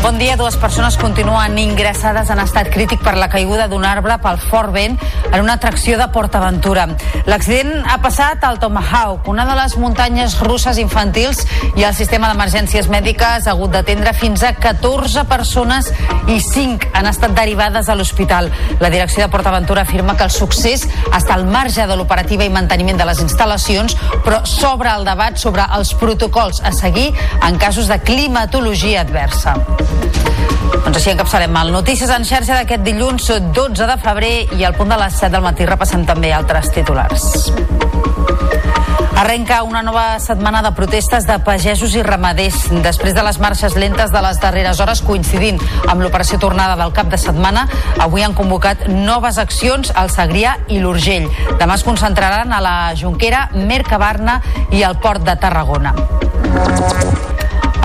Bon 0.00 0.16
dia. 0.16 0.36
Dues 0.38 0.54
persones 0.56 0.96
continuen 0.96 1.56
ingressades 1.58 2.28
en 2.30 2.38
estat 2.38 2.68
crític 2.70 3.00
per 3.02 3.16
la 3.18 3.26
caiguda 3.28 3.66
d'un 3.66 3.82
arbre 3.84 4.14
pel 4.22 4.36
fort 4.38 4.70
vent 4.70 4.94
en 5.32 5.40
una 5.42 5.56
atracció 5.58 5.96
de 5.98 6.06
PortAventura. 6.14 6.84
L'accident 7.26 7.82
ha 7.82 7.96
passat 8.00 8.44
al 8.46 8.60
Tomahawk, 8.62 9.26
una 9.28 9.44
de 9.48 9.56
les 9.58 9.74
muntanyes 9.76 10.36
russes 10.46 10.78
infantils, 10.78 11.42
i 11.74 11.82
el 11.82 11.96
sistema 11.98 12.30
d'emergències 12.30 12.86
mèdiques 12.92 13.48
ha 13.48 13.56
hagut 13.56 13.74
d'atendre 13.74 14.14
fins 14.14 14.44
a 14.46 14.52
14 14.54 15.26
persones 15.28 15.90
i 16.30 16.38
5 16.44 16.92
han 16.94 17.10
estat 17.10 17.34
derivades 17.34 17.90
a 17.90 17.98
l'hospital. 17.98 18.52
La 18.78 18.92
direcció 18.94 19.24
de 19.24 19.32
PortAventura 19.34 19.82
afirma 19.82 20.16
que 20.16 20.28
el 20.28 20.34
succés 20.34 20.86
està 21.10 21.34
al 21.34 21.46
marge 21.50 21.88
de 21.90 21.98
l'operativa 21.98 22.46
i 22.46 22.54
manteniment 22.54 23.02
de 23.02 23.10
les 23.10 23.24
instal·lacions, 23.26 23.98
però 24.22 24.44
s'obre 24.46 24.94
el 24.94 25.08
debat 25.10 25.42
sobre 25.42 25.66
els 25.74 25.92
protocols 25.98 26.62
a 26.62 26.72
seguir 26.72 27.10
en 27.42 27.58
casos 27.58 27.90
de 27.90 27.98
climatologia 27.98 29.02
adversa. 29.02 29.58
Doncs 30.84 30.96
així 30.96 31.10
encapçalem 31.12 31.56
el 31.60 31.72
Notícies 31.74 32.10
en 32.14 32.24
xarxa 32.28 32.56
d'aquest 32.56 32.84
dilluns 32.86 33.28
12 33.56 33.88
de 33.90 33.96
febrer 34.02 34.34
i 34.56 34.64
al 34.64 34.76
punt 34.78 34.92
de 34.92 34.96
les 35.00 35.20
7 35.20 35.34
del 35.34 35.44
matí 35.44 35.66
repassem 35.68 36.06
també 36.08 36.32
altres 36.32 36.70
titulars. 36.72 37.50
Arrenca 39.18 39.64
una 39.66 39.82
nova 39.82 40.20
setmana 40.22 40.60
de 40.62 40.70
protestes 40.78 41.24
de 41.26 41.40
pagesos 41.42 41.96
i 41.98 42.04
ramaders 42.06 42.68
després 42.84 43.16
de 43.16 43.24
les 43.26 43.40
marxes 43.42 43.74
lentes 43.74 44.12
de 44.14 44.22
les 44.22 44.38
darreres 44.38 44.78
hores 44.78 45.02
coincidint 45.02 45.58
amb 45.88 46.04
l'operació 46.04 46.38
tornada 46.38 46.76
del 46.78 46.94
cap 46.94 47.10
de 47.10 47.18
setmana. 47.18 47.66
Avui 47.98 48.22
han 48.22 48.36
convocat 48.38 48.86
noves 48.86 49.40
accions 49.42 49.90
al 49.90 50.12
Segrià 50.14 50.54
i 50.70 50.78
l'Urgell. 50.78 51.26
Demà 51.58 51.74
es 51.74 51.84
concentraran 51.88 52.54
a 52.54 52.62
la 52.62 52.76
Junquera, 52.94 53.48
Mercabarna 53.58 54.38
i 54.70 54.86
al 54.86 55.00
Port 55.02 55.26
de 55.26 55.34
Tarragona. 55.34 55.96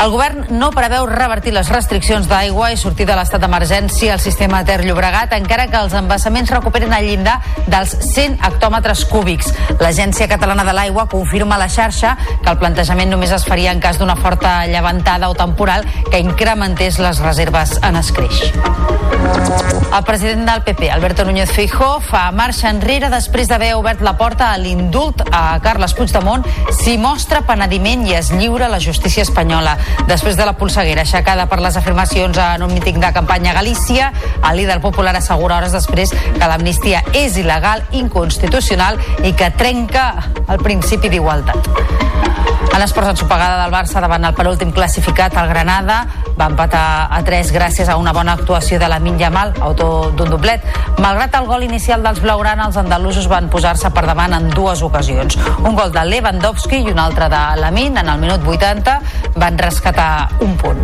El 0.04 0.12
govern 0.12 0.50
no 0.60 0.68
preveu 0.76 1.06
revertir 1.08 1.54
les 1.56 1.70
restriccions 1.72 2.26
d'aigua 2.28 2.74
i 2.74 2.80
sortir 2.82 3.06
de 3.08 3.16
l'estat 3.16 3.40
d'emergència 3.40 4.12
al 4.12 4.20
sistema 4.20 4.60
Ter 4.68 4.82
Llobregat, 4.84 5.32
encara 5.38 5.70
que 5.72 5.80
els 5.80 5.96
embassaments 5.96 6.52
recuperen 6.52 6.92
el 6.98 7.08
llindar 7.08 7.38
dels 7.72 7.94
100 8.10 8.36
hectòmetres 8.44 9.06
cúbics. 9.08 9.54
L'Agència 9.80 10.28
Catalana 10.28 10.68
de 10.68 10.76
l'Aigua 10.76 11.08
confirma 11.08 11.56
a 11.56 11.62
la 11.64 11.70
xarxa 11.72 12.18
que 12.34 12.52
el 12.52 12.60
plantejament 12.60 13.16
només 13.16 13.32
es 13.32 13.48
faria 13.48 13.72
en 13.72 13.80
cas 13.80 14.02
d'una 14.02 14.20
forta 14.20 14.58
llevantada 14.68 15.32
o 15.32 15.40
temporal 15.40 15.88
que 16.12 16.20
incrementés 16.20 17.00
les 17.00 17.24
reserves 17.24 17.80
en 17.80 18.04
escreix. 18.04 18.44
El 19.94 20.04
president 20.04 20.48
del 20.50 20.64
PP, 20.64 20.90
Alberto 20.90 21.24
Núñez 21.24 21.52
Feijó, 21.54 22.00
fa 22.02 22.24
marxa 22.34 22.72
enrere 22.74 23.12
després 23.14 23.48
d'haver 23.48 23.76
obert 23.78 24.02
la 24.02 24.16
porta 24.18 24.48
a 24.50 24.58
l'indult 24.58 25.22
a 25.30 25.60
Carles 25.62 25.94
Puigdemont 25.94 26.42
si 26.74 26.98
mostra 26.98 27.44
penediment 27.46 28.08
i 28.10 28.16
es 28.18 28.32
lliura 28.34 28.72
la 28.74 28.82
justícia 28.82 29.22
espanyola. 29.22 29.78
Després 30.08 30.38
de 30.38 30.46
la 30.46 30.56
polseguera 30.60 31.06
aixecada 31.06 31.48
per 31.50 31.60
les 31.64 31.78
afirmacions 31.80 32.38
en 32.38 32.66
un 32.66 32.74
míting 32.74 33.00
de 33.00 33.14
campanya 33.16 33.52
a 33.52 33.58
Galícia, 33.60 34.12
el 34.50 34.58
líder 34.58 34.80
popular 34.82 35.16
assegura 35.16 35.58
hores 35.58 35.76
després 35.76 36.12
que 36.12 36.48
l'amnistia 36.48 37.04
és 37.14 37.38
il·legal, 37.40 37.86
inconstitucional 37.92 39.00
i 39.24 39.34
que 39.38 39.52
trenca 39.58 40.10
el 40.48 40.60
principi 40.64 41.10
d'igualtat. 41.14 41.72
En 42.74 42.82
esports 42.82 43.12
ensopegada 43.12 43.62
del 43.62 43.74
Barça 43.74 44.02
davant 44.02 44.24
el 44.26 44.34
penúltim 44.34 44.72
classificat, 44.74 45.36
el 45.38 45.50
Granada, 45.52 46.08
va 46.34 46.48
empatar 46.50 47.08
a 47.14 47.20
3 47.22 47.52
gràcies 47.54 47.90
a 47.90 48.00
una 48.02 48.14
bona 48.18 48.34
actuació 48.34 48.80
de 48.82 48.88
la 48.90 48.98
Yamal, 48.98 49.54
autor 49.62 50.16
d'un 50.18 50.32
doblet. 50.32 50.64
Malgrat 50.98 51.36
el 51.38 51.46
gol 51.46 51.64
inicial 51.64 52.02
dels 52.02 52.20
blaugrana, 52.22 52.66
els 52.66 52.78
andalusos 52.78 53.28
van 53.28 53.50
posar-se 53.50 53.92
per 53.92 54.08
davant 54.08 54.34
en 54.34 54.50
dues 54.50 54.82
ocasions. 54.82 55.38
Un 55.62 55.76
gol 55.76 55.92
de 55.92 56.04
Lewandowski 56.04 56.82
i 56.82 56.90
un 56.90 56.98
altre 56.98 57.30
de 57.30 57.42
Lamin 57.62 57.98
en 57.98 58.10
el 58.10 58.18
minut 58.18 58.42
80 58.42 59.00
van 59.36 59.58
rescatar 59.74 60.30
un 60.40 60.56
punt. 60.58 60.78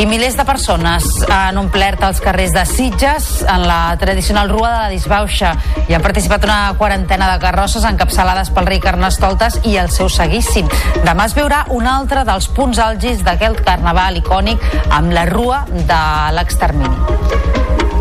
I 0.00 0.06
milers 0.08 0.38
de 0.38 0.44
persones 0.48 1.04
han 1.28 1.58
omplert 1.60 2.00
els 2.06 2.20
carrers 2.24 2.54
de 2.56 2.62
Sitges 2.66 3.26
en 3.44 3.66
la 3.68 3.94
tradicional 4.00 4.48
Rua 4.48 4.70
de 4.70 4.78
la 4.80 4.88
Disbauxa 4.94 5.52
i 5.84 5.92
han 5.92 6.02
participat 6.02 6.46
una 6.48 6.72
quarantena 6.80 7.28
de 7.34 7.38
carrosses 7.44 7.84
encapçalades 7.84 8.50
pel 8.56 8.70
rei 8.70 8.80
Carnestoltes 8.80 9.60
i 9.68 9.76
el 9.76 9.92
seu 9.92 10.08
seguíssim. 10.08 10.70
Demà 11.04 11.28
es 11.28 11.36
veurà 11.36 11.66
un 11.76 11.86
altre 11.86 12.24
dels 12.24 12.48
punts 12.56 12.80
àlgids 12.80 13.20
d'aquest 13.26 13.60
carnaval 13.68 14.16
icònic 14.24 14.64
amb 14.88 15.12
la 15.12 15.28
Rua 15.28 15.66
de 15.68 16.04
l'extermini. 16.38 17.91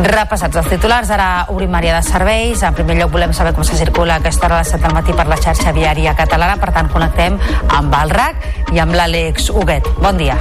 Repassats 0.00 0.56
els 0.56 0.68
titulars, 0.72 1.10
ara 1.12 1.46
obrim 1.52 1.74
àrea 1.76 1.98
de 1.98 2.06
serveis. 2.06 2.62
En 2.64 2.74
primer 2.76 2.96
lloc 3.00 3.12
volem 3.12 3.34
saber 3.36 3.52
com 3.56 3.66
se 3.66 3.76
circula 3.76 4.16
aquesta 4.16 4.48
hora 4.48 4.62
les 4.62 4.72
7 4.72 4.86
del 4.86 4.96
matí 4.96 5.12
per 5.16 5.28
la 5.28 5.36
xarxa 5.36 5.74
viària 5.76 6.16
catalana. 6.16 6.56
Per 6.62 6.72
tant, 6.72 6.88
connectem 6.92 7.38
amb 7.68 8.00
el 8.00 8.16
RAC 8.16 8.72
i 8.72 8.82
amb 8.82 8.96
l'Àlex 8.96 9.52
Huguet. 9.52 9.92
Bon 10.00 10.16
dia. 10.16 10.40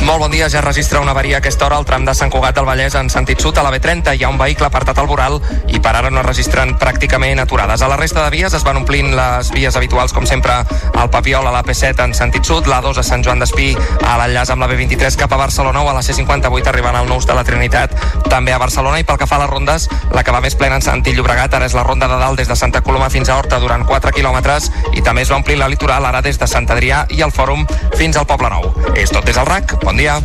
Molt 0.00 0.18
bon 0.18 0.30
dia, 0.32 0.48
ja 0.48 0.62
registra 0.64 1.00
una 1.00 1.12
avaria 1.12 1.36
a 1.36 1.38
aquesta 1.38 1.66
hora 1.66 1.76
al 1.76 1.84
tram 1.84 2.06
de 2.06 2.14
Sant 2.16 2.30
Cugat 2.32 2.56
del 2.56 2.64
Vallès 2.64 2.94
en 2.96 3.10
sentit 3.12 3.40
sud 3.40 3.58
a 3.60 3.62
la 3.62 3.70
B30. 3.70 4.14
Hi 4.16 4.24
ha 4.24 4.30
un 4.32 4.38
vehicle 4.40 4.66
apartat 4.66 4.98
al 4.98 5.06
voral 5.06 5.36
i 5.68 5.78
per 5.78 5.92
ara 5.94 6.10
no 6.10 6.22
es 6.22 6.26
registren 6.26 6.72
pràcticament 6.80 7.38
aturades. 7.42 7.82
A 7.82 7.88
la 7.88 7.98
resta 8.00 8.24
de 8.24 8.30
vies 8.32 8.54
es 8.56 8.64
van 8.64 8.80
omplint 8.80 9.12
les 9.14 9.50
vies 9.52 9.76
habituals, 9.76 10.14
com 10.16 10.26
sempre, 10.26 10.56
al 10.96 11.10
Papiol, 11.10 11.46
a 11.46 11.52
la 11.52 11.62
P7 11.62 12.06
en 12.06 12.14
sentit 12.16 12.48
sud, 12.48 12.66
la 12.66 12.80
2 12.80 12.98
a 12.98 13.04
Sant 13.04 13.22
Joan 13.22 13.44
d'Espí, 13.44 13.74
a 14.00 14.16
l'enllaç 14.22 14.54
amb 14.54 14.64
la 14.64 14.70
B23 14.72 15.18
cap 15.20 15.34
a 15.36 15.40
Barcelona 15.42 15.84
o 15.84 15.90
a 15.90 15.94
la 15.94 16.02
C58 16.02 16.72
arribant 16.72 16.96
al 16.96 17.08
Nous 17.08 17.28
de 17.28 17.36
la 17.36 17.44
Trinitat, 17.44 17.94
també 18.28 18.56
a 18.56 18.58
Barcelona. 18.58 18.98
I 18.98 19.04
pel 19.04 19.20
que 19.20 19.28
fa 19.28 19.36
a 19.36 19.44
les 19.44 19.52
rondes, 19.52 19.88
la 20.16 20.24
que 20.24 20.32
va 20.32 20.40
més 20.40 20.56
plena 20.56 20.80
en 20.80 20.86
sentit 20.86 21.14
Llobregat, 21.14 21.54
ara 21.54 21.68
és 21.68 21.76
la 21.76 21.84
ronda 21.84 22.08
de 22.08 22.18
dalt 22.18 22.40
des 22.40 22.48
de 22.48 22.56
Santa 22.56 22.80
Coloma 22.80 23.12
fins 23.12 23.28
a 23.28 23.36
Horta 23.36 23.60
durant 23.60 23.84
4 23.86 24.16
quilòmetres 24.16 24.72
i 24.96 25.04
també 25.04 25.22
es 25.22 25.30
va 25.30 25.38
omplir 25.42 25.60
la 25.60 25.68
litoral 25.68 26.08
ara 26.08 26.24
des 26.24 26.40
de 26.40 26.48
Sant 26.48 26.70
Adrià 26.72 27.04
i 27.10 27.20
el 27.20 27.36
Fòrum 27.36 27.66
fins 28.00 28.16
al 28.16 28.26
Poble 28.26 28.48
Nou. 28.48 28.72
És 28.96 29.12
tot 29.12 29.28
des 29.28 29.36
del 29.36 29.46
RAC. 29.46 29.76
Bon 29.90 29.96
dia. 29.96 30.22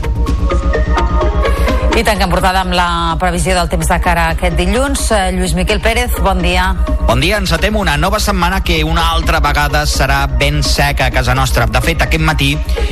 I 1.95 2.01
tanquem 2.03 2.27
portada 2.27 2.59
amb 2.59 2.75
la 2.75 3.15
previsió 3.15 3.53
del 3.55 3.69
temps 3.71 3.87
de 3.87 3.97
cara 4.03 4.25
a 4.27 4.33
aquest 4.35 4.57
dilluns. 4.59 5.05
Eh, 5.15 5.31
Lluís 5.31 5.53
Miquel 5.55 5.79
Pérez, 5.79 6.11
bon 6.19 6.41
dia. 6.43 6.73
Bon 7.07 7.21
dia, 7.21 7.37
encetem 7.37 7.75
una 7.79 7.95
nova 7.95 8.19
setmana 8.19 8.59
que 8.65 8.81
una 8.83 9.05
altra 9.13 9.39
vegada 9.39 9.85
serà 9.87 10.25
ben 10.27 10.63
seca 10.63 11.05
a 11.05 11.11
casa 11.13 11.35
nostra. 11.37 11.67
De 11.71 11.79
fet, 11.79 12.01
aquest 12.03 12.23
matí 12.25 12.49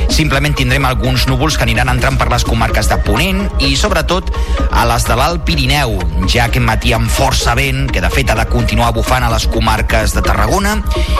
simplement 0.08 0.54
tindrem 0.56 0.86
alguns 0.88 1.26
núvols 1.28 1.58
que 1.58 1.66
aniran 1.66 1.90
entrant 1.92 2.16
per 2.16 2.30
les 2.32 2.46
comarques 2.48 2.88
de 2.88 2.96
Ponent 3.04 3.42
i 3.58 3.74
sobretot 3.76 4.30
a 4.70 4.86
les 4.88 5.04
de 5.04 5.16
l'Alt 5.18 5.44
Pirineu, 5.44 5.98
ja 6.30 6.46
aquest 6.46 6.64
matí 6.64 6.94
amb 6.96 7.10
força 7.10 7.56
vent, 7.58 7.88
que 7.92 8.00
de 8.00 8.10
fet 8.14 8.30
ha 8.30 8.38
de 8.38 8.46
continuar 8.48 8.92
bufant 8.96 9.26
a 9.26 9.32
les 9.34 9.48
comarques 9.50 10.14
de 10.14 10.22
Tarragona 10.24 10.78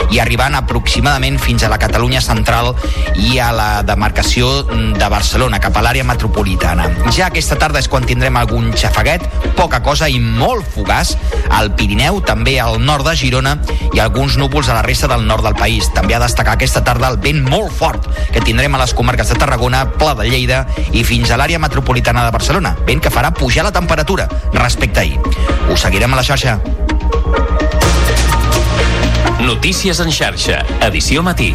i 0.09 0.23
arribant 0.23 0.55
aproximadament 0.57 1.37
fins 1.37 1.67
a 1.67 1.69
la 1.69 1.81
Catalunya 1.81 2.23
central 2.23 2.73
i 3.19 3.37
a 3.43 3.51
la 3.53 3.69
demarcació 3.83 4.63
de 4.71 5.11
Barcelona, 5.11 5.59
cap 5.61 5.77
a 5.77 5.85
l'àrea 5.85 6.07
metropolitana. 6.07 6.87
Ja 7.11 7.27
aquesta 7.27 7.59
tarda 7.59 7.74
és 7.79 7.89
quan 7.91 8.05
tindrem 8.07 8.35
algun 8.37 8.71
xafaguet, 8.77 9.23
poca 9.57 9.81
cosa 9.83 10.07
i 10.11 10.19
molt 10.19 10.67
fugaç 10.75 11.15
al 11.53 11.71
Pirineu, 11.75 12.21
també 12.25 12.57
al 12.59 12.79
nord 12.83 13.07
de 13.07 13.15
Girona 13.19 13.55
i 13.93 14.01
alguns 14.03 14.37
núvols 14.39 14.69
a 14.69 14.77
la 14.77 14.85
resta 14.85 15.09
del 15.11 15.25
nord 15.27 15.45
del 15.45 15.57
país. 15.59 15.89
També 15.95 16.15
a 16.15 16.21
destacar 16.23 16.55
aquesta 16.55 16.83
tarda 16.85 17.09
el 17.11 17.19
vent 17.21 17.43
molt 17.47 17.73
fort 17.73 18.07
que 18.33 18.43
tindrem 18.43 18.75
a 18.75 18.81
les 18.81 18.93
comarques 18.93 19.29
de 19.31 19.39
Tarragona, 19.39 19.85
Pla 19.99 20.15
de 20.15 20.29
Lleida 20.29 20.65
i 20.91 21.03
fins 21.07 21.31
a 21.31 21.39
l'àrea 21.39 21.61
metropolitana 21.61 22.25
de 22.25 22.33
Barcelona. 22.35 22.75
Vent 22.87 23.03
que 23.03 23.13
farà 23.13 23.33
pujar 23.33 23.65
la 23.67 23.75
temperatura 23.75 24.29
respecte 24.53 24.99
a 24.99 25.03
ahir. 25.03 25.19
Us 25.71 25.85
seguirem 25.85 26.13
a 26.13 26.21
la 26.21 26.23
xarxa. 26.23 26.59
Notícies 29.45 29.99
en 29.99 30.11
xarxa, 30.11 30.63
edició 30.87 31.21
matí. 31.23 31.53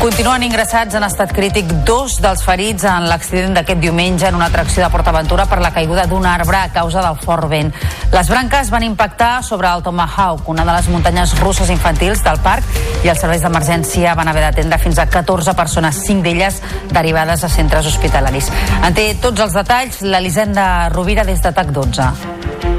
Continuen 0.00 0.46
ingressats 0.46 0.96
en 0.96 1.04
estat 1.04 1.34
crític 1.36 1.68
dos 1.84 2.14
dels 2.24 2.40
ferits 2.40 2.86
en 2.88 3.04
l'accident 3.10 3.52
d'aquest 3.52 3.82
diumenge 3.82 4.24
en 4.30 4.38
una 4.38 4.46
atracció 4.48 4.80
de 4.80 4.88
PortAventura 4.88 5.44
per 5.44 5.58
la 5.60 5.74
caiguda 5.74 6.06
d'un 6.08 6.24
arbre 6.24 6.56
a 6.56 6.70
causa 6.72 7.02
del 7.04 7.18
fort 7.20 7.44
vent. 7.52 7.68
Les 8.14 8.30
branques 8.32 8.70
van 8.72 8.86
impactar 8.86 9.44
sobre 9.44 9.68
el 9.68 9.84
Tomahawk, 9.84 10.48
una 10.48 10.64
de 10.64 10.72
les 10.72 10.88
muntanyes 10.88 11.36
russes 11.42 11.68
infantils 11.68 12.24
del 12.24 12.40
parc, 12.40 12.64
i 13.04 13.12
els 13.12 13.20
serveis 13.20 13.44
d'emergència 13.44 14.16
van 14.16 14.32
haver 14.32 14.46
d'atendre 14.46 14.80
fins 14.80 15.04
a 15.04 15.04
14 15.04 15.52
persones, 15.52 16.00
5 16.08 16.24
d'elles 16.24 16.62
derivades 16.88 17.44
a 17.44 17.52
centres 17.52 17.92
hospitalaris. 17.92 18.48
En 18.80 18.96
té 18.96 19.10
tots 19.20 19.44
els 19.44 19.52
detalls 19.52 20.00
l'Elisenda 20.00 20.88
Rovira 20.96 21.28
des 21.28 21.44
de 21.44 21.52
TAC 21.52 21.76
12. 21.76 22.69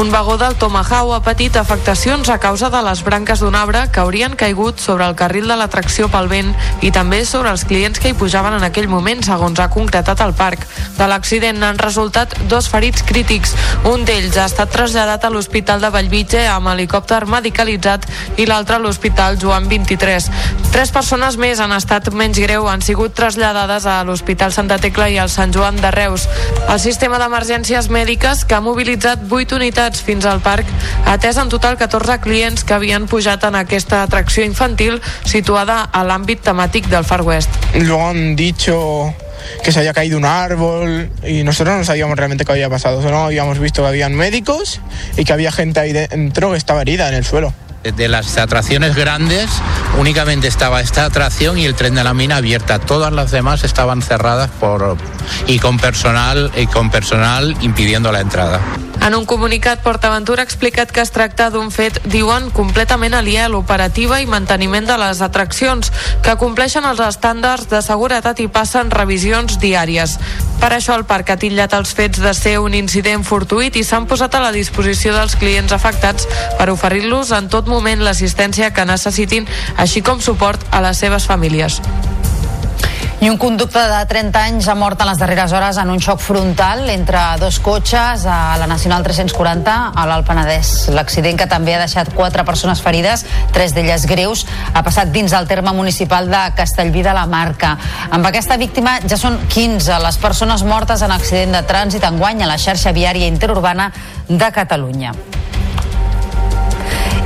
Un 0.00 0.10
vagó 0.10 0.38
del 0.38 0.54
Tomahawk 0.56 1.12
ha 1.12 1.20
patit 1.20 1.56
afectacions 1.60 2.30
a 2.32 2.38
causa 2.40 2.70
de 2.72 2.78
les 2.80 3.02
branques 3.04 3.42
d'un 3.44 3.54
arbre 3.54 3.82
que 3.92 4.00
haurien 4.00 4.32
caigut 4.32 4.78
sobre 4.80 5.04
el 5.04 5.12
carril 5.14 5.44
de 5.44 5.56
l'atracció 5.60 6.06
pel 6.08 6.30
vent 6.30 6.54
i 6.80 6.88
també 6.88 7.18
sobre 7.28 7.50
els 7.52 7.66
clients 7.68 8.00
que 8.00 8.08
hi 8.08 8.16
pujaven 8.16 8.56
en 8.56 8.64
aquell 8.64 8.88
moment, 8.88 9.20
segons 9.20 9.60
ha 9.60 9.68
concretat 9.68 10.22
el 10.24 10.32
parc. 10.32 10.64
De 10.96 11.04
l'accident 11.04 11.60
n'han 11.60 11.76
resultat 11.76 12.32
dos 12.48 12.70
ferits 12.72 13.04
crítics. 13.04 13.52
Un 13.92 14.06
d'ells 14.08 14.38
ha 14.40 14.46
estat 14.48 14.72
traslladat 14.72 15.26
a 15.28 15.30
l'Hospital 15.34 15.84
de 15.84 15.92
Vallvitge 15.92 16.46
amb 16.48 16.72
helicòpter 16.72 17.26
medicalitzat 17.28 18.08
i 18.40 18.48
l'altre 18.48 18.78
a 18.78 18.80
l'Hospital 18.80 19.36
Joan 19.36 19.68
23. 19.68 20.30
Tres 20.70 20.94
persones 20.96 21.36
més 21.36 21.60
han 21.60 21.76
estat 21.76 22.08
menys 22.14 22.40
greu, 22.40 22.70
han 22.72 22.80
sigut 22.80 23.12
traslladades 23.18 23.84
a 23.84 24.00
l'Hospital 24.08 24.56
Santa 24.56 24.80
Tecla 24.80 25.10
i 25.12 25.20
al 25.20 25.28
Sant 25.28 25.52
Joan 25.52 25.76
de 25.76 25.92
Reus. 25.92 26.24
El 26.70 26.80
sistema 26.80 27.18
d'emergències 27.20 27.90
mèdiques, 27.92 28.46
que 28.46 28.56
ha 28.56 28.64
mobilitzat 28.64 29.28
8 29.28 29.58
unitats 29.58 29.89
fins 29.98 30.26
al 30.28 30.40
parc, 30.44 30.68
ha 31.04 31.16
atès 31.18 31.40
en 31.40 31.50
total 31.50 31.76
14 31.80 32.20
clients 32.22 32.62
que 32.64 32.76
havien 32.76 33.08
pujat 33.10 33.42
en 33.48 33.58
aquesta 33.58 34.04
atracció 34.04 34.44
infantil 34.46 35.00
situada 35.24 35.82
a 35.90 36.04
l'àmbit 36.06 36.44
temàtic 36.46 36.86
del 36.92 37.04
Far 37.04 37.22
West. 37.26 37.50
Luego 37.74 38.08
han 38.08 38.36
dicho 38.36 39.14
que 39.64 39.72
se 39.72 39.80
había 39.80 39.92
caído 39.92 40.18
un 40.18 40.24
árbol 40.24 41.10
y 41.26 41.42
nosotros 41.42 41.76
no 41.76 41.84
sabíamos 41.84 42.16
realmente 42.16 42.44
qué 42.44 42.52
había 42.52 42.70
pasado, 42.70 43.02
solo 43.02 43.18
habíamos 43.18 43.58
visto 43.58 43.82
que 43.82 43.88
habían 43.88 44.14
médicos 44.14 44.80
y 45.16 45.24
que 45.24 45.32
había 45.32 45.52
gente 45.52 45.80
ahí 45.80 45.92
dentro 45.92 46.50
que 46.52 46.56
estaba 46.56 46.82
herida 46.82 47.08
en 47.08 47.14
el 47.14 47.24
suelo. 47.24 47.52
De 47.82 48.08
las 48.08 48.36
atracciones 48.36 48.94
grandes 48.94 49.48
únicamente 49.98 50.48
estaba 50.48 50.82
esta 50.82 51.06
atracción 51.06 51.56
y 51.56 51.64
el 51.64 51.74
tren 51.74 51.94
de 51.94 52.04
la 52.04 52.12
mina 52.12 52.36
abierta. 52.36 52.78
Todas 52.78 53.10
las 53.10 53.30
demás 53.30 53.64
estaban 53.64 54.02
cerradas 54.02 54.50
por 54.60 54.98
y 55.46 55.58
con 55.58 55.78
personal 55.78 56.52
y 56.56 56.66
con 56.66 56.90
personal 56.90 57.56
impidiendo 57.62 58.12
la 58.12 58.20
entrada. 58.20 58.60
En 59.00 59.14
un 59.14 59.24
comunicat, 59.24 59.80
PortAventura 59.80 60.42
ha 60.42 60.44
explicat 60.44 60.90
que 60.92 61.00
es 61.00 61.10
tracta 61.10 61.48
d'un 61.50 61.70
fet, 61.72 62.02
diuen, 62.12 62.50
completament 62.52 63.14
aliè 63.16 63.46
a 63.46 63.48
l'operativa 63.48 64.18
i 64.20 64.28
manteniment 64.28 64.84
de 64.84 64.98
les 65.00 65.22
atraccions, 65.24 65.88
que 66.20 66.36
compleixen 66.36 66.84
els 66.84 67.00
estàndards 67.00 67.70
de 67.72 67.80
seguretat 67.80 68.44
i 68.44 68.48
passen 68.52 68.92
revisions 68.92 69.56
diàries. 69.62 70.18
Per 70.60 70.72
això 70.76 70.98
el 71.00 71.06
parc 71.08 71.32
ha 71.32 71.38
titllat 71.40 71.72
els 71.78 71.96
fets 71.96 72.20
de 72.20 72.34
ser 72.36 72.58
un 72.60 72.76
incident 72.76 73.24
fortuït 73.24 73.80
i 73.80 73.84
s'han 73.88 74.06
posat 74.06 74.36
a 74.36 74.44
la 74.44 74.52
disposició 74.52 75.16
dels 75.16 75.38
clients 75.40 75.72
afectats 75.72 76.28
per 76.58 76.68
oferir-los 76.68 77.32
en 77.32 77.48
tot 77.48 77.72
moment 77.72 78.04
l'assistència 78.04 78.74
que 78.76 78.84
necessitin, 78.84 79.48
així 79.80 80.04
com 80.04 80.20
suport 80.20 80.60
a 80.70 80.84
les 80.84 81.00
seves 81.00 81.24
famílies. 81.24 81.80
I 83.20 83.28
un 83.28 83.36
conducte 83.36 83.76
de 83.84 83.98
30 84.08 84.40
anys 84.48 84.66
ha 84.72 84.74
mort 84.74 85.02
en 85.04 85.10
les 85.10 85.18
darreres 85.20 85.52
hores 85.52 85.76
en 85.76 85.90
un 85.92 85.98
xoc 86.00 86.22
frontal 86.24 86.86
entre 86.88 87.20
dos 87.36 87.58
cotxes 87.60 88.22
a 88.24 88.56
la 88.56 88.64
Nacional 88.66 89.02
340 89.04 89.74
a 89.92 90.04
l'Alt 90.08 90.24
Penedès. 90.24 90.70
L'accident 90.96 91.36
que 91.36 91.44
també 91.50 91.74
ha 91.76 91.82
deixat 91.82 92.08
quatre 92.16 92.46
persones 92.48 92.80
ferides, 92.80 93.26
tres 93.52 93.74
d'elles 93.76 94.06
greus, 94.08 94.46
ha 94.72 94.80
passat 94.86 95.12
dins 95.12 95.36
del 95.36 95.50
terme 95.50 95.74
municipal 95.76 96.32
de 96.32 96.40
Castellví 96.56 97.04
de 97.04 97.12
la 97.12 97.26
Marca. 97.28 97.74
Amb 98.08 98.24
aquesta 98.24 98.56
víctima 98.56 98.96
ja 99.04 99.20
són 99.20 99.36
15 99.52 100.00
les 100.00 100.16
persones 100.16 100.64
mortes 100.64 101.04
en 101.04 101.12
accident 101.12 101.52
de 101.58 101.62
trànsit 101.68 102.08
enguany 102.08 102.40
a 102.40 102.48
la 102.48 102.56
xarxa 102.56 102.96
viària 102.96 103.28
interurbana 103.28 103.92
de 104.30 104.48
Catalunya. 104.48 105.12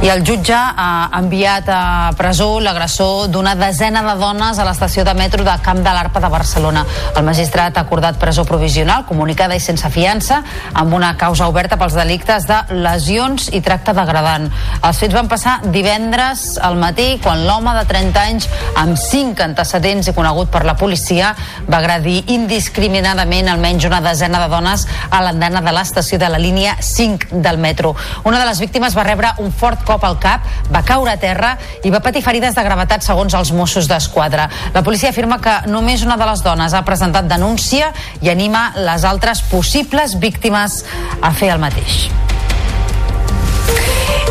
I 0.03 0.11
el 0.13 0.21
jutge 0.27 0.53
ha 0.55 1.09
enviat 1.17 1.69
a 1.73 2.13
presó 2.19 2.59
l'agressor 2.61 3.29
d'una 3.33 3.55
desena 3.57 4.03
de 4.05 4.15
dones 4.21 4.59
a 4.59 4.65
l'estació 4.67 5.05
de 5.05 5.15
metro 5.17 5.45
de 5.47 5.55
Camp 5.65 5.79
de 5.85 5.93
l'Arpa 5.95 6.21
de 6.21 6.29
Barcelona. 6.29 6.83
El 7.17 7.25
magistrat 7.25 7.79
ha 7.79 7.85
acordat 7.87 8.19
presó 8.21 8.45
provisional, 8.45 9.07
comunicada 9.09 9.57
i 9.57 9.63
sense 9.65 9.89
fiança, 9.89 10.43
amb 10.75 10.93
una 10.93 11.15
causa 11.17 11.49
oberta 11.49 11.79
pels 11.81 11.97
delictes 11.97 12.45
de 12.51 12.59
lesions 12.75 13.49
i 13.57 13.63
tracte 13.65 13.95
degradant. 13.97 14.51
Els 14.83 15.01
fets 15.01 15.17
van 15.17 15.31
passar 15.31 15.55
divendres 15.73 16.59
al 16.59 16.77
matí, 16.77 17.21
quan 17.23 17.47
l'home 17.47 17.73
de 17.79 17.87
30 17.89 18.27
anys, 18.27 18.51
amb 18.81 19.01
cinc 19.01 19.41
antecedents 19.41 20.11
i 20.11 20.17
conegut 20.17 20.53
per 20.53 20.67
la 20.69 20.77
policia, 20.77 21.33
va 21.71 21.81
agredir 21.81 22.25
indiscriminadament 22.35 23.49
almenys 23.49 23.89
una 23.89 24.03
desena 24.05 24.43
de 24.43 24.53
dones 24.53 24.85
a 25.09 25.23
l'andana 25.25 25.65
de 25.65 25.73
l'estació 25.73 26.21
de 26.21 26.29
la 26.29 26.43
línia 26.43 26.77
5 26.81 27.41
del 27.41 27.57
metro. 27.57 27.95
Una 28.25 28.43
de 28.43 28.51
les 28.51 28.61
víctimes 28.61 28.99
va 28.99 29.09
rebre 29.09 29.33
un 29.39 29.53
fort 29.53 29.84
cop 29.87 30.05
al 30.05 30.19
cap, 30.23 30.49
va 30.73 30.83
caure 30.87 31.15
a 31.15 31.21
terra 31.21 31.55
i 31.85 31.93
va 31.93 32.03
patir 32.05 32.25
ferides 32.25 32.57
de 32.57 32.65
gravetat 32.67 33.05
segons 33.07 33.35
els 33.35 33.53
Mossos 33.53 33.89
d'Esquadra. 33.91 34.49
La 34.75 34.83
policia 34.83 35.13
afirma 35.13 35.41
que 35.41 35.61
només 35.71 36.05
una 36.07 36.19
de 36.21 36.29
les 36.29 36.43
dones 36.45 36.75
ha 36.75 36.85
presentat 36.87 37.29
denúncia 37.31 37.93
i 38.21 38.33
anima 38.33 38.71
les 38.77 39.05
altres 39.05 39.45
possibles 39.53 40.19
víctimes 40.21 40.83
a 41.21 41.33
fer 41.33 41.55
el 41.55 41.63
mateix. 41.63 42.09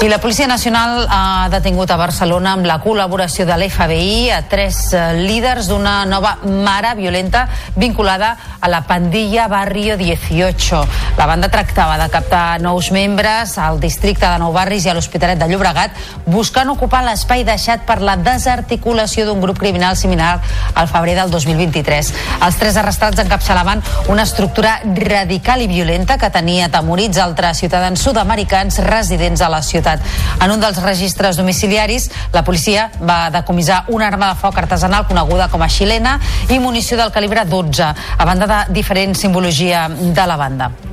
I 0.03 0.09
la 0.09 0.17
Policia 0.17 0.47
Nacional 0.47 1.05
ha 1.07 1.47
detingut 1.47 1.87
a 1.93 1.95
Barcelona 1.95 2.57
amb 2.57 2.65
la 2.67 2.75
col·laboració 2.83 3.45
de 3.47 3.55
l'FBI 3.55 4.33
a 4.35 4.41
tres 4.51 4.89
eh, 4.91 5.13
líders 5.15 5.69
d'una 5.71 6.01
nova 6.03 6.33
mare 6.43 6.91
violenta 6.97 7.45
vinculada 7.79 8.33
a 8.59 8.67
la 8.67 8.81
pandilla 8.83 9.47
Barrio 9.47 9.95
18. 9.95 10.81
La 11.15 11.25
banda 11.25 11.47
tractava 11.47 11.95
de 12.01 12.09
captar 12.11 12.59
nous 12.59 12.89
membres 12.91 13.55
al 13.57 13.79
districte 13.79 14.27
de 14.27 14.41
Nou 14.41 14.51
Barris 14.51 14.83
i 14.83 14.91
a 14.91 14.97
l'Hospitalet 14.97 15.39
de 15.39 15.47
Llobregat 15.47 15.95
buscant 16.27 16.73
ocupar 16.73 17.05
l'espai 17.07 17.45
deixat 17.47 17.87
per 17.87 18.01
la 18.03 18.17
desarticulació 18.19 19.23
d'un 19.29 19.39
grup 19.39 19.61
criminal 19.63 19.95
similar 19.95 20.33
al 20.75 20.91
febrer 20.91 21.15
del 21.21 21.31
2023. 21.31 22.11
Els 22.43 22.59
tres 22.59 22.81
arrestats 22.81 23.23
encapçalaven 23.23 23.79
una 24.11 24.27
estructura 24.27 24.81
radical 24.99 25.63
i 25.63 25.71
violenta 25.71 26.19
que 26.19 26.31
tenia 26.33 26.67
atemorits 26.67 27.23
altres 27.23 27.63
ciutadans 27.63 28.03
sud-americans 28.03 28.83
residents 28.83 29.22
a 29.23 29.49
la 29.49 29.61
ciutat. 29.63 30.01
En 30.43 30.51
un 30.51 30.59
dels 30.59 30.81
registres 30.83 31.37
domiciliaris, 31.39 32.09
la 32.33 32.43
policia 32.43 32.89
va 33.01 33.29
decomissar 33.31 33.83
una 33.87 34.07
arma 34.07 34.33
de 34.33 34.39
foc 34.39 34.57
artesanal 34.59 35.07
coneguda 35.07 35.49
com 35.49 35.63
a 35.63 35.69
xilena 35.71 36.19
i 36.49 36.59
munició 36.59 36.99
del 36.99 37.13
calibre 37.15 37.45
12, 37.45 37.93
a 38.17 38.25
banda 38.25 38.47
de 38.47 38.63
diferent 38.73 39.15
simbologia 39.15 39.87
de 39.89 40.27
la 40.27 40.35
banda. 40.37 40.92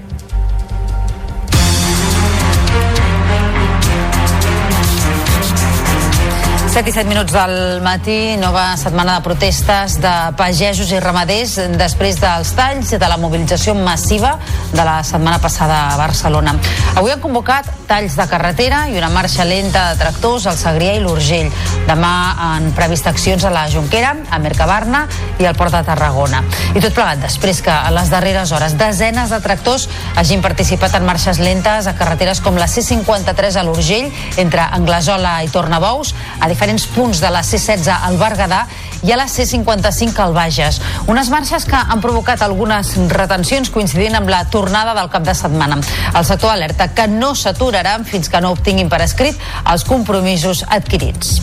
Set 6.71 6.87
i 6.87 6.93
set 6.95 7.09
minuts 7.11 7.33
del 7.35 7.81
matí, 7.83 8.37
nova 8.39 8.77
setmana 8.79 9.17
de 9.17 9.25
protestes 9.27 9.97
de 9.99 10.13
pagesos 10.39 10.93
i 10.95 11.01
ramaders 11.03 11.57
després 11.75 12.21
dels 12.23 12.53
talls 12.55 12.93
de 12.95 13.09
la 13.11 13.17
mobilització 13.19 13.75
massiva 13.75 14.37
de 14.71 14.85
la 14.87 15.01
setmana 15.03 15.41
passada 15.43 15.81
a 15.91 15.97
Barcelona. 15.99 16.55
Avui 16.95 17.11
han 17.11 17.19
convocat 17.19 17.67
talls 17.91 18.15
de 18.15 18.27
carretera 18.31 18.85
i 18.87 18.95
una 19.01 19.09
marxa 19.11 19.43
lenta 19.43 19.89
de 19.91 19.99
tractors 19.99 20.47
al 20.47 20.55
Segrià 20.61 20.93
i 20.95 21.01
l'Urgell. 21.03 21.51
Demà 21.89 22.13
han 22.47 22.71
previst 22.79 23.11
accions 23.11 23.43
a 23.43 23.51
la 23.51 23.65
Jonquera, 23.73 24.15
a 24.31 24.39
Mercabarna 24.39 25.03
i 25.43 25.51
al 25.51 25.59
Port 25.59 25.75
de 25.75 25.83
Tarragona. 25.91 26.45
I 26.71 26.85
tot 26.85 26.95
plegat 26.95 27.19
després 27.27 27.65
que 27.67 27.75
a 27.75 27.91
les 27.91 28.15
darreres 28.15 28.55
hores 28.55 28.79
desenes 28.79 29.35
de 29.35 29.43
tractors 29.43 29.89
hagin 30.15 30.47
participat 30.47 30.95
en 31.01 31.09
marxes 31.09 31.43
lentes 31.43 31.91
a 31.91 31.97
carreteres 31.99 32.39
com 32.47 32.55
la 32.63 32.71
C53 32.71 33.59
a 33.59 33.67
l'Urgell, 33.67 34.13
entre 34.39 34.71
Anglesola 34.71 35.41
i 35.43 35.51
Tornabous, 35.51 36.15
a 36.39 36.47
diferents 36.61 36.85
punts 36.93 37.21
de 37.25 37.29
la 37.33 37.41
C16 37.41 37.89
al 37.89 38.19
Berguedà 38.21 38.67
i 39.01 39.15
a 39.15 39.17
la 39.17 39.25
C55 39.33 40.21
al 40.21 40.35
Bages. 40.37 40.77
Unes 41.09 41.31
marxes 41.33 41.65
que 41.65 41.79
han 41.79 42.03
provocat 42.05 42.45
algunes 42.45 42.93
retencions 43.09 43.73
coincidint 43.73 44.19
amb 44.19 44.29
la 44.29 44.43
tornada 44.53 44.93
del 44.99 45.09
cap 45.09 45.25
de 45.25 45.33
setmana. 45.35 45.81
El 46.13 46.29
sector 46.29 46.53
alerta 46.53 46.91
que 46.93 47.09
no 47.09 47.33
s'aturaran 47.33 48.05
fins 48.05 48.29
que 48.29 48.45
no 48.45 48.53
obtinguin 48.53 48.93
per 48.93 49.01
escrit 49.07 49.41
els 49.65 49.89
compromisos 49.89 50.67
adquirits. 50.69 51.39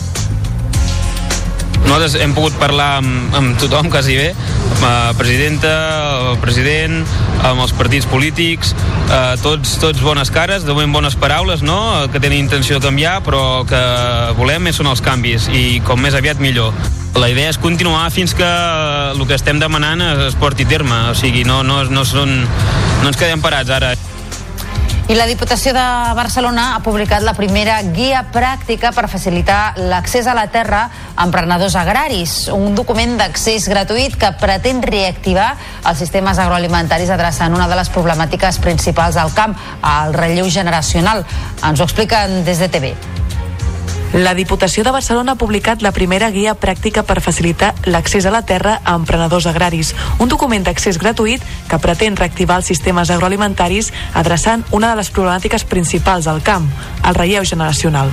Nosaltres 1.84 2.18
hem 2.20 2.34
pogut 2.36 2.56
parlar 2.60 2.98
amb, 2.98 3.34
amb 3.38 3.58
tothom, 3.60 3.88
quasi 3.92 4.16
bé, 4.18 4.32
amb 4.74 4.82
la 4.82 5.14
presidenta, 5.18 5.72
el 6.32 6.38
president, 6.42 7.00
amb 7.46 7.62
els 7.64 7.72
partits 7.78 8.08
polítics, 8.10 8.74
eh, 9.08 9.36
tots, 9.42 9.78
tots 9.82 10.02
bones 10.04 10.32
cares, 10.34 10.66
de 10.66 10.74
moment 10.74 10.98
bones 10.98 11.16
paraules, 11.16 11.62
no?, 11.62 11.78
que 12.12 12.20
tenen 12.20 12.38
intenció 12.42 12.78
de 12.78 12.86
canviar, 12.88 13.18
però 13.26 13.64
que 13.68 13.80
volem 14.38 14.68
són 14.74 14.90
els 14.90 15.02
canvis, 15.04 15.48
i 15.54 15.80
com 15.86 16.02
més 16.02 16.18
aviat 16.18 16.42
millor. 16.42 16.74
La 17.18 17.30
idea 17.32 17.50
és 17.50 17.58
continuar 17.58 18.10
fins 18.14 18.34
que 18.36 18.46
el 18.46 19.24
que 19.26 19.34
estem 19.34 19.58
demanant 19.58 20.02
es 20.28 20.36
porti 20.38 20.66
a 20.68 20.70
terme, 20.70 21.00
o 21.10 21.16
sigui, 21.18 21.42
no, 21.48 21.62
no, 21.66 21.80
no, 21.88 22.04
són, 22.06 22.44
no 23.02 23.08
ens 23.10 23.18
quedem 23.18 23.42
parats 23.42 23.72
ara. 23.74 23.94
I 25.08 25.14
la 25.16 25.24
Diputació 25.24 25.72
de 25.72 25.82
Barcelona 26.12 26.74
ha 26.74 26.80
publicat 26.84 27.22
la 27.24 27.32
primera 27.32 27.78
guia 27.96 28.18
pràctica 28.28 28.90
per 28.92 29.06
facilitar 29.08 29.78
l'accés 29.88 30.26
a 30.28 30.34
la 30.36 30.44
terra 30.52 30.82
a 31.14 31.24
emprenedors 31.24 31.78
agraris, 31.80 32.34
un 32.52 32.76
document 32.76 33.14
d'accés 33.16 33.70
gratuït 33.72 34.18
que 34.20 34.28
pretén 34.36 34.82
reactivar 34.84 35.54
els 35.88 36.04
sistemes 36.04 36.36
agroalimentaris 36.36 37.08
adreçant 37.16 37.56
una 37.56 37.70
de 37.72 37.78
les 37.80 37.88
problemàtiques 37.94 38.60
principals 38.60 39.16
al 39.16 39.32
camp, 39.32 39.56
el 39.80 40.12
relleu 40.12 40.52
generacional. 40.52 41.24
Ens 41.64 41.80
ho 41.80 41.88
expliquen 41.88 42.42
des 42.44 42.60
de 42.60 42.68
TV. 42.68 42.92
La 44.14 44.32
Diputació 44.32 44.84
de 44.84 44.90
Barcelona 44.90 45.34
ha 45.34 45.38
publicat 45.38 45.82
la 45.84 45.90
primera 45.92 46.30
guia 46.32 46.54
pràctica 46.56 47.02
per 47.04 47.20
facilitar 47.20 47.74
l'accés 47.84 48.24
a 48.24 48.32
la 48.32 48.40
terra 48.40 48.78
a 48.80 48.94
emprenedors 48.96 49.44
agraris, 49.50 49.92
un 50.18 50.32
document 50.32 50.64
d'accés 50.64 50.96
gratuït 50.96 51.44
que 51.68 51.78
pretén 51.78 52.16
reactivar 52.16 52.56
els 52.62 52.72
sistemes 52.72 53.12
agroalimentaris 53.12 53.92
adreçant 54.16 54.64
una 54.72 54.94
de 54.94 55.02
les 55.02 55.12
problemàtiques 55.12 55.68
principals 55.68 56.26
al 56.26 56.40
camp, 56.40 56.70
el 57.04 57.20
relleu 57.20 57.44
generacional. 57.44 58.08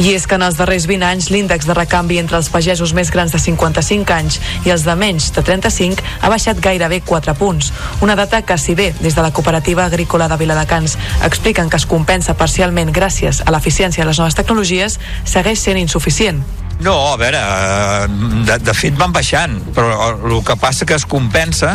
I 0.00 0.14
és 0.14 0.24
que 0.24 0.36
en 0.38 0.44
els 0.46 0.56
darrers 0.56 0.86
20 0.88 1.04
anys 1.04 1.26
l'índex 1.28 1.66
de 1.68 1.74
recanvi 1.76 2.16
entre 2.20 2.38
els 2.38 2.48
pagesos 2.48 2.94
més 2.96 3.10
grans 3.12 3.32
de 3.34 3.40
55 3.42 4.14
anys 4.14 4.38
i 4.64 4.72
els 4.72 4.84
de 4.86 4.94
menys 4.96 5.26
de 5.36 5.42
35 5.44 6.04
ha 6.22 6.30
baixat 6.32 6.60
gairebé 6.62 7.02
4 7.04 7.34
punts. 7.36 7.68
Una 8.00 8.16
data 8.16 8.40
que, 8.40 8.56
si 8.56 8.74
bé 8.74 8.94
des 9.00 9.16
de 9.16 9.20
la 9.20 9.32
cooperativa 9.32 9.84
agrícola 9.84 10.28
de 10.28 10.38
Viladecans 10.40 10.96
expliquen 11.26 11.68
que 11.68 11.76
es 11.76 11.84
compensa 11.84 12.36
parcialment 12.36 12.94
gràcies 12.96 13.42
a 13.44 13.52
l'eficiència 13.52 14.04
de 14.04 14.08
les 14.08 14.20
noves 14.22 14.38
tecnologies, 14.38 14.96
segueix 15.30 15.62
sent 15.62 15.78
insuficient. 15.80 16.42
No, 16.80 16.94
a 17.12 17.16
veure, 17.20 17.40
eh, 17.40 18.06
de, 18.48 18.56
de 18.64 18.74
fet 18.76 18.96
van 18.96 19.12
baixant, 19.12 19.58
però 19.76 20.14
el 20.16 20.38
que 20.46 20.56
passa 20.60 20.88
que 20.88 20.96
es 20.96 21.04
compensa 21.04 21.74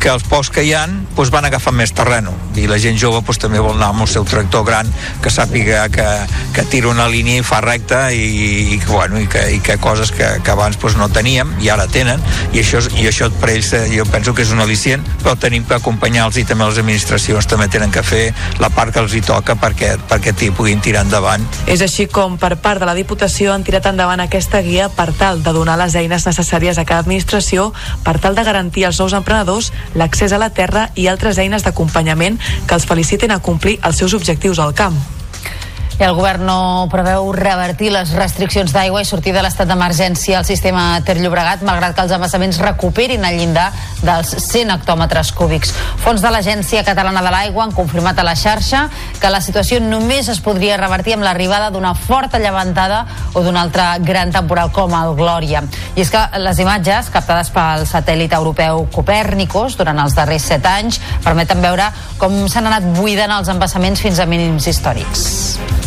que 0.00 0.10
els 0.12 0.24
pocs 0.28 0.50
que 0.54 0.64
hi 0.64 0.74
han 0.76 1.00
doncs 1.14 1.30
van 1.32 1.46
agafar 1.48 1.72
més 1.76 1.92
terreno. 1.94 2.32
I 2.58 2.66
la 2.70 2.78
gent 2.82 2.98
jove 3.00 3.22
doncs, 3.24 3.40
també 3.42 3.60
vol 3.62 3.76
anar 3.76 3.92
amb 3.92 4.04
el 4.04 4.10
seu 4.10 4.24
tractor 4.28 4.64
gran 4.66 4.90
que 5.22 5.32
sàpiga 5.32 5.86
que, 5.92 6.06
que 6.54 6.64
tira 6.70 6.90
una 6.90 7.08
línia 7.10 7.40
i 7.40 7.46
fa 7.46 7.60
recta 7.64 8.06
i, 8.12 8.24
i, 8.74 8.80
bueno, 8.86 9.20
i, 9.20 9.28
que, 9.30 9.44
i 9.56 9.60
que 9.64 9.78
coses 9.82 10.12
que, 10.14 10.28
que 10.44 10.54
abans 10.54 10.78
doncs, 10.80 10.98
no 11.00 11.08
teníem 11.12 11.54
i 11.62 11.70
ara 11.72 11.86
tenen. 11.90 12.22
I 12.52 12.62
això, 12.62 12.82
i 12.98 13.08
això 13.10 13.30
per 13.40 13.54
ells 13.54 13.72
eh, 13.76 13.86
jo 13.94 14.06
penso 14.10 14.34
que 14.34 14.44
és 14.44 14.52
un 14.54 14.62
al·licient 14.64 15.04
però 15.22 15.34
tenim 15.40 15.64
que 15.68 15.78
acompanyar-los 15.78 16.38
i 16.40 16.46
també 16.48 16.66
les 16.68 16.80
administracions 16.82 17.48
també 17.50 17.68
tenen 17.72 17.92
que 17.94 18.02
fer 18.04 18.24
la 18.60 18.70
part 18.74 18.92
que 18.94 19.02
els 19.02 19.14
hi 19.14 19.22
toca 19.24 19.56
perquè, 19.60 19.94
perquè 20.10 20.34
t'hi 20.36 20.50
puguin 20.54 20.82
tirar 20.84 21.04
endavant. 21.06 21.44
És 21.70 21.82
així 21.84 22.06
com 22.12 22.38
per 22.40 22.54
part 22.62 22.82
de 22.82 22.88
la 22.88 22.96
Diputació 22.96 23.54
han 23.54 23.64
tirat 23.66 23.88
endavant 23.90 24.22
aquesta 24.24 24.60
guia 24.64 24.90
per 24.92 25.10
tal 25.18 25.42
de 25.44 25.54
donar 25.56 25.78
les 25.80 25.96
eines 25.98 26.26
necessàries 26.28 26.78
a 26.78 26.84
cada 26.84 27.04
administració 27.04 27.70
per 28.04 28.18
tal 28.20 28.36
de 28.36 28.44
garantir 28.46 28.86
als 28.86 29.00
nous 29.00 29.14
emprenedors 29.16 29.72
l'accés 29.94 30.32
a 30.32 30.38
la 30.38 30.50
terra 30.50 30.88
i 30.94 31.08
altres 31.08 31.38
eines 31.38 31.64
d'acompanyament 31.66 32.40
que 32.66 32.74
els 32.78 32.86
feliciten 32.88 33.30
a 33.30 33.40
complir 33.40 33.78
els 33.82 34.00
seus 34.00 34.14
objectius 34.14 34.58
al 34.58 34.74
camp. 34.74 34.96
I 35.94 36.02
el 36.02 36.14
govern 36.18 36.42
no 36.42 36.88
preveu 36.90 37.28
revertir 37.36 37.92
les 37.94 38.10
restriccions 38.18 38.72
d'aigua 38.74 39.04
i 39.04 39.06
sortir 39.06 39.30
de 39.34 39.42
l'estat 39.44 39.68
d'emergència 39.70 40.40
al 40.40 40.46
sistema 40.48 40.98
Ter 41.06 41.20
Llobregat, 41.20 41.62
malgrat 41.62 41.94
que 41.94 42.02
els 42.02 42.14
embassaments 42.16 42.58
recuperin 42.58 43.22
el 43.24 43.38
llindar 43.38 43.68
dels 44.02 44.32
100 44.42 44.74
hectòmetres 44.74 45.30
cúbics. 45.38 45.70
Fons 46.02 46.24
de 46.24 46.32
l'Agència 46.34 46.82
Catalana 46.86 47.22
de 47.22 47.30
l'Aigua 47.30 47.62
han 47.62 47.76
confirmat 47.76 48.18
a 48.18 48.24
la 48.26 48.34
xarxa 48.34 48.88
que 49.22 49.30
la 49.30 49.40
situació 49.44 49.78
només 49.84 50.28
es 50.32 50.42
podria 50.42 50.80
revertir 50.80 51.14
amb 51.14 51.28
l'arribada 51.28 51.70
d'una 51.70 51.94
forta 51.94 52.42
llevantada 52.42 53.04
o 53.32 53.44
d'un 53.46 53.56
altre 53.56 53.86
gran 54.02 54.34
temporal 54.34 54.74
com 54.74 54.98
el 54.98 55.14
Glòria. 55.14 55.62
I 55.94 56.02
és 56.02 56.10
que 56.10 56.24
les 56.42 56.58
imatges 56.58 57.12
captades 57.14 57.54
pel 57.54 57.86
satèl·lit 57.86 58.34
europeu 58.34 58.88
Copernicus 58.90 59.78
durant 59.78 60.02
els 60.02 60.18
darrers 60.18 60.50
set 60.50 60.66
anys 60.66 60.98
permeten 61.22 61.62
veure 61.62 61.92
com 62.18 62.48
s'han 62.50 62.66
anat 62.72 62.92
buidant 62.98 63.38
els 63.38 63.54
embassaments 63.54 64.02
fins 64.02 64.18
a 64.18 64.26
mínims 64.26 64.66
històrics. 64.66 65.83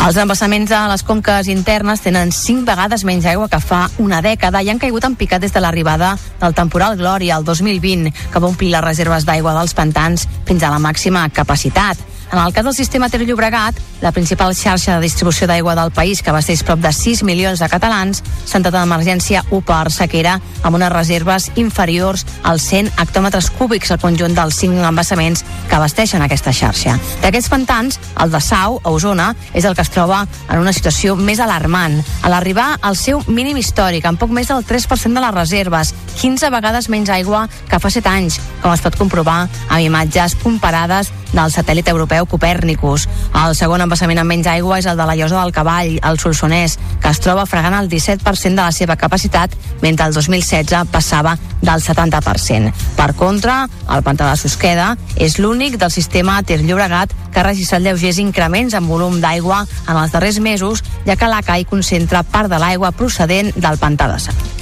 Els 0.00 0.16
embassaments 0.16 0.70
a 0.72 0.86
les 0.88 1.02
conques 1.04 1.48
internes 1.52 2.00
tenen 2.00 2.30
5 2.32 2.64
vegades 2.64 3.02
menys 3.04 3.26
aigua 3.28 3.50
que 3.52 3.60
fa 3.60 3.82
una 4.00 4.22
dècada 4.24 4.62
i 4.64 4.70
han 4.72 4.80
caigut 4.80 5.04
en 5.04 5.16
picat 5.20 5.44
des 5.44 5.52
de 5.52 5.60
l'arribada 5.60 6.14
del 6.40 6.56
temporal 6.56 6.96
Glòria 6.96 7.36
el 7.36 7.44
2020, 7.44 8.08
que 8.32 8.40
va 8.40 8.48
omplir 8.48 8.72
les 8.72 8.86
reserves 8.86 9.28
d'aigua 9.28 9.52
dels 9.58 9.76
pantans 9.76 10.24
fins 10.48 10.64
a 10.64 10.72
la 10.72 10.80
màxima 10.80 11.28
capacitat. 11.28 12.09
En 12.32 12.38
el 12.38 12.52
cas 12.52 12.64
del 12.64 12.74
sistema 12.74 13.08
Ter 13.08 13.26
Llobregat, 13.26 13.74
la 14.00 14.12
principal 14.12 14.54
xarxa 14.54 14.94
de 14.94 15.02
distribució 15.02 15.48
d'aigua 15.50 15.74
del 15.74 15.90
país, 15.90 16.22
que 16.22 16.30
abasteix 16.30 16.62
prop 16.62 16.78
de 16.78 16.92
6 16.94 17.24
milions 17.26 17.58
de 17.58 17.68
catalans, 17.68 18.22
s'ha 18.46 18.60
entrat 18.60 18.76
en 18.78 18.86
emergència 18.86 19.42
1 19.50 19.64
per 19.66 19.90
sequera 19.90 20.36
amb 20.62 20.78
unes 20.78 20.92
reserves 20.92 21.48
inferiors 21.58 22.22
als 22.46 22.68
100 22.70 22.92
hectòmetres 23.02 23.50
cúbics 23.58 23.90
al 23.90 23.98
conjunt 23.98 24.36
dels 24.38 24.60
5 24.62 24.86
embassaments 24.86 25.42
que 25.68 25.74
abasteixen 25.74 26.22
aquesta 26.22 26.54
xarxa. 26.54 26.94
D'aquests 27.24 27.50
pantans, 27.50 27.98
el 28.22 28.30
de 28.30 28.40
Sau, 28.40 28.78
a 28.84 28.94
Osona, 28.94 29.34
és 29.52 29.66
el 29.66 29.74
que 29.74 29.82
es 29.82 29.90
troba 29.90 30.22
en 30.48 30.62
una 30.62 30.72
situació 30.72 31.16
més 31.18 31.42
alarmant. 31.42 31.98
A 32.22 32.30
l'arribar 32.30 32.76
al 32.80 32.94
seu 32.94 33.24
mínim 33.26 33.58
històric, 33.58 34.06
amb 34.06 34.22
poc 34.22 34.30
més 34.30 34.48
del 34.48 34.62
3% 34.62 35.18
de 35.18 35.26
les 35.26 35.34
reserves, 35.34 35.94
15 36.20 36.54
vegades 36.54 36.88
menys 36.94 37.10
aigua 37.10 37.48
que 37.68 37.82
fa 37.82 37.90
7 37.90 38.08
anys, 38.08 38.38
com 38.62 38.70
es 38.70 38.86
pot 38.86 38.94
comprovar 38.94 39.48
amb 39.68 39.82
imatges 39.82 40.38
comparades 40.38 41.10
del 41.32 41.50
satèl·lit 41.52 41.88
europeu 41.90 42.19
Copernicus. 42.26 43.06
El 43.44 43.54
segon 43.56 43.84
embassament 43.84 44.20
amb 44.20 44.32
menys 44.32 44.48
aigua 44.50 44.78
és 44.80 44.88
el 44.90 44.98
de 44.98 45.06
la 45.06 45.16
Llosa 45.16 45.40
del 45.40 45.54
Cavall, 45.54 45.98
al 46.02 46.18
Solsonès, 46.18 46.76
que 47.00 47.12
es 47.12 47.20
troba 47.22 47.46
fregant 47.46 47.76
el 47.78 47.88
17% 47.88 48.50
de 48.50 48.62
la 48.62 48.72
seva 48.72 48.96
capacitat, 48.96 49.54
mentre 49.80 50.06
el 50.06 50.14
2016 50.14 50.90
passava 50.92 51.36
del 51.62 51.82
70%. 51.82 52.72
Per 52.96 53.10
contra, 53.14 53.66
el 53.88 54.04
pantà 54.06 54.30
de 54.30 54.38
Susqueda 54.40 54.94
és 55.16 55.38
l'únic 55.38 55.78
del 55.80 55.90
sistema 55.90 56.40
Ter 56.42 56.60
Llobregat 56.62 57.14
que 57.30 57.40
ha 57.40 57.46
registrat 57.46 57.84
lleugers 57.84 58.18
increments 58.18 58.74
en 58.74 58.88
volum 58.88 59.20
d'aigua 59.22 59.64
en 59.86 59.96
els 59.96 60.12
darrers 60.12 60.40
mesos, 60.40 60.84
ja 61.06 61.16
que 61.16 61.30
la 61.30 61.42
CAI 61.46 61.68
concentra 61.68 62.24
part 62.24 62.50
de 62.50 62.58
l'aigua 62.58 62.92
procedent 62.92 63.54
del 63.56 63.78
pantà 63.78 64.10
de 64.10 64.18
Sant. 64.28 64.59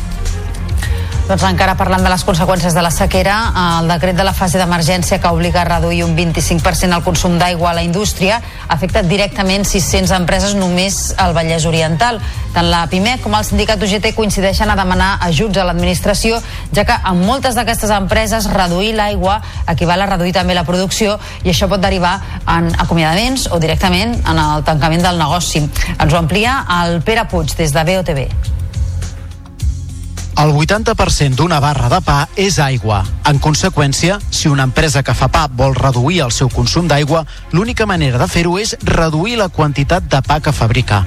Doncs 1.28 1.42
encara 1.44 1.75
parlant 1.76 2.00
de 2.00 2.08
les 2.08 2.23
conseqüències 2.25 2.73
de 2.73 2.80
la 2.80 2.88
sequera, 2.88 3.35
el 3.61 3.90
decret 3.90 4.16
de 4.16 4.25
la 4.25 4.32
fase 4.32 4.56
d'emergència 4.56 5.18
que 5.20 5.28
obliga 5.28 5.61
a 5.61 5.66
reduir 5.66 6.00
un 6.06 6.14
25% 6.16 6.97
el 6.97 7.04
consum 7.04 7.35
d'aigua 7.37 7.68
a 7.68 7.76
la 7.76 7.82
indústria 7.85 8.38
ha 8.40 8.73
afectat 8.73 9.04
directament 9.11 9.68
600 9.68 10.14
empreses 10.16 10.56
només 10.56 11.12
al 11.20 11.37
Vallès 11.37 11.68
Oriental. 11.68 12.23
Tant 12.56 12.70
la 12.73 12.87
PIMEC 12.88 13.20
com 13.20 13.37
el 13.37 13.44
sindicat 13.44 13.85
UGT 13.85 14.14
coincideixen 14.16 14.73
a 14.73 14.80
demanar 14.80 15.18
ajuts 15.28 15.61
a 15.61 15.68
l'administració, 15.68 16.40
ja 16.73 16.88
que 16.88 16.97
en 16.97 17.20
moltes 17.20 17.61
d'aquestes 17.61 17.92
empreses 17.92 18.49
reduir 18.49 18.94
l'aigua 18.97 19.42
equival 19.68 20.00
a 20.00 20.11
reduir 20.14 20.32
també 20.32 20.56
la 20.56 20.64
producció 20.64 21.18
i 21.44 21.52
això 21.52 21.68
pot 21.68 21.85
derivar 21.85 22.23
en 22.56 22.73
acomiadaments 22.73 23.50
o 23.52 23.61
directament 23.61 24.16
en 24.25 24.47
el 24.49 24.64
tancament 24.64 25.04
del 25.04 25.20
negoci. 25.20 25.68
Ens 25.99 26.08
ho 26.08 26.25
amplia 26.25 26.62
el 26.82 27.02
Pere 27.04 27.28
Puig 27.28 27.52
des 27.52 27.76
de 27.76 27.85
BOTV. 27.85 28.56
El 30.38 30.52
80% 30.54 31.35
d'una 31.35 31.59
barra 31.59 31.88
de 31.90 31.99
pa 32.07 32.28
és 32.38 32.61
aigua. 32.62 33.00
En 33.26 33.40
conseqüència, 33.42 34.21
si 34.30 34.47
una 34.47 34.62
empresa 34.68 35.02
que 35.02 35.14
fa 35.18 35.26
pa 35.35 35.49
vol 35.50 35.73
reduir 35.75 36.21
el 36.23 36.30
seu 36.30 36.47
consum 36.52 36.87
d'aigua, 36.87 37.25
l'única 37.50 37.88
manera 37.90 38.21
de 38.23 38.28
fer-ho 38.30 38.52
és 38.62 38.76
reduir 38.87 39.35
la 39.40 39.49
quantitat 39.49 40.07
de 40.07 40.21
pa 40.23 40.38
que 40.38 40.52
fabrica. 40.54 41.00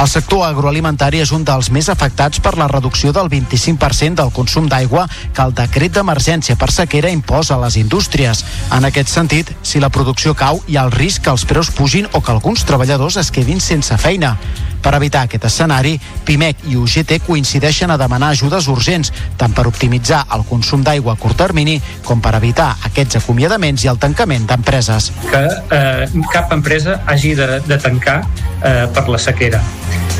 El 0.00 0.08
sector 0.08 0.46
agroalimentari 0.46 1.20
és 1.20 1.34
un 1.36 1.44
dels 1.44 1.68
més 1.74 1.90
afectats 1.92 2.40
per 2.40 2.54
la 2.56 2.68
reducció 2.72 3.12
del 3.12 3.28
25% 3.28 4.22
del 4.22 4.32
consum 4.32 4.70
d'aigua 4.72 5.04
que 5.34 5.44
el 5.44 5.52
decret 5.58 5.92
d'emergència 5.92 6.56
per 6.56 6.70
sequera 6.72 7.10
imposa 7.12 7.58
a 7.58 7.60
les 7.66 7.76
indústries. 7.76 8.40
En 8.72 8.88
aquest 8.88 9.12
sentit, 9.12 9.52
si 9.60 9.84
la 9.84 9.92
producció 9.92 10.32
cau, 10.32 10.62
hi 10.66 10.78
ha 10.78 10.86
el 10.88 10.96
risc 10.96 11.26
que 11.26 11.34
els 11.36 11.44
preus 11.44 11.68
pugin 11.76 12.08
o 12.14 12.22
que 12.22 12.32
alguns 12.32 12.64
treballadors 12.64 13.20
es 13.20 13.30
quedin 13.34 13.60
sense 13.60 14.00
feina. 14.00 14.38
Per 14.82 14.94
evitar 14.94 15.24
aquest 15.26 15.48
escenari, 15.48 15.96
PIMEC 16.24 16.64
i 16.70 16.76
UGT 16.78 17.18
coincideixen 17.26 17.90
a 17.90 17.98
demanar 18.00 18.32
ajudes 18.34 18.68
urgents, 18.70 19.12
tant 19.40 19.54
per 19.56 19.66
optimitzar 19.70 20.24
el 20.36 20.44
consum 20.48 20.84
d'aigua 20.86 21.14
a 21.14 21.20
curt 21.20 21.38
termini 21.38 21.78
com 22.06 22.22
per 22.24 22.34
evitar 22.38 22.70
aquests 22.88 23.20
acomiadaments 23.22 23.84
i 23.84 23.92
el 23.92 24.00
tancament 24.02 24.46
d'empreses. 24.48 25.10
Que 25.30 25.44
eh, 25.76 26.24
cap 26.32 26.52
empresa 26.54 27.00
hagi 27.06 27.34
de, 27.38 27.60
de 27.66 27.78
tancar 27.82 28.20
eh, 28.22 28.86
per 28.94 29.06
la 29.08 29.20
sequera, 29.22 29.62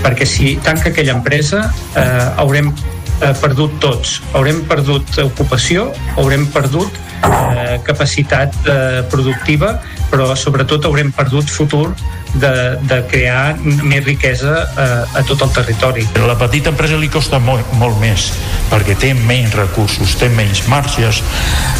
perquè 0.04 0.26
si 0.28 0.56
tanca 0.64 0.92
aquella 0.92 1.16
empresa 1.16 1.66
eh, 1.68 2.04
haurem 2.38 2.70
eh, 2.70 3.34
perdut 3.40 3.78
tots. 3.82 4.18
Haurem 4.34 4.62
perdut 4.68 5.20
ocupació, 5.24 5.88
haurem 6.16 6.46
perdut 6.54 7.00
eh, 7.22 7.78
capacitat 7.86 8.54
eh, 8.64 9.02
productiva, 9.10 9.78
però 10.10 10.34
sobretot 10.36 10.86
haurem 10.88 11.12
perdut 11.14 11.50
futur 11.50 11.90
de, 12.34 12.52
de 12.88 13.00
crear 13.10 13.56
més 13.62 14.04
riquesa 14.04 14.54
eh, 14.68 15.18
a 15.20 15.24
tot 15.28 15.42
el 15.46 15.52
territori. 15.54 16.06
A 16.18 16.28
la 16.28 16.36
petita 16.38 16.72
empresa 16.74 16.98
li 17.00 17.10
costa 17.12 17.40
molt, 17.42 17.72
molt 17.80 17.98
més 18.02 18.30
perquè 18.68 18.98
té 19.00 19.14
menys 19.16 19.54
recursos, 19.56 20.16
té 20.20 20.28
menys 20.32 20.66
marges, 20.68 21.22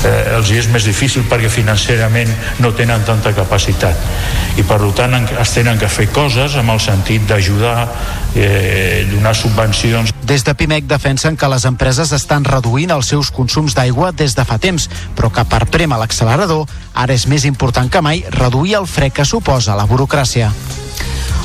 eh, 0.09 0.37
els 0.39 0.53
és 0.57 0.71
més 0.73 0.87
difícil 0.89 1.27
perquè 1.29 1.51
financerament 1.53 2.31
no 2.65 2.73
tenen 2.77 3.05
tanta 3.05 3.35
capacitat 3.37 4.57
i 4.59 4.65
per 4.67 4.81
tant 4.97 5.15
es 5.19 5.53
tenen 5.55 5.79
que 5.79 5.91
fer 5.93 6.09
coses 6.15 6.57
amb 6.59 6.73
el 6.75 6.81
sentit 6.83 7.27
d'ajudar, 7.29 7.89
eh, 8.35 9.07
donar 9.11 9.35
subvencions. 9.37 10.13
Des 10.29 10.45
de 10.45 10.55
PIMEC 10.55 10.85
defensen 10.85 11.37
que 11.37 11.49
les 11.49 11.65
empreses 11.65 12.13
estan 12.13 12.45
reduint 12.45 12.93
els 12.93 13.09
seus 13.15 13.31
consums 13.31 13.75
d'aigua 13.75 14.13
des 14.13 14.35
de 14.37 14.45
fa 14.45 14.59
temps, 14.59 14.89
però 15.17 15.33
que 15.33 15.45
per 15.49 15.65
prema 15.67 16.01
l'accelerador 16.01 16.67
ara 16.95 17.15
és 17.15 17.27
més 17.27 17.45
important 17.49 17.89
que 17.91 18.03
mai 18.05 18.25
reduir 18.37 18.77
el 18.81 18.87
fre 18.87 19.11
que 19.11 19.25
suposa 19.25 19.79
la 19.79 19.89
burocràcia. 19.89 20.53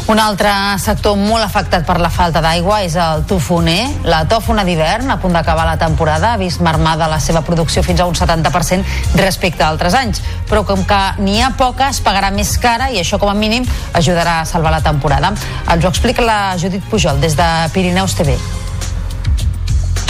Un 0.04 0.20
altre 0.20 0.52
sector 0.84 1.16
molt 1.16 1.46
afectat 1.46 1.86
per 1.88 1.96
la 2.04 2.10
falta 2.12 2.42
d'aigua 2.44 2.82
és 2.84 2.98
el 3.00 3.22
tofoner. 3.24 3.86
La 4.04 4.26
tòfona 4.28 4.66
d'hivern, 4.68 5.08
a 5.14 5.16
punt 5.22 5.32
d'acabar 5.32 5.64
la 5.64 5.78
temporada, 5.80 6.34
ha 6.34 6.40
vist 6.42 6.60
marmada 6.60 7.08
la 7.08 7.22
seva 7.24 7.40
producció 7.48 7.86
fins 7.88 8.02
a 8.04 8.08
un 8.10 8.18
70% 8.18 8.84
respecte 9.16 9.64
a 9.64 9.70
altres 9.70 9.96
anys. 9.96 10.20
Però 10.50 10.66
com 10.68 10.84
que 10.84 11.00
n'hi 11.24 11.40
ha 11.40 11.54
poca, 11.56 11.88
es 11.88 12.02
pagarà 12.04 12.34
més 12.36 12.52
cara 12.60 12.90
i 12.92 13.00
això 13.00 13.16
com 13.20 13.32
a 13.32 13.38
mínim 13.38 13.64
ajudarà 13.94 14.42
a 14.42 14.46
salvar 14.50 14.74
la 14.76 14.82
temporada. 14.84 15.32
Ens 15.72 15.86
ho 15.86 15.94
explica 15.94 16.26
la 16.26 16.58
Judit 16.60 16.73
Pujol 16.90 17.20
des 17.22 17.36
de 17.38 17.48
Pirineus 17.74 18.16
TV. 18.18 18.38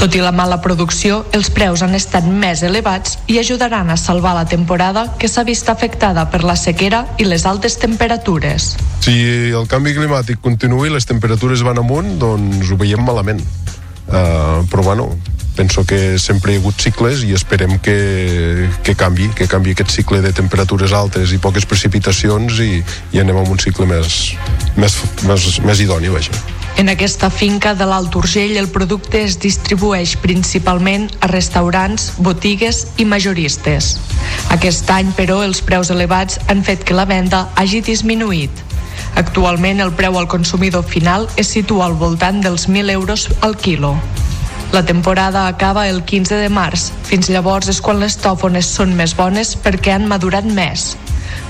Tot 0.04 0.16
i 0.18 0.20
la 0.20 0.34
mala 0.36 0.58
producció, 0.60 1.22
els 1.32 1.48
preus 1.54 1.80
han 1.86 1.96
estat 1.96 2.26
més 2.28 2.60
elevats 2.68 3.18
i 3.32 3.38
ajudaran 3.40 3.88
a 3.88 3.96
salvar 3.96 4.34
la 4.36 4.44
temporada 4.44 5.06
que 5.20 5.30
s'ha 5.32 5.46
vist 5.48 5.70
afectada 5.72 6.26
per 6.32 6.42
la 6.44 6.58
sequera 6.60 7.06
i 7.24 7.28
les 7.28 7.46
altes 7.48 7.78
temperatures. 7.80 8.74
Si 9.06 9.16
el 9.56 9.70
canvi 9.72 9.96
climàtic 9.96 10.42
continua 10.44 10.90
i 10.90 10.92
les 10.92 11.08
temperatures 11.08 11.64
van 11.64 11.80
amunt, 11.80 12.18
doncs 12.20 12.72
ho 12.72 12.80
veiem 12.80 13.04
malament. 13.08 13.40
Uh, 14.04 14.66
però 14.68 14.84
bueno, 14.84 15.08
penso 15.56 15.86
que 15.86 16.18
sempre 16.20 16.54
hi 16.54 16.58
ha 16.58 16.62
hagut 16.64 16.82
cicles 16.82 17.24
i 17.24 17.34
esperem 17.38 17.78
que, 17.80 18.70
que 18.84 18.96
canvi, 18.96 19.30
que 19.38 19.48
canvi 19.48 19.74
aquest 19.74 19.94
cicle 19.94 20.22
de 20.22 20.34
temperatures 20.34 20.94
altes 20.94 21.34
i 21.34 21.40
poques 21.42 21.68
precipitacions 21.70 22.60
i, 22.64 22.82
i 23.14 23.22
anem 23.22 23.40
a 23.40 23.46
un 23.46 23.62
cicle 23.62 23.88
més, 23.90 24.34
més, 24.76 24.98
més, 25.30 25.48
més 25.64 25.86
idoni, 25.86 26.12
vaja. 26.14 26.34
En 26.78 26.90
aquesta 26.90 27.30
finca 27.30 27.76
de 27.78 27.86
l'Alt 27.86 28.16
Urgell 28.18 28.58
el 28.58 28.68
producte 28.74 29.22
es 29.22 29.38
distribueix 29.40 30.16
principalment 30.24 31.06
a 31.22 31.30
restaurants, 31.30 32.10
botigues 32.18 32.88
i 32.98 33.06
majoristes. 33.06 33.94
Aquest 34.56 34.90
any, 34.90 35.14
però, 35.14 35.44
els 35.46 35.62
preus 35.62 35.94
elevats 35.94 36.42
han 36.50 36.66
fet 36.66 36.84
que 36.84 36.98
la 36.98 37.06
venda 37.06 37.46
hagi 37.62 37.84
disminuït. 37.86 38.66
Actualment 39.22 39.82
el 39.86 39.94
preu 39.94 40.18
al 40.18 40.28
consumidor 40.28 40.84
final 40.90 41.28
es 41.38 41.54
situa 41.54 41.86
al 41.86 41.98
voltant 42.02 42.42
dels 42.42 42.68
1.000 42.68 42.90
euros 42.98 43.30
al 43.42 43.58
quilo. 43.58 43.94
La 44.74 44.84
temporada 44.84 45.46
acaba 45.48 45.88
el 45.88 46.02
15 46.04 46.34
de 46.34 46.48
març. 46.50 46.88
Fins 47.06 47.28
llavors 47.30 47.70
és 47.70 47.78
quan 47.86 48.00
les 48.02 48.16
tòfones 48.18 48.72
són 48.80 48.96
més 48.98 49.14
bones 49.14 49.52
perquè 49.62 49.94
han 49.94 50.08
madurat 50.10 50.48
més. 50.50 50.88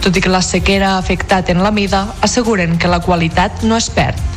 Tot 0.03 0.19
i 0.19 0.25
que 0.25 0.33
la 0.33 0.43
sequera 0.43 0.89
ha 0.91 0.99
afectat 0.99 1.47
en 1.53 1.63
la 1.63 1.71
mida, 1.71 2.03
asseguren 2.19 2.75
que 2.75 2.91
la 2.91 2.99
qualitat 2.99 3.63
no 3.63 3.79
es 3.79 3.87
perd. 3.95 4.32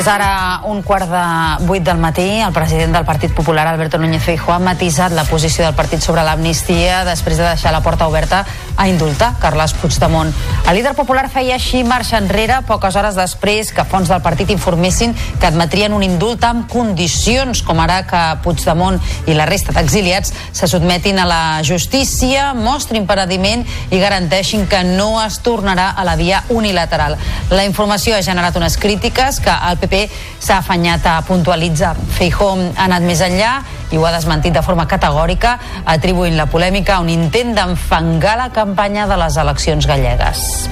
És 0.00 0.06
ara 0.08 0.62
un 0.64 0.78
quart 0.80 1.10
de 1.10 1.66
vuit 1.68 1.84
del 1.84 1.98
matí. 2.00 2.24
El 2.40 2.54
president 2.56 2.94
del 2.96 3.04
Partit 3.04 3.34
Popular, 3.36 3.66
Alberto 3.68 3.98
Núñez 3.98 4.22
Feijóo, 4.24 4.54
ha 4.54 4.58
matisat 4.58 5.12
la 5.12 5.26
posició 5.28 5.66
del 5.66 5.74
partit 5.76 6.00
sobre 6.00 6.22
l'amnistia 6.24 7.02
després 7.04 7.36
de 7.36 7.44
deixar 7.44 7.68
la 7.74 7.82
porta 7.84 8.06
oberta 8.08 8.46
a 8.80 8.86
indultar 8.88 9.34
Carles 9.42 9.74
Puigdemont. 9.76 10.32
El 10.70 10.78
líder 10.78 10.94
popular 10.96 11.26
feia 11.28 11.58
així 11.58 11.82
marxa 11.84 12.16
enrere 12.16 12.62
poques 12.64 12.96
hores 12.96 13.18
després 13.18 13.74
que 13.76 13.84
fons 13.84 14.08
del 14.08 14.22
partit 14.24 14.48
informessin 14.48 15.12
que 15.12 15.50
admetrien 15.50 15.92
un 15.92 16.06
indult 16.06 16.46
amb 16.48 16.64
condicions, 16.72 17.60
com 17.60 17.84
ara 17.84 18.00
que 18.08 18.22
Puigdemont 18.40 18.96
i 19.28 19.36
la 19.36 19.44
resta 19.50 19.76
d'exiliats 19.76 20.32
se 20.32 20.70
sotmetin 20.70 21.20
a 21.20 21.28
la 21.28 21.42
justícia, 21.60 22.54
mostrin 22.56 23.04
paradiment 23.04 23.66
i 23.90 24.00
garanteixin 24.00 24.64
que 24.64 24.80
no 24.94 25.10
es 25.26 25.42
tornarà 25.44 25.90
a 25.92 26.08
la 26.08 26.16
via 26.16 26.40
unilateral. 26.48 27.18
La 27.50 27.68
informació 27.68 28.16
ha 28.16 28.24
generat 28.24 28.56
unes 28.56 28.80
crítiques 28.80 29.44
que 29.44 29.52
el 29.52 29.76
PP 29.76 29.89
s'ha 30.38 30.58
afanyat 30.58 31.06
a 31.06 31.20
puntualitzar. 31.26 31.96
Feijó 32.16 32.52
ha 32.54 32.86
anat 32.86 33.02
més 33.06 33.22
enllà 33.24 33.60
i 33.90 33.98
ho 33.98 34.06
ha 34.06 34.12
desmentit 34.14 34.54
de 34.54 34.62
forma 34.62 34.86
categòrica, 34.88 35.58
atribuint 35.84 36.36
la 36.38 36.46
polèmica 36.46 36.96
a 36.96 37.04
un 37.04 37.10
intent 37.10 37.54
d'enfangar 37.56 38.36
la 38.38 38.50
campanya 38.54 39.06
de 39.10 39.18
les 39.20 39.36
eleccions 39.36 39.86
gallegues. 39.86 40.70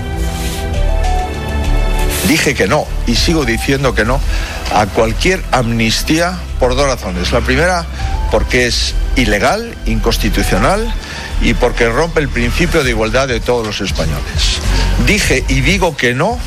Dije 2.28 2.54
que 2.54 2.68
no 2.68 2.84
y 3.06 3.14
sigo 3.14 3.46
diciendo 3.46 3.94
que 3.94 4.04
no 4.04 4.20
a 4.75 4.84
cualquier 4.87 5.42
amnistía 5.50 6.38
por 6.60 6.76
dos 6.76 6.87
razones. 6.87 7.32
La 7.32 7.40
primera, 7.40 7.87
porque 8.30 8.66
es 8.66 8.94
ilegal, 9.16 9.75
inconstitucional 9.87 10.92
y 11.40 11.54
porque 11.54 11.88
rompe 11.88 12.20
el 12.20 12.28
principio 12.28 12.84
de 12.84 12.90
igualdad 12.90 13.28
de 13.28 13.40
todos 13.40 13.66
los 13.66 13.80
españoles. 13.80 14.60
Dije 15.06 15.44
y 15.48 15.62
digo 15.62 15.96
que 15.96 16.14
no 16.14 16.38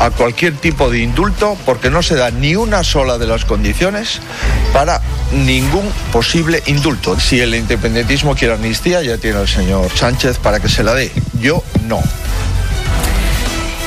a 0.00 0.10
cualquier 0.10 0.56
tipo 0.56 0.90
de 0.90 0.98
indulto 0.98 1.56
porque 1.64 1.90
no 1.90 2.02
se 2.02 2.16
da 2.16 2.30
ni 2.30 2.56
una 2.56 2.82
sola 2.82 3.18
de 3.18 3.26
las 3.26 3.44
condiciones 3.44 4.20
para 4.72 5.00
ningún 5.32 5.88
posible 6.10 6.62
indulto. 6.66 7.20
Si 7.20 7.38
el 7.38 7.54
independentismo 7.54 8.34
quiere 8.34 8.54
amnistía, 8.54 9.02
ya 9.02 9.18
tiene 9.18 9.40
el 9.42 9.48
señor 9.48 9.90
Sánchez 9.94 10.38
para 10.38 10.58
que 10.58 10.68
se 10.68 10.82
la 10.82 10.94
dé. 10.94 11.12
Yo 11.38 11.62
no. 11.86 12.02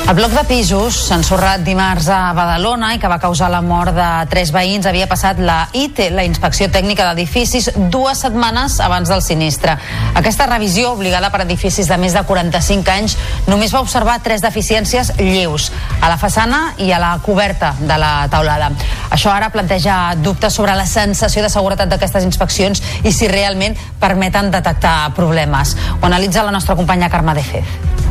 El 0.04 0.18
bloc 0.18 0.34
de 0.36 0.42
pisos, 0.44 0.98
ensorrat 1.16 1.62
dimarts 1.64 2.10
a 2.12 2.34
Badalona 2.36 2.90
i 2.92 3.00
que 3.00 3.08
va 3.08 3.22
causar 3.24 3.48
la 3.50 3.62
mort 3.64 3.96
de 3.96 4.08
tres 4.30 4.50
veïns, 4.52 4.84
havia 4.86 5.08
passat 5.08 5.40
la 5.40 5.70
IT, 5.72 6.02
la 6.12 6.26
Inspecció 6.28 6.68
Tècnica 6.70 7.06
d'Edificis, 7.08 7.70
dues 7.90 8.20
setmanes 8.26 8.82
abans 8.84 9.08
del 9.08 9.24
sinistre. 9.24 9.78
Aquesta 10.20 10.50
revisió, 10.52 10.92
obligada 10.92 11.32
per 11.32 11.46
edificis 11.46 11.88
de 11.88 11.98
més 11.98 12.14
de 12.14 12.26
45 12.28 12.92
anys, 12.92 13.16
només 13.48 13.72
va 13.74 13.82
observar 13.82 14.20
tres 14.28 14.44
deficiències 14.44 15.14
lleus, 15.22 15.72
a 16.02 16.12
la 16.12 16.20
façana 16.20 16.76
i 16.84 16.92
a 16.92 17.00
la 17.00 17.16
coberta 17.24 17.72
de 17.80 17.98
la 17.98 18.28
taulada. 18.30 18.74
Això 19.10 19.32
ara 19.32 19.54
planteja 19.56 20.18
dubtes 20.20 20.60
sobre 20.60 20.76
la 20.76 20.86
sensació 20.86 21.48
de 21.48 21.54
seguretat 21.54 21.88
d'aquestes 21.88 22.28
inspeccions 22.28 22.84
i 23.08 23.16
si 23.16 23.32
realment 23.32 23.80
permeten 24.04 24.52
detectar 24.52 25.14
problemes. 25.16 25.78
Ho 26.02 26.06
analitza 26.12 26.44
la 26.44 26.52
nostra 26.52 26.76
companya 26.76 27.10
Carme 27.10 27.40
de 27.40 27.52
Fez. 27.54 28.03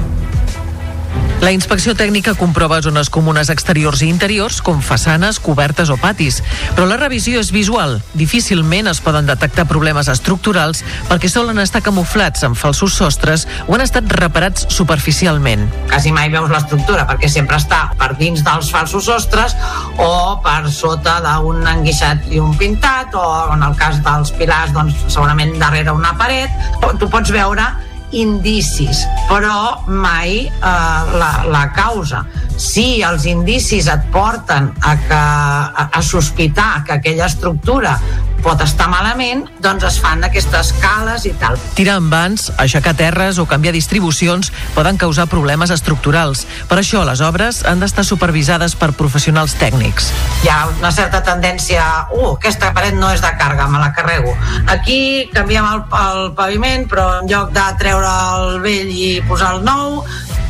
La 1.43 1.51
inspecció 1.51 1.97
tècnica 1.99 2.37
comprova 2.39 2.77
zones 2.87 3.09
comunes 3.11 3.49
exteriors 3.51 4.05
i 4.05 4.07
interiors, 4.07 4.61
com 4.63 4.79
façanes, 4.79 5.41
cobertes 5.43 5.91
o 5.91 5.97
patis. 5.99 6.37
Però 6.77 6.85
la 6.87 7.01
revisió 7.01 7.41
és 7.43 7.51
visual. 7.51 7.97
Difícilment 8.15 8.87
es 8.87 9.01
poden 9.03 9.27
detectar 9.27 9.65
problemes 9.67 10.07
estructurals 10.07 10.85
perquè 11.11 11.27
solen 11.27 11.59
estar 11.59 11.83
camuflats 11.83 12.47
amb 12.47 12.55
falsos 12.55 12.95
sostres 12.95 13.49
o 13.67 13.75
han 13.75 13.83
estat 13.83 14.07
reparats 14.23 14.71
superficialment. 14.71 15.67
Quasi 15.91 16.15
mai 16.15 16.31
veus 16.31 16.47
l'estructura 16.55 17.09
perquè 17.11 17.27
sempre 17.27 17.59
està 17.59 17.89
per 17.99 18.13
dins 18.23 18.47
dels 18.47 18.71
falsos 18.71 19.11
sostres 19.11 19.59
o 19.99 20.39
per 20.47 20.71
sota 20.71 21.19
d'un 21.27 21.67
enguixat 21.75 22.31
i 22.31 22.39
un 22.39 22.55
pintat 22.55 23.19
o 23.19 23.29
en 23.51 23.67
el 23.67 23.75
cas 23.83 23.99
dels 24.07 24.31
pilars 24.39 24.71
doncs 24.79 25.09
segurament 25.09 25.59
darrere 25.59 25.91
una 25.91 26.15
paret. 26.15 26.55
Tu 27.03 27.11
pots 27.11 27.35
veure 27.35 27.67
indicis, 28.13 29.05
però 29.29 29.83
mai 29.87 30.47
eh, 30.47 30.51
la, 30.61 31.33
la 31.49 31.65
causa. 31.75 32.25
Si 32.57 33.03
els 33.03 33.25
indicis 33.27 33.89
et 33.91 34.05
porten 34.15 34.71
a, 34.81 34.97
que, 35.09 35.19
a, 35.19 35.89
a 35.93 36.03
sospitar 36.03 36.85
que 36.87 36.99
aquella 36.99 37.27
estructura 37.27 37.97
pot 38.43 38.61
estar 38.65 38.89
malament, 38.91 39.45
doncs 39.63 39.87
es 39.87 39.99
fan 40.03 40.25
aquestes 40.27 40.73
cales 40.83 41.27
i 41.29 41.33
tal. 41.41 41.57
Tirar 41.79 41.97
amb 42.01 42.13
vans, 42.13 42.49
aixecar 42.63 42.95
terres 42.99 43.39
o 43.39 43.47
canviar 43.51 43.75
distribucions 43.77 44.51
poden 44.77 44.99
causar 45.01 45.29
problemes 45.31 45.73
estructurals. 45.75 46.45
Per 46.69 46.81
això 46.81 47.05
les 47.09 47.23
obres 47.25 47.63
han 47.69 47.83
d'estar 47.83 48.05
supervisades 48.07 48.75
per 48.79 48.93
professionals 48.99 49.55
tècnics. 49.61 50.11
Hi 50.43 50.51
ha 50.51 50.59
una 50.75 50.93
certa 50.95 51.23
tendència, 51.25 51.87
uh, 52.11 52.35
aquesta 52.35 52.73
paret 52.75 52.99
no 52.99 53.13
és 53.15 53.23
de 53.23 53.33
càrrega, 53.39 53.71
me 53.71 53.81
la 53.83 53.93
carrego. 53.95 54.35
Aquí 54.67 55.31
canviem 55.33 55.69
el, 55.71 55.87
el 56.03 56.31
paviment, 56.39 56.89
però 56.91 57.09
en 57.21 57.31
lloc 57.31 57.55
de 57.55 57.67
treure 57.79 58.13
el 58.37 58.61
vell 58.65 58.93
i 58.93 59.09
posar 59.29 59.57
el 59.57 59.67
nou, 59.67 60.03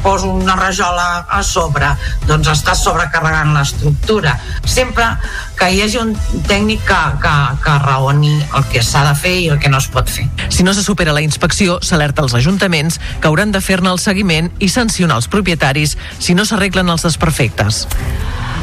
poso 0.03 0.33
una 0.33 0.57
rajola 0.57 1.27
a 1.31 1.43
sobre, 1.47 1.93
doncs 2.27 2.51
estàs 2.51 2.83
sobrecarregant 2.83 3.55
l'estructura. 3.55 4.35
Sempre 4.67 5.07
que 5.63 5.69
hi 5.71 5.83
hagi 5.85 5.99
un 6.01 6.09
tècnic 6.49 6.81
que, 6.89 6.97
que, 7.23 7.33
que 7.63 7.75
raoni 7.85 8.33
el 8.43 8.65
que 8.73 8.83
s'ha 8.83 9.05
de 9.07 9.13
fer 9.15 9.35
i 9.45 9.47
el 9.55 9.61
que 9.63 9.71
no 9.71 9.79
es 9.79 9.87
pot 9.95 10.11
fer. 10.11 10.25
Si 10.51 10.67
no 10.67 10.75
se 10.75 10.83
supera 10.83 11.15
la 11.15 11.23
inspecció, 11.23 11.79
s'alerta 11.87 12.25
als 12.27 12.35
ajuntaments 12.35 12.99
que 13.21 13.31
hauran 13.31 13.55
de 13.55 13.63
fer-ne 13.63 13.93
el 13.95 14.03
seguiment 14.03 14.51
i 14.59 14.73
sancionar 14.75 15.21
els 15.23 15.31
propietaris 15.31 15.95
si 16.19 16.35
no 16.35 16.49
s'arreglen 16.49 16.91
els 16.91 17.07
desperfectes. 17.07 17.85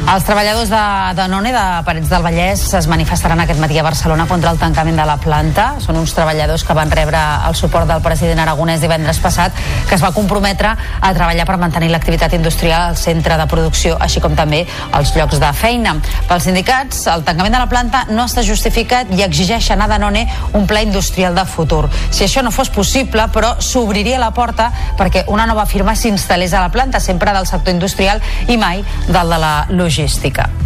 Els 0.08 0.24
treballadors 0.26 0.70
de 0.72 0.80
Danone 1.14 1.52
de 1.54 1.62
Parets 1.86 2.08
del 2.10 2.24
Vallès 2.24 2.62
es 2.74 2.86
manifestaran 2.90 3.38
aquest 3.44 3.60
matí 3.62 3.78
a 3.78 3.84
Barcelona 3.84 4.24
contra 4.26 4.50
el 4.50 4.58
tancament 4.58 4.96
de 4.98 5.04
la 5.06 5.18
planta. 5.22 5.66
Són 5.84 5.98
uns 6.00 6.14
treballadors 6.16 6.64
que 6.66 6.74
van 6.74 6.90
rebre 6.90 7.20
el 7.46 7.54
suport 7.54 7.86
del 7.86 8.00
president 8.02 8.40
aragonès 8.42 8.80
divendres 8.82 9.20
passat, 9.22 9.54
que 9.86 9.94
es 9.94 10.02
va 10.02 10.10
comprometre 10.16 10.72
a 10.72 11.12
treballar 11.14 11.46
per 11.46 11.60
mantenir 11.62 11.92
l'activitat 11.92 12.34
industrial 12.34 12.88
al 12.88 12.98
centre 12.98 13.36
de 13.38 13.46
producció, 13.46 13.98
així 14.00 14.24
com 14.24 14.34
també 14.34 14.64
els 14.98 15.14
llocs 15.14 15.38
de 15.38 15.52
feina. 15.60 15.94
Pels 16.26 16.48
sindicats, 16.90 17.06
el 17.06 17.24
tancament 17.24 17.54
de 17.54 17.60
la 17.60 17.68
planta 17.68 18.04
no 18.10 18.24
està 18.24 18.42
justificat 18.42 19.10
i 19.14 19.22
exigeixen 19.22 19.80
a 19.80 19.88
Danone 19.88 20.26
un 20.54 20.66
pla 20.66 20.82
industrial 20.82 21.34
de 21.34 21.44
futur. 21.44 21.88
Si 22.10 22.24
això 22.24 22.42
no 22.42 22.50
fos 22.50 22.70
possible, 22.70 23.28
però 23.32 23.60
s'obriria 23.60 24.18
la 24.18 24.32
porta 24.32 24.70
perquè 24.98 25.24
una 25.28 25.46
nova 25.46 25.66
firma 25.66 25.94
s'instal·lés 25.94 26.54
a 26.54 26.60
la 26.60 26.70
planta, 26.70 27.00
sempre 27.00 27.32
del 27.32 27.46
sector 27.46 27.72
industrial 27.72 28.20
i 28.48 28.56
mai 28.56 28.84
del 29.08 29.30
de 29.30 29.38
la 29.38 29.66
logística. 29.70 30.59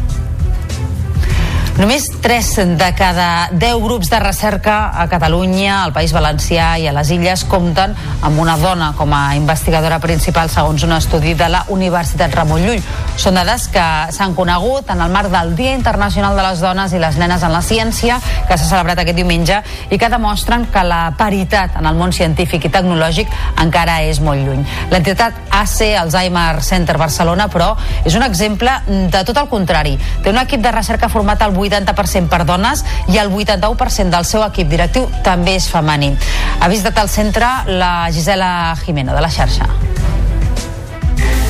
Només 1.75 2.05
3 2.23 2.79
de 2.79 2.89
cada 2.95 3.49
10 3.51 3.81
grups 3.83 4.07
de 4.07 4.19
recerca 4.23 4.93
a 4.95 5.09
Catalunya, 5.11 5.83
al 5.83 5.93
País 5.93 6.13
Valencià 6.15 6.69
i 6.79 6.85
a 6.87 6.93
les 6.95 7.09
Illes 7.11 7.43
compten 7.51 7.97
amb 8.23 8.39
una 8.39 8.55
dona 8.63 8.93
com 8.95 9.11
a 9.11 9.35
investigadora 9.35 9.99
principal 9.99 10.53
segons 10.55 10.85
un 10.87 10.95
estudi 10.95 11.33
de 11.35 11.49
la 11.51 11.65
Universitat 11.75 12.31
Ramon 12.39 12.63
Llull. 12.63 12.85
Són 13.19 13.35
dades 13.35 13.67
que 13.75 13.87
s'han 14.15 14.37
conegut 14.39 14.93
en 14.95 15.03
el 15.03 15.11
marc 15.11 15.33
del 15.33 15.57
Dia 15.59 15.73
Internacional 15.75 16.39
de 16.39 16.45
les 16.47 16.63
Dones 16.63 16.95
i 16.95 17.01
les 17.03 17.19
Nenes 17.19 17.43
en 17.43 17.51
la 17.51 17.63
Ciència, 17.67 18.21
que 18.47 18.55
s'ha 18.55 18.71
celebrat 18.71 19.03
aquest 19.03 19.19
diumenge 19.19 19.59
i 19.91 19.99
que 19.99 20.13
demostren 20.15 20.69
que 20.71 20.87
la 20.87 21.03
paritat 21.19 21.81
en 21.83 21.91
el 21.91 21.99
món 21.99 22.15
científic 22.15 22.69
i 22.69 22.73
tecnològic 22.79 23.35
encara 23.67 23.99
és 24.07 24.23
molt 24.23 24.47
lluny. 24.47 24.63
L'entitat 24.95 25.43
AC 25.51 25.91
Alzheimer 25.99 26.63
Center 26.63 27.01
Barcelona, 27.03 27.51
però, 27.51 27.73
és 28.07 28.15
un 28.15 28.23
exemple 28.23 28.79
de 28.87 29.27
tot 29.27 29.43
el 29.43 29.51
contrari. 29.51 29.99
Té 30.23 30.31
un 30.31 30.39
equip 30.39 30.63
de 30.63 30.71
recerca 30.79 31.11
format 31.11 31.43
al 31.43 31.64
80% 31.65 32.31
per 32.33 32.45
dones 32.45 32.85
i 33.09 33.19
el 33.23 33.33
81% 33.33 34.13
del 34.15 34.29
seu 34.29 34.45
equip 34.47 34.71
directiu 34.71 35.09
també 35.27 35.57
és 35.59 35.69
femení. 35.71 36.15
Ha 36.61 36.71
visitat 36.73 37.03
el 37.05 37.11
centre 37.13 37.51
la 37.67 38.09
Gisela 38.13 38.77
Jimeno 38.85 39.15
de 39.15 39.25
la 39.25 39.33
xarxa. 39.33 39.94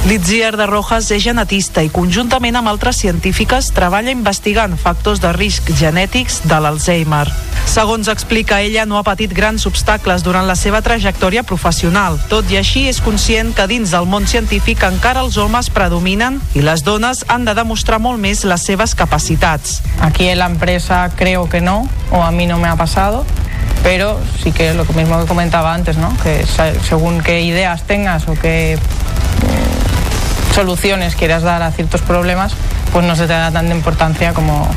Litziar 0.05 0.59
de 0.61 0.67
Rojas 0.69 1.07
és 1.15 1.23
genetista 1.25 1.81
i 1.81 1.89
conjuntament 1.89 2.59
amb 2.59 2.69
altres 2.69 2.99
científiques 3.01 3.71
treballa 3.73 4.13
investigant 4.13 4.75
factors 4.77 5.23
de 5.23 5.31
risc 5.33 5.71
genètics 5.73 6.43
de 6.45 6.59
l'Alzheimer. 6.61 7.25
Segons 7.65 8.11
explica 8.13 8.59
ella, 8.61 8.85
no 8.85 8.99
ha 8.99 9.03
patit 9.07 9.33
grans 9.33 9.65
obstacles 9.65 10.21
durant 10.27 10.45
la 10.45 10.59
seva 10.61 10.83
trajectòria 10.85 11.41
professional. 11.49 12.19
Tot 12.29 12.53
i 12.53 12.59
així, 12.61 12.85
és 12.91 13.01
conscient 13.01 13.55
que 13.57 13.65
dins 13.71 13.95
del 13.97 14.05
món 14.05 14.29
científic 14.29 14.85
encara 14.85 15.23
els 15.25 15.39
homes 15.41 15.73
predominen 15.73 16.37
i 16.53 16.61
les 16.61 16.85
dones 16.85 17.25
han 17.33 17.49
de 17.49 17.57
demostrar 17.57 17.97
molt 17.97 18.21
més 18.21 18.45
les 18.45 18.61
seves 18.61 18.93
capacitats. 18.95 19.81
Aquí 20.05 20.29
en 20.29 20.43
la 20.43 20.51
empresa 20.53 21.09
creo 21.17 21.49
que 21.49 21.63
no, 21.65 21.89
o 22.13 22.21
a 22.23 22.31
mí 22.31 22.45
no 22.45 22.59
me 22.59 22.69
ha 22.69 22.77
pasado, 22.77 23.25
pero 23.83 24.21
sí 24.43 24.53
que 24.53 24.75
lo 24.75 24.85
mismo 24.85 25.19
que 25.19 25.25
comentaba 25.25 25.73
antes, 25.73 25.97
¿no? 25.97 26.15
que 26.23 26.45
según 26.87 27.23
qué 27.23 27.41
ideas 27.41 27.87
tengas 27.87 28.29
o 28.29 28.35
qué 28.35 28.79
soluciones 30.55 31.17
quieras 31.17 31.43
dar 31.43 31.63
a 31.63 31.73
ciertos 31.73 32.01
problemas, 32.03 32.55
pues 32.93 33.05
no 33.05 33.17
se 33.17 33.27
te 33.27 33.33
da 33.33 33.51
tanta 33.51 33.75
importancia 33.75 34.33
como, 34.33 34.69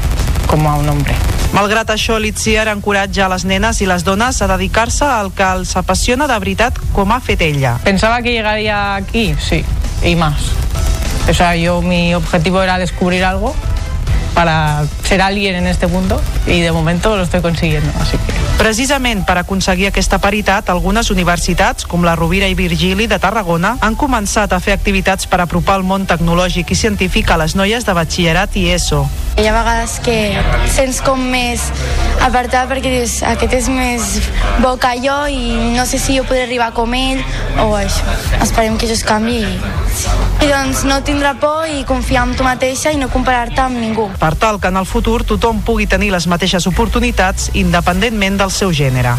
como 0.47 0.71
a 0.71 0.75
un 0.75 0.89
hombre. 0.89 1.13
Malgrat 1.53 1.93
això, 1.93 2.17
l'Itziar 2.19 2.67
encoratja 2.67 3.27
a 3.27 3.29
les 3.31 3.45
nenes 3.47 3.79
i 3.81 3.87
les 3.87 4.03
dones 4.03 4.41
a 4.41 4.47
dedicar-se 4.49 5.05
al 5.05 5.29
que 5.37 5.45
els 5.45 5.75
apassiona 5.79 6.27
de 6.27 6.35
veritat 6.41 6.75
com 6.95 7.13
ha 7.13 7.21
fet 7.21 7.45
ella. 7.45 7.77
Pensaba 7.85 8.21
que 8.21 8.33
llegaría 8.33 8.95
aquí, 8.95 9.35
sí, 9.39 9.63
y 10.03 10.15
más. 10.15 10.51
O 11.29 11.33
sea, 11.33 11.55
yo 11.55 11.81
mi 11.81 12.15
objetivo 12.15 12.61
era 12.63 12.77
descubrir 12.77 13.23
algo 13.23 13.55
para 14.37 14.85
ser 15.01 15.23
alguien 15.23 15.55
en 15.55 15.65
este 15.65 15.87
mundo 15.87 16.21
y 16.45 16.59
de 16.61 16.71
momento 16.71 17.17
lo 17.17 17.23
estoy 17.23 17.41
consiguiendo, 17.41 17.91
así 17.99 18.19
que... 18.19 18.33
Precisament 18.59 19.25
per 19.25 19.39
aconseguir 19.41 19.87
aquesta 19.89 20.19
paritat, 20.21 20.69
algunes 20.69 21.09
universitats, 21.09 21.87
com 21.89 22.05
la 22.05 22.13
Rovira 22.15 22.45
i 22.45 22.53
Virgili 22.53 23.07
de 23.09 23.17
Tarragona, 23.17 23.79
han 23.81 23.97
començat 23.97 24.53
a 24.53 24.59
fer 24.61 24.75
activitats 24.77 25.25
per 25.25 25.41
apropar 25.41 25.79
el 25.81 25.87
món 25.89 26.05
tecnològic 26.05 26.69
i 26.69 26.77
científic 26.77 27.33
a 27.33 27.39
les 27.41 27.57
noies 27.57 27.89
de 27.89 27.97
batxillerat 27.97 28.61
i 28.61 28.69
ESO. 28.75 29.07
Hi 29.37 29.45
ha 29.45 29.51
vegades 29.53 29.99
que 30.01 30.15
sents 30.73 30.97
com 31.05 31.19
més 31.29 31.61
apartat 32.25 32.65
perquè 32.71 32.89
dius, 32.89 33.19
aquest 33.21 33.53
és 33.53 33.67
més 33.69 34.07
bo 34.63 34.71
que 34.81 34.95
jo 35.03 35.17
i 35.29 35.51
no 35.75 35.85
sé 35.85 35.99
si 36.01 36.15
jo 36.17 36.23
podré 36.25 36.47
arribar 36.47 36.71
com 36.73 36.95
ell 36.97 37.21
o 37.61 37.67
això. 37.77 38.17
Esperem 38.41 38.79
que 38.81 38.87
això 38.87 38.97
es 38.97 39.05
canvi 39.05 39.37
i, 39.45 39.53
i 40.41 40.49
doncs 40.49 40.81
no 40.89 40.97
tindrà 41.05 41.35
por 41.37 41.69
i 41.69 41.85
confiar 41.85 42.25
en 42.25 42.33
tu 42.39 42.47
mateixa 42.47 42.89
i 42.89 42.97
no 42.97 43.11
comparar-te 43.13 43.61
amb 43.61 43.77
ningú. 43.77 44.09
Per 44.17 44.33
tal 44.41 44.57
que 44.57 44.73
en 44.73 44.81
el 44.81 44.89
futur 44.89 45.21
tothom 45.21 45.61
pugui 45.61 45.85
tenir 45.85 46.09
les 46.17 46.25
mateixes 46.25 46.65
oportunitats 46.65 47.51
independentment 47.53 48.41
del 48.41 48.49
seu 48.49 48.73
gènere. 48.73 49.13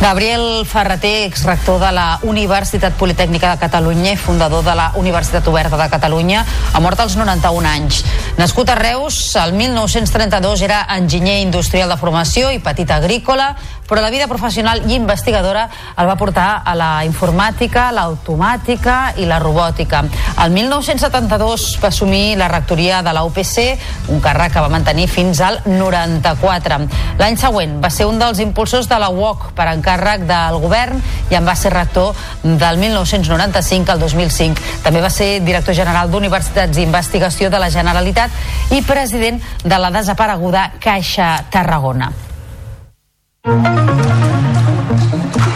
Gabriel 0.00 0.66
Ferreter, 0.66 1.24
exrector 1.24 1.80
de 1.80 1.90
la 1.90 2.18
Universitat 2.22 2.92
Politècnica 3.00 3.54
de 3.54 3.58
Catalunya 3.58 4.12
i 4.12 4.18
fundador 4.20 4.62
de 4.62 4.74
la 4.76 4.90
Universitat 4.94 5.48
Oberta 5.48 5.78
de 5.80 5.88
Catalunya, 5.88 6.44
ha 6.72 6.80
mort 6.84 7.00
als 7.00 7.16
91 7.16 7.66
anys. 7.70 8.02
Nascut 8.36 8.68
a 8.68 8.76
Reus, 8.76 9.16
el 9.40 9.54
1932 9.56 10.62
era 10.68 10.82
enginyer 10.98 11.40
industrial 11.40 11.88
de 11.88 11.96
formació 11.96 12.52
i 12.52 12.60
petit 12.60 12.92
agrícola, 12.92 13.54
però 13.88 14.00
la 14.02 14.10
vida 14.10 14.26
professional 14.26 14.82
i 14.90 14.94
investigadora 14.94 15.68
el 15.96 16.08
va 16.08 16.16
portar 16.18 16.62
a 16.64 16.74
la 16.76 16.90
informàtica, 17.06 17.88
l'automàtica 17.94 19.14
i 19.16 19.26
la 19.26 19.38
robòtica. 19.42 20.02
El 20.42 20.52
1972 20.54 21.78
va 21.82 21.88
assumir 21.88 22.36
la 22.36 22.48
rectoria 22.48 23.02
de 23.02 23.14
la 23.14 23.24
UPC, 23.24 23.78
un 24.12 24.20
càrrec 24.20 24.56
que 24.56 24.64
va 24.64 24.72
mantenir 24.72 25.08
fins 25.08 25.40
al 25.40 25.60
94. 25.66 26.80
L'any 27.20 27.38
següent 27.40 27.78
va 27.82 27.90
ser 27.90 28.08
un 28.10 28.18
dels 28.20 28.42
impulsors 28.42 28.90
de 28.90 28.98
la 29.00 29.10
UOC 29.10 29.50
per 29.56 29.68
encàrrec 29.72 30.26
del 30.28 30.60
govern 30.62 31.00
i 31.30 31.38
en 31.38 31.46
va 31.46 31.56
ser 31.56 31.72
rector 31.74 32.14
del 32.42 32.82
1995 32.82 33.92
al 33.92 34.02
2005. 34.02 34.76
També 34.84 35.02
va 35.02 35.10
ser 35.10 35.40
director 35.46 35.74
general 35.74 36.10
d'Universitats 36.10 36.78
i 36.78 36.86
Investigació 36.86 37.50
de 37.50 37.62
la 37.62 37.70
Generalitat 37.70 38.72
i 38.74 38.82
president 38.82 39.42
de 39.64 39.78
la 39.78 39.90
desapareguda 39.94 40.70
Caixa 40.82 41.36
Tarragona. 41.50 42.25
Thank 43.46 45.46
you. 45.46 45.55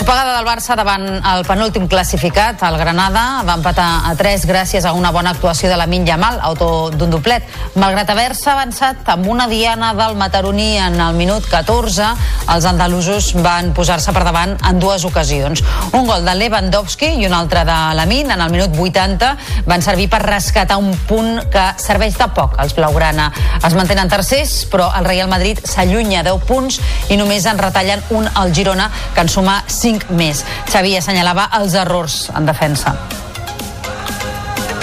Ensopegada 0.00 0.38
del 0.38 0.46
Barça 0.48 0.72
davant 0.80 1.02
el 1.28 1.42
penúltim 1.44 1.84
classificat, 1.84 2.62
el 2.64 2.78
Granada, 2.80 3.42
va 3.44 3.58
empatar 3.58 3.88
a 4.08 4.14
3 4.16 4.46
gràcies 4.48 4.86
a 4.88 4.94
una 4.96 5.10
bona 5.12 5.34
actuació 5.34 5.68
de 5.68 5.76
la 5.76 5.84
Minja 5.84 6.16
Mal, 6.16 6.38
autor 6.40 6.94
d'un 6.96 7.10
doblet. 7.12 7.44
Malgrat 7.76 8.08
haver-se 8.08 8.48
avançat 8.48 9.10
amb 9.12 9.28
una 9.28 9.44
diana 9.50 9.90
del 9.98 10.16
Mataroní 10.16 10.78
en 10.80 10.96
el 11.04 11.18
minut 11.18 11.44
14, 11.44 12.06
els 12.48 12.68
andalusos 12.70 13.34
van 13.44 13.74
posar-se 13.76 14.14
per 14.16 14.22
davant 14.24 14.54
en 14.70 14.80
dues 14.80 15.04
ocasions. 15.04 15.60
Un 15.92 16.08
gol 16.08 16.24
de 16.24 16.34
Lewandowski 16.38 17.12
i 17.20 17.28
un 17.28 17.36
altre 17.36 17.66
de 17.68 17.76
Lamin 18.00 18.32
en 18.32 18.40
el 18.40 18.56
minut 18.56 18.72
80 18.72 19.34
van 19.68 19.84
servir 19.84 20.08
per 20.08 20.22
rescatar 20.24 20.80
un 20.80 20.96
punt 21.12 21.44
que 21.52 21.66
serveix 21.76 22.16
de 22.16 22.30
poc 22.32 22.56
als 22.56 22.72
Blaugrana. 22.72 23.28
Es 23.60 23.76
mantenen 23.76 24.08
tercers, 24.08 24.64
però 24.72 24.88
el 24.96 25.04
Real 25.04 25.28
Madrid 25.28 25.60
s'allunya 25.60 26.24
10 26.24 26.48
punts 26.48 26.80
i 27.12 27.20
només 27.20 27.44
en 27.44 27.60
retallen 27.60 28.00
un 28.16 28.32
al 28.32 28.56
Girona, 28.56 28.88
que 29.12 29.28
en 29.28 29.28
suma 29.28 29.60
5 29.68 29.89
més. 30.16 30.44
Xavi 30.70 30.96
assenyalava 30.98 31.48
els 31.60 31.74
errors 31.78 32.22
en 32.36 32.46
defensa. 32.48 32.94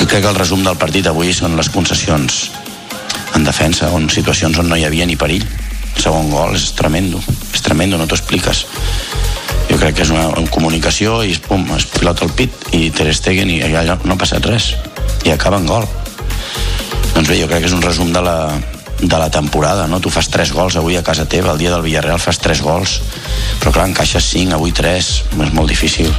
Crec 0.08 0.22
que 0.24 0.30
el 0.30 0.38
resum 0.38 0.64
del 0.64 0.78
partit 0.80 1.08
avui 1.10 1.34
són 1.36 1.58
les 1.60 1.70
concessions 1.74 2.48
en 3.36 3.44
defensa, 3.44 3.90
on 3.94 4.08
situacions 4.10 4.58
on 4.58 4.70
no 4.72 4.78
hi 4.78 4.86
havia 4.88 5.06
ni 5.06 5.18
perill. 5.20 5.44
El 5.98 6.02
segon 6.02 6.30
gol 6.32 6.56
és 6.56 6.72
tremendo, 6.78 7.20
és 7.54 7.64
tremendo, 7.66 7.98
no 7.98 8.08
t'ho 8.08 8.18
expliques. 8.18 8.64
Jo 9.68 9.78
crec 9.82 9.98
que 9.98 10.06
és 10.06 10.14
una 10.14 10.30
comunicació 10.54 11.20
i 11.28 11.36
pum, 11.44 11.66
es 11.76 11.86
pilota 11.92 12.26
el 12.26 12.34
pit 12.38 12.72
i 12.78 12.88
Ter 12.96 13.12
Stegen 13.14 13.52
i 13.52 13.60
allà 13.68 13.98
no 14.04 14.16
ha 14.16 14.22
passat 14.22 14.46
res 14.48 14.72
i 15.26 15.34
acaba 15.34 15.60
en 15.60 15.68
gol. 15.68 15.86
Doncs 17.14 17.28
bé, 17.28 17.38
jo 17.42 17.50
crec 17.50 17.66
que 17.66 17.72
és 17.72 17.76
un 17.76 17.84
resum 17.84 18.14
de 18.16 18.24
la, 18.24 18.38
de 19.02 19.18
la 19.18 19.30
temporada, 19.30 19.88
no? 19.88 20.00
Tu 20.02 20.10
fas 20.10 20.30
3 20.34 20.52
gols 20.56 20.78
avui 20.80 20.98
a 20.98 21.04
casa 21.06 21.28
teva, 21.30 21.54
el 21.54 21.62
dia 21.62 21.72
del 21.74 21.86
Villarreal 21.86 22.20
fas 22.20 22.42
3 22.42 22.64
gols, 22.66 23.00
però 23.62 23.76
clar, 23.76 23.88
encaixes 23.92 24.34
5, 24.34 24.58
avui 24.58 24.74
3, 24.74 25.14
és 25.38 25.54
molt 25.54 25.70
difícil. 25.70 26.14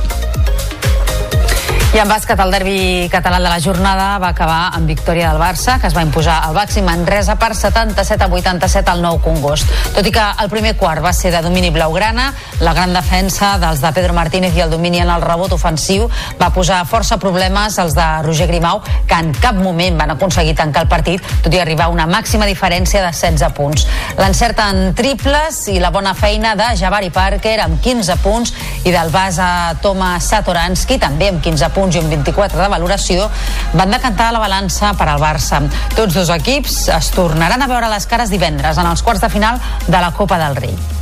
I 1.88 2.02
en 2.02 2.04
bàsquet, 2.04 2.36
el 2.36 2.50
derbi 2.52 2.80
català 3.08 3.38
de 3.40 3.48
la 3.48 3.62
jornada 3.64 4.18
va 4.20 4.28
acabar 4.34 4.74
amb 4.76 4.90
victòria 4.90 5.30
del 5.30 5.40
Barça, 5.40 5.78
que 5.80 5.88
es 5.88 5.94
va 5.96 6.02
imposar 6.04 6.34
al 6.44 6.52
Baxi 6.52 6.82
Manresa 6.84 7.38
per 7.40 7.54
77 7.56 8.26
a 8.26 8.28
87 8.28 8.90
al 8.92 9.00
nou 9.00 9.16
Congost. 9.24 9.70
Tot 9.96 10.04
i 10.04 10.12
que 10.12 10.24
el 10.44 10.50
primer 10.52 10.74
quart 10.76 11.00
va 11.00 11.14
ser 11.16 11.32
de 11.32 11.40
domini 11.40 11.70
blaugrana, 11.72 12.26
la 12.60 12.74
gran 12.76 12.92
defensa 12.92 13.54
dels 13.62 13.80
de 13.80 13.92
Pedro 13.96 14.12
Martínez 14.12 14.58
i 14.58 14.60
el 14.66 14.74
domini 14.74 15.00
en 15.00 15.08
el 15.08 15.24
rebot 15.24 15.54
ofensiu 15.56 16.04
va 16.36 16.50
posar 16.52 16.82
força 16.84 17.16
problemes 17.16 17.78
als 17.80 17.96
de 17.96 18.10
Roger 18.26 18.50
Grimau, 18.52 18.82
que 19.08 19.22
en 19.24 19.32
cap 19.40 19.56
moment 19.56 19.96
van 19.96 20.12
aconseguir 20.12 20.58
tancar 20.60 20.84
el 20.84 20.92
partit, 20.92 21.24
tot 21.40 21.56
i 21.56 21.62
arribar 21.64 21.88
a 21.88 21.96
una 21.96 22.06
màxima 22.06 22.44
diferència 22.44 23.00
de 23.00 23.14
16 23.16 23.56
punts. 23.56 23.88
L'encert 24.20 24.60
en 24.66 24.92
triples 24.92 25.64
i 25.72 25.80
la 25.80 25.88
bona 25.88 26.12
feina 26.12 26.52
de 26.52 26.68
Javari 26.76 27.08
Parker 27.08 27.56
amb 27.64 27.80
15 27.80 28.20
punts 28.20 28.54
i 28.84 28.92
del 28.92 29.08
base 29.08 29.48
Thomas 29.80 30.28
Satoransky 30.28 31.00
també 31.00 31.32
amb 31.32 31.40
15 31.40 31.64
punts 31.72 31.77
i 31.78 32.02
un 32.02 32.10
24 32.10 32.58
de 32.58 32.68
valoració 32.72 33.30
van 33.78 33.94
decantar 33.94 34.32
la 34.34 34.42
balança 34.42 34.92
per 34.98 35.08
al 35.08 35.22
Barça. 35.22 35.62
Tots 35.94 36.18
dos 36.18 36.34
equips 36.34 36.88
es 36.98 37.10
tornaran 37.14 37.62
a 37.62 37.70
veure 37.70 37.90
les 37.94 38.10
cares 38.10 38.34
divendres 38.34 38.78
en 38.78 38.90
els 38.90 39.02
quarts 39.06 39.22
de 39.22 39.32
final 39.32 39.62
de 39.86 39.98
la 39.98 40.12
Copa 40.12 40.42
del 40.42 40.56
Rei. 40.58 40.97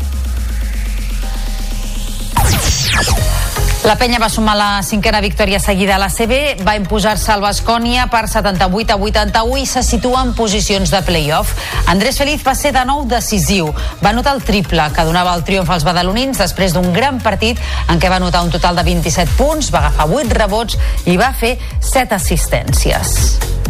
La 3.87 3.95
penya 3.95 4.19
va 4.19 4.27
sumar 4.27 4.57
la 4.59 4.83
cinquena 4.83 5.21
victòria 5.23 5.61
seguida 5.63 5.95
a 5.95 6.01
la 6.03 6.09
CB, 6.11 6.65
va 6.67 6.75
imposar-se 6.75 7.31
al 7.31 7.45
Bascònia 7.45 8.09
per 8.11 8.25
78 8.27 8.97
a 8.97 8.97
81 8.99 9.61
i 9.63 9.67
se 9.71 9.85
situa 9.87 10.25
en 10.27 10.33
posicions 10.35 10.91
de 10.91 11.03
play-off. 11.07 11.53
Andrés 11.87 12.19
Feliz 12.19 12.43
va 12.43 12.57
ser 12.59 12.73
de 12.75 12.83
nou 12.89 13.05
decisiu. 13.07 13.71
Va 14.03 14.11
anotar 14.11 14.35
el 14.35 14.43
triple 14.43 14.89
que 14.97 15.07
donava 15.07 15.37
el 15.39 15.47
triomf 15.47 15.71
als 15.71 15.87
badalonins 15.87 16.43
després 16.43 16.75
d'un 16.75 16.91
gran 16.97 17.23
partit 17.23 17.63
en 17.87 18.03
què 18.03 18.11
va 18.11 18.19
anotar 18.19 18.43
un 18.43 18.51
total 18.51 18.81
de 18.81 18.89
27 18.91 19.39
punts, 19.39 19.71
va 19.71 19.85
agafar 19.85 20.11
8 20.11 20.35
rebots 20.43 20.81
i 21.07 21.15
va 21.21 21.31
fer 21.31 21.55
7 21.79 22.19
assistències. 22.19 23.66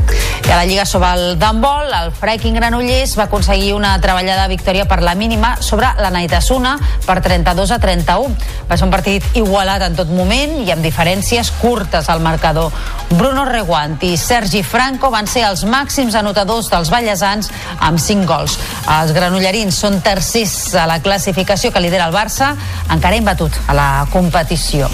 I 0.47 0.51
a 0.53 0.57
la 0.57 0.65
Lliga 0.65 0.85
sobre 0.87 1.09
el 1.17 1.39
d'handbol, 1.41 1.91
el 1.91 2.13
Freaking 2.15 2.55
Granollers 2.55 3.17
va 3.19 3.25
aconseguir 3.25 3.73
una 3.75 3.97
treballada 4.01 4.47
victòria 4.47 4.85
per 4.87 5.01
la 5.03 5.17
mínima 5.19 5.57
sobre 5.61 5.89
la 5.99 6.11
Naitasuna 6.15 6.77
per 7.07 7.19
32 7.25 7.73
a 7.75 7.79
31. 7.83 8.37
Va 8.71 8.79
ser 8.79 8.87
un 8.87 8.95
partit 8.95 9.27
igualat 9.35 9.83
en 9.89 9.99
tot 9.99 10.13
moment 10.15 10.55
i 10.63 10.71
amb 10.71 10.87
diferències 10.87 11.51
curtes 11.59 12.11
al 12.13 12.23
marcador. 12.23 12.71
Bruno 13.11 13.45
Reguant 13.49 13.99
i 14.07 14.15
Sergi 14.21 14.63
Franco 14.63 15.11
van 15.11 15.27
ser 15.27 15.43
els 15.49 15.67
màxims 15.67 16.15
anotadors 16.15 16.71
dels 16.71 16.95
ballesans 16.95 17.51
amb 17.81 17.99
5 17.99 18.27
gols. 18.31 18.59
Els 19.01 19.15
granollerins 19.17 19.83
són 19.83 19.99
tercers 20.01 20.77
a 20.79 20.87
la 20.87 21.01
classificació 21.03 21.73
que 21.75 21.83
lidera 21.83 22.07
el 22.07 22.15
Barça, 22.15 22.55
encara 22.91 23.19
imbatut 23.19 23.51
a 23.67 23.75
la 23.75 23.89
competició. 24.15 24.91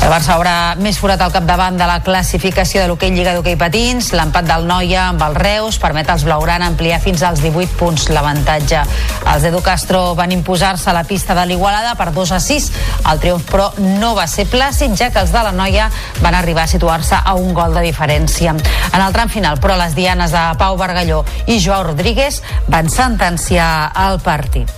El 0.00 0.08
Barça 0.08 0.32
haurà 0.32 0.74
més 0.80 0.96
forat 0.96 1.20
al 1.20 1.32
capdavant 1.32 1.76
de 1.76 1.84
la 1.84 1.98
classificació 2.00 2.80
de 2.80 2.88
l'hoquei 2.88 3.10
Lliga 3.12 3.34
d'Hoquei 3.36 3.58
Patins. 3.60 4.08
L'empat 4.16 4.46
del 4.48 4.64
Noia 4.64 5.02
amb 5.10 5.20
el 5.26 5.34
Reus 5.36 5.76
permet 5.78 6.08
als 6.08 6.24
Blaugrana 6.24 6.70
ampliar 6.70 7.02
fins 7.04 7.20
als 7.26 7.42
18 7.44 7.76
punts 7.76 8.06
l'avantatge. 8.08 8.80
Els 9.28 9.44
Edu 9.50 9.60
Castro 9.62 10.14
van 10.16 10.32
imposar-se 10.32 10.88
a 10.88 10.94
la 10.96 11.04
pista 11.04 11.36
de 11.36 11.44
l'Igualada 11.50 11.92
per 12.00 12.08
2 12.16 12.32
a 12.32 12.40
6. 12.40 12.70
El 13.12 13.20
triomf, 13.20 13.44
però, 13.52 13.68
no 14.00 14.14
va 14.16 14.24
ser 14.24 14.48
plàcid, 14.48 14.96
ja 14.96 15.10
que 15.12 15.20
els 15.20 15.34
de 15.36 15.44
la 15.44 15.52
Noia 15.52 15.90
van 16.24 16.38
arribar 16.38 16.64
a 16.64 16.72
situar-se 16.72 17.20
a 17.20 17.36
un 17.36 17.52
gol 17.52 17.76
de 17.76 17.84
diferència. 17.84 18.56
En 18.56 19.00
el 19.04 19.12
tram 19.12 19.28
final, 19.28 19.60
però, 19.60 19.76
les 19.76 19.94
dianes 19.94 20.32
de 20.32 20.46
Pau 20.58 20.80
Bargalló 20.80 21.26
i 21.44 21.60
Joao 21.60 21.84
Rodríguez 21.92 22.40
van 22.72 22.88
sentenciar 22.88 23.92
el 24.08 24.18
partit. 24.24 24.72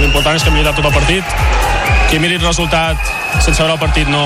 L'important 0.00 0.36
és 0.36 0.42
que 0.42 0.50
hem 0.50 0.56
lluitat 0.56 0.80
tot 0.80 0.88
el 0.88 0.96
partit. 0.96 1.85
Qui 2.06 2.20
miri 2.22 2.36
el 2.38 2.44
resultat 2.44 3.00
sense 3.42 3.58
veure 3.58 3.74
el 3.74 3.80
partit 3.82 4.08
no, 4.08 4.22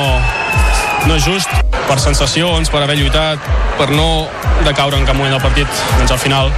no 1.08 1.16
és 1.16 1.24
just. 1.24 1.50
Per 1.88 1.96
sensacions, 1.98 2.68
per 2.70 2.84
haver 2.84 2.98
lluitat, 3.00 3.42
per 3.78 3.88
no 3.90 4.28
decaure 4.66 4.98
en 5.00 5.06
cap 5.08 5.16
moment 5.18 5.32
del 5.34 5.42
partit, 5.42 5.80
doncs 5.98 6.12
al 6.14 6.20
final 6.22 6.52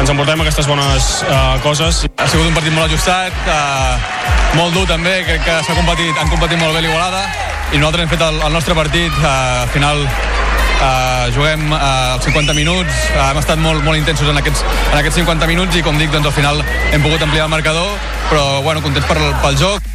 ens 0.00 0.10
emportem 0.10 0.40
aquestes 0.42 0.66
bones 0.66 1.08
uh, 1.28 1.60
coses. 1.62 2.02
Ha 2.18 2.26
sigut 2.32 2.48
un 2.48 2.56
partit 2.56 2.74
molt 2.74 2.88
ajustat, 2.88 3.36
uh, 3.46 4.56
molt 4.58 4.74
dur 4.74 4.82
també, 4.90 5.20
crec 5.28 5.44
que 5.46 5.58
s'ha 5.62 5.76
competit, 5.78 6.16
han 6.18 6.32
competit 6.32 6.58
molt 6.58 6.74
bé 6.74 6.82
l'Igualada 6.82 7.22
i 7.72 7.78
nosaltres 7.78 8.06
hem 8.06 8.12
fet 8.16 8.24
el, 8.26 8.40
el 8.48 8.56
nostre 8.56 8.78
partit, 8.78 9.12
uh, 9.22 9.62
al 9.64 9.74
final 9.76 10.06
Uh, 10.82 11.28
juguem 11.30 11.60
uh, 11.70 12.16
els 12.16 12.24
50 12.26 12.56
minuts, 12.58 12.96
uh, 13.12 13.28
hem 13.28 13.38
estat 13.38 13.60
molt, 13.62 13.84
molt 13.86 14.00
intensos 14.00 14.26
en 14.26 14.40
aquests, 14.40 14.64
en 14.88 14.96
aquests 14.98 15.20
50 15.20 15.46
minuts 15.46 15.78
i 15.78 15.82
com 15.86 15.94
dic, 15.94 16.10
doncs 16.10 16.26
al 16.26 16.34
final 16.34 16.58
hem 16.90 17.04
pogut 17.06 17.22
ampliar 17.22 17.46
el 17.46 17.52
marcador, 17.52 17.94
però 18.26 18.58
bueno, 18.66 18.82
contents 18.82 19.06
per, 19.06 19.20
pel 19.44 19.60
joc. 19.62 19.92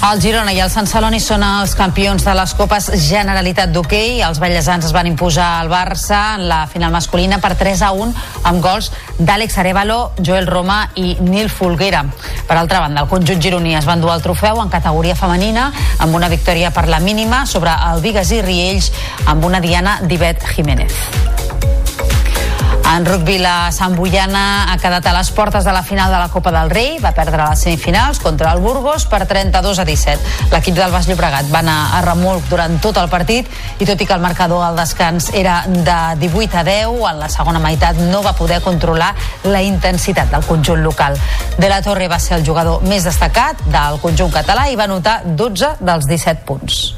El 0.00 0.20
Girona 0.22 0.54
i 0.56 0.60
el 0.64 0.70
Sant 0.72 0.86
Celoni 0.88 1.18
són 1.20 1.42
els 1.44 1.74
campions 1.76 2.24
de 2.24 2.32
les 2.32 2.54
Copes 2.56 2.86
Generalitat 3.04 3.68
d'Hockey. 3.74 4.22
Els 4.24 4.38
ballesans 4.40 4.86
es 4.88 4.94
van 4.96 5.10
imposar 5.10 5.48
al 5.58 5.68
Barça 5.68 6.38
en 6.38 6.46
la 6.48 6.62
final 6.72 6.88
masculina 6.94 7.36
per 7.42 7.52
3 7.60 7.82
a 7.84 7.90
1 7.92 8.14
amb 8.48 8.64
gols 8.64 8.88
d'Àlex 9.18 9.58
Arevalo, 9.60 9.98
Joel 10.16 10.48
Roma 10.48 10.78
i 10.96 11.18
Nil 11.20 11.52
Folguera. 11.52 12.06
Per 12.48 12.56
altra 12.56 12.80
banda, 12.80 13.04
el 13.04 13.12
conjunt 13.12 13.44
gironí 13.44 13.76
es 13.76 13.84
va 13.86 13.98
endur 13.98 14.14
el 14.14 14.24
trofeu 14.24 14.62
en 14.64 14.72
categoria 14.72 15.18
femenina 15.18 15.68
amb 16.00 16.16
una 16.16 16.32
victòria 16.32 16.72
per 16.72 16.88
la 16.88 17.02
mínima 17.04 17.44
sobre 17.44 17.76
el 17.92 18.00
Vigas 18.00 18.32
i 18.32 18.40
Riells 18.40 18.90
amb 19.26 19.44
una 19.44 19.60
diana 19.60 20.00
d'Ivet 20.00 20.48
Jiménez. 20.56 20.96
En 22.90 23.04
rugby, 23.06 23.36
la 23.38 23.70
Sant 23.70 23.92
Boiana 23.94 24.72
ha 24.72 24.74
quedat 24.82 25.04
a 25.06 25.12
les 25.14 25.28
portes 25.30 25.62
de 25.62 25.70
la 25.70 25.84
final 25.86 26.10
de 26.10 26.18
la 26.18 26.26
Copa 26.28 26.50
del 26.50 26.72
Rei. 26.74 26.96
Va 26.98 27.12
perdre 27.14 27.44
les 27.44 27.60
semifinals 27.62 28.18
contra 28.18 28.50
el 28.50 28.58
Burgos 28.58 29.04
per 29.06 29.28
32 29.30 29.78
a 29.78 29.84
17. 29.86 30.50
L'equip 30.50 30.74
del 30.74 30.90
Baix 30.90 31.06
Llobregat 31.06 31.46
va 31.52 31.60
anar 31.62 31.78
a 31.94 32.00
remolc 32.02 32.48
durant 32.50 32.80
tot 32.82 32.98
el 32.98 33.06
partit 33.12 33.46
i 33.78 33.86
tot 33.86 33.94
i 33.94 34.08
que 34.08 34.16
el 34.16 34.24
marcador 34.24 34.64
al 34.66 34.74
descans 34.74 35.30
era 35.38 35.60
de 35.68 35.98
18 36.18 36.58
a 36.58 36.64
10, 36.66 36.98
en 37.12 37.22
la 37.22 37.30
segona 37.30 37.62
meitat 37.62 38.00
no 38.10 38.24
va 38.26 38.34
poder 38.34 38.58
controlar 38.64 39.14
la 39.44 39.62
intensitat 39.62 40.34
del 40.34 40.42
conjunt 40.50 40.82
local. 40.82 41.14
De 41.62 41.70
la 41.70 41.82
Torre 41.86 42.10
va 42.10 42.18
ser 42.18 42.40
el 42.40 42.46
jugador 42.46 42.82
més 42.90 43.06
destacat 43.06 43.62
del 43.70 44.02
conjunt 44.02 44.34
català 44.34 44.66
i 44.66 44.74
va 44.74 44.90
anotar 44.90 45.20
12 45.24 45.76
dels 45.78 46.10
17 46.10 46.42
punts. 46.42 46.88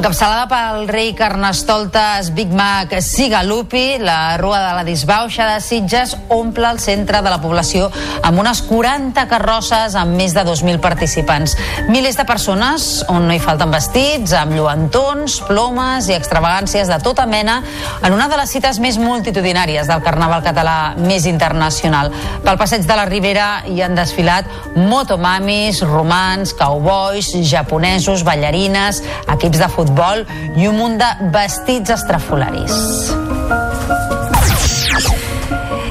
Encapçalada 0.00 0.46
pel 0.48 0.86
rei 0.88 1.10
Carnestoltes 1.12 2.30
Big 2.32 2.48
Mac 2.56 2.94
Sigalupi, 3.04 3.98
la 4.00 4.38
Rua 4.40 4.56
de 4.62 4.70
la 4.78 4.84
Disbauxa 4.86 5.44
de 5.44 5.58
Sitges 5.60 6.14
omple 6.32 6.70
el 6.70 6.78
centre 6.80 7.20
de 7.20 7.28
la 7.28 7.36
població 7.42 7.90
amb 8.24 8.40
unes 8.40 8.62
40 8.64 9.26
carrosses 9.28 9.92
amb 10.00 10.16
més 10.16 10.32
de 10.32 10.40
2.000 10.48 10.80
participants. 10.80 11.52
Milers 11.92 12.16
de 12.16 12.24
persones 12.24 12.86
on 13.12 13.26
no 13.28 13.36
hi 13.36 13.42
falten 13.44 13.74
vestits, 13.76 14.32
amb 14.32 14.56
lluentons, 14.56 15.36
plomes 15.50 16.08
i 16.08 16.16
extravagàncies 16.16 16.88
de 16.88 16.96
tota 17.04 17.28
mena 17.28 17.58
en 18.00 18.16
una 18.16 18.30
de 18.32 18.40
les 18.40 18.56
cites 18.56 18.80
més 18.80 18.96
multitudinàries 18.96 19.84
del 19.92 20.00
carnaval 20.00 20.40
català 20.48 20.94
més 20.96 21.28
internacional. 21.28 22.08
Pel 22.40 22.56
passeig 22.56 22.88
de 22.88 22.96
la 22.96 23.04
Ribera 23.04 23.50
hi 23.68 23.84
han 23.84 24.00
desfilat 24.00 24.48
motomamis, 24.80 25.84
romans, 25.84 26.56
cowboys, 26.56 27.34
japonesos, 27.52 28.24
ballarines, 28.24 29.04
equips 29.36 29.60
de 29.60 29.68
futbol 29.68 29.89
futbol 29.90 30.24
i 30.56 30.68
un 30.70 30.78
munt 30.78 30.98
de 31.00 31.10
vestits 31.34 31.90
estrafolaris. 31.98 33.39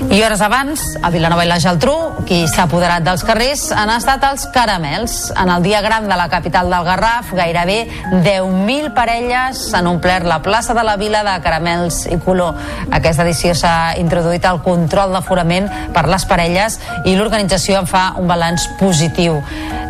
I 0.09 0.23
hores 0.23 0.41
abans, 0.41 0.97
a 1.03 1.11
Vilanova 1.13 1.43
i 1.45 1.47
la 1.47 1.59
Geltrú, 1.61 1.93
qui 2.25 2.39
s'ha 2.49 2.63
apoderat 2.65 3.03
dels 3.05 3.21
carrers 3.21 3.67
han 3.77 3.91
estat 3.93 4.23
els 4.25 4.47
caramels. 4.49 5.29
En 5.37 5.51
el 5.53 5.61
dia 5.61 5.83
gran 5.85 6.07
de 6.09 6.17
la 6.17 6.25
capital 6.31 6.71
del 6.73 6.87
Garraf, 6.87 7.29
gairebé 7.37 7.83
10.000 8.25 8.89
parelles 8.97 9.61
han 9.77 9.85
omplert 9.85 10.25
la 10.25 10.39
plaça 10.41 10.73
de 10.73 10.81
la 10.83 10.97
Vila 10.97 11.21
de 11.27 11.35
caramels 11.45 12.07
i 12.09 12.17
color. 12.25 12.57
Aquesta 12.89 13.21
edició 13.21 13.53
s'ha 13.53 13.93
introduït 14.01 14.49
el 14.49 14.63
control 14.65 15.13
d'aforament 15.13 15.69
per 15.93 16.07
les 16.09 16.25
parelles 16.25 16.79
i 17.05 17.13
l'organització 17.13 17.83
en 17.83 17.93
fa 17.93 18.15
un 18.17 18.25
balanç 18.25 18.65
positiu. 18.81 19.37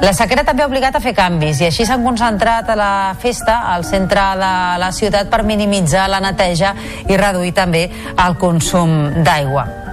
La 0.03 0.12
sequera 0.12 0.43
també 0.43 0.67
ha 0.67 0.67
obligat 0.67 0.99
a 0.99 1.03
fer 1.03 1.15
canvis 1.15 1.63
i 1.63 1.71
així 1.71 1.88
s'han 1.88 2.03
concentrat 2.03 2.67
a 2.67 2.75
la 2.75 2.93
festa 3.23 3.62
al 3.71 3.88
centre 3.88 4.34
de 4.36 4.55
la 4.84 4.91
ciutat 4.91 5.32
per 5.32 5.45
minimitzar 5.47 6.10
la 6.12 6.19
neteja 6.19 6.75
i 7.08 7.15
reduir 7.15 7.55
també 7.55 7.88
el 8.17 8.36
consum 8.36 9.23
d'aigua. 9.23 9.88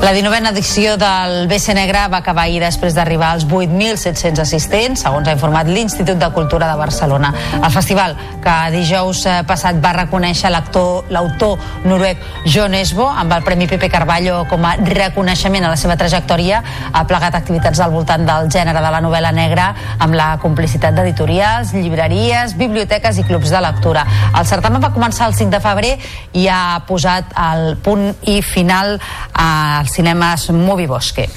La 0.00 0.14
19a 0.14 0.48
edició 0.48 0.94
del 0.96 1.46
BC 1.46 1.74
Negre 1.76 2.06
va 2.08 2.22
acabar 2.22 2.46
ahir 2.46 2.62
després 2.62 2.94
d'arribar 2.96 3.34
als 3.34 3.44
8.700 3.44 4.40
assistents, 4.40 5.02
segons 5.04 5.28
ha 5.28 5.34
informat 5.36 5.68
l'Institut 5.68 6.16
de 6.16 6.30
Cultura 6.32 6.70
de 6.70 6.76
Barcelona. 6.80 7.34
El 7.58 7.68
festival, 7.74 8.16
que 8.40 8.54
dijous 8.72 9.26
eh, 9.28 9.34
passat 9.44 9.76
va 9.84 9.92
reconèixer 9.98 10.48
l'autor 10.48 11.60
noruec 11.84 12.22
John 12.46 12.78
Esbo 12.78 13.10
amb 13.12 13.34
el 13.36 13.44
Premi 13.44 13.68
Pepe 13.68 13.90
Carballo 13.92 14.46
com 14.48 14.64
a 14.64 14.72
reconeixement 14.80 15.68
a 15.68 15.74
la 15.74 15.76
seva 15.76 15.98
trajectòria, 16.00 16.62
ha 16.94 17.04
plegat 17.04 17.36
activitats 17.36 17.84
al 17.84 17.92
voltant 17.92 18.24
del 18.24 18.48
gènere 18.48 18.80
de 18.80 18.94
la 18.96 19.02
novel·la 19.04 19.34
negra 19.36 19.68
amb 20.00 20.16
la 20.16 20.30
complicitat 20.40 20.96
d'editorials, 20.96 21.74
llibreries, 21.76 22.56
biblioteques 22.56 23.20
i 23.20 23.26
clubs 23.28 23.52
de 23.52 23.60
lectura. 23.60 24.06
El 24.32 24.48
certamen 24.48 24.80
va 24.80 24.94
començar 24.96 25.28
el 25.28 25.36
5 25.36 25.52
de 25.52 25.62
febrer 25.68 25.92
i 26.40 26.48
ha 26.48 26.80
posat 26.88 27.36
el 27.52 27.76
punt 27.84 28.08
i 28.24 28.40
final 28.40 28.96
als 29.90 29.96
cinemes 29.96 30.50
Movie 30.50 30.86
Bosque. 30.86 31.28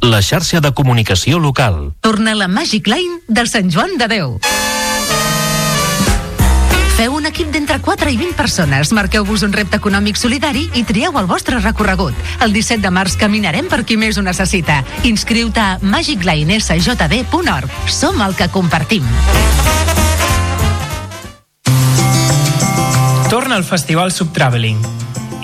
La 0.00 0.22
xarxa 0.22 0.60
de 0.60 0.72
comunicació 0.72 1.38
local. 1.38 1.92
Torna 2.00 2.34
la 2.34 2.48
Magic 2.48 2.88
Line 2.88 3.20
del 3.28 3.48
Sant 3.48 3.70
Joan 3.70 3.98
de 4.00 4.08
Déu. 4.08 4.38
Feu 6.96 7.14
un 7.16 7.28
equip 7.28 7.52
d'entre 7.52 7.80
4 7.80 8.08
i 8.08 8.16
20 8.16 8.36
persones, 8.36 8.92
marqueu-vos 8.96 9.44
un 9.44 9.52
repte 9.52 9.76
econòmic 9.76 10.16
solidari 10.16 10.66
i 10.72 10.84
trieu 10.88 11.16
el 11.20 11.28
vostre 11.28 11.60
recorregut. 11.60 12.16
El 12.40 12.56
17 12.56 12.80
de 12.80 12.92
març 12.92 13.20
caminarem 13.20 13.68
per 13.68 13.84
qui 13.84 14.00
més 14.00 14.16
ho 14.16 14.24
necessita. 14.24 14.80
Inscriu-te 15.04 15.60
a 15.60 15.78
magiclinesjb.org. 15.80 17.80
Som 17.88 18.24
el 18.24 18.36
que 18.36 18.48
compartim. 18.48 19.04
Torna 23.40 23.56
al 23.56 23.64
Festival 23.64 24.12
Subtraveling. 24.12 24.76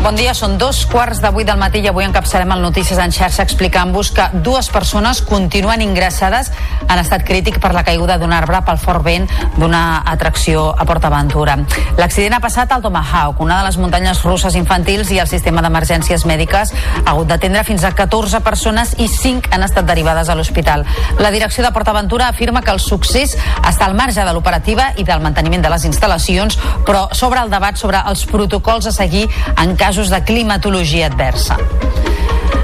Bon 0.00 0.16
dia, 0.16 0.32
són 0.32 0.54
dos 0.56 0.78
quarts 0.88 1.18
de 1.20 1.28
vuit 1.28 1.44
del 1.44 1.58
matí 1.60 1.82
i 1.84 1.88
avui 1.90 2.06
encapçalem 2.06 2.54
el 2.54 2.62
Notícies 2.64 2.96
en 3.02 3.12
xarxa 3.12 3.44
explicant-vos 3.44 4.08
que 4.16 4.24
dues 4.40 4.70
persones 4.72 5.18
continuen 5.28 5.82
ingressades 5.84 6.48
en 6.86 6.96
estat 7.02 7.20
crític 7.28 7.58
per 7.60 7.74
la 7.76 7.82
caiguda 7.84 8.16
d'un 8.16 8.32
arbre 8.32 8.62
pel 8.64 8.80
fort 8.80 9.04
vent 9.04 9.28
d'una 9.58 10.00
atracció 10.08 10.70
a 10.72 10.86
PortAventura. 10.88 11.58
L'accident 11.98 12.38
ha 12.38 12.40
passat 12.40 12.72
al 12.72 12.80
Tomahawk, 12.80 13.42
una 13.44 13.58
de 13.58 13.66
les 13.66 13.76
muntanyes 13.76 14.22
russes 14.24 14.56
infantils 14.56 15.10
i 15.12 15.20
el 15.20 15.28
sistema 15.28 15.60
d'emergències 15.60 16.24
mèdiques 16.24 16.72
ha 16.72 17.04
hagut 17.12 17.28
d'atendre 17.28 17.66
fins 17.68 17.84
a 17.84 17.92
14 17.92 18.40
persones 18.40 18.96
i 18.96 19.10
5 19.18 19.52
han 19.52 19.68
estat 19.68 19.84
derivades 19.84 20.32
a 20.32 20.38
l'hospital. 20.38 20.86
La 21.20 21.30
direcció 21.30 21.62
de 21.66 21.74
PortAventura 21.76 22.30
afirma 22.32 22.64
que 22.64 22.72
el 22.72 22.80
succés 22.80 23.36
està 23.60 23.84
al 23.84 24.00
marge 24.00 24.24
de 24.24 24.32
l'operativa 24.32 24.94
i 24.96 25.04
del 25.04 25.20
manteniment 25.20 25.68
de 25.68 25.76
les 25.76 25.84
instal·lacions, 25.92 26.56
però 26.88 27.10
sobre 27.12 27.44
el 27.44 27.52
debat 27.52 27.76
sobre 27.76 28.00
els 28.08 28.24
protocols 28.24 28.88
a 28.88 28.96
seguir 28.96 29.28
en 29.60 29.76
cas 29.76 29.89
casos 29.90 30.08
de 30.08 30.22
climatologia 30.22 31.06
adversa. 31.06 31.56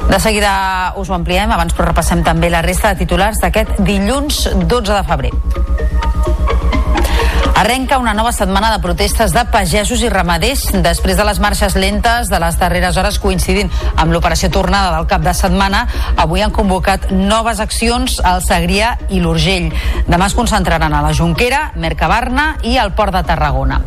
De 0.08 0.20
seguida 0.20 0.92
us 0.94 1.08
ho 1.10 1.14
ampliem, 1.16 1.50
abans 1.50 1.74
però 1.74 1.88
repassem 1.88 2.20
també 2.22 2.46
la 2.52 2.60
resta 2.62 2.92
de 2.92 3.00
titulars 3.00 3.40
d'aquest 3.42 3.80
dilluns 3.82 4.44
12 4.54 4.92
de 4.92 5.00
febrer. 5.08 5.32
Arrenca 7.56 7.98
una 7.98 8.14
nova 8.14 8.30
setmana 8.30 8.70
de 8.70 8.78
protestes 8.84 9.34
de 9.34 9.42
pagesos 9.50 10.04
i 10.06 10.10
ramaders 10.12 10.68
després 10.86 11.18
de 11.18 11.26
les 11.26 11.40
marxes 11.42 11.74
lentes 11.74 12.30
de 12.30 12.38
les 12.38 12.60
darreres 12.62 12.94
hores 12.94 13.18
coincidint 13.18 13.74
amb 13.96 14.14
l'operació 14.14 14.52
tornada 14.54 14.94
del 14.94 15.10
cap 15.10 15.26
de 15.26 15.34
setmana. 15.34 15.88
Avui 16.14 16.46
han 16.46 16.54
convocat 16.54 17.10
noves 17.10 17.58
accions 17.58 18.20
al 18.22 18.38
Segrià 18.38 19.00
i 19.10 19.18
l'Urgell. 19.18 19.72
Demà 20.06 20.30
es 20.30 20.38
concentraran 20.38 20.94
a 20.94 21.02
la 21.02 21.10
Jonquera, 21.10 21.72
Mercabarna 21.74 22.52
i 22.62 22.78
al 22.78 22.94
Port 22.94 23.18
de 23.18 23.26
Tarragona. 23.26 23.82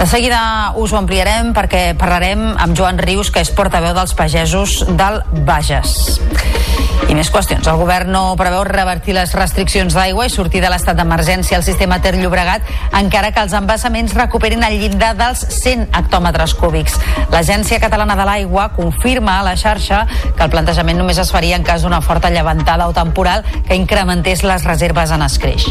De 0.00 0.06
seguida 0.06 0.72
us 0.80 0.94
ho 0.94 0.96
ampliarem 0.96 1.50
perquè 1.52 1.90
parlarem 1.92 2.54
amb 2.56 2.72
Joan 2.72 2.96
Rius, 2.96 3.28
que 3.28 3.42
és 3.44 3.50
portaveu 3.52 3.92
dels 3.92 4.14
pagesos 4.16 4.78
del 4.96 5.18
Bages. 5.44 5.90
I 7.04 7.16
més 7.18 7.28
qüestions. 7.28 7.68
El 7.68 7.76
govern 7.76 8.08
no 8.14 8.22
preveu 8.40 8.64
revertir 8.64 9.12
les 9.12 9.34
restriccions 9.36 9.92
d'aigua 9.92 10.24
i 10.24 10.32
sortir 10.32 10.62
de 10.64 10.70
l'estat 10.72 10.96
d'emergència 10.96 11.58
al 11.58 11.66
sistema 11.66 12.00
Ter 12.00 12.14
Llobregat 12.16 12.64
encara 12.96 13.28
que 13.36 13.44
els 13.44 13.52
embassaments 13.52 14.16
recuperin 14.16 14.64
el 14.64 14.78
llindar 14.80 15.12
dels 15.20 15.44
100 15.58 15.90
hectòmetres 15.92 16.56
cúbics. 16.56 16.96
L'Agència 17.28 17.82
Catalana 17.84 18.16
de 18.16 18.24
l'Aigua 18.24 18.70
confirma 18.78 19.36
a 19.36 19.44
la 19.50 19.56
xarxa 19.60 20.06
que 20.08 20.46
el 20.46 20.54
plantejament 20.54 20.96
només 20.96 21.20
es 21.20 21.34
faria 21.34 21.60
en 21.60 21.66
cas 21.66 21.84
d'una 21.84 22.00
forta 22.00 22.32
llevantada 22.32 22.88
o 22.88 22.96
temporal 22.96 23.44
que 23.68 23.76
incrementés 23.76 24.48
les 24.48 24.64
reserves 24.64 25.12
en 25.12 25.28
escreix. 25.28 25.68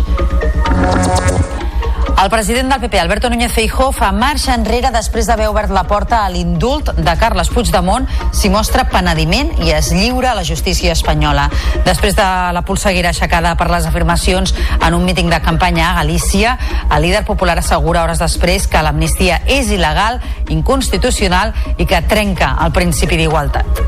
El 2.22 2.30
president 2.30 2.70
del 2.70 2.82
PP, 2.82 3.00
Alberto 3.00 3.30
Núñez 3.30 3.54
Feijó, 3.54 3.94
fa 3.96 4.10
marxa 4.12 4.52
enrere 4.52 4.90
després 4.92 5.30
d'haver 5.30 5.46
obert 5.48 5.72
la 5.72 5.86
porta 5.88 6.18
a 6.26 6.32
l'indult 6.34 6.90
de 6.98 7.14
Carles 7.16 7.48
Puigdemont 7.48 8.10
si 8.36 8.52
mostra 8.52 8.84
penediment 8.92 9.54
i 9.64 9.72
es 9.72 9.94
lliura 9.96 10.34
a 10.34 10.36
la 10.36 10.44
justícia 10.44 10.92
espanyola. 10.92 11.48
Després 11.86 12.18
de 12.20 12.26
la 12.52 12.66
polseguera 12.68 13.14
aixecada 13.16 13.56
per 13.56 13.70
les 13.72 13.88
afirmacions 13.88 14.52
en 14.76 15.00
un 15.00 15.08
míting 15.08 15.32
de 15.32 15.40
campanya 15.40 15.94
a 15.94 15.96
Galícia, 16.02 16.58
el 16.92 17.08
líder 17.08 17.24
popular 17.24 17.56
assegura 17.64 18.04
hores 18.04 18.20
després 18.20 18.68
que 18.68 18.84
l'amnistia 18.84 19.40
és 19.48 19.72
il·legal, 19.72 20.20
inconstitucional 20.52 21.56
i 21.78 21.88
que 21.88 22.04
trenca 22.04 22.58
el 22.66 22.76
principi 22.76 23.16
d'igualtat. 23.16 23.80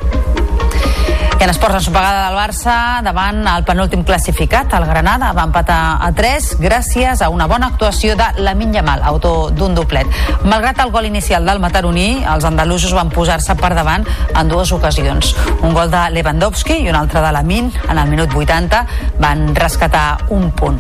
I 1.42 1.44
en 1.44 1.50
esports, 1.50 1.80
ensopegada 1.80 2.28
del 2.28 2.36
Barça 2.38 2.74
davant 3.02 3.40
el 3.50 3.64
penúltim 3.66 4.04
classificat, 4.06 4.76
el 4.78 4.84
Granada, 4.86 5.32
va 5.34 5.48
empatar 5.48 5.98
a 6.06 6.12
3 6.14 6.52
gràcies 6.62 7.24
a 7.26 7.32
una 7.34 7.48
bona 7.50 7.72
actuació 7.72 8.14
de 8.20 8.28
la 8.46 8.54
Yamal, 8.54 9.02
autor 9.02 9.50
d'un 9.50 9.74
doblet. 9.74 10.06
Malgrat 10.46 10.78
el 10.86 10.92
gol 10.92 11.08
inicial 11.10 11.44
del 11.44 11.58
Mataroní, 11.60 12.22
els 12.30 12.46
andalusos 12.46 12.94
van 12.94 13.10
posar-se 13.10 13.56
per 13.56 13.74
davant 13.74 14.06
en 14.36 14.48
dues 14.48 14.72
ocasions. 14.72 15.36
Un 15.64 15.74
gol 15.74 15.90
de 15.90 16.12
Lewandowski 16.12 16.78
i 16.84 16.90
un 16.90 16.96
altre 16.96 17.26
de 17.26 17.32
Lamin 17.32 17.74
en 17.90 17.98
el 17.98 18.08
minut 18.08 18.30
80 18.38 18.86
van 19.18 19.56
rescatar 19.56 20.20
un 20.30 20.52
punt. 20.52 20.78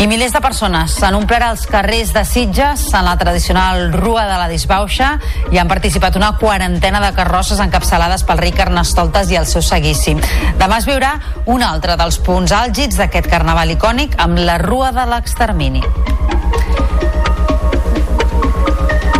I 0.00 0.06
milers 0.08 0.32
de 0.32 0.40
persones 0.40 0.94
s'han 0.96 1.12
omplert 1.18 1.44
als 1.44 1.66
carrers 1.68 2.14
de 2.14 2.22
Sitges 2.24 2.86
en 2.96 3.04
la 3.04 3.18
tradicional 3.20 3.90
Rua 3.92 4.22
de 4.30 4.38
la 4.40 4.46
Disbauxa 4.48 5.10
i 5.52 5.60
han 5.60 5.68
participat 5.68 6.16
una 6.16 6.30
quarantena 6.40 7.02
de 7.04 7.10
carrosses 7.12 7.60
encapçalades 7.60 8.24
pel 8.24 8.40
rei 8.40 8.54
Carnestoltes 8.56 9.28
i 9.28 9.36
el 9.36 9.44
seu 9.50 9.60
seguici. 9.60 10.16
Demà 10.56 10.80
es 10.80 10.88
veurà 10.88 11.12
un 11.52 11.60
altre 11.60 11.98
dels 12.00 12.16
punts 12.24 12.56
àlgids 12.62 12.96
d'aquest 12.96 13.28
carnaval 13.28 13.76
icònic 13.76 14.16
amb 14.24 14.40
la 14.40 14.56
Rua 14.64 14.88
de 14.96 15.04
l'Extermini. 15.12 15.84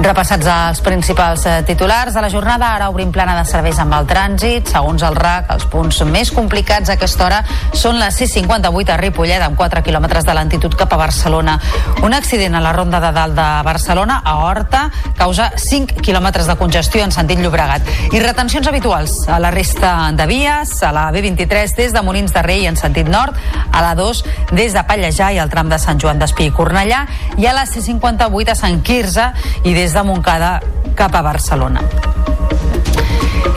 Repassats 0.01 0.47
els 0.49 0.79
principals 0.81 1.43
eh, 1.45 1.59
titulars 1.69 2.15
de 2.17 2.23
la 2.25 2.31
jornada, 2.33 2.71
ara 2.73 2.87
obrim 2.89 3.11
plana 3.13 3.35
de 3.37 3.43
serveis 3.45 3.77
amb 3.83 3.93
el 3.93 4.07
trànsit. 4.09 4.71
Segons 4.73 5.03
el 5.05 5.17
RAC, 5.19 5.51
els 5.53 5.67
punts 5.69 5.99
més 6.09 6.31
complicats 6.33 6.89
a 6.89 6.95
aquesta 6.97 7.27
hora 7.27 7.41
són 7.77 7.99
la 8.01 8.09
C58 8.09 8.95
a 8.95 8.97
Ripollet, 8.97 9.45
amb 9.45 9.59
4 9.61 9.83
quilòmetres 9.85 10.25
de 10.25 10.37
lentitud 10.39 10.73
cap 10.81 10.95
a 10.97 10.99
Barcelona. 11.03 11.59
Un 12.01 12.17
accident 12.17 12.57
a 12.57 12.63
la 12.65 12.73
ronda 12.73 12.97
de 13.05 13.11
dalt 13.13 13.37
de 13.37 13.49
Barcelona, 13.67 14.23
a 14.25 14.39
Horta, 14.47 14.87
causa 15.19 15.51
5 15.61 16.01
quilòmetres 16.01 16.49
de 16.49 16.57
congestió 16.57 17.05
en 17.05 17.13
sentit 17.13 17.45
Llobregat. 17.45 17.93
I 18.17 18.25
retencions 18.25 18.73
habituals 18.73 19.19
a 19.29 19.37
la 19.39 19.53
resta 19.53 19.93
de 20.17 20.29
vies, 20.33 20.75
a 20.81 20.95
la 20.97 21.11
B23 21.13 21.77
des 21.77 21.93
de 21.93 22.01
Molins 22.01 22.33
de 22.33 22.47
Rei 22.47 22.65
en 22.71 22.81
sentit 22.81 23.13
nord, 23.13 23.37
a 23.69 23.85
la 23.85 23.93
2 24.01 24.25
des 24.57 24.73
de 24.73 24.87
Pallejà 24.89 25.29
i 25.37 25.45
al 25.45 25.53
tram 25.53 25.69
de 25.69 25.77
Sant 25.77 26.01
Joan 26.01 26.25
d'Espí 26.25 26.49
i 26.49 26.57
Cornellà, 26.57 27.05
i 27.37 27.45
a 27.45 27.53
la 27.53 27.69
C58 27.69 28.57
a 28.57 28.59
Sant 28.65 28.81
Quirze 28.81 29.29
i 29.61 29.77
des 29.77 29.90
des 29.91 29.99
de 29.99 30.03
Montcada 30.07 30.61
cap 30.95 31.15
a 31.17 31.23
Barcelona. 31.23 31.81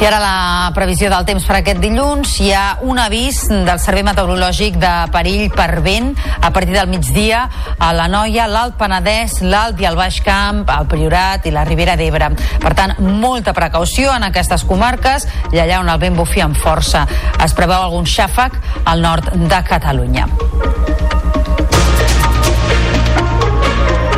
I 0.01 0.05
ara 0.07 0.17
la 0.19 0.71
previsió 0.73 1.09
del 1.11 1.27
temps 1.27 1.43
per 1.45 1.59
aquest 1.59 1.77
dilluns. 1.79 2.31
Hi 2.41 2.49
ha 2.57 2.63
un 2.81 2.97
avís 2.97 3.43
del 3.51 3.77
Servei 3.79 4.01
Meteorològic 4.07 4.79
de 4.81 4.93
perill 5.13 5.51
per 5.53 5.83
vent 5.85 6.09
a 6.41 6.49
partir 6.49 6.73
del 6.73 6.89
migdia 6.89 7.43
a 7.77 7.91
la 7.93 8.07
Noia, 8.09 8.47
l'Alt 8.49 8.79
Penedès, 8.79 9.43
l'Alt 9.45 9.83
i 9.83 9.85
el 9.85 9.99
Baix 9.99 10.17
Camp, 10.25 10.63
el 10.73 10.89
Priorat 10.89 11.45
i 11.45 11.53
la 11.53 11.67
Ribera 11.69 11.93
d'Ebre. 11.99 12.31
Per 12.63 12.73
tant, 12.73 12.95
molta 12.97 13.53
precaució 13.53 14.15
en 14.15 14.25
aquestes 14.31 14.65
comarques 14.65 15.27
i 15.53 15.61
allà 15.61 15.83
on 15.83 15.93
el 15.93 16.01
vent 16.01 16.17
bufi 16.17 16.41
amb 16.41 16.57
força. 16.57 17.05
Es 17.37 17.53
preveu 17.53 17.77
algun 17.83 18.09
xàfec 18.09 18.57
al 18.89 19.05
nord 19.05 19.29
de 19.37 19.61
Catalunya. 19.69 20.25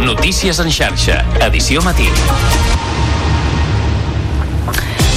Notícies 0.05 0.59
en 0.61 0.69
xarxa, 0.69 1.23
edició 1.41 1.81
matí. 1.81 2.05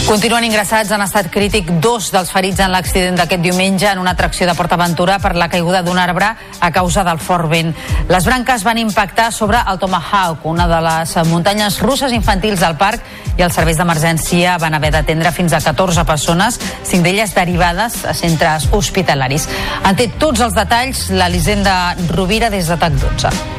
Continuen 0.09 0.47
ingressats 0.47 0.89
en 0.97 1.03
estat 1.05 1.27
crític 1.29 1.69
dos 1.85 2.07
dels 2.09 2.31
ferits 2.33 2.63
en 2.65 2.73
l'accident 2.73 3.19
d'aquest 3.21 3.43
diumenge 3.45 3.91
en 3.91 4.01
una 4.01 4.15
atracció 4.17 4.47
de 4.49 4.55
PortAventura 4.57 5.19
per 5.21 5.35
la 5.37 5.51
caiguda 5.53 5.83
d'un 5.85 6.01
arbre 6.01 6.31
a 6.33 6.71
causa 6.73 7.05
del 7.05 7.21
fort 7.21 7.51
vent. 7.53 7.75
Les 8.09 8.25
branques 8.25 8.65
van 8.65 8.81
impactar 8.81 9.29
sobre 9.29 9.61
el 9.61 9.77
Tomahawk, 9.79 10.49
una 10.49 10.65
de 10.73 10.81
les 10.89 11.15
muntanyes 11.29 11.83
russes 11.85 12.17
infantils 12.17 12.65
del 12.65 12.81
parc, 12.81 13.05
i 13.37 13.45
els 13.45 13.53
serveis 13.61 13.77
d'emergència 13.77 14.57
van 14.57 14.73
haver 14.73 14.95
d'atendre 14.97 15.35
fins 15.37 15.53
a 15.53 15.61
14 15.61 16.07
persones, 16.09 16.57
cinc 16.89 17.05
d'elles 17.05 17.37
derivades 17.37 18.07
a 18.09 18.17
centres 18.17 18.71
hospitalaris. 18.73 19.51
En 19.85 20.01
té 20.01 20.09
tots 20.17 20.41
els 20.41 20.57
detalls 20.57 21.11
l'Elisenda 21.13 21.79
Rovira 22.09 22.49
des 22.49 22.73
de 22.73 22.81
TAC12. 22.81 23.58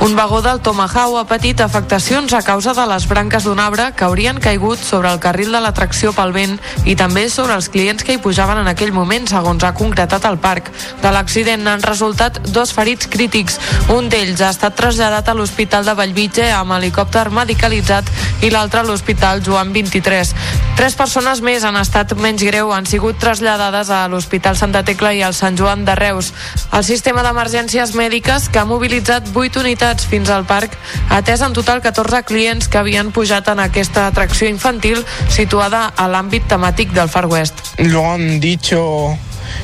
Un 0.00 0.16
vagó 0.16 0.40
del 0.40 0.60
Tomahawk 0.60 1.18
ha 1.18 1.26
patit 1.28 1.60
afectacions 1.60 2.32
a 2.32 2.40
causa 2.40 2.72
de 2.72 2.86
les 2.88 3.04
branques 3.06 3.44
d'un 3.44 3.58
arbre 3.60 3.90
que 3.92 4.06
haurien 4.06 4.38
caigut 4.40 4.80
sobre 4.80 5.10
el 5.12 5.18
carril 5.20 5.52
de 5.52 5.60
l'atracció 5.60 6.14
pel 6.16 6.32
vent 6.32 6.54
i 6.88 6.94
també 6.96 7.26
sobre 7.28 7.52
els 7.52 7.68
clients 7.68 8.00
que 8.00 8.14
hi 8.16 8.22
pujaven 8.24 8.62
en 8.62 8.70
aquell 8.70 8.94
moment, 8.96 9.28
segons 9.28 9.60
ha 9.62 9.74
concretat 9.76 10.24
el 10.24 10.38
parc. 10.40 10.70
De 11.02 11.12
l'accident 11.12 11.68
han 11.68 11.84
resultat 11.84 12.40
dos 12.48 12.72
ferits 12.72 13.10
crítics. 13.12 13.58
Un 13.92 14.08
d'ells 14.08 14.40
ha 14.40 14.48
estat 14.56 14.78
traslladat 14.78 15.28
a 15.28 15.34
l'Hospital 15.36 15.84
de 15.84 15.94
Vallvitge 15.98 16.48
amb 16.48 16.78
helicòpter 16.78 17.28
medicalitzat 17.36 18.08
i 18.40 18.48
l'altre 18.48 18.80
a 18.80 18.88
l'Hospital 18.88 19.44
Joan 19.44 19.74
23. 19.76 20.32
Tres 20.80 20.96
persones 20.96 21.44
més 21.44 21.60
han 21.68 21.76
estat 21.76 22.16
menys 22.16 22.46
greu, 22.48 22.72
han 22.72 22.88
sigut 22.88 23.20
traslladades 23.20 23.92
a 23.92 24.06
l'Hospital 24.08 24.56
Santa 24.56 24.80
Tecla 24.80 25.12
i 25.12 25.20
al 25.20 25.36
Sant 25.36 25.60
Joan 25.60 25.84
de 25.84 25.92
Reus. 25.98 26.32
El 26.72 26.88
sistema 26.88 27.20
d'emergències 27.20 27.92
mèdiques, 27.92 28.48
que 28.48 28.64
ha 28.64 28.64
mobilitzat 28.64 29.28
8 29.36 29.60
unitats 29.60 29.89
unitats 29.90 30.06
fins 30.06 30.30
al 30.30 30.44
parc, 30.46 30.76
atès 31.10 31.40
en 31.42 31.52
total 31.52 31.80
14 31.82 32.22
clients 32.22 32.68
que 32.70 32.78
havien 32.78 33.10
pujat 33.10 33.48
en 33.50 33.58
aquesta 33.58 34.06
atracció 34.06 34.46
infantil 34.46 35.02
situada 35.28 35.90
a 35.96 36.06
l'àmbit 36.06 36.46
temàtic 36.46 36.94
del 36.94 37.08
Far 37.08 37.26
West. 37.26 37.74
Lo 37.78 38.04
han 38.12 38.38
dicho 38.38 39.18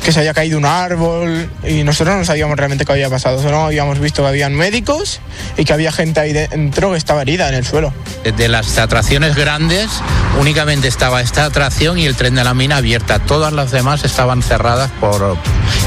que 0.04 0.12
se 0.12 0.20
había 0.20 0.34
caído 0.34 0.58
un 0.58 0.64
árbol 0.64 1.48
y 1.66 1.82
nosotros 1.84 2.16
no 2.16 2.24
sabíamos 2.24 2.56
realmente 2.56 2.84
qué 2.84 2.92
había 2.92 3.10
pasado, 3.10 3.40
solo 3.42 3.66
habíamos 3.66 3.98
visto 3.98 4.22
que 4.22 4.28
habían 4.28 4.54
médicos 4.54 5.20
y 5.56 5.64
que 5.64 5.72
había 5.72 5.92
gente 5.92 6.20
ahí 6.20 6.32
dentro 6.32 6.92
que 6.92 6.98
estaba 6.98 7.22
herida 7.22 7.48
en 7.48 7.54
el 7.54 7.66
suelo. 7.66 7.92
De 8.24 8.48
las 8.48 8.78
atracciones 8.78 9.34
grandes 9.36 9.88
únicamente 10.38 10.88
estaba 10.88 11.20
esta 11.20 11.44
atracción 11.44 11.98
y 11.98 12.06
el 12.06 12.16
tren 12.16 12.34
de 12.34 12.44
la 12.44 12.54
mina 12.54 12.78
abierta, 12.78 13.18
todas 13.20 13.52
las 13.52 13.70
demás 13.70 14.04
estaban 14.04 14.42
cerradas 14.42 14.90
por 15.00 15.36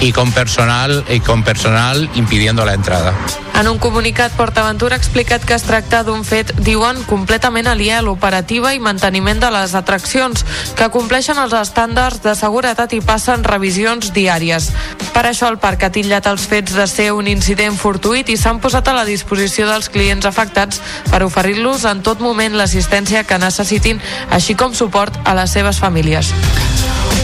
y 0.01 0.11
con 0.11 0.31
personal 0.31 1.03
y 1.09 1.19
con 1.19 1.43
personal 1.43 2.09
impidiendo 2.15 2.65
la 2.65 2.73
entrada. 2.73 3.13
En 3.59 3.67
un 3.67 3.77
comunicat, 3.77 4.31
PortAventura 4.37 4.95
ha 4.95 4.97
explicat 4.97 5.43
que 5.43 5.53
es 5.53 5.65
tracta 5.67 6.05
d'un 6.07 6.21
fet, 6.23 6.53
diuen, 6.63 7.01
completament 7.09 7.67
aliè 7.67 7.97
a 7.97 8.03
l'operativa 8.05 8.71
i 8.71 8.79
manteniment 8.79 9.41
de 9.41 9.49
les 9.51 9.73
atraccions, 9.75 10.45
que 10.79 10.87
compleixen 10.93 11.41
els 11.43 11.51
estàndards 11.57 12.21
de 12.23 12.37
seguretat 12.39 12.95
i 12.95 13.01
passen 13.03 13.43
revisions 13.89 14.13
diàries. 14.13 14.69
Per 15.13 15.25
això 15.25 15.49
el 15.49 15.57
parc 15.59 15.83
ha 15.83 15.91
titllat 15.91 16.27
els 16.29 16.45
fets 16.47 16.75
de 16.75 16.85
ser 16.87 17.11
un 17.11 17.27
incident 17.27 17.75
fortuït 17.75 18.29
i 18.29 18.37
s'han 18.37 18.59
posat 18.61 18.87
a 18.87 18.93
la 18.93 19.05
disposició 19.05 19.67
dels 19.67 19.89
clients 19.89 20.25
afectats 20.25 20.81
per 21.09 21.23
oferir-los 21.23 21.85
en 21.85 22.03
tot 22.03 22.21
moment 22.21 22.55
l'assistència 22.55 23.23
que 23.23 23.39
necessitin, 23.39 23.99
així 24.29 24.55
com 24.55 24.73
suport 24.73 25.17
a 25.25 25.35
les 25.35 25.51
seves 25.51 25.79
famílies. 25.79 26.33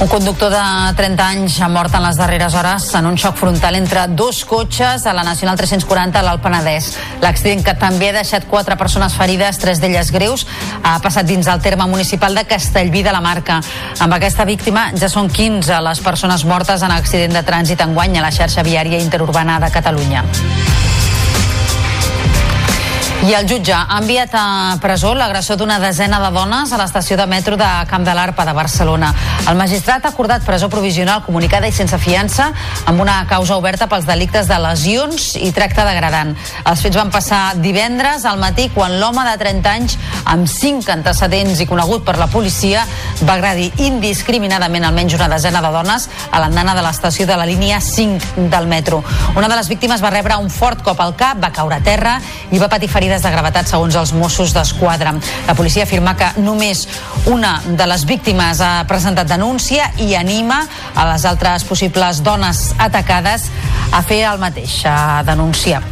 Un 0.01 0.09
conductor 0.09 0.51
de 0.51 0.93
30 0.97 1.23
anys 1.23 1.55
ha 1.63 1.69
mort 1.71 1.93
en 1.95 2.03
les 2.03 2.17
darreres 2.19 2.53
hores 2.53 2.89
en 2.99 3.05
un 3.07 3.15
xoc 3.17 3.37
frontal 3.39 3.77
entre 3.77 4.03
dos 4.11 4.41
cotxes 4.45 5.05
a 5.07 5.13
la 5.15 5.23
Nacional 5.23 5.55
340 5.55 6.19
a 6.19 6.23
l'Alt 6.25 6.43
Penedès. 6.43 6.89
L'accident 7.23 7.63
que 7.63 7.77
també 7.79 8.09
ha 8.11 8.17
deixat 8.17 8.43
quatre 8.51 8.75
persones 8.75 9.15
ferides, 9.15 9.57
tres 9.61 9.79
d'elles 9.79 10.11
greus, 10.11 10.43
ha 10.83 10.97
passat 10.99 11.25
dins 11.25 11.47
el 11.47 11.63
terme 11.63 11.87
municipal 11.87 12.35
de 12.35 12.43
Castellví 12.43 13.05
de 13.07 13.15
la 13.15 13.23
Marca. 13.23 13.61
Amb 14.03 14.17
aquesta 14.19 14.43
víctima 14.43 14.89
ja 14.99 15.07
són 15.09 15.31
15 15.31 15.79
les 15.87 16.03
persones 16.03 16.43
mortes 16.43 16.83
en 16.83 16.91
accident 16.91 17.39
de 17.39 17.45
trànsit 17.47 17.87
enguany 17.87 18.19
a 18.19 18.27
la 18.27 18.35
xarxa 18.35 18.67
viària 18.67 18.99
interurbana 18.99 19.61
de 19.63 19.71
Catalunya. 19.71 20.25
I 23.25 23.33
el 23.33 23.47
jutge 23.49 23.73
ha 23.73 23.97
enviat 23.97 24.35
a 24.37 24.77
presó 24.77 25.15
l'agressor 25.17 25.57
d'una 25.57 25.79
desena 25.81 26.19
de 26.21 26.27
dones 26.29 26.69
a 26.69 26.77
l'estació 26.77 27.15
de 27.17 27.25
metro 27.25 27.57
de 27.57 27.69
Camp 27.89 28.03
de 28.05 28.13
l'Arpa 28.13 28.43
de 28.45 28.53
Barcelona. 28.53 29.07
El 29.49 29.57
magistrat 29.57 30.05
ha 30.05 30.11
acordat 30.11 30.43
presó 30.45 30.69
provisional 30.69 31.23
comunicada 31.25 31.65
i 31.65 31.73
sense 31.73 31.97
fiança 31.97 32.51
amb 32.85 33.01
una 33.01 33.15
causa 33.25 33.57
oberta 33.57 33.87
pels 33.89 34.05
delictes 34.05 34.45
de 34.45 34.59
lesions 34.61 35.31
i 35.41 35.49
tracte 35.57 35.81
degradant. 35.87 36.35
Els 36.69 36.83
fets 36.85 36.99
van 36.99 37.09
passar 37.09 37.55
divendres 37.63 38.27
al 38.29 38.37
matí 38.37 38.67
quan 38.75 38.99
l'home 38.99 39.25
de 39.25 39.33
30 39.41 39.73
anys 39.73 39.97
amb 40.29 40.45
5 40.45 40.93
antecedents 40.93 41.63
i 41.65 41.69
conegut 41.69 42.05
per 42.05 42.19
la 42.21 42.29
policia 42.29 42.85
va 43.23 43.39
agredir 43.39 43.71
indiscriminadament 43.87 44.85
almenys 44.85 45.17
una 45.17 45.31
desena 45.33 45.65
de 45.65 45.73
dones 45.73 46.07
a 46.29 46.43
l'andana 46.43 46.77
de 46.77 46.85
l'estació 46.85 47.25
de 47.25 47.41
la 47.41 47.49
línia 47.49 47.81
5 47.81 48.45
del 48.53 48.69
metro. 48.69 49.01
Una 49.33 49.49
de 49.49 49.55
les 49.55 49.73
víctimes 49.73 50.05
va 50.05 50.13
rebre 50.13 50.37
un 50.37 50.53
fort 50.53 50.85
cop 50.85 51.01
al 51.01 51.17
cap, 51.17 51.41
va 51.41 51.49
caure 51.49 51.81
a 51.81 51.83
terra 51.89 52.19
i 52.51 52.61
va 52.61 52.69
patir 52.69 52.93
ferides 52.93 53.14
de 53.23 53.31
gravetat 53.31 53.69
segons 53.69 53.95
els 53.99 54.13
Mossos 54.17 54.53
d'Esquadra. 54.55 55.13
La 55.47 55.55
policia 55.55 55.85
afirma 55.85 56.15
que 56.17 56.31
només 56.41 56.87
una 57.31 57.59
de 57.65 57.87
les 57.87 58.07
víctimes 58.09 58.61
ha 58.63 58.73
presentat 58.89 59.29
denúncia 59.29 59.91
i 60.01 60.15
anima 60.15 60.63
a 60.95 61.07
les 61.13 61.25
altres 61.29 61.67
possibles 61.67 62.23
dones 62.23 62.67
atacades 62.79 63.49
a 63.91 64.03
fer 64.03 64.25
el 64.31 64.41
mateix, 64.41 64.81
a 64.89 65.23
denunciar. 65.27 65.83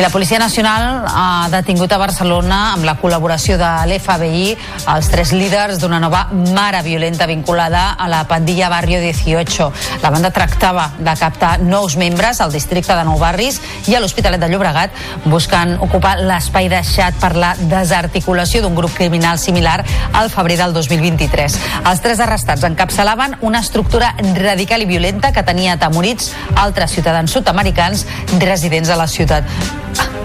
I 0.00 0.02
la 0.02 0.08
Policia 0.08 0.38
Nacional 0.38 1.04
ha 1.12 1.48
detingut 1.52 1.92
a 1.92 1.98
Barcelona 2.00 2.58
amb 2.72 2.86
la 2.88 2.94
col·laboració 2.96 3.58
de 3.60 3.68
l'FBI 3.84 4.54
els 4.88 5.08
tres 5.12 5.34
líders 5.36 5.76
d'una 5.82 5.98
nova 6.00 6.22
mare 6.54 6.80
violenta 6.86 7.26
vinculada 7.28 7.82
a 8.00 8.06
la 8.08 8.22
pandilla 8.24 8.70
Barrio 8.72 8.96
18. 9.02 9.66
La 10.00 10.08
banda 10.08 10.30
tractava 10.32 10.86
de 10.96 11.12
captar 11.20 11.58
nous 11.60 11.98
membres 12.00 12.40
al 12.40 12.54
districte 12.54 12.96
de 12.96 13.02
Nou 13.04 13.20
Barris 13.20 13.58
i 13.92 13.98
a 13.98 14.00
l'Hospitalet 14.00 14.40
de 14.40 14.48
Llobregat 14.48 14.96
buscant 15.26 15.74
ocupar 15.84 16.14
l'espai 16.22 16.70
deixat 16.72 17.20
per 17.20 17.34
la 17.36 17.52
desarticulació 17.60 18.64
d'un 18.64 18.80
grup 18.80 18.96
criminal 18.96 19.36
similar 19.36 19.82
al 20.14 20.32
febrer 20.32 20.56
del 20.62 20.72
2023. 20.72 21.58
Els 21.92 22.00
tres 22.00 22.24
arrestats 22.24 22.64
encapçalaven 22.70 23.36
una 23.42 23.60
estructura 23.60 24.14
radical 24.40 24.80
i 24.80 24.88
violenta 24.94 25.34
que 25.36 25.44
tenia 25.44 25.76
atemorits 25.76 26.32
altres 26.56 26.96
ciutadans 26.96 27.36
sud-americans 27.36 28.08
residents 28.40 28.88
a 28.88 28.96
la 28.96 29.10
ciutat. 29.18 29.44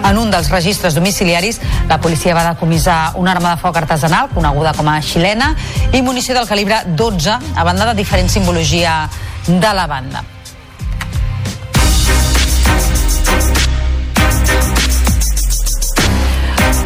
En 0.06 0.18
un 0.18 0.30
dels 0.30 0.50
registres 0.52 0.94
domiciliaris, 0.94 1.60
la 1.88 1.98
policia 2.00 2.34
va 2.36 2.44
decomissar 2.52 3.16
una 3.18 3.32
arma 3.34 3.56
de 3.56 3.62
foc 3.62 3.80
artesanal, 3.82 4.30
coneguda 4.34 4.76
com 4.76 4.88
a 4.92 5.00
xilena, 5.02 5.54
i 5.92 6.02
munició 6.02 6.38
del 6.38 6.46
calibre 6.46 6.84
12, 6.86 7.36
a 7.56 7.66
banda 7.66 7.90
de 7.90 7.98
diferent 7.98 8.30
simbologia 8.30 9.04
de 9.46 9.74
la 9.74 9.86
banda. 9.90 10.35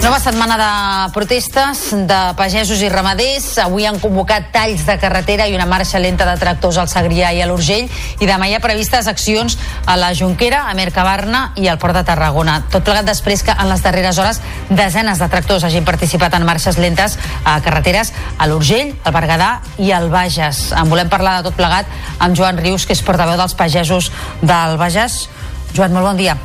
Nova 0.01 0.17
setmana 0.17 0.57
de 0.57 1.13
protestes 1.13 1.91
de 1.93 2.19
pagesos 2.33 2.81
i 2.81 2.89
ramaders. 2.89 3.59
Avui 3.61 3.85
han 3.85 3.99
convocat 4.01 4.47
talls 4.49 4.87
de 4.89 4.95
carretera 4.97 5.45
i 5.45 5.53
una 5.53 5.67
marxa 5.69 6.01
lenta 6.01 6.25
de 6.25 6.39
tractors 6.41 6.79
al 6.81 6.89
Segrià 6.89 7.35
i 7.37 7.43
a 7.45 7.49
l'Urgell. 7.51 7.85
I 8.17 8.29
demà 8.29 8.49
hi 8.49 8.55
ha 8.57 8.63
previstes 8.65 9.11
accions 9.13 9.59
a 9.85 9.99
la 10.01 10.15
Jonquera, 10.17 10.63
a 10.71 10.75
Mercabarna 10.79 11.53
i 11.61 11.69
al 11.69 11.77
Port 11.79 11.99
de 11.99 12.05
Tarragona. 12.09 12.63
Tot 12.73 12.87
plegat 12.87 13.05
després 13.11 13.45
que 13.45 13.53
en 13.53 13.69
les 13.69 13.85
darreres 13.85 14.17
hores 14.19 14.41
desenes 14.71 15.21
de 15.21 15.29
tractors 15.29 15.67
hagin 15.69 15.85
participat 15.85 16.33
en 16.39 16.49
marxes 16.49 16.81
lentes 16.81 17.19
a 17.45 17.59
carreteres 17.61 18.15
a 18.39 18.49
l'Urgell, 18.49 18.95
al 19.05 19.17
Berguedà 19.19 19.51
i 19.77 19.93
al 19.93 20.09
Bages. 20.09 20.71
En 20.81 20.89
volem 20.89 21.13
parlar 21.13 21.39
de 21.39 21.51
tot 21.51 21.59
plegat 21.61 21.85
amb 22.19 22.33
Joan 22.39 22.57
Rius, 22.57 22.89
que 22.89 22.97
és 22.97 23.05
portaveu 23.05 23.37
dels 23.37 23.53
pagesos 23.53 24.09
del 24.41 24.79
Bages. 24.81 25.27
Joan, 25.77 25.93
molt 25.93 26.09
bon 26.09 26.25
dia. 26.25 26.39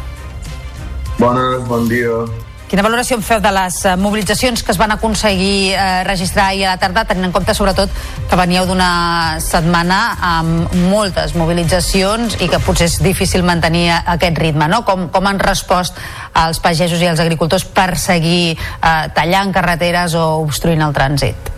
Bones, 1.17 1.63
bon 1.71 1.87
dia. 1.87 2.25
Quina 2.65 2.81
valoració 2.81 3.19
en 3.19 3.21
feu 3.21 3.41
de 3.43 3.51
les 3.53 3.75
eh, 3.85 3.93
mobilitzacions 4.01 4.63
que 4.65 4.73
es 4.73 4.79
van 4.81 4.89
aconseguir 4.95 5.75
eh, 5.75 6.03
registrar 6.07 6.47
ahir 6.49 6.65
a 6.65 6.71
la 6.73 6.81
tarda, 6.81 7.03
tenint 7.05 7.27
en 7.27 7.33
compte 7.35 7.53
sobretot 7.53 7.91
que 8.25 8.39
veníeu 8.39 8.65
d'una 8.65 9.37
setmana 9.43 9.99
amb 10.31 10.73
moltes 10.89 11.35
mobilitzacions 11.37 12.39
i 12.41 12.49
que 12.49 12.61
potser 12.65 12.89
és 12.89 12.97
difícil 13.05 13.45
mantenir 13.45 13.91
aquest 13.93 14.41
ritme, 14.41 14.65
no? 14.71 14.81
Com, 14.87 15.09
com 15.13 15.29
han 15.29 15.41
respost 15.43 16.01
els 16.41 16.61
pagesos 16.63 17.05
i 17.05 17.11
els 17.11 17.21
agricultors 17.21 17.67
per 17.69 17.91
seguir 18.01 18.55
eh, 18.55 19.05
tallant 19.13 19.53
carreteres 19.53 20.17
o 20.17 20.25
obstruint 20.41 20.81
el 20.81 20.97
trànsit? 20.97 21.53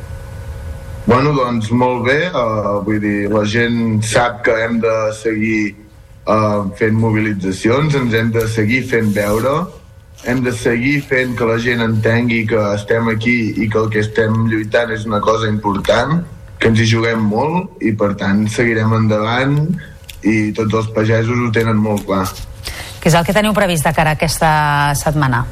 Bueno, 1.08 1.32
doncs 1.32 1.70
molt 1.72 2.04
bé, 2.04 2.20
uh, 2.36 2.82
vull 2.84 3.00
dir, 3.00 3.30
la 3.32 3.46
gent 3.48 4.02
sap 4.04 4.42
que 4.44 4.52
hem 4.66 4.82
de 4.84 4.96
seguir 5.16 5.62
uh, 6.28 6.68
fent 6.76 6.98
mobilitzacions, 7.00 7.96
ens 7.96 8.16
hem 8.20 8.34
de 8.36 8.44
seguir 8.52 8.82
fent 8.92 9.14
veure, 9.16 9.54
hem 10.26 10.42
de 10.44 10.52
seguir 10.52 11.02
fent 11.06 11.36
que 11.38 11.46
la 11.46 11.58
gent 11.62 11.84
entengui 11.84 12.46
que 12.50 12.62
estem 12.74 13.10
aquí 13.12 13.54
i 13.58 13.70
que 13.70 13.80
el 13.84 13.92
que 13.94 14.02
estem 14.02 14.48
lluitant 14.50 14.92
és 14.96 15.06
una 15.06 15.22
cosa 15.22 15.50
important, 15.52 16.24
que 16.58 16.72
ens 16.72 16.82
hi 16.82 16.88
juguem 16.90 17.22
molt 17.30 17.84
i 17.86 17.94
per 17.94 18.16
tant 18.18 18.48
seguirem 18.50 18.96
endavant 18.98 19.60
i 20.26 20.52
tots 20.58 20.74
els 20.82 20.90
pagesos 20.96 21.38
ho 21.38 21.52
tenen 21.54 21.78
molt 21.78 22.08
clar. 22.08 22.26
Què 22.98 23.12
és 23.12 23.16
el 23.16 23.28
que 23.28 23.36
teniu 23.36 23.54
previst 23.54 23.86
de 23.86 23.94
cara 23.94 24.16
a 24.16 24.18
aquesta 24.18 24.50
setmana? 24.98 25.46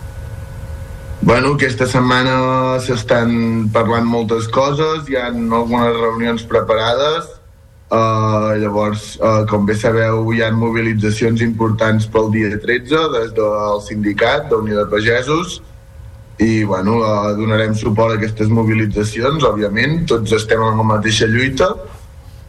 Bueno, 1.26 1.54
aquesta 1.56 1.88
setmana 1.90 2.78
s'estan 2.86 3.70
parlant 3.74 4.06
moltes 4.06 4.50
coses, 4.54 5.08
hi 5.10 5.16
ha 5.18 5.30
algunes 5.32 5.96
reunions 5.98 6.44
preparades, 6.50 7.30
uh, 7.92 8.54
llavors, 8.62 9.16
uh, 9.20 9.46
com 9.50 9.66
bé 9.66 9.76
sabeu, 9.78 10.24
hi 10.34 10.42
ha 10.44 10.52
mobilitzacions 10.56 11.44
importants 11.46 12.08
pel 12.12 12.32
dia 12.34 12.52
13 12.62 13.10
des 13.16 13.34
del 13.38 13.82
sindicat 13.86 14.50
d'Unió 14.52 14.84
de 14.84 14.88
Pagesos, 14.92 15.60
i 16.42 16.64
bueno, 16.68 17.00
uh, 17.00 17.34
donarem 17.38 17.76
suport 17.76 18.16
a 18.16 18.18
aquestes 18.20 18.50
mobilitzacions, 18.52 19.44
òbviament, 19.48 20.04
tots 20.10 20.34
estem 20.36 20.64
en 20.64 20.82
la 20.82 20.88
mateixa 20.96 21.30
lluita, 21.32 21.70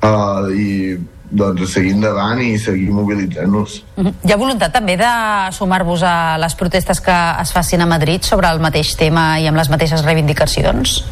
uh, 0.03 0.49
i 0.51 0.97
doncs 1.27 1.73
seguir 1.75 1.93
endavant 1.97 2.39
i 2.43 2.55
seguir 2.59 2.91
mobilitzant-nos. 2.95 3.81
Mhm. 3.97 4.13
Hi 4.23 4.33
ha 4.33 4.37
voluntat 4.37 4.73
també 4.73 4.97
de 4.97 5.13
sumar-vos 5.53 6.03
a 6.03 6.39
les 6.39 6.55
protestes 6.55 7.01
que 7.01 7.17
es 7.41 7.53
facin 7.53 7.81
a 7.81 7.87
Madrid 7.87 8.23
sobre 8.23 8.49
el 8.49 8.61
mateix 8.61 8.95
tema 8.97 9.41
i 9.41 9.47
amb 9.47 9.57
les 9.57 9.69
mateixes 9.69 10.05
reivindicacions? 10.05 11.03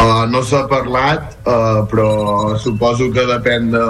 Uh, 0.00 0.24
no 0.32 0.40
s'ha 0.40 0.62
parlat, 0.64 1.34
uh, 1.44 1.82
però 1.90 2.56
suposo 2.56 3.10
que 3.12 3.26
depèn 3.28 3.66
de, 3.74 3.82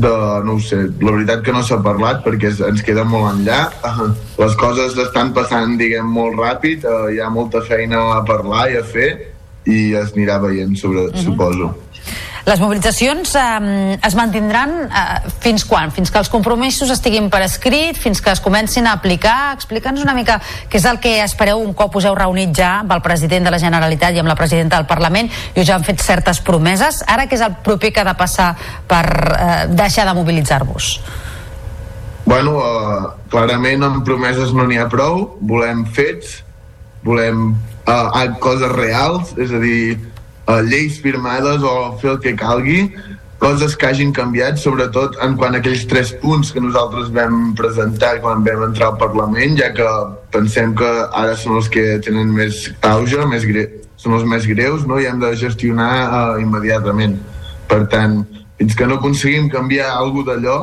de, 0.00 0.12
no 0.46 0.54
ho 0.56 0.62
sé, 0.64 0.78
la 1.02 1.12
veritat 1.12 1.42
que 1.44 1.52
no 1.52 1.60
s'ha 1.60 1.76
parlat 1.84 2.22
perquè 2.24 2.54
ens 2.70 2.84
queda 2.86 3.04
molt 3.04 3.28
enllà. 3.34 3.58
Uh, 3.84 4.08
les 4.40 4.56
coses 4.56 4.96
estan 5.04 5.34
passant, 5.36 5.76
diguem, 5.80 6.08
molt 6.08 6.40
ràpid, 6.40 6.88
uh, 6.88 7.10
hi 7.12 7.20
ha 7.20 7.28
molta 7.28 7.60
feina 7.68 8.00
a 8.16 8.22
parlar 8.28 8.70
i 8.72 8.78
a 8.80 8.84
fer 8.94 9.10
i 9.68 9.92
es 10.00 10.14
anirà 10.16 10.38
veient, 10.40 10.72
sobre, 10.80 11.04
uh 11.04 11.12
mhm. 11.12 11.18
-huh. 11.18 11.24
suposo. 11.24 11.74
Les 12.48 12.60
mobilitzacions 12.62 13.34
eh, 13.36 13.98
es 14.00 14.14
mantindran 14.16 14.70
eh, 14.86 15.32
fins 15.44 15.66
quan? 15.68 15.90
Fins 15.92 16.08
que 16.08 16.16
els 16.16 16.30
compromisos 16.32 16.88
estiguin 16.94 17.28
per 17.28 17.42
escrit, 17.44 17.98
fins 18.00 18.22
que 18.24 18.32
es 18.32 18.40
comencin 18.40 18.88
a 18.88 18.94
aplicar? 18.96 19.52
Explica'ns 19.58 20.00
una 20.00 20.14
mica 20.16 20.38
què 20.70 20.80
és 20.80 20.86
el 20.88 20.96
que 21.02 21.18
espereu 21.20 21.60
un 21.60 21.74
cop 21.76 21.98
us 22.00 22.08
heu 22.08 22.16
reunit 22.16 22.54
ja 22.56 22.78
amb 22.80 22.96
el 22.96 23.04
president 23.04 23.44
de 23.44 23.52
la 23.52 23.60
Generalitat 23.60 24.16
i 24.16 24.22
amb 24.22 24.32
la 24.32 24.38
presidenta 24.38 24.80
del 24.80 24.88
Parlament 24.88 25.28
i 25.28 25.60
us 25.60 25.74
han 25.74 25.84
fet 25.84 26.00
certes 26.00 26.40
promeses. 26.40 27.02
Ara 27.04 27.28
què 27.28 27.36
és 27.36 27.44
el 27.44 27.58
proper 27.66 27.92
que 27.92 28.00
ha 28.00 28.08
de 28.08 28.16
passar 28.16 28.54
per 28.88 29.04
eh, 29.04 29.62
deixar 29.68 30.08
de 30.08 30.16
mobilitzar-vos? 30.16 30.92
Bueno, 32.28 32.58
uh, 32.60 33.14
clarament 33.32 33.84
amb 33.84 34.04
promeses 34.04 34.56
no 34.56 34.64
n'hi 34.68 34.80
ha 34.80 34.88
prou, 34.92 35.34
volem 35.48 35.84
fets, 35.96 36.42
volem 37.04 37.50
uh, 37.88 38.24
coses 38.40 38.72
reals, 38.72 39.32
és 39.40 39.52
a 39.52 39.60
dir, 39.60 39.96
uh, 40.48 40.60
lleis 40.64 40.98
firmades 41.04 41.62
o 41.62 41.74
fer 42.00 42.16
el 42.16 42.20
que 42.24 42.34
calgui, 42.38 42.88
coses 43.38 43.76
que 43.78 43.86
hagin 43.86 44.10
canviat, 44.12 44.58
sobretot 44.58 45.20
en 45.22 45.36
quant 45.38 45.54
a 45.54 45.60
aquells 45.62 45.84
tres 45.86 46.10
punts 46.22 46.50
que 46.50 46.62
nosaltres 46.62 47.12
vam 47.14 47.52
presentar 47.58 48.16
quan 48.24 48.42
vam 48.46 48.64
entrar 48.66 48.90
al 48.90 48.98
Parlament, 48.98 49.54
ja 49.60 49.70
que 49.76 49.86
pensem 50.34 50.74
que 50.78 50.88
ara 51.12 51.36
són 51.38 51.60
els 51.60 51.70
que 51.70 52.00
tenen 52.04 52.34
més 52.34 52.66
auge, 52.82 53.22
més 53.30 53.46
gre 53.46 53.68
són 53.98 54.14
els 54.14 54.26
més 54.30 54.46
greus, 54.46 54.86
no? 54.86 54.98
i 54.98 55.08
hem 55.10 55.18
de 55.22 55.32
gestionar 55.38 55.92
uh, 56.06 56.36
immediatament. 56.42 57.18
Per 57.68 57.82
tant, 57.92 58.20
fins 58.58 58.76
que 58.78 58.86
no 58.86 58.98
aconseguim 58.98 59.50
canviar 59.50 59.90
alguna 59.96 60.36
d'allò, 60.36 60.58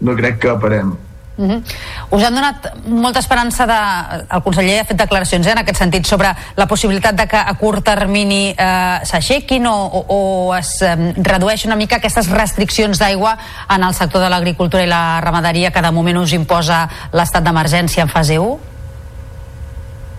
no 0.00 0.16
crec 0.16 0.40
que 0.44 0.56
parem. 0.62 0.94
Uh 1.38 1.44
-huh. 1.44 1.62
Us 2.10 2.24
han 2.24 2.34
donat 2.34 2.72
molta 2.86 3.20
esperança 3.20 3.64
de... 3.66 4.24
El 4.34 4.42
conseller 4.42 4.80
ha 4.80 4.84
fet 4.84 4.98
declaracions 4.98 5.46
eh, 5.46 5.52
en 5.52 5.58
aquest 5.58 5.78
sentit 5.78 6.04
sobre 6.06 6.34
la 6.56 6.66
possibilitat 6.66 7.14
de 7.14 7.26
que 7.28 7.36
a 7.36 7.54
curt 7.54 7.84
termini 7.84 8.54
eh, 8.58 8.98
s'aixequin 9.04 9.66
o, 9.66 9.86
o, 9.86 10.04
o 10.08 10.54
es 10.56 10.82
eh, 10.82 10.96
redueix 11.16 11.64
una 11.64 11.76
mica 11.76 11.96
aquestes 11.96 12.28
restriccions 12.28 12.98
d'aigua 12.98 13.38
en 13.68 13.84
el 13.84 13.94
sector 13.94 14.20
de 14.20 14.28
l'agricultura 14.28 14.82
i 14.82 14.86
la 14.86 15.20
ramaderia 15.20 15.70
que 15.70 15.82
de 15.82 15.90
moment 15.92 16.18
us 16.18 16.32
imposa 16.32 16.88
l'estat 17.12 17.44
d'emergència 17.44 18.02
en 18.02 18.08
fase 18.08 18.38
1? 18.38 18.58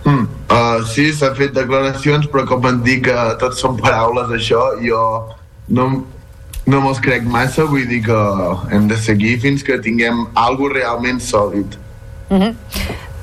Mm, 0.05 0.27
uh, 0.49 0.85
sí, 0.87 1.11
s'ha 1.13 1.35
fet 1.35 1.53
declaracions, 1.53 2.27
però 2.27 2.45
com 2.47 2.65
em 2.65 2.81
dic 2.83 3.03
que 3.09 3.35
tot 3.39 3.57
són 3.57 3.75
paraules, 3.77 4.29
això, 4.29 4.79
jo 4.81 5.03
no, 5.67 6.05
no 6.69 6.81
me'ls 6.83 7.01
crec 7.01 7.25
massa, 7.25 7.65
vull 7.65 7.87
dir 7.89 8.03
que 8.05 8.17
hem 8.75 8.87
de 8.89 8.97
seguir 9.01 9.37
fins 9.41 9.65
que 9.65 9.79
tinguem 9.81 10.25
algo 10.37 10.69
realment 10.69 11.21
sòlid. 11.21 11.77
Mm 12.29 12.41
-hmm. 12.41 12.53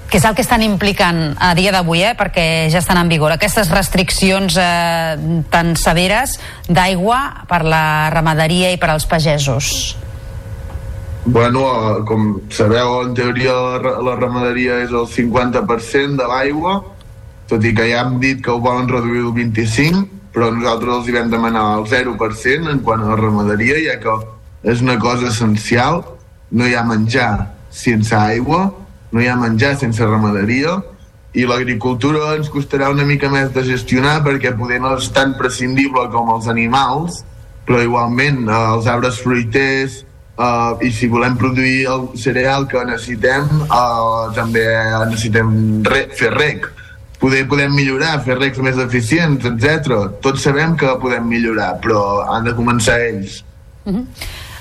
Què 0.06 0.18
és 0.18 0.24
el 0.24 0.36
que 0.38 0.42
estan 0.42 0.62
implicant 0.62 1.34
a 1.42 1.54
dia 1.58 1.72
d'avui, 1.74 2.02
eh? 2.06 2.14
perquè 2.14 2.70
ja 2.70 2.78
estan 2.78 2.96
en 3.00 3.08
vigor, 3.08 3.32
aquestes 3.32 3.70
restriccions 3.74 4.56
eh, 4.56 5.16
tan 5.50 5.74
severes 5.74 6.38
d'aigua 6.68 7.46
per 7.48 7.64
la 7.66 8.08
ramaderia 8.14 8.70
i 8.70 8.78
per 8.78 8.90
als 8.90 9.06
pagesos? 9.06 9.96
Bueno, 11.24 11.60
eh, 11.66 12.04
com 12.06 12.40
sabeu, 12.50 13.02
en 13.02 13.14
teoria 13.14 13.52
la, 13.82 13.96
la 13.98 14.14
ramaderia 14.14 14.78
és 14.84 14.94
el 14.94 15.08
50% 15.10 16.16
de 16.22 16.28
l'aigua, 16.30 16.84
tot 17.50 17.64
i 17.66 17.74
que 17.74 17.90
ja 17.90 18.04
hem 18.04 18.20
dit 18.22 18.38
que 18.44 18.54
ho 18.54 18.60
volen 18.62 18.86
reduir 18.88 19.24
el 19.24 19.34
25%, 19.34 20.15
però 20.36 20.50
nosaltres 20.52 20.98
els 20.98 21.06
hi 21.08 21.14
vam 21.14 21.30
demanar 21.32 21.64
el 21.78 21.86
0% 21.88 22.68
en 22.68 22.82
quant 22.84 23.00
a 23.00 23.14
la 23.14 23.16
ramaderia, 23.16 23.78
ja 23.80 23.94
que 24.02 24.16
és 24.68 24.82
una 24.84 24.98
cosa 25.00 25.30
essencial, 25.30 26.02
no 26.52 26.66
hi 26.68 26.74
ha 26.76 26.82
menjar 26.84 27.30
sense 27.72 28.12
aigua, 28.12 28.66
no 29.16 29.22
hi 29.22 29.30
ha 29.32 29.38
menjar 29.40 29.72
sense 29.80 30.04
ramaderia, 30.04 30.76
i 31.36 31.46
l'agricultura 31.48 32.34
ens 32.36 32.50
costarà 32.52 32.90
una 32.92 33.06
mica 33.08 33.30
més 33.32 33.48
de 33.54 33.64
gestionar 33.64 34.18
perquè 34.26 34.52
poder 34.58 34.82
no 34.84 34.92
és 34.98 35.08
tan 35.16 35.32
prescindible 35.40 36.04
com 36.12 36.28
els 36.34 36.50
animals, 36.52 37.22
però 37.64 37.80
igualment 37.84 38.44
eh, 38.44 38.60
els 38.76 38.92
arbres 38.92 39.22
fruiters 39.24 40.02
eh, 40.04 40.72
i 40.84 40.92
si 40.92 41.08
volem 41.12 41.40
produir 41.40 41.86
el 41.92 42.10
cereal 42.20 42.68
que 42.68 42.84
necessitem 42.84 43.48
eh, 43.64 44.24
també 44.36 44.68
necessitem 45.08 45.56
re 45.88 46.10
fer 46.12 46.36
rec 46.36 46.68
poder 47.20 47.44
podem 47.48 47.72
millorar, 47.74 48.18
fer 48.24 48.38
recs 48.38 48.58
més 48.62 48.78
eficients, 48.82 49.44
etc. 49.44 50.00
Tots 50.24 50.42
sabem 50.42 50.76
que 50.76 50.96
podem 51.02 51.24
millorar, 51.28 51.76
però 51.82 52.26
han 52.32 52.44
de 52.44 52.56
començar 52.56 52.98
ells. 53.00 53.42
Uh 53.84 53.94
-huh. 53.94 54.04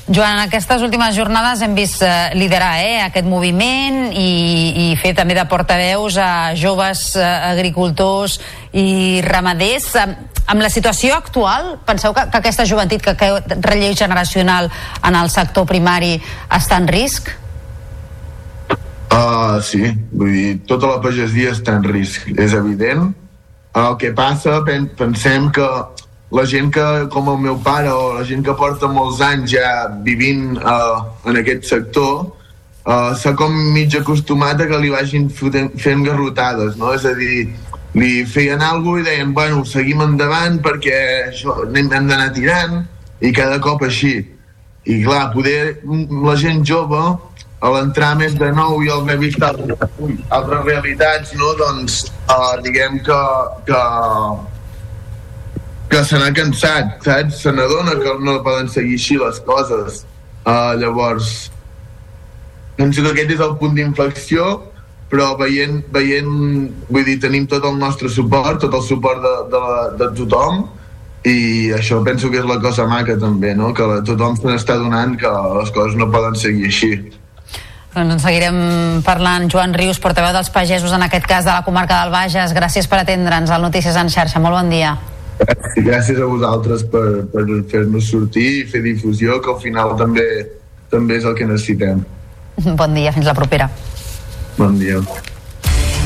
Joan, 0.06 0.36
en 0.38 0.44
aquestes 0.44 0.84
últimes 0.86 1.16
jornades 1.18 1.64
hem 1.66 1.74
vist 1.74 2.04
eh, 2.06 2.30
liderar 2.38 2.76
eh, 2.78 3.02
aquest 3.02 3.26
moviment 3.26 4.12
i, 4.14 4.92
i 4.92 4.98
fer 5.02 5.16
també 5.18 5.34
de 5.34 5.46
portaveus 5.50 6.20
a 6.22 6.54
joves 6.54 7.16
eh, 7.16 7.24
agricultors 7.26 8.40
i 8.72 9.24
ramaders. 9.26 9.96
Amb 10.46 10.62
la 10.62 10.70
situació 10.70 11.16
actual, 11.16 11.80
penseu 11.88 12.14
que, 12.14 12.28
que 12.30 12.38
aquesta 12.38 12.68
joventut, 12.70 13.02
que 13.02 13.16
aquest 13.16 13.66
relleu 13.66 13.96
generacional 13.98 14.70
en 15.02 15.16
el 15.16 15.34
sector 15.34 15.66
primari 15.66 16.22
està 16.54 16.78
en 16.78 16.88
risc? 16.88 17.34
Uh, 19.16 19.62
sí, 19.64 19.94
vull 20.12 20.34
dir, 20.34 20.48
tota 20.68 20.90
la 20.90 21.00
pagesia 21.00 21.54
està 21.56 21.78
en 21.80 21.86
risc, 21.88 22.26
és 22.36 22.56
evident. 22.58 23.14
El 23.80 23.94
que 24.02 24.10
passa, 24.16 24.58
pen 24.68 24.90
pensem 25.00 25.46
que 25.56 25.68
la 26.36 26.44
gent 26.52 26.68
que, 26.76 26.84
com 27.14 27.30
el 27.32 27.38
meu 27.46 27.56
pare, 27.64 27.94
o 27.96 28.10
la 28.18 28.26
gent 28.28 28.44
que 28.44 28.56
porta 28.60 28.90
molts 28.92 29.22
anys 29.24 29.54
ja 29.54 29.70
vivint 30.04 30.58
uh, 30.60 31.06
en 31.32 31.40
aquest 31.40 31.64
sector, 31.70 32.26
uh, 32.84 33.14
s'ha 33.16 33.32
com 33.40 33.56
mig 33.76 33.96
acostumat 33.96 34.66
a 34.66 34.68
que 34.68 34.82
li 34.84 34.92
vagin 34.92 35.30
fent 35.32 36.04
garrotades, 36.04 36.76
no? 36.82 36.92
És 36.98 37.08
a 37.08 37.14
dir, 37.16 37.46
li 37.96 38.26
feien 38.28 38.64
alguna 38.68 39.06
i 39.06 39.08
deien, 39.08 39.32
bueno, 39.38 39.64
seguim 39.64 40.04
endavant 40.04 40.60
perquè 40.66 41.00
això 41.30 41.62
hem 41.70 41.88
d'anar 41.88 42.34
tirant, 42.36 42.82
i 43.24 43.32
cada 43.32 43.62
cop 43.64 43.88
així. 43.88 44.18
I 44.86 45.00
clar, 45.06 45.30
poder 45.32 45.80
la 45.88 46.36
gent 46.38 46.68
jove 46.68 47.00
a 47.62 47.72
l'entrar 47.72 48.14
més 48.20 48.36
de 48.38 48.52
nou 48.56 48.82
i 48.84 48.92
haver 48.92 49.18
vist 49.22 49.42
altres, 49.44 50.66
realitats, 50.66 51.34
no? 51.40 51.54
doncs 51.60 52.04
uh, 52.28 52.56
diguem 52.66 53.00
que, 53.06 53.22
que, 53.70 53.82
que 55.94 56.04
se 56.04 56.20
n'ha 56.20 56.34
cansat, 56.36 56.98
saps? 57.06 57.42
Se 57.46 57.56
n'adona 57.56 57.98
que 58.02 58.16
no 58.26 58.42
poden 58.46 58.70
seguir 58.72 59.00
així 59.00 59.20
les 59.22 59.42
coses. 59.48 60.04
Uh, 60.46 60.76
llavors, 60.78 61.50
penso 62.78 63.02
que 63.02 63.16
aquest 63.16 63.38
és 63.38 63.44
el 63.44 63.58
punt 63.62 63.76
d'inflexió 63.78 64.56
però 65.10 65.36
veient, 65.40 65.84
veient 65.94 66.30
vull 66.90 67.06
dir, 67.06 67.20
tenim 67.22 67.46
tot 67.50 67.66
el 67.66 67.78
nostre 67.80 68.10
suport 68.12 68.60
tot 68.64 68.74
el 68.74 68.82
suport 68.84 69.22
de, 69.24 69.34
de, 69.54 69.62
de 70.02 70.08
tothom 70.18 70.66
i 71.30 71.72
això 71.78 72.02
penso 72.06 72.30
que 72.34 72.42
és 72.42 72.46
la 72.50 72.58
cosa 72.62 72.86
maca 72.90 73.16
també, 73.18 73.54
no? 73.58 73.72
que 73.74 73.86
tothom 74.06 74.36
se 74.38 74.50
n'està 74.50 74.78
donant 74.82 75.16
que 75.18 75.32
les 75.60 75.72
coses 75.74 75.98
no 75.98 76.12
poden 76.14 76.38
seguir 76.38 76.68
així 76.70 76.92
doncs 77.96 78.18
en 78.18 78.22
seguirem 78.22 78.58
parlant. 79.06 79.48
Joan 79.52 79.74
Rius, 79.74 80.00
portaveu 80.04 80.34
dels 80.36 80.52
pagesos, 80.54 80.94
en 80.94 81.06
aquest 81.08 81.28
cas 81.30 81.48
de 81.48 81.54
la 81.54 81.64
comarca 81.66 82.02
del 82.04 82.14
Bages. 82.14 82.54
Gràcies 82.56 82.90
per 82.92 83.02
atendre'ns 83.02 83.52
al 83.52 83.64
Notícies 83.64 83.96
en 84.00 84.12
xarxa. 84.12 84.42
Molt 84.44 84.60
bon 84.60 84.72
dia. 84.74 84.96
Gràcies 85.76 86.20
a 86.20 86.28
vosaltres 86.30 86.86
per, 86.92 87.26
per 87.32 87.46
fer-nos 87.72 88.08
sortir 88.12 88.48
i 88.62 88.66
fer 88.72 88.84
difusió, 88.86 89.42
que 89.44 89.52
al 89.52 89.60
final 89.64 89.96
també 90.00 90.28
també 90.92 91.20
és 91.20 91.26
el 91.28 91.36
que 91.36 91.48
necessitem. 91.48 92.04
Bon 92.80 92.94
dia, 92.96 93.12
fins 93.16 93.28
la 93.28 93.36
propera. 93.36 93.70
Bon 94.58 94.78
dia. 94.80 95.02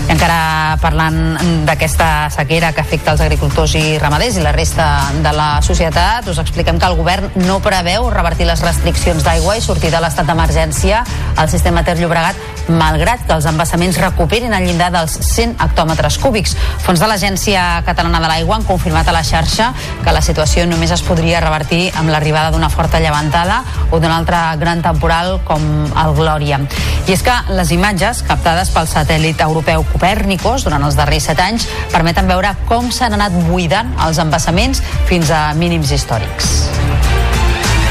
I 0.10 0.16
encara 0.16 0.76
parlant 0.82 1.38
d'aquesta 1.68 2.32
sequera 2.34 2.72
que 2.74 2.82
afecta 2.82 3.12
els 3.14 3.22
agricultors 3.22 3.76
i 3.78 4.00
ramaders 4.02 4.40
i 4.40 4.42
la 4.42 4.50
resta 4.56 4.88
de 5.22 5.34
la 5.38 5.60
societat, 5.62 6.26
us 6.32 6.40
expliquem 6.42 6.80
que 6.82 6.88
el 6.90 6.98
govern 6.98 7.28
no 7.46 7.60
preveu 7.62 8.08
revertir 8.10 8.48
les 8.50 8.64
restriccions 8.66 9.22
d'aigua 9.22 9.60
i 9.60 9.62
sortir 9.62 9.92
de 9.94 10.02
l'estat 10.02 10.26
d'emergència 10.26 11.04
al 11.38 11.52
sistema 11.54 11.84
Ter 11.86 12.00
Llobregat, 12.00 12.42
malgrat 12.74 13.22
que 13.28 13.36
els 13.38 13.46
embassaments 13.52 14.00
recuperin 14.02 14.56
el 14.58 14.66
llindar 14.66 14.90
dels 14.96 15.14
100 15.28 15.54
hectòmetres 15.62 16.18
cúbics. 16.18 16.56
Fons 16.82 16.98
de 16.98 17.10
l'Agència 17.10 17.84
Catalana 17.86 18.24
de 18.24 18.34
l'Aigua 18.34 18.58
han 18.58 18.66
confirmat 18.66 19.08
a 19.10 19.14
la 19.14 19.22
xarxa 19.22 19.70
que 20.02 20.16
la 20.16 20.26
situació 20.26 20.66
només 20.66 20.90
es 20.90 21.06
podria 21.06 21.44
revertir 21.46 21.92
amb 21.94 22.10
l'arribada 22.10 22.50
d'una 22.50 22.72
forta 22.74 22.98
llevantada 22.98 23.62
o 23.92 24.02
d'un 24.02 24.12
altre 24.12 24.42
gran 24.58 24.82
temporal 24.82 25.38
com 25.46 25.62
el 25.86 26.18
Glòria. 26.18 26.64
I 27.06 27.14
és 27.14 27.22
que 27.26 27.38
les 27.54 27.70
imatges 27.78 28.26
captades 28.26 28.74
pel 28.74 28.90
satèl·lit 28.90 29.46
europeu 29.46 29.86
Copernicus 30.10 30.64
durant 30.66 30.82
els 30.82 30.96
darrers 30.98 31.28
set 31.30 31.38
anys 31.38 31.68
permeten 31.92 32.26
veure 32.26 32.56
com 32.66 32.88
s'han 32.90 33.14
anat 33.14 33.36
buidant 33.46 33.92
els 34.08 34.18
embassaments 34.18 34.82
fins 35.06 35.30
a 35.30 35.52
mínims 35.54 35.92
històrics. 35.94 36.48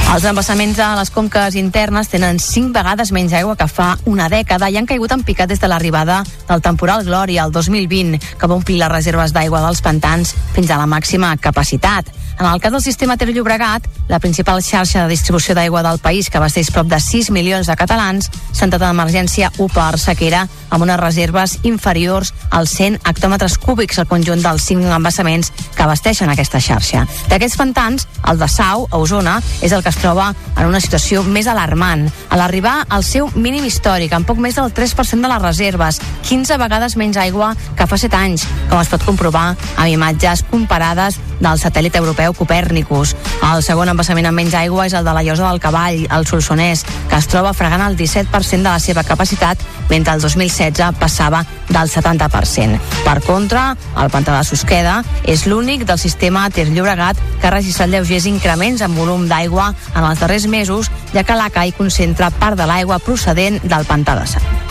Els 0.08 0.26
embassaments 0.26 0.80
a 0.82 0.88
les 0.98 1.12
conques 1.14 1.54
internes 1.60 2.10
tenen 2.10 2.40
cinc 2.42 2.74
vegades 2.74 3.12
menys 3.14 3.36
aigua 3.38 3.54
que 3.60 3.70
fa 3.70 3.92
una 4.10 4.26
dècada 4.32 4.66
i 4.66 4.80
han 4.80 4.88
caigut 4.90 5.14
en 5.14 5.22
picat 5.22 5.52
des 5.52 5.62
de 5.62 5.70
l'arribada 5.70 6.24
del 6.48 6.64
temporal 6.64 7.06
Glòria 7.06 7.46
el 7.46 7.54
2020, 7.54 8.18
que 8.34 8.50
va 8.50 8.58
omplir 8.58 8.80
les 8.82 8.90
reserves 8.90 9.36
d'aigua 9.36 9.62
dels 9.62 9.84
pantans 9.84 10.34
fins 10.56 10.72
a 10.74 10.80
la 10.80 10.90
màxima 10.90 11.36
capacitat. 11.38 12.10
En 12.38 12.46
el 12.46 12.60
cas 12.60 12.70
del 12.70 12.80
sistema 12.80 13.16
Ter 13.16 13.34
Llobregat, 13.34 13.82
la 14.06 14.20
principal 14.20 14.62
xarxa 14.62 15.02
de 15.02 15.10
distribució 15.10 15.56
d'aigua 15.58 15.82
del 15.82 15.98
país, 15.98 16.28
que 16.30 16.38
abasteix 16.38 16.70
prop 16.70 16.86
de 16.86 17.00
6 17.02 17.32
milions 17.34 17.66
de 17.66 17.74
catalans, 17.74 18.28
s'ha 18.52 18.68
entrat 18.68 18.84
en 18.86 18.94
emergència 18.94 19.50
1 19.58 19.66
per 19.74 19.98
sequera 19.98 20.44
amb 20.70 20.84
unes 20.84 21.00
reserves 21.00 21.56
inferiors 21.66 22.30
als 22.54 22.76
100 22.78 23.00
hectòmetres 23.10 23.58
cúbics 23.58 23.98
al 23.98 24.06
conjunt 24.06 24.44
dels 24.44 24.68
5 24.70 24.86
embassaments 24.94 25.50
que 25.74 25.82
abasteixen 25.82 26.30
aquesta 26.30 26.60
xarxa. 26.62 27.08
D'aquests 27.28 27.58
pantans, 27.58 28.06
el 28.30 28.38
de 28.38 28.48
Sau, 28.48 28.86
a 28.86 29.02
Osona, 29.02 29.40
és 29.60 29.72
el 29.72 29.82
que 29.82 29.90
es 29.90 29.98
troba 29.98 30.30
en 30.54 30.66
una 30.66 30.80
situació 30.80 31.24
més 31.24 31.50
alarmant. 31.50 32.06
A 32.30 32.38
l'arribar 32.38 32.84
al 32.88 33.02
seu 33.02 33.32
mínim 33.34 33.66
històric, 33.66 34.14
amb 34.14 34.28
poc 34.28 34.38
més 34.38 34.54
del 34.54 34.70
3% 34.70 35.26
de 35.26 35.32
les 35.34 35.42
reserves, 35.42 35.98
15 36.28 36.60
vegades 36.62 36.94
menys 36.94 37.18
aigua 37.18 37.54
que 37.74 37.90
fa 37.90 37.98
7 37.98 38.14
anys, 38.14 38.46
com 38.70 38.78
es 38.78 38.94
pot 38.94 39.02
comprovar 39.02 39.56
amb 39.74 39.90
imatges 39.90 40.46
comparades 40.50 41.18
del 41.40 41.58
satèl·lit 41.58 41.98
europeu 41.98 42.27
Copernicus. 42.34 43.14
El 43.42 43.62
segon 43.62 43.88
embassament 43.92 44.28
amb 44.28 44.40
menys 44.40 44.54
aigua 44.58 44.86
és 44.86 44.94
el 44.96 45.06
de 45.06 45.14
la 45.14 45.22
Llosa 45.26 45.48
del 45.48 45.60
Cavall, 45.62 46.06
al 46.10 46.26
Solsonès, 46.26 46.84
que 47.08 47.18
es 47.18 47.28
troba 47.30 47.54
fregant 47.56 47.84
el 47.86 47.96
17% 47.96 48.62
de 48.62 48.68
la 48.68 48.78
seva 48.82 49.04
capacitat, 49.04 49.58
mentre 49.88 50.14
el 50.14 50.20
2016 50.20 50.98
passava 51.00 51.44
del 51.68 51.90
70%. 51.90 52.78
Per 53.04 53.18
contra, 53.26 53.76
el 53.96 54.12
pantà 54.12 54.36
de 54.36 54.44
Susqueda 54.44 55.02
és 55.24 55.46
l'únic 55.46 55.86
del 55.88 55.98
sistema 55.98 56.48
Ter 56.50 56.68
Llobregat 56.70 57.20
que 57.40 57.48
ha 57.48 57.54
registrat 57.54 57.92
lleugers 57.92 58.28
increments 58.30 58.82
en 58.84 58.96
volum 58.96 59.28
d'aigua 59.28 59.72
en 59.94 60.02
els 60.04 60.20
darrers 60.20 60.48
mesos, 60.48 60.90
ja 61.14 61.24
que 61.24 61.38
la 61.38 61.50
CAI 61.50 61.72
concentra 61.76 62.30
part 62.30 62.58
de 62.58 62.66
l'aigua 62.68 62.98
procedent 62.98 63.62
del 63.64 63.86
pantà 63.88 64.18
de 64.18 64.26
Sant. 64.26 64.67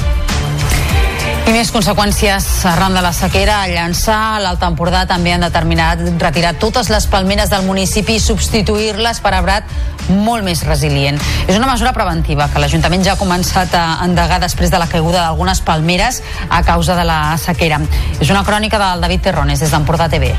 I 1.48 1.54
més 1.56 1.70
conseqüències 1.72 2.43
arran 2.68 2.91
de 2.98 3.00
la 3.00 3.14
sequera. 3.16 3.62
A 3.64 3.70
Llançà, 3.72 4.36
l'Alt 4.43 4.66
Empordà 4.68 5.06
també 5.08 5.32
han 5.32 5.45
determinat 5.45 6.02
retirar 6.20 6.58
totes 6.60 6.89
les 6.91 7.08
palmeres 7.08 7.48
del 7.54 7.64
municipi 7.64 8.18
i 8.18 8.20
substituir-les 8.20 9.22
per 9.24 9.32
arbrat 9.38 9.72
molt 10.12 10.43
més 10.43 10.66
resilient. 10.68 11.16
És 11.48 11.56
una 11.56 11.72
mesura 11.72 11.95
preventiva 11.95 12.50
que 12.52 12.60
l'Ajuntament 12.60 13.08
ja 13.08 13.16
ha 13.16 13.22
començat 13.22 13.80
a 13.80 13.86
endegar 14.04 14.41
després 14.43 14.76
de 14.76 14.84
la 14.84 14.91
caiguda 14.91 15.24
d'algunes 15.24 15.64
palmeres 15.64 16.20
a 16.50 16.66
causa 16.68 17.00
de 17.00 17.08
la 17.08 17.22
sequera. 17.39 17.80
És 18.20 18.28
una 18.28 18.43
crònica 18.43 18.84
del 18.84 19.08
David 19.08 19.30
Terrones 19.32 19.64
des 19.64 19.72
d'Empordà 19.72 20.12
TV. 20.12 20.36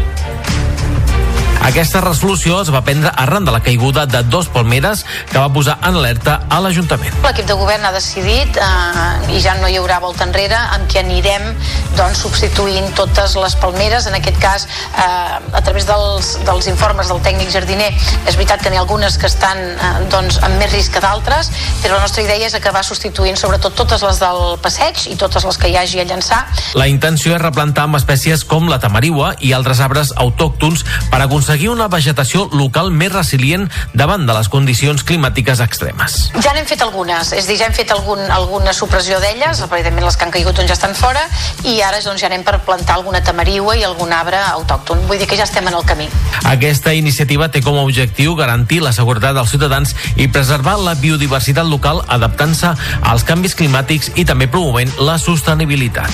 Aquesta 1.67 2.01
resolució 2.01 2.61
es 2.63 2.71
va 2.71 2.85
prendre 2.87 3.11
arran 3.19 3.45
de 3.45 3.53
la 3.53 3.61
caiguda 3.61 4.07
de 4.07 4.23
dos 4.31 4.47
palmeres 4.49 5.05
que 5.31 5.39
va 5.39 5.49
posar 5.53 5.75
en 5.83 5.97
alerta 5.99 6.39
a 6.49 6.61
l'Ajuntament. 6.63 7.17
L'equip 7.25 7.49
de 7.49 7.57
govern 7.59 7.85
ha 7.85 7.91
decidit, 7.93 8.57
eh, 8.57 9.35
i 9.35 9.41
ja 9.43 9.57
no 9.59 9.69
hi 9.69 9.77
haurà 9.77 9.99
volta 10.01 10.25
enrere, 10.25 10.57
en 10.77 10.87
què 10.89 11.03
anirem 11.03 11.51
doncs, 11.97 12.23
substituint 12.23 12.95
totes 12.95 13.35
les 13.37 13.57
palmeres. 13.59 14.07
En 14.07 14.15
aquest 14.15 14.39
cas, 14.39 14.67
eh, 14.67 15.03
a 15.03 15.63
través 15.67 15.87
dels, 15.87 16.39
dels 16.47 16.69
informes 16.71 17.09
del 17.09 17.21
tècnic 17.27 17.51
jardiner, 17.51 17.91
és 18.27 18.37
veritat 18.37 18.63
que 18.63 18.71
n'hi 18.71 18.79
ha 18.79 18.85
algunes 18.87 19.19
que 19.19 19.27
estan 19.27 19.59
eh, 19.59 19.93
doncs, 20.13 20.39
amb 20.43 20.57
més 20.63 20.73
risc 20.73 20.95
que 20.95 21.03
d'altres, 21.03 21.51
però 21.83 21.99
la 21.99 22.07
nostra 22.07 22.23
idea 22.23 22.47
és 22.47 22.55
acabar 22.55 22.85
substituint 22.85 23.37
sobretot 23.37 23.75
totes 23.75 24.03
les 24.07 24.23
del 24.23 24.57
passeig 24.63 25.09
i 25.11 25.17
totes 25.17 25.45
les 25.45 25.59
que 25.59 25.69
hi 25.69 25.77
hagi 25.77 26.01
a 26.01 26.07
llançar. 26.07 26.45
La 26.79 26.87
intenció 26.87 27.35
és 27.35 27.43
replantar 27.43 27.89
amb 27.89 27.99
espècies 27.99 28.47
com 28.47 28.71
la 28.71 28.79
tamariua 28.79 29.35
i 29.41 29.53
altres 29.53 29.81
arbres 29.81 30.15
autòctons 30.17 30.87
per 31.11 31.21
aconseguir 31.21 31.48
aconseguir 31.49 31.71
una 31.73 31.87
vegetació 31.89 32.43
local 32.53 32.91
més 32.93 33.09
resilient 33.09 33.63
davant 33.97 34.27
de 34.29 34.35
les 34.37 34.51
condicions 34.53 35.01
climàtiques 35.09 35.63
extremes. 35.65 36.17
Ja 36.45 36.53
n'hem 36.53 36.67
fet 36.69 36.83
algunes, 36.85 37.31
és 37.33 37.47
a 37.47 37.49
dir, 37.49 37.57
ja 37.57 37.69
hem 37.71 37.73
fet 37.73 37.89
algun, 37.95 38.21
alguna 38.35 38.75
supressió 38.77 39.17
d'elles, 39.23 39.63
evidentment 39.65 40.05
les 40.05 40.19
que 40.19 40.27
han 40.27 40.35
caigut 40.35 40.59
doncs 40.59 40.69
ja 40.69 40.77
estan 40.77 40.93
fora, 40.99 41.23
i 41.65 41.79
ara 41.81 42.03
doncs, 42.05 42.21
ja 42.21 42.29
anem 42.29 42.45
per 42.45 42.59
plantar 42.67 42.99
alguna 42.99 43.23
tamariua 43.25 43.79
i 43.81 43.87
algun 43.87 44.13
arbre 44.13 44.43
autòcton. 44.59 45.07
Vull 45.09 45.23
dir 45.23 45.31
que 45.31 45.41
ja 45.41 45.49
estem 45.49 45.65
en 45.73 45.79
el 45.79 45.89
camí. 45.89 46.11
Aquesta 46.53 46.93
iniciativa 46.93 47.49
té 47.49 47.65
com 47.65 47.81
a 47.81 47.87
objectiu 47.89 48.37
garantir 48.37 48.83
la 48.85 48.93
seguretat 48.93 49.39
dels 49.39 49.49
ciutadans 49.57 49.97
i 50.17 50.29
preservar 50.29 50.77
la 50.85 50.99
biodiversitat 51.01 51.65
local 51.65 52.05
adaptant-se 52.13 52.75
als 53.01 53.25
canvis 53.25 53.57
climàtics 53.57 54.13
i 54.21 54.29
també 54.29 54.53
promovent 54.53 54.93
la 55.01 55.17
sostenibilitat. 55.17 56.13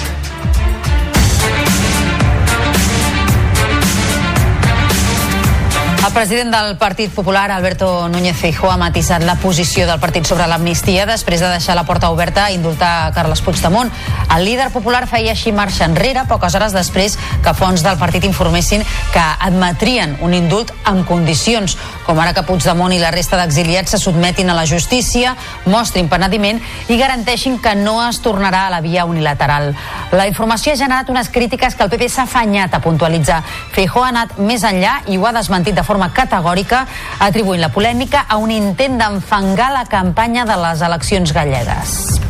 President 6.14 6.54
del 6.54 6.76
Partit 6.76 7.12
Popular, 7.12 7.50
Alberto 7.50 8.08
Núñez 8.08 8.36
Feijóo, 8.36 8.70
ha 8.70 8.76
matisat 8.78 9.24
la 9.26 9.34
posició 9.34 9.82
del 9.88 9.98
partit 9.98 10.28
sobre 10.28 10.46
l'amnistia 10.46 11.08
després 11.10 11.42
de 11.42 11.48
deixar 11.50 11.74
la 11.74 11.82
porta 11.88 12.12
oberta 12.14 12.44
a 12.44 12.52
indultar 12.54 13.10
Carles 13.16 13.42
Puigdemont. 13.42 13.90
El 14.30 14.44
líder 14.46 14.68
popular 14.70 15.08
feia 15.10 15.32
així 15.34 15.50
marxa 15.50 15.88
enrere 15.88 16.22
poques 16.30 16.54
hores 16.54 16.72
després 16.72 17.16
que 17.42 17.54
fons 17.58 17.82
del 17.82 17.98
partit 17.98 18.22
informessin 18.28 18.84
que 19.10 19.24
admetrien 19.48 20.14
un 20.22 20.36
indult 20.38 20.70
amb 20.86 21.02
condicions, 21.08 21.74
com 22.06 22.22
ara 22.22 22.32
que 22.32 22.46
Puigdemont 22.46 22.94
i 22.94 23.00
la 23.02 23.10
resta 23.10 23.40
d'exiliats 23.40 23.96
se 23.96 23.98
sotmetin 23.98 24.54
a 24.54 24.54
la 24.54 24.68
justícia, 24.70 25.34
mostrin 25.66 26.08
penediment 26.08 26.62
i 26.88 27.00
garanteixin 27.00 27.58
que 27.58 27.74
no 27.74 27.96
es 28.06 28.22
tornarà 28.22 28.68
a 28.68 28.74
la 28.76 28.80
via 28.86 29.04
unilateral. 29.04 29.72
La 30.14 30.28
informació 30.30 30.72
ha 30.72 30.78
generat 30.78 31.10
unes 31.10 31.28
crítiques 31.28 31.74
que 31.74 31.82
el 31.82 31.90
PP 31.90 32.08
s'ha 32.08 32.28
afanyat 32.28 32.78
a 32.78 32.82
puntualitzar. 32.86 33.42
Feijóo 33.74 34.06
ha 34.06 34.14
anat 34.14 34.38
més 34.38 34.62
enllà 34.62 35.00
i 35.10 35.18
ho 35.18 35.26
ha 35.26 35.34
desmentit 35.34 35.74
de 35.74 35.82
forma 35.82 36.03
forma 36.04 36.12
categòrica, 36.12 36.86
atribuint 37.20 37.60
la 37.60 37.70
polèmica 37.72 38.26
a 38.28 38.36
un 38.36 38.50
intent 38.50 38.98
d'enfangar 38.98 39.72
la 39.72 39.84
campanya 39.86 40.44
de 40.44 40.56
les 40.56 40.82
eleccions 40.82 41.32
gallegues. 41.32 42.20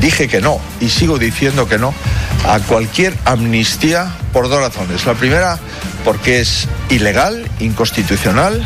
Dije 0.00 0.28
que 0.28 0.40
no 0.40 0.60
y 0.80 0.88
sigo 0.90 1.18
diciendo 1.18 1.66
que 1.66 1.78
no 1.78 1.94
a 2.46 2.60
cualquier 2.60 3.16
amnistía 3.24 4.12
por 4.32 4.48
dos 4.48 4.60
razones. 4.60 5.06
La 5.06 5.14
primera, 5.14 5.58
porque 6.04 6.40
es 6.40 6.68
ilegal, 6.90 7.48
inconstitucional 7.60 8.64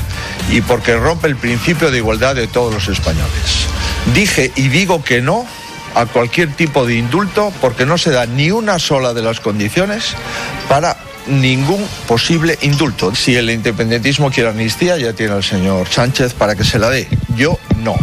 y 0.51 0.61
porque 0.61 0.97
rompe 0.97 1.29
el 1.29 1.37
principio 1.37 1.91
de 1.91 1.99
igualdad 1.99 2.35
de 2.35 2.49
todos 2.49 2.75
los 2.75 2.89
españoles. 2.89 3.67
Dije 4.15 4.51
y 4.57 4.69
digo 4.69 5.05
que 5.05 5.23
no 5.23 5.47
a 5.95 6.07
cualquier 6.07 6.53
tipo 6.55 6.85
de 6.87 6.97
indulto 6.97 7.53
porque 7.61 7.87
no 7.87 7.97
se 7.97 8.11
da 8.11 8.27
ni 8.27 8.51
una 8.51 8.79
sola 8.79 9.13
de 9.15 9.23
las 9.23 9.41
condiciones 9.41 10.15
para 10.69 10.97
ningún 11.31 11.87
posible 12.07 12.59
indulto. 12.63 13.15
Si 13.15 13.37
el 13.37 13.51
independentismo 13.51 14.31
quiere 14.31 14.51
amnistía, 14.51 14.97
ya 14.97 15.13
tiene 15.13 15.37
el 15.37 15.43
señor 15.43 15.89
Sánchez 15.89 16.35
para 16.35 16.55
que 16.55 16.65
se 16.65 16.79
la 16.79 16.91
dé. 16.91 17.09
Yo 17.37 17.59
no. 17.79 17.97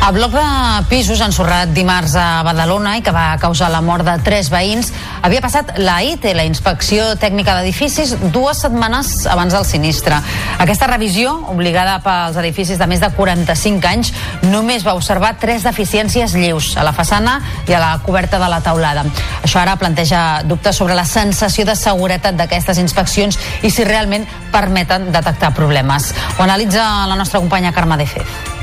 El 0.00 0.14
bloc 0.16 0.32
de 0.32 0.42
pisos 0.88 1.20
ensorrat 1.20 1.70
dimarts 1.76 2.14
a 2.16 2.40
Badalona 2.42 2.94
i 2.96 3.02
que 3.04 3.12
va 3.12 3.36
causar 3.38 3.68
la 3.70 3.82
mort 3.84 4.06
de 4.06 4.14
tres 4.24 4.48
veïns 4.50 4.88
havia 5.22 5.42
passat 5.44 5.74
la 5.78 5.98
IT, 6.02 6.24
la 6.34 6.46
inspecció 6.48 7.04
tècnica 7.20 7.52
d'edificis, 7.58 8.14
dues 8.32 8.62
setmanes 8.64 9.26
abans 9.30 9.52
del 9.52 9.66
sinistre. 9.68 10.16
Aquesta 10.58 10.88
revisió, 10.88 11.34
obligada 11.52 11.98
pels 12.02 12.38
edificis 12.40 12.80
de 12.80 12.88
més 12.88 13.02
de 13.04 13.10
45 13.12 13.90
anys, 13.90 14.12
només 14.48 14.86
va 14.86 14.96
observar 14.96 15.34
tres 15.38 15.66
deficiències 15.68 16.32
lleus 16.32 16.72
a 16.80 16.86
la 16.86 16.94
façana 16.96 17.36
i 17.68 17.76
a 17.76 17.82
la 17.82 17.90
coberta 18.06 18.40
de 18.40 18.48
la 18.50 18.62
taulada. 18.64 19.04
Això 19.44 19.60
ara 19.60 19.76
planteja 19.76 20.40
dubtes 20.48 20.80
sobre 20.80 20.96
la 20.96 21.04
sensació 21.04 21.66
de 21.68 21.76
seguretat 21.76 22.40
d'aquestes 22.40 22.80
inspeccions 22.80 23.38
i 23.62 23.70
si 23.70 23.84
realment 23.84 24.24
permeten 24.50 25.12
detectar 25.12 25.52
problemes. 25.54 26.14
Ho 26.38 26.48
analitza 26.48 26.88
la 27.06 27.20
nostra 27.20 27.44
companya 27.44 27.76
Carme 27.76 28.00
de 28.00 28.08
Fez. 28.08 28.59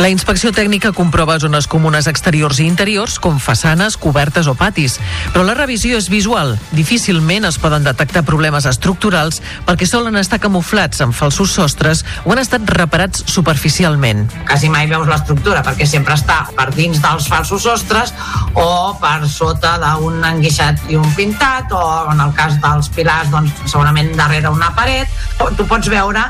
La 0.00 0.08
inspecció 0.10 0.50
tècnica 0.56 0.90
comprova 0.96 1.36
zones 1.38 1.68
comunes 1.70 2.08
exteriors 2.10 2.58
i 2.62 2.64
interiors, 2.66 3.18
com 3.22 3.36
façanes, 3.38 3.98
cobertes 4.00 4.48
o 4.50 4.54
patis. 4.58 4.96
Però 5.34 5.44
la 5.46 5.54
revisió 5.54 5.98
és 6.00 6.08
visual. 6.10 6.56
Difícilment 6.72 7.46
es 7.46 7.58
poden 7.60 7.84
detectar 7.86 8.24
problemes 8.26 8.66
estructurals 8.66 9.42
perquè 9.68 9.86
solen 9.86 10.16
estar 10.18 10.40
camuflats 10.42 11.04
amb 11.04 11.14
falsos 11.14 11.54
sostres 11.54 12.02
o 12.24 12.32
han 12.32 12.42
estat 12.42 12.66
reparats 12.74 13.22
superficialment. 13.30 14.24
Quasi 14.48 14.72
mai 14.72 14.88
veus 14.90 15.06
l'estructura 15.10 15.62
perquè 15.66 15.86
sempre 15.86 16.16
està 16.18 16.40
per 16.56 16.70
dins 16.74 17.02
dels 17.02 17.28
falsos 17.30 17.62
sostres 17.68 18.14
o 18.58 18.96
per 19.02 19.28
sota 19.30 19.76
d'un 19.82 20.24
enguixat 20.32 20.88
i 20.90 20.96
un 20.98 21.10
pintat 21.14 21.70
o 21.76 21.82
en 22.10 22.24
el 22.24 22.32
cas 22.38 22.56
dels 22.64 22.88
pilars 22.96 23.30
doncs, 23.30 23.68
segurament 23.68 24.16
darrere 24.16 24.50
una 24.50 24.72
paret. 24.74 25.06
Tu 25.38 25.68
pots 25.68 25.92
veure 25.92 26.26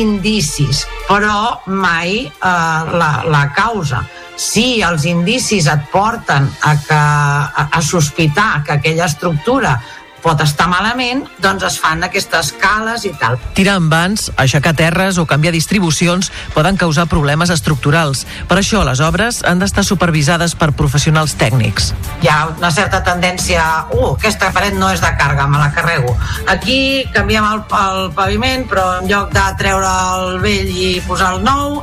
indicis, 0.00 0.84
però 1.08 1.62
mai 1.66 2.24
eh, 2.26 2.30
la, 2.40 3.10
la 3.30 3.44
causa. 3.54 4.04
Si 4.34 4.82
els 4.82 5.04
indicis 5.06 5.68
et 5.70 5.84
porten 5.92 6.48
a, 6.66 6.72
que, 6.82 6.98
a, 6.98 7.68
a 7.70 7.82
sospitar 7.82 8.64
que 8.66 8.74
aquella 8.78 9.06
estructura 9.06 9.76
pot 10.24 10.40
estar 10.40 10.66
malament, 10.72 11.26
doncs 11.44 11.66
es 11.68 11.76
fan 11.80 12.02
aquestes 12.06 12.50
cales 12.60 13.04
i 13.04 13.12
tal. 13.20 13.36
Tirar 13.56 13.76
amb 13.78 13.92
vans, 13.92 14.30
aixecar 14.40 14.72
terres 14.78 15.18
o 15.20 15.26
canviar 15.28 15.52
distribucions 15.52 16.30
poden 16.54 16.78
causar 16.80 17.04
problemes 17.12 17.52
estructurals. 17.52 18.24
Per 18.48 18.58
això 18.58 18.80
les 18.88 19.02
obres 19.04 19.42
han 19.44 19.60
d'estar 19.60 19.84
supervisades 19.84 20.56
per 20.56 20.72
professionals 20.72 21.36
tècnics. 21.40 21.92
Hi 22.24 22.32
ha 22.32 22.38
una 22.54 22.72
certa 22.72 23.02
tendència, 23.04 23.66
uh, 23.92 24.14
aquesta 24.14 24.50
paret 24.56 24.74
no 24.80 24.88
és 24.94 25.04
de 25.04 25.12
càrrega, 25.20 25.46
me 25.50 25.60
la 25.60 25.70
carrego. 25.76 26.16
Aquí 26.48 27.04
canviem 27.12 27.44
el, 27.52 27.62
el 27.84 28.10
paviment, 28.16 28.66
però 28.70 28.88
en 29.02 29.12
lloc 29.12 29.30
de 29.34 29.44
treure 29.60 29.94
el 30.16 30.42
vell 30.44 30.72
i 30.72 30.90
posar 31.04 31.34
el 31.36 31.44
nou, 31.44 31.82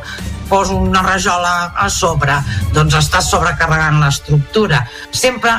poso 0.51 0.75
una 0.75 1.01
rajola 1.01 1.71
a 1.79 1.87
sobre, 1.87 2.33
doncs 2.75 2.97
estàs 2.99 3.29
sobrecarregant 3.31 4.01
l'estructura. 4.01 4.81
Sempre 5.15 5.53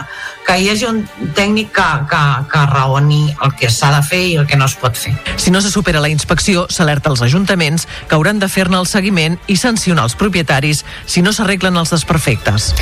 que 0.46 0.58
hi 0.58 0.68
hagi 0.72 0.86
un 0.88 1.02
tècnic 1.36 1.72
que, 1.74 1.88
que, 2.10 2.22
que 2.52 2.64
raoni 2.72 3.22
el 3.44 3.54
que 3.58 3.70
s'ha 3.70 3.92
de 3.94 4.02
fer 4.06 4.22
i 4.32 4.36
el 4.40 4.46
que 4.50 4.58
no 4.58 4.66
es 4.68 4.76
pot 4.78 4.98
fer. 4.98 5.14
Si 5.36 5.50
no 5.54 5.62
se 5.62 5.70
supera 5.70 6.02
la 6.02 6.10
inspecció, 6.12 6.66
s'alerta 6.68 7.10
als 7.12 7.22
ajuntaments 7.22 7.86
que 8.08 8.16
hauran 8.18 8.42
de 8.42 8.50
fer-ne 8.52 8.80
el 8.80 8.88
seguiment 8.90 9.38
i 9.46 9.56
sancionar 9.56 10.08
els 10.08 10.18
propietaris 10.18 10.84
si 11.06 11.22
no 11.22 11.32
s'arreglen 11.32 11.78
els 11.78 11.94
desperfectes. 11.94 12.72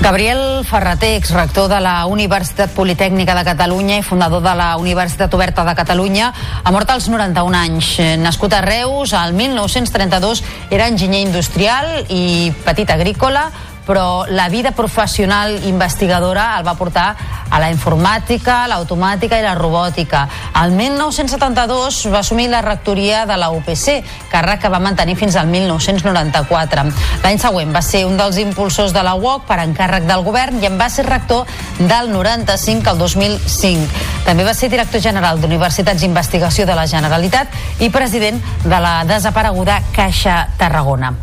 Gabriel 0.00 0.64
Ferreter, 0.64 1.16
exrector 1.18 1.66
de 1.68 1.80
la 1.82 2.06
Universitat 2.06 2.70
Politècnica 2.70 3.34
de 3.34 3.42
Catalunya 3.44 3.96
i 3.98 4.04
fundador 4.06 4.44
de 4.44 4.52
la 4.54 4.76
Universitat 4.78 5.32
Oberta 5.34 5.64
de 5.66 5.74
Catalunya, 5.74 6.30
ha 6.62 6.70
mort 6.70 6.90
als 6.94 7.08
91 7.10 7.58
anys. 7.58 7.88
Nascut 8.22 8.54
a 8.54 8.62
Reus, 8.62 9.12
al 9.12 9.34
1932 9.34 10.44
era 10.70 10.86
enginyer 10.86 11.24
industrial 11.26 12.06
i 12.08 12.52
petit 12.64 12.94
agrícola, 12.94 13.48
però 13.88 14.26
la 14.28 14.50
vida 14.52 14.72
professional 14.76 15.64
investigadora 15.64 16.58
el 16.58 16.66
va 16.66 16.76
portar 16.76 17.08
a 17.48 17.56
la 17.56 17.70
informàtica, 17.72 18.66
l'automàtica 18.68 19.38
i 19.40 19.44
la 19.46 19.54
robòtica. 19.56 20.26
El 20.60 20.74
1972 20.76 22.02
va 22.12 22.20
assumir 22.20 22.50
la 22.52 22.60
rectoria 22.60 23.24
de 23.24 23.38
la 23.40 23.48
UPC, 23.48 24.02
càrrec 24.28 24.60
que 24.60 24.68
va 24.68 24.78
mantenir 24.84 25.16
fins 25.16 25.38
al 25.40 25.48
1994. 25.48 26.84
L'any 27.24 27.40
següent 27.40 27.72
va 27.72 27.80
ser 27.80 28.04
un 28.04 28.18
dels 28.20 28.36
impulsors 28.42 28.92
de 28.92 29.02
la 29.06 29.14
UOC 29.16 29.46
per 29.48 29.62
encàrrec 29.64 30.04
del 30.04 30.24
govern 30.26 30.60
i 30.60 30.68
en 30.68 30.76
va 30.76 30.90
ser 30.92 31.06
rector 31.08 31.48
del 31.78 32.12
95 32.12 32.92
al 32.92 33.00
2005. 33.00 34.04
També 34.28 34.44
va 34.44 34.52
ser 34.52 34.68
director 34.68 35.00
general 35.00 35.40
d'Universitats 35.40 36.04
d'Investigació 36.04 36.68
de 36.68 36.76
la 36.76 36.84
Generalitat 36.86 37.80
i 37.80 37.88
president 37.88 38.44
de 38.66 38.82
la 38.84 38.98
desapareguda 39.08 39.80
Caixa 39.96 40.42
Tarragona. 40.60 41.14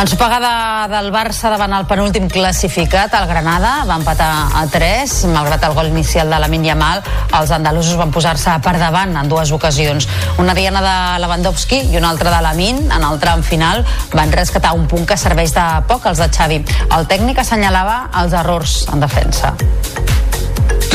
Ensopegada 0.00 0.88
del 0.88 1.10
Barça 1.12 1.50
davant 1.52 1.74
el 1.76 1.84
penúltim 1.84 2.24
classificat, 2.32 3.12
el 3.18 3.26
Granada, 3.28 3.82
va 3.84 3.98
empatar 4.00 4.30
a 4.56 4.62
3, 4.72 5.12
malgrat 5.28 5.66
el 5.68 5.74
gol 5.76 5.90
inicial 5.90 6.32
de 6.32 6.38
la 6.40 6.48
Yamal, 6.48 7.02
els 7.36 7.50
andalusos 7.52 7.98
van 8.00 8.10
posar-se 8.10 8.54
per 8.64 8.78
davant 8.80 9.12
en 9.14 9.28
dues 9.28 9.52
ocasions. 9.52 10.08
Una 10.38 10.54
diana 10.54 10.80
de 10.80 11.20
Lewandowski 11.20 11.82
i 11.92 11.98
una 11.98 12.08
altra 12.08 12.30
de 12.34 12.40
Lamin, 12.40 12.90
en 12.90 13.04
el 13.04 13.20
tram 13.20 13.42
final, 13.42 13.84
van 14.14 14.32
rescatar 14.32 14.72
un 14.72 14.86
punt 14.88 15.04
que 15.04 15.18
serveix 15.18 15.52
de 15.52 15.66
poc 15.86 16.06
als 16.06 16.18
de 16.18 16.30
Xavi. 16.32 16.64
El 16.96 17.06
tècnic 17.06 17.44
assenyalava 17.44 18.08
els 18.22 18.32
errors 18.32 18.86
en 18.88 19.00
defensa. 19.00 19.52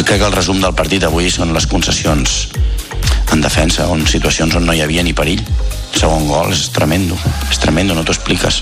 Crec 0.06 0.20
que 0.22 0.28
el 0.30 0.36
resum 0.38 0.62
del 0.62 0.76
partit 0.78 1.03
avui 1.03 1.32
són 1.34 1.53
les 1.56 1.66
concessions 1.68 2.45
en 3.36 3.41
defensa, 3.41 3.89
on 3.91 4.06
situacions 4.08 4.53
on 4.56 4.64
no 4.64 4.72
hi 4.72 4.80
havia 4.86 5.03
ni 5.03 5.12
perill 5.18 5.41
segon 5.95 6.28
gol 6.28 6.53
és 6.53 6.70
tremendo, 6.76 7.18
és 7.51 7.60
tremendo, 7.60 7.95
no 7.95 8.03
t'ho 8.06 8.14
expliques. 8.16 8.62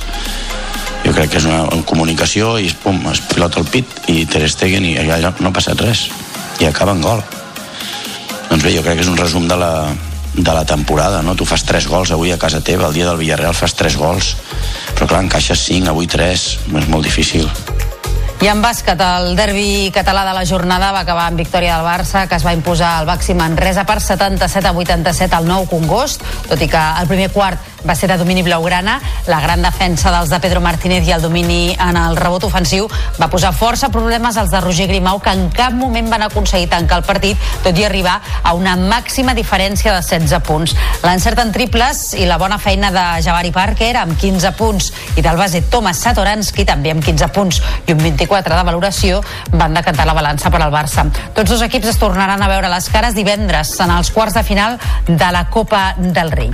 Jo 1.03 1.11
crec 1.11 1.33
que 1.33 1.41
és 1.41 1.47
una, 1.49 1.65
comunicació 1.89 2.55
i 2.61 2.71
pum, 2.83 3.01
es 3.11 3.21
pilota 3.27 3.59
el 3.61 3.67
pit 3.69 4.09
i 4.13 4.23
Ter 4.29 4.45
Stegen 4.49 4.85
i 4.87 4.95
allà 5.01 5.33
no 5.39 5.49
ha 5.49 5.55
passat 5.55 5.81
res 5.83 6.07
i 6.61 6.69
acaba 6.69 6.95
en 6.95 7.03
gol. 7.03 7.23
Doncs 8.49 8.63
bé, 8.63 8.73
jo 8.75 8.83
crec 8.85 9.01
que 9.01 9.05
és 9.05 9.11
un 9.11 9.19
resum 9.19 9.47
de 9.49 9.57
la, 9.59 9.73
de 10.33 10.53
la 10.53 10.65
temporada, 10.65 11.21
no? 11.25 11.35
Tu 11.35 11.45
fas 11.49 11.65
tres 11.67 11.89
gols 11.91 12.13
avui 12.13 12.31
a 12.31 12.39
casa 12.41 12.63
teva, 12.63 12.87
el 12.87 12.97
dia 12.97 13.09
del 13.09 13.19
Villarreal 13.19 13.57
fas 13.57 13.75
tres 13.75 13.97
gols, 13.99 14.35
però 14.93 15.09
clar, 15.09 15.25
encaixes 15.25 15.67
cinc, 15.69 15.89
avui 15.89 16.07
tres, 16.07 16.53
és 16.69 16.87
molt 16.87 17.03
difícil. 17.05 17.49
I 18.41 18.49
en 18.51 18.61
bàsquet, 18.63 18.99
el 18.99 19.35
derbi 19.37 19.91
català 19.93 20.23
de 20.27 20.33
la 20.35 20.45
jornada 20.45 20.91
va 20.91 21.03
acabar 21.05 21.27
amb 21.29 21.39
victòria 21.39 21.77
del 21.77 21.85
Barça, 21.85 22.25
que 22.27 22.35
es 22.35 22.43
va 22.43 22.55
imposar 22.55 22.97
al 22.97 23.05
Baxi 23.07 23.35
Manresa 23.37 23.85
per 23.85 23.99
77 24.01 24.67
a 24.67 24.73
87 24.73 25.37
al 25.37 25.47
nou 25.47 25.67
Congost, 25.69 26.25
tot 26.49 26.61
i 26.61 26.67
que 26.67 26.81
el 27.01 27.07
primer 27.11 27.29
quart 27.31 27.72
va 27.87 27.95
ser 27.95 28.09
de 28.09 28.17
domini 28.17 28.43
blaugrana. 28.43 28.99
La 29.27 29.39
gran 29.41 29.61
defensa 29.61 30.11
dels 30.11 30.29
de 30.29 30.39
Pedro 30.39 30.61
Martínez 30.61 31.07
i 31.07 31.13
el 31.15 31.21
domini 31.21 31.75
en 31.75 31.97
el 31.99 32.17
rebot 32.17 32.43
ofensiu 32.47 32.87
va 33.19 33.29
posar 33.31 33.53
força 33.55 33.89
problemes 33.93 34.37
als 34.37 34.51
de 34.51 34.61
Roger 34.61 34.87
Grimau, 34.87 35.19
que 35.19 35.31
en 35.31 35.49
cap 35.53 35.73
moment 35.73 36.09
van 36.11 36.23
aconseguir 36.27 36.69
tancar 36.71 37.01
el 37.01 37.07
partit, 37.07 37.37
tot 37.63 37.77
i 37.77 37.85
arribar 37.85 38.19
a 38.43 38.53
una 38.57 38.75
màxima 38.79 39.35
diferència 39.35 39.93
de 39.93 40.01
16 40.01 40.43
punts. 40.47 40.75
L'encert 41.03 41.39
en 41.43 41.53
triples 41.55 42.03
i 42.19 42.27
la 42.29 42.39
bona 42.41 42.57
feina 42.57 42.91
de 42.93 43.05
Javari 43.23 43.51
Parker 43.55 43.93
amb 44.01 44.17
15 44.19 44.53
punts 44.57 44.91
i 45.17 45.25
del 45.25 45.39
base 45.39 45.63
Thomas 45.71 46.01
Satoransky 46.03 46.65
també 46.67 46.93
amb 46.93 47.03
15 47.03 47.31
punts 47.35 47.61
i 47.87 47.95
un 47.95 48.03
24 48.03 48.57
de 48.57 48.67
valoració 48.67 49.23
van 49.53 49.75
decantar 49.77 50.07
la 50.09 50.17
balança 50.17 50.51
per 50.51 50.61
al 50.61 50.73
Barça. 50.73 51.05
Tots 51.33 51.49
dos 51.49 51.65
equips 51.65 51.93
es 51.93 52.01
tornaran 52.01 52.41
a 52.41 52.51
veure 52.51 52.71
les 52.71 52.89
cares 52.93 53.17
divendres 53.17 53.75
en 53.83 53.91
els 53.93 54.11
quarts 54.11 54.37
de 54.37 54.43
final 54.47 54.79
de 55.07 55.31
la 55.31 55.47
Copa 55.49 55.93
del 55.97 56.31
Rei. 56.31 56.51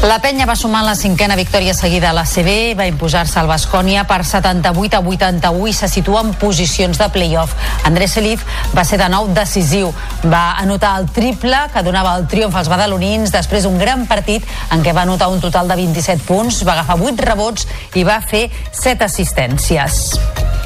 La 0.00 0.16
penya 0.18 0.46
va 0.48 0.54
sumar 0.56 0.80
la 0.80 0.94
cinquena 0.96 1.36
victòria 1.36 1.74
seguida 1.76 2.08
a 2.08 2.14
la 2.16 2.22
CB, 2.24 2.72
va 2.78 2.86
imposar-se 2.88 3.36
al 3.36 3.48
Bascònia 3.50 4.06
per 4.08 4.22
78 4.24 4.96
a 4.96 5.00
81 5.04 5.66
i 5.68 5.74
se 5.76 5.90
situa 5.92 6.22
en 6.24 6.32
posicions 6.40 6.96
de 6.96 7.08
play-off. 7.12 7.52
Andrés 7.84 8.14
Seliz 8.16 8.40
va 8.72 8.86
ser 8.88 8.96
de 8.96 9.10
nou 9.12 9.28
decisiu. 9.36 9.92
Va 10.24 10.56
anotar 10.62 10.94
el 11.02 11.10
triple 11.12 11.66
que 11.74 11.84
donava 11.84 12.16
el 12.16 12.24
triomf 12.32 12.56
als 12.56 12.72
badalonins 12.72 13.34
després 13.34 13.68
d'un 13.68 13.76
gran 13.78 14.06
partit 14.08 14.48
en 14.72 14.80
què 14.80 14.96
va 14.96 15.04
anotar 15.04 15.28
un 15.28 15.44
total 15.44 15.68
de 15.68 15.76
27 15.82 16.24
punts, 16.24 16.64
va 16.64 16.78
agafar 16.78 16.96
8 16.96 17.28
rebots 17.28 17.68
i 18.00 18.08
va 18.08 18.22
fer 18.24 18.48
7 18.72 19.04
assistències. 19.04 20.59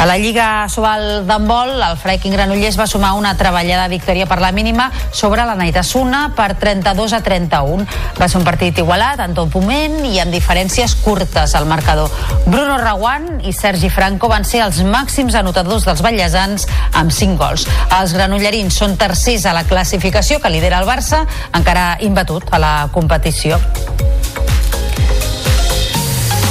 A 0.00 0.06
la 0.06 0.16
Lliga 0.16 0.64
Sobal 0.72 1.26
d'handbol, 1.28 1.74
el 1.76 1.98
Freiking 2.00 2.32
Granollers 2.32 2.78
va 2.80 2.86
sumar 2.88 3.10
una 3.18 3.34
treballada 3.36 3.84
victòria 3.92 4.24
per 4.24 4.38
la 4.40 4.48
mínima 4.48 4.86
sobre 5.12 5.44
la 5.44 5.52
Naitasuna 5.58 6.22
per 6.32 6.54
32 6.56 7.12
a 7.12 7.20
31. 7.20 7.84
Va 8.16 8.28
ser 8.32 8.40
un 8.40 8.46
partit 8.48 8.80
igualat 8.80 9.20
en 9.20 9.36
tot 9.36 9.52
moment 9.52 9.98
i 10.08 10.16
amb 10.22 10.32
diferències 10.32 10.94
curtes 11.04 11.52
al 11.52 11.68
marcador. 11.68 12.08
Bruno 12.46 12.78
Raguant 12.80 13.44
i 13.44 13.52
Sergi 13.52 13.92
Franco 13.92 14.32
van 14.32 14.48
ser 14.48 14.62
els 14.64 14.80
màxims 14.80 15.36
anotadors 15.36 15.84
dels 15.84 16.00
ballesans 16.00 16.64
amb 16.96 17.12
5 17.12 17.36
gols. 17.36 17.66
Els 18.00 18.16
granollerins 18.16 18.80
són 18.80 18.96
tercers 18.96 19.44
a 19.44 19.52
la 19.52 19.66
classificació 19.68 20.40
que 20.40 20.48
lidera 20.48 20.80
el 20.80 20.88
Barça, 20.88 21.26
encara 21.52 21.98
imbatut 22.00 22.48
a 22.48 22.62
la 22.64 22.74
competició. 22.96 23.60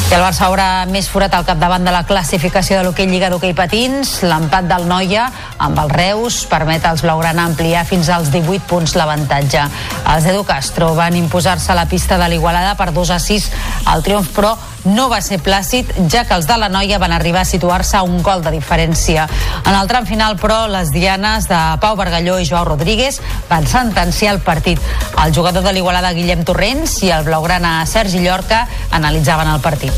I 0.09 0.15
el 0.17 0.23
Barça 0.25 0.47
haurà 0.47 0.87
més 0.89 1.05
forat 1.05 1.35
al 1.37 1.43
capdavant 1.45 1.83
de 1.85 1.91
la 1.93 1.99
classificació 2.09 2.79
de 2.79 2.85
l'hoquei 2.87 3.05
Lliga 3.05 3.27
d'hoquei 3.29 3.51
Patins. 3.53 4.15
L'empat 4.25 4.65
del 4.65 4.87
Noia 4.89 5.27
amb 5.61 5.77
el 5.83 5.91
Reus 5.93 6.39
permet 6.49 6.87
als 6.89 7.03
blaugrana 7.05 7.45
ampliar 7.45 7.83
fins 7.85 8.09
als 8.09 8.31
18 8.33 8.65
punts 8.65 8.95
l'avantatge. 8.97 9.67
Els 10.09 10.25
Edu 10.31 10.41
Castro 10.49 10.95
van 10.97 11.13
imposar-se 11.13 11.69
a 11.69 11.77
la 11.77 11.85
pista 11.85 12.17
de 12.17 12.25
l'Igualada 12.31 12.73
per 12.79 12.89
2 12.95 13.13
a 13.13 13.19
6 13.21 13.51
al 13.93 14.01
triomf, 14.01 14.33
però 14.33 14.55
no 14.85 15.09
va 15.11 15.19
ser 15.21 15.39
plàcid, 15.43 15.91
ja 16.11 16.23
que 16.27 16.35
els 16.37 16.47
de 16.47 16.55
la 16.59 16.69
noia 16.71 16.99
van 17.01 17.11
arribar 17.11 17.41
a 17.41 17.47
situar-se 17.47 17.97
a 17.97 18.03
un 18.03 18.21
gol 18.23 18.43
de 18.43 18.51
diferència. 18.53 19.27
En 19.65 19.75
el 19.75 19.87
tram 19.91 20.07
final, 20.07 20.37
però, 20.39 20.65
les 20.71 20.93
dianes 20.95 21.49
de 21.49 21.59
Pau 21.81 21.97
Bargalló 21.99 22.39
i 22.39 22.47
Joao 22.47 22.65
Rodríguez 22.65 23.19
van 23.49 23.67
sentenciar 23.67 24.35
el 24.35 24.41
partit. 24.41 24.79
El 25.23 25.35
jugador 25.35 25.63
de 25.63 25.73
l'Igualada, 25.73 26.13
Guillem 26.13 26.45
Torrents, 26.47 27.01
i 27.03 27.11
el 27.11 27.25
blaugrana 27.27 27.85
Sergi 27.85 28.23
Llorca 28.23 28.65
analitzaven 28.91 29.51
el 29.51 29.59
partit. 29.59 29.93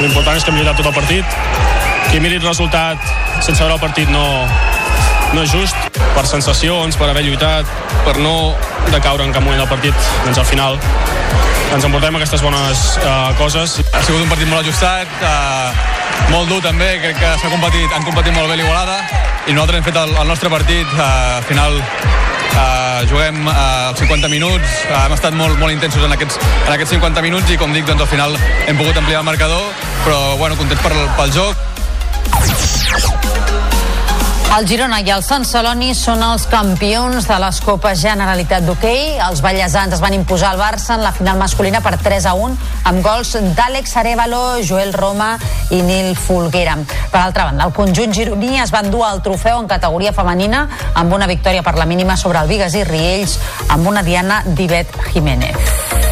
L'important 0.00 0.36
és 0.36 0.42
que 0.42 0.50
hem 0.50 0.58
lluitat 0.58 0.80
tot 0.80 0.90
el 0.90 0.96
partit. 0.96 1.36
Qui 2.10 2.20
miri 2.20 2.40
el 2.40 2.46
resultat 2.46 2.98
sense 3.40 3.60
veure 3.62 3.76
el 3.76 3.82
partit 3.82 4.10
no, 4.10 4.24
no 5.32 5.44
és 5.44 5.54
just. 5.54 5.78
Per 6.16 6.26
sensacions, 6.26 6.98
per 6.98 7.08
haver 7.12 7.22
lluitat, 7.28 7.70
per 8.04 8.18
no 8.18 8.52
decaure 8.90 9.24
en 9.24 9.32
cap 9.32 9.44
moment 9.44 9.62
del 9.62 9.70
partit, 9.70 10.12
doncs 10.26 10.42
al 10.42 10.48
final 10.48 10.80
ens 11.72 11.84
emportem 11.88 12.16
aquestes 12.18 12.42
bones 12.44 12.80
uh, 13.00 13.32
coses. 13.38 13.78
Ha 13.92 14.02
sigut 14.04 14.20
un 14.20 14.30
partit 14.30 14.48
molt 14.50 14.60
ajustat, 14.60 15.08
uh, 15.24 15.72
molt 16.32 16.50
dur 16.50 16.60
també, 16.64 16.98
crec 17.00 17.16
que 17.20 17.30
s'ha 17.40 17.50
competit, 17.52 17.88
han 17.92 18.04
competit 18.04 18.34
molt 18.36 18.50
bé 18.52 18.58
l'Igualada 18.60 18.98
i 19.48 19.54
nosaltres 19.56 19.80
hem 19.80 19.86
fet 19.88 19.98
el, 19.98 20.12
el 20.20 20.28
nostre 20.28 20.52
partit, 20.52 20.92
uh, 20.98 21.38
al 21.38 21.46
final 21.48 21.78
uh, 21.80 23.00
juguem 23.10 23.40
uh, 23.46 23.54
els 23.90 24.04
50 24.04 24.30
minuts, 24.32 24.76
uh, 24.90 25.00
hem 25.06 25.16
estat 25.16 25.36
molt, 25.38 25.56
molt 25.62 25.72
intensos 25.74 26.04
en 26.04 26.12
aquests, 26.14 26.38
en 26.66 26.74
aquests 26.76 26.94
50 26.98 27.24
minuts 27.24 27.50
i 27.50 27.58
com 27.60 27.72
dic, 27.74 27.88
doncs 27.88 28.04
al 28.04 28.12
final 28.12 28.36
hem 28.68 28.78
pogut 28.78 29.00
ampliar 29.00 29.24
el 29.24 29.28
marcador, 29.32 29.64
però 30.04 30.36
bueno, 30.40 30.60
contents 30.60 30.84
per, 30.84 30.92
pel 31.18 31.36
joc. 31.40 31.56
El 34.52 34.66
Girona 34.68 34.98
i 35.00 35.08
el 35.08 35.22
Sant 35.24 35.46
Celoni 35.48 35.94
són 35.96 36.20
els 36.26 36.42
campions 36.52 37.24
de 37.24 37.36
les 37.40 37.60
Copes 37.64 38.02
Generalitat 38.02 38.66
d'Hockey. 38.66 39.14
Els 39.24 39.40
ballesans 39.40 39.96
es 39.96 40.02
van 40.04 40.12
imposar 40.12 40.50
al 40.52 40.60
Barça 40.60 40.98
en 40.98 41.00
la 41.06 41.14
final 41.16 41.40
masculina 41.40 41.80
per 41.80 41.94
3 41.96 42.26
a 42.28 42.34
1 42.36 42.58
amb 42.90 43.00
gols 43.00 43.32
d'Àlex 43.56 43.96
Arevalo, 44.02 44.42
Joel 44.60 44.92
Roma 44.92 45.30
i 45.72 45.80
Nil 45.80 46.12
Folguera. 46.20 46.76
Per 46.84 47.22
altra 47.22 47.48
banda, 47.48 47.64
el 47.64 47.72
conjunt 47.72 48.12
gironí 48.12 48.60
es 48.60 48.76
va 48.76 48.84
endur 48.84 49.06
el 49.08 49.24
trofeu 49.24 49.56
en 49.56 49.72
categoria 49.72 50.12
femenina 50.12 50.66
amb 50.92 51.16
una 51.16 51.30
victòria 51.32 51.64
per 51.64 51.78
la 51.80 51.88
mínima 51.88 52.20
sobre 52.20 52.44
el 52.44 52.52
Vigues 52.52 52.76
i 52.76 52.84
Riells 52.84 53.38
amb 53.72 53.88
una 53.88 54.04
diana 54.04 54.42
d'Ivet 54.44 55.00
Jiménez. 55.14 56.11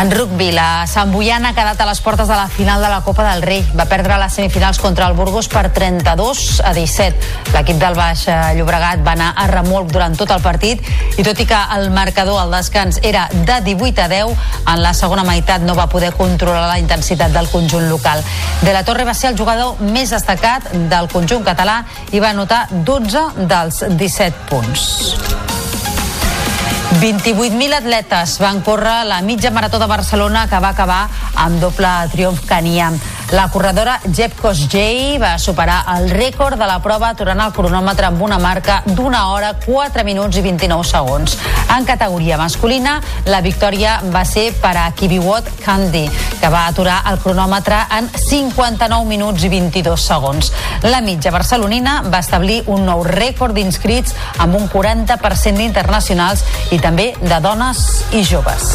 En 0.00 0.10
rugby, 0.10 0.46
la 0.50 0.86
Sant 0.88 1.10
Boiana 1.12 1.50
ha 1.50 1.52
quedat 1.52 1.80
a 1.82 1.84
les 1.84 1.98
portes 2.00 2.24
de 2.24 2.32
la 2.32 2.46
final 2.48 2.80
de 2.80 2.88
la 2.88 3.02
Copa 3.04 3.26
del 3.26 3.42
Rei. 3.44 3.60
Va 3.76 3.84
perdre 3.84 4.16
les 4.16 4.32
semifinals 4.32 4.78
contra 4.80 5.04
el 5.10 5.12
Burgos 5.12 5.50
per 5.52 5.66
32 5.76 6.62
a 6.64 6.72
17. 6.72 7.52
L'equip 7.52 7.76
del 7.82 7.98
Baix 7.98 8.22
eh, 8.32 8.38
Llobregat 8.56 9.04
va 9.04 9.12
anar 9.12 9.34
a 9.36 9.44
remolc 9.50 9.92
durant 9.92 10.16
tot 10.16 10.32
el 10.32 10.40
partit 10.40 10.80
i 11.20 11.26
tot 11.26 11.44
i 11.44 11.44
que 11.44 11.60
el 11.76 11.90
marcador 11.92 12.40
al 12.40 12.56
descans 12.56 13.02
era 13.04 13.26
de 13.34 13.60
18 13.68 14.06
a 14.06 14.08
10, 14.08 14.32
en 14.72 14.80
la 14.80 14.94
segona 14.96 15.26
meitat 15.28 15.68
no 15.68 15.76
va 15.76 15.90
poder 15.92 16.14
controlar 16.16 16.64
la 16.64 16.80
intensitat 16.80 17.36
del 17.36 17.52
conjunt 17.52 17.90
local. 17.92 18.24
De 18.62 18.72
la 18.72 18.86
Torre 18.88 19.04
va 19.04 19.12
ser 19.12 19.34
el 19.34 19.36
jugador 19.36 19.84
més 19.84 20.16
destacat 20.16 20.72
del 20.88 21.12
conjunt 21.12 21.44
català 21.44 21.82
i 22.16 22.24
va 22.24 22.32
anotar 22.32 22.68
12 22.72 23.46
dels 23.52 23.84
17 24.00 24.48
punts. 24.48 24.88
28.000 27.00 27.72
atletes 27.72 28.34
van 28.42 28.60
córrer 28.60 29.06
la 29.08 29.22
mitja 29.22 29.50
marató 29.50 29.78
de 29.78 29.86
Barcelona 29.88 30.42
que 30.50 30.58
va 30.60 30.74
acabar 30.74 31.08
amb 31.34 31.56
doble 31.62 31.88
triomf 32.12 32.42
canià. 32.44 32.90
La 33.30 33.48
corredora 33.48 34.00
Jeb 34.10 34.32
Kosgei 34.34 35.14
va 35.22 35.36
superar 35.38 35.84
el 35.92 36.08
rècord 36.10 36.58
de 36.58 36.66
la 36.66 36.80
prova 36.82 37.12
aturant 37.14 37.38
el 37.44 37.52
cronòmetre 37.54 38.08
amb 38.08 38.24
una 38.26 38.40
marca 38.42 38.80
d'una 38.84 39.20
hora, 39.30 39.52
4 39.62 40.02
minuts 40.02 40.40
i 40.40 40.42
29 40.42 40.82
segons. 40.88 41.36
En 41.70 41.86
categoria 41.86 42.40
masculina, 42.40 42.96
la 43.30 43.38
victòria 43.40 44.00
va 44.10 44.24
ser 44.26 44.48
per 44.58 44.74
a 44.82 44.88
Kibiwot 44.98 45.46
Kandi, 45.62 46.02
que 46.40 46.50
va 46.50 46.64
aturar 46.66 47.04
el 47.12 47.20
cronòmetre 47.22 47.78
en 48.00 48.10
59 48.10 49.06
minuts 49.06 49.46
i 49.46 49.52
22 49.54 50.08
segons. 50.10 50.50
La 50.90 50.98
mitja 51.00 51.30
barcelonina 51.30 52.00
va 52.10 52.24
establir 52.26 52.64
un 52.66 52.82
nou 52.88 53.04
rècord 53.06 53.54
d'inscrits 53.54 54.16
amb 54.42 54.58
un 54.58 54.66
40% 54.66 55.62
d'internacionals 55.62 56.42
i 56.74 56.82
també 56.82 57.12
de 57.22 57.38
dones 57.46 57.86
i 58.10 58.26
joves. 58.26 58.74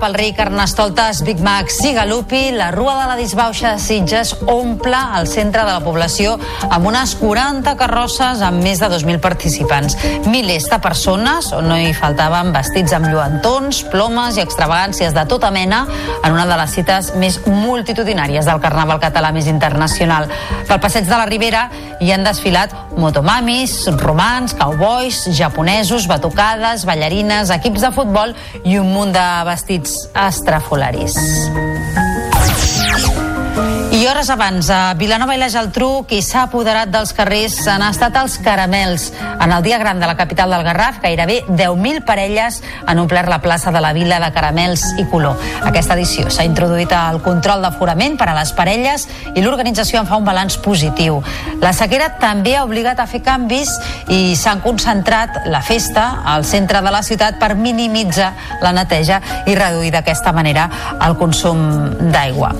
Pel 0.00 0.14
rei 0.16 0.32
Carnestoltes 0.32 1.20
Big 1.26 1.40
Mac 1.44 1.68
Sigalupi, 1.68 2.50
la 2.56 2.70
Rua 2.70 2.94
de 3.02 3.06
la 3.10 3.16
Disbauxa 3.16 3.74
de 3.74 3.78
Sitges 3.78 4.32
omple 4.48 4.96
el 5.18 5.26
centre 5.28 5.60
de 5.60 5.74
la 5.74 5.82
població 5.84 6.38
amb 6.70 6.88
unes 6.88 7.12
40 7.20 7.74
carrosses 7.76 8.40
amb 8.40 8.64
més 8.64 8.80
de 8.80 8.88
2.000 8.88 9.20
participants. 9.20 9.98
Milers 10.24 10.70
de 10.72 10.78
persones, 10.80 11.50
on 11.52 11.68
no 11.68 11.76
hi 11.76 11.92
faltaven 11.96 12.48
vestits 12.54 12.94
amb 12.96 13.10
lluentons, 13.10 13.82
plomes 13.92 14.38
i 14.38 14.44
extravagàncies 14.44 15.12
de 15.16 15.26
tota 15.28 15.50
mena 15.52 15.82
en 16.24 16.32
una 16.32 16.46
de 16.48 16.56
les 16.62 16.78
cites 16.78 17.12
més 17.20 17.36
multitudinàries 17.44 18.48
del 18.48 18.62
Carnaval 18.64 19.02
català 19.04 19.34
més 19.36 19.50
internacional. 19.52 20.30
Pel 20.68 20.80
passeig 20.80 21.08
de 21.10 21.16
la 21.18 21.28
Ribera 21.28 21.66
hi 22.00 22.14
han 22.14 22.24
desfilat 22.24 22.72
motomamis, 22.96 23.76
romans, 24.00 24.56
cowboys, 24.56 25.26
japonesos, 25.36 26.08
batucades, 26.08 26.88
ballarines, 26.88 27.52
equips 27.60 27.84
de 27.84 27.94
futbol 27.96 28.36
i 28.64 28.80
un 28.80 28.92
munt 28.96 29.12
de 29.12 29.28
vestits 29.48 29.89
estrafolaris. 30.14 31.16
I 34.00 34.06
hores 34.08 34.30
abans, 34.30 34.70
a 34.72 34.94
Vilanova 34.96 35.34
i 35.36 35.38
la 35.38 35.50
Geltrú, 35.52 36.06
qui 36.08 36.22
s'ha 36.24 36.46
apoderat 36.46 36.88
dels 36.88 37.10
carrers 37.12 37.58
han 37.68 37.82
estat 37.84 38.14
els 38.16 38.38
caramels. 38.40 39.10
En 39.44 39.52
el 39.52 39.60
dia 39.66 39.76
gran 39.76 40.00
de 40.00 40.08
la 40.08 40.14
capital 40.16 40.54
del 40.54 40.64
Garraf, 40.64 41.02
gairebé 41.02 41.42
10.000 41.50 42.00
parelles 42.08 42.62
han 42.86 43.02
omplert 43.02 43.28
la 43.28 43.42
plaça 43.44 43.68
de 43.68 43.82
la 43.84 43.92
Vila 43.92 44.16
de 44.22 44.32
caramels 44.32 44.86
i 44.96 45.04
color. 45.04 45.36
Aquesta 45.68 45.98
edició 45.98 46.30
s'ha 46.32 46.48
introduït 46.48 46.94
el 46.96 47.20
control 47.20 47.60
d'aforament 47.60 48.16
per 48.16 48.30
a 48.30 48.38
les 48.38 48.54
parelles 48.56 49.04
i 49.34 49.44
l'organització 49.44 50.00
en 50.00 50.08
fa 50.08 50.16
un 50.16 50.24
balanç 50.24 50.56
positiu. 50.64 51.20
La 51.60 51.76
sequera 51.76 52.14
també 52.24 52.56
ha 52.56 52.64
obligat 52.64 53.04
a 53.04 53.08
fer 53.10 53.20
canvis 53.20 53.76
i 54.08 54.32
s'han 54.32 54.64
concentrat 54.64 55.42
la 55.52 55.60
festa 55.60 56.22
al 56.24 56.48
centre 56.48 56.80
de 56.80 56.96
la 56.96 57.04
ciutat 57.04 57.36
per 57.36 57.52
minimitzar 57.52 58.32
la 58.64 58.72
neteja 58.72 59.20
i 59.44 59.60
reduir 59.60 59.92
d'aquesta 59.92 60.32
manera 60.32 60.70
el 61.04 61.20
consum 61.20 61.66
d'aigua. 62.08 62.54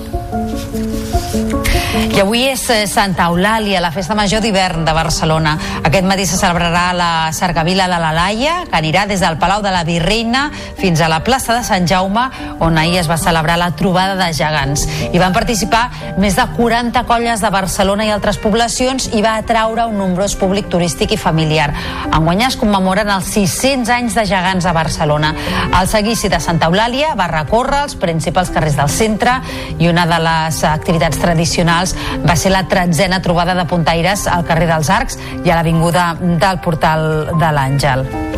I 1.91 2.20
avui 2.22 2.45
és 2.47 2.61
eh, 2.70 2.84
Santa 2.86 3.24
Eulàlia, 3.32 3.80
la 3.82 3.91
festa 3.91 4.14
major 4.14 4.38
d'hivern 4.45 4.84
de 4.86 4.93
Barcelona. 4.95 5.57
Aquest 5.82 6.05
matí 6.07 6.22
se 6.28 6.36
celebrarà 6.38 6.93
la 6.95 7.09
Cercavila 7.34 7.88
de 7.91 7.97
la 7.99 8.12
Laia, 8.14 8.53
que 8.70 8.78
anirà 8.78 9.09
des 9.11 9.18
del 9.18 9.41
Palau 9.43 9.59
de 9.64 9.72
la 9.74 9.82
Virreina 9.82 10.45
fins 10.78 11.01
a 11.03 11.09
la 11.11 11.18
plaça 11.26 11.57
de 11.57 11.64
Sant 11.66 11.88
Jaume, 11.91 12.28
on 12.62 12.78
ahir 12.78 13.01
es 13.01 13.09
va 13.11 13.16
celebrar 13.18 13.57
la 13.59 13.72
trobada 13.74 14.14
de 14.14 14.28
gegants. 14.36 14.84
Hi 15.11 15.18
van 15.18 15.34
participar 15.34 16.14
més 16.22 16.38
de 16.38 16.45
40 16.55 17.03
colles 17.11 17.43
de 17.43 17.51
Barcelona 17.51 18.07
i 18.07 18.14
altres 18.14 18.38
poblacions 18.38 19.11
i 19.11 19.24
va 19.26 19.34
atraure 19.43 19.88
un 19.91 19.99
nombrós 19.99 20.38
públic 20.38 20.70
turístic 20.70 21.16
i 21.16 21.18
familiar. 21.18 21.72
Enguanyar 22.07 22.53
es 22.53 22.59
commemoren 22.61 23.11
els 23.11 23.34
600 23.34 23.91
anys 23.99 24.14
de 24.14 24.26
gegants 24.30 24.68
a 24.70 24.76
Barcelona. 24.76 25.34
El 25.80 25.91
seguici 25.91 26.30
de 26.30 26.38
Santa 26.38 26.70
Eulàlia 26.70 27.16
va 27.18 27.26
recórrer 27.34 27.82
els 27.88 27.99
principals 27.99 28.55
carrers 28.55 28.78
del 28.78 28.95
centre 28.95 29.41
i 29.80 29.91
una 29.91 30.07
de 30.07 30.22
les 30.22 30.62
activitats 30.70 31.18
tradicionals 31.18 31.80
va 32.26 32.37
ser 32.37 32.55
la 32.55 32.64
tretzena 32.70 33.20
trobada 33.24 33.55
de 33.59 33.66
puntaires 33.70 34.26
al 34.31 34.47
carrer 34.49 34.70
dels 34.70 34.91
Arcs 34.91 35.20
i 35.45 35.51
a 35.51 35.61
l'avinguda 35.61 36.12
del 36.20 36.61
Portal 36.64 37.09
de 37.35 37.55
l'Àngel. 37.57 38.30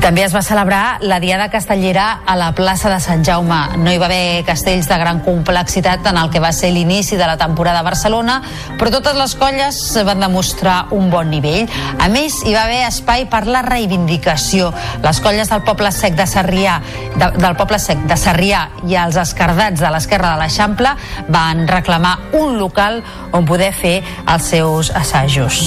També 0.00 0.22
es 0.24 0.32
va 0.32 0.40
celebrar 0.40 0.96
la 1.04 1.18
Diada 1.20 1.50
Castellera 1.52 2.22
a 2.24 2.32
la 2.34 2.54
plaça 2.56 2.88
de 2.88 2.96
Sant 3.04 3.20
Jaume. 3.20 3.58
No 3.84 3.92
hi 3.92 3.98
va 4.00 4.06
haver 4.06 4.46
castells 4.48 4.88
de 4.88 4.96
gran 4.96 5.20
complexitat 5.20 6.06
en 6.08 6.16
el 6.16 6.30
que 6.32 6.40
va 6.40 6.54
ser 6.56 6.70
l'inici 6.72 7.18
de 7.20 7.26
la 7.28 7.36
temporada 7.36 7.82
a 7.82 7.84
Barcelona, 7.84 8.38
però 8.80 8.88
totes 8.94 9.18
les 9.18 9.34
colles 9.36 9.80
van 10.08 10.24
demostrar 10.24 10.86
un 10.96 11.10
bon 11.12 11.28
nivell. 11.28 11.68
A 12.00 12.08
més, 12.08 12.40
hi 12.46 12.56
va 12.56 12.64
haver 12.64 12.80
espai 12.86 13.26
per 13.28 13.44
la 13.44 13.60
reivindicació. 13.66 14.70
Les 15.04 15.20
colles 15.20 15.52
del 15.52 15.66
poble 15.68 15.92
sec 15.92 16.16
de 16.16 16.24
Sarrià, 16.24 16.78
de, 17.20 17.32
del 17.36 17.58
poble 17.60 17.78
sec 17.78 18.00
de 18.08 18.16
Sarrià 18.16 18.70
i 18.88 18.96
els 18.96 19.20
escardats 19.20 19.84
de 19.84 19.90
l'esquerra 19.92 20.32
de 20.32 20.40
l'Eixample 20.40 20.94
van 21.28 21.66
reclamar 21.68 22.16
un 22.40 22.56
local 22.56 23.02
on 23.36 23.44
poder 23.44 23.74
fer 23.76 24.00
els 24.24 24.48
seus 24.56 24.94
assajos. 24.96 25.60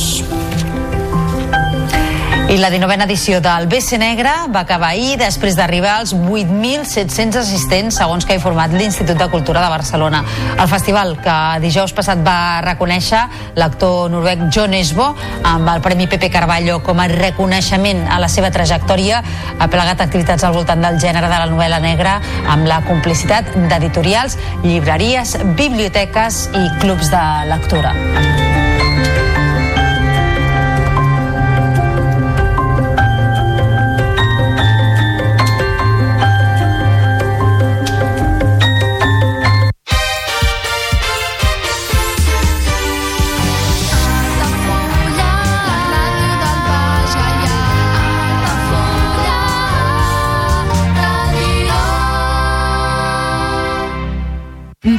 I 2.53 2.57
la 2.61 2.69
19a 2.69 3.07
edició 3.07 3.39
del 3.41 3.65
BC 3.65 3.97
Negre 3.97 4.29
va 4.53 4.61
acabar 4.61 4.91
ahir 4.93 5.15
després 5.17 5.55
d'arribar 5.57 5.95
als 5.97 6.11
8.700 6.13 7.39
assistents, 7.39 7.97
segons 7.97 8.27
que 8.29 8.35
ha 8.35 8.37
informat 8.37 8.75
l'Institut 8.77 9.17
de 9.17 9.27
Cultura 9.31 9.63
de 9.63 9.71
Barcelona. 9.73 10.19
El 10.53 10.69
festival, 10.69 11.15
que 11.17 11.39
dijous 11.65 11.95
passat 11.97 12.21
va 12.21 12.61
reconèixer 12.61 13.23
l'actor 13.57 14.13
noruec 14.13 14.45
John 14.53 14.77
Esbo 14.77 15.09
amb 15.41 15.73
el 15.73 15.81
Premi 15.81 16.05
Pepe 16.05 16.29
Carballo 16.29 16.77
com 16.85 17.01
a 17.01 17.09
reconeixement 17.09 18.05
a 18.05 18.21
la 18.21 18.29
seva 18.29 18.53
trajectòria, 18.53 19.23
ha 19.57 19.71
plegat 19.73 20.05
activitats 20.05 20.45
al 20.45 20.53
voltant 20.53 20.85
del 20.85 21.01
gènere 21.01 21.33
de 21.33 21.41
la 21.41 21.49
novel·la 21.49 21.81
negra 21.81 22.19
amb 22.45 22.69
la 22.69 22.83
complicitat 22.85 23.49
d'editorials, 23.65 24.37
llibreries, 24.61 25.39
biblioteques 25.57 26.51
i 26.53 26.67
clubs 26.85 27.09
de 27.09 27.29
lectura. 27.49 27.97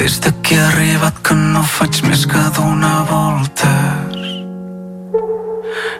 des 0.00 0.18
de 0.20 0.32
que 0.40 0.54
he 0.54 0.58
arribat 0.58 1.16
que 1.20 1.34
no 1.36 1.60
faig 1.60 1.98
més 2.08 2.22
que 2.24 2.42
donar 2.56 3.02
voltes. 3.10 4.20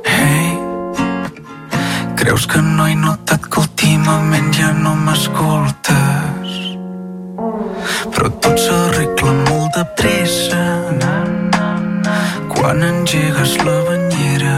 Ei, 0.09 0.47
creus 2.17 2.47
que 2.49 2.63
no 2.65 2.87
he 2.89 2.95
notat 2.97 3.45
que 3.45 3.61
últimament 3.61 4.49
ja 4.57 4.71
no 4.73 4.95
m'escoltes? 5.05 6.55
Però 8.15 8.31
tot 8.41 8.57
s'arregla 8.65 9.35
molt 9.51 9.77
de 9.77 9.85
pressa 10.01 10.65
quan 12.55 12.81
engegues 12.89 13.53
la 13.67 13.79
banyera. 13.91 14.55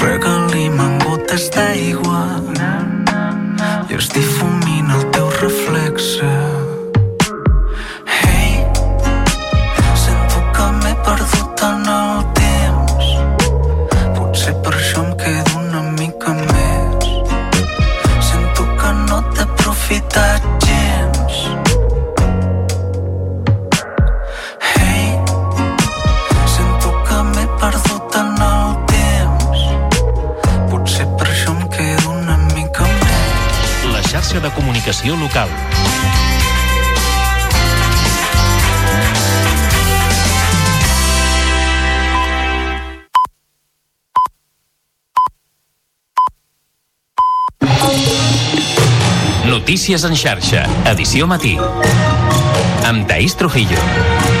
Regalim 0.00 0.80
amb 0.86 1.04
gotes 1.04 1.50
d'aigua 1.52 2.24
i 3.90 4.00
es 4.00 4.08
difumina 4.16 4.96
el 4.96 5.04
teu 5.18 5.28
reflexe. 5.42 6.57
Comunicació 34.88 35.16
local. 35.16 35.48
Notícies 49.48 50.04
en 50.04 50.16
xarxa, 50.16 50.64
edició 50.88 51.26
matí. 51.28 51.56
Amb 52.88 53.06
Taís 53.08 53.36
Trujillo. 53.36 54.37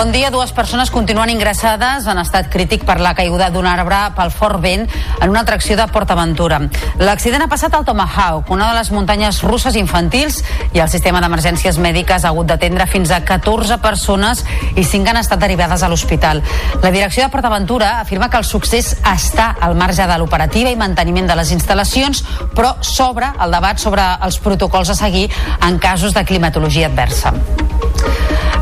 Bon 0.00 0.12
dia. 0.12 0.30
Dues 0.32 0.54
persones 0.56 0.88
continuen 0.88 1.28
ingressades 1.28 2.06
en 2.08 2.16
estat 2.22 2.46
crític 2.48 2.86
per 2.88 2.94
la 3.04 3.10
caiguda 3.12 3.50
d'un 3.52 3.66
arbre 3.68 3.98
pel 4.16 4.30
fort 4.32 4.56
vent 4.62 4.86
en 4.88 5.28
una 5.28 5.42
atracció 5.42 5.74
de 5.76 5.84
PortAventura. 5.92 6.56
L'accident 7.02 7.44
ha 7.44 7.48
passat 7.52 7.76
al 7.76 7.84
Tomahawk, 7.84 8.48
una 8.48 8.70
de 8.70 8.78
les 8.78 8.88
muntanyes 8.96 9.42
russes 9.44 9.76
infantils, 9.76 10.38
i 10.72 10.80
el 10.80 10.88
sistema 10.88 11.20
d'emergències 11.20 11.76
mèdiques 11.76 12.24
ha 12.24 12.30
hagut 12.32 12.48
d'atendre 12.48 12.86
fins 12.88 13.12
a 13.12 13.20
14 13.28 13.76
persones 13.84 14.40
i 14.72 14.86
5 14.88 15.12
han 15.12 15.20
estat 15.20 15.44
derivades 15.44 15.84
a 15.84 15.92
l'hospital. 15.92 16.40
La 16.80 16.94
direcció 16.96 17.26
de 17.26 17.34
PortAventura 17.34 17.98
afirma 18.00 18.30
que 18.32 18.40
el 18.40 18.48
succés 18.48 18.94
està 19.04 19.50
al 19.60 19.76
marge 19.76 20.08
de 20.08 20.16
l'operativa 20.16 20.72
i 20.72 20.80
manteniment 20.80 21.28
de 21.28 21.36
les 21.42 21.52
instal·lacions, 21.52 22.24
però 22.56 22.78
s'obre 22.80 23.34
el 23.36 23.52
debat 23.52 23.76
sobre 23.76 24.08
els 24.24 24.40
protocols 24.40 24.96
a 24.96 24.96
seguir 25.04 25.28
en 25.60 25.76
casos 25.76 26.16
de 26.16 26.24
climatologia 26.24 26.88
adversa. 26.88 27.36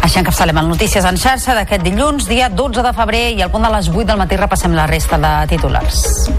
Així 0.08 0.22
encapçalem 0.22 0.56
el 0.56 0.70
Notícies 0.70 1.04
en 1.04 1.18
xarxa 1.20 1.52
d'aquest 1.52 1.82
dilluns, 1.84 2.24
dia 2.30 2.46
12 2.48 2.80
de 2.80 2.92
febrer, 2.96 3.26
i 3.36 3.42
al 3.44 3.50
punt 3.52 3.66
de 3.66 3.68
les 3.74 3.90
8 3.92 4.06
del 4.08 4.16
matí 4.16 4.38
repassem 4.40 4.72
la 4.72 4.86
resta 4.88 5.18
de 5.20 5.32
titulars. 5.50 6.30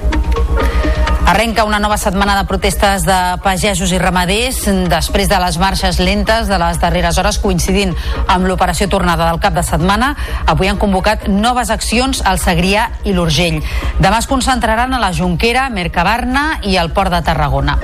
Arrenca 1.30 1.68
una 1.70 1.78
nova 1.78 2.00
setmana 2.02 2.34
de 2.40 2.48
protestes 2.50 3.06
de 3.06 3.18
pagesos 3.44 3.94
i 3.94 4.00
ramaders 4.02 4.64
després 4.90 5.30
de 5.30 5.38
les 5.44 5.60
marxes 5.62 6.00
lentes 6.02 6.50
de 6.50 6.58
les 6.58 6.82
darreres 6.82 7.20
hores 7.22 7.38
coincidint 7.38 7.94
amb 8.26 8.50
l'operació 8.50 8.90
tornada 8.90 9.30
del 9.30 9.38
cap 9.44 9.54
de 9.54 9.62
setmana. 9.68 10.16
Avui 10.50 10.72
han 10.72 10.82
convocat 10.82 11.28
noves 11.30 11.70
accions 11.70 12.24
al 12.26 12.42
Segrià 12.42 12.88
i 13.06 13.14
l'Urgell. 13.14 13.62
Demà 14.02 14.18
es 14.18 14.32
concentraran 14.34 14.98
a 14.98 15.04
la 15.06 15.14
Jonquera, 15.14 15.70
Mercabarna 15.70 16.56
i 16.66 16.74
al 16.82 16.90
Port 16.90 17.14
de 17.14 17.22
Tarragona. 17.22 17.78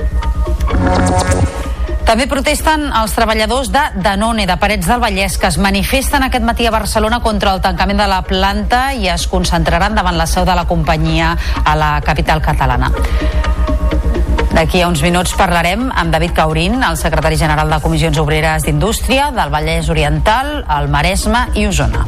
També 2.06 2.28
protesten 2.30 2.84
els 2.94 3.16
treballadors 3.16 3.72
de 3.74 3.80
Danone, 3.98 4.44
de 4.46 4.54
Parets 4.62 4.86
del 4.86 5.00
Vallès, 5.02 5.34
que 5.42 5.48
es 5.50 5.58
manifesten 5.58 6.22
aquest 6.22 6.44
matí 6.46 6.68
a 6.68 6.70
Barcelona 6.70 7.18
contra 7.24 7.50
el 7.56 7.62
tancament 7.64 7.98
de 7.98 8.06
la 8.06 8.20
planta 8.22 8.92
i 8.94 9.10
es 9.10 9.26
concentraran 9.26 9.98
davant 9.98 10.14
la 10.14 10.28
seu 10.30 10.46
de 10.46 10.54
la 10.54 10.68
companyia 10.70 11.34
a 11.64 11.74
la 11.74 11.96
capital 12.06 12.44
catalana. 12.46 12.92
D'aquí 14.56 14.80
a 14.80 14.86
uns 14.88 15.02
minuts 15.04 15.34
parlarem 15.36 15.90
amb 15.92 16.14
David 16.14 16.32
Caurín, 16.32 16.78
el 16.80 16.96
secretari 16.96 17.36
general 17.36 17.68
de 17.68 17.76
Comissions 17.84 18.16
Obreres 18.16 18.64
d'Indústria 18.64 19.26
del 19.36 19.50
Vallès 19.52 19.90
Oriental, 19.92 20.62
el 20.78 20.88
Maresme 20.88 21.42
i 21.60 21.66
Osona. 21.68 22.06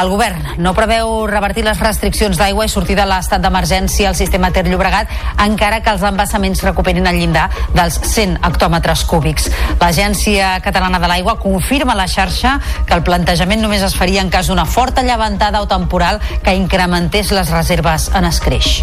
El 0.00 0.10
govern 0.10 0.58
no 0.58 0.72
preveu 0.74 1.28
revertir 1.30 1.62
les 1.62 1.78
restriccions 1.78 2.40
d'aigua 2.40 2.66
i 2.66 2.72
sortir 2.72 2.96
de 2.98 3.06
l'estat 3.06 3.38
d'emergència 3.44 4.08
al 4.10 4.18
sistema 4.18 4.50
Ter 4.50 4.64
Llobregat 4.66 5.14
encara 5.44 5.78
que 5.78 5.94
els 5.94 6.02
embassaments 6.02 6.64
recuperin 6.66 7.06
el 7.06 7.20
llindar 7.20 7.46
dels 7.70 8.00
100 8.02 8.40
hectòmetres 8.42 9.04
cúbics. 9.06 9.46
L'Agència 9.78 10.56
Catalana 10.64 10.98
de 10.98 11.12
l'Aigua 11.12 11.38
confirma 11.38 11.94
a 11.94 12.00
la 12.02 12.08
xarxa 12.10 12.56
que 12.84 12.98
el 12.98 13.06
plantejament 13.06 13.62
només 13.62 13.86
es 13.86 13.94
faria 13.94 14.26
en 14.26 14.32
cas 14.34 14.50
d'una 14.50 14.66
forta 14.66 15.06
llevantada 15.06 15.62
o 15.62 15.70
temporal 15.70 16.18
que 16.42 16.58
incrementés 16.58 17.30
les 17.30 17.54
reserves 17.54 18.10
en 18.10 18.26
escreix. 18.26 18.80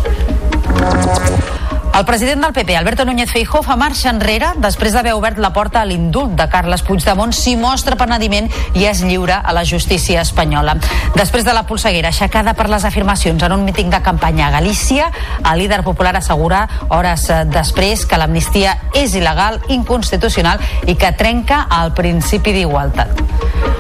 El 2.00 2.06
president 2.06 2.42
del 2.42 2.54
PP, 2.54 2.78
Alberto 2.78 3.04
Núñez 3.04 3.30
Feijóo, 3.30 3.60
fa 3.60 3.76
marxa 3.76 4.08
enrere 4.08 4.54
després 4.64 4.94
d'haver 4.96 5.12
obert 5.18 5.36
la 5.44 5.50
porta 5.52 5.82
a 5.82 5.88
l'indult 5.90 6.32
de 6.40 6.46
Carles 6.48 6.80
Puigdemont 6.88 7.34
si 7.36 7.58
mostra 7.60 7.98
penediment 8.00 8.48
i 8.72 8.86
es 8.88 9.02
lliura 9.04 9.42
a 9.44 9.52
la 9.52 9.66
justícia 9.68 10.22
espanyola. 10.24 10.78
Després 11.18 11.44
de 11.44 11.52
la 11.52 11.66
polseguera 11.68 12.14
aixecada 12.14 12.54
per 12.56 12.70
les 12.72 12.86
afirmacions 12.88 13.44
en 13.44 13.58
un 13.58 13.68
míting 13.68 13.92
de 13.92 14.00
campanya 14.00 14.48
a 14.48 14.54
Galícia, 14.56 15.12
el 15.44 15.60
líder 15.60 15.82
popular 15.84 16.16
assegura 16.16 16.62
hores 16.88 17.28
eh, 17.30 17.44
després 17.52 18.06
que 18.08 18.22
l'amnistia 18.22 18.78
és 18.96 19.20
il·legal, 19.20 19.60
inconstitucional 19.68 20.64
i 20.88 20.96
que 20.96 21.12
trenca 21.20 21.66
el 21.82 21.92
principi 22.00 22.56
d'igualtat. 22.56 23.79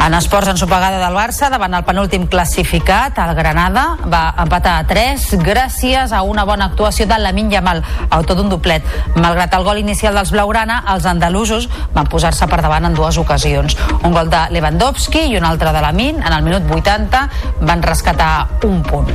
En 0.00 0.14
esports, 0.14 0.48
ensopegada 0.48 0.96
del 0.96 1.12
Barça 1.14 1.50
davant 1.52 1.74
el 1.76 1.84
penúltim 1.84 2.24
classificat, 2.32 3.18
el 3.20 3.34
Granada 3.36 3.98
va 4.08 4.22
empatar 4.40 4.78
a 4.80 4.86
3 4.88 5.26
gràcies 5.44 6.14
a 6.16 6.22
una 6.24 6.46
bona 6.48 6.70
actuació 6.70 7.04
de 7.06 7.18
Lamin 7.20 7.50
Yamal, 7.52 7.82
autor 8.08 8.38
d'un 8.38 8.48
doblet. 8.48 8.86
Malgrat 9.20 9.54
el 9.58 9.66
gol 9.68 9.82
inicial 9.82 10.16
dels 10.16 10.32
Blaugrana, 10.32 10.80
els 10.94 11.04
andalusos 11.04 11.68
van 11.92 12.08
posar-se 12.08 12.48
per 12.48 12.62
davant 12.64 12.88
en 12.88 12.96
dues 12.96 13.20
ocasions. 13.20 13.76
Un 14.00 14.16
gol 14.16 14.32
de 14.32 14.46
Lewandowski 14.56 15.26
i 15.28 15.36
un 15.36 15.44
altre 15.44 15.76
de 15.76 15.84
Lamin 15.84 16.24
en 16.24 16.32
el 16.32 16.48
minut 16.48 16.64
80 16.80 17.26
van 17.60 17.84
rescatar 17.84 18.48
un 18.64 18.82
punt. 18.82 19.12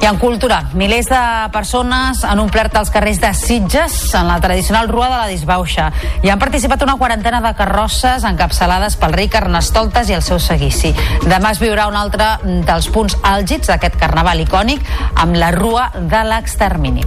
I 0.00 0.06
en 0.06 0.16
cultura, 0.16 0.62
milers 0.72 1.10
de 1.12 1.20
persones 1.52 2.22
han 2.24 2.40
omplert 2.40 2.72
els 2.80 2.88
carrers 2.92 3.18
de 3.20 3.34
Sitges 3.36 3.98
en 4.16 4.30
la 4.30 4.38
tradicional 4.40 4.88
Rua 4.88 5.10
de 5.10 5.18
la 5.18 5.28
Disbauxa 5.28 5.90
i 6.24 6.32
han 6.32 6.40
participat 6.40 6.80
una 6.86 6.96
quarantena 6.96 7.42
de 7.44 7.52
carrosses 7.58 8.24
encapçalades 8.24 8.96
pel 8.96 9.12
rei 9.12 9.28
Carnestoltes 9.28 10.08
i 10.08 10.16
el 10.16 10.24
seu 10.24 10.40
seguici. 10.40 10.94
Demà 11.28 11.52
es 11.52 11.60
viurà 11.60 11.90
un 11.92 12.00
altre 12.00 12.32
dels 12.64 12.88
punts 12.88 13.18
àlgids 13.20 13.68
d'aquest 13.68 14.00
carnaval 14.00 14.40
icònic 14.40 14.88
amb 15.20 15.36
la 15.36 15.52
Rua 15.52 15.90
de 16.00 16.24
l'Extermini. 16.32 17.04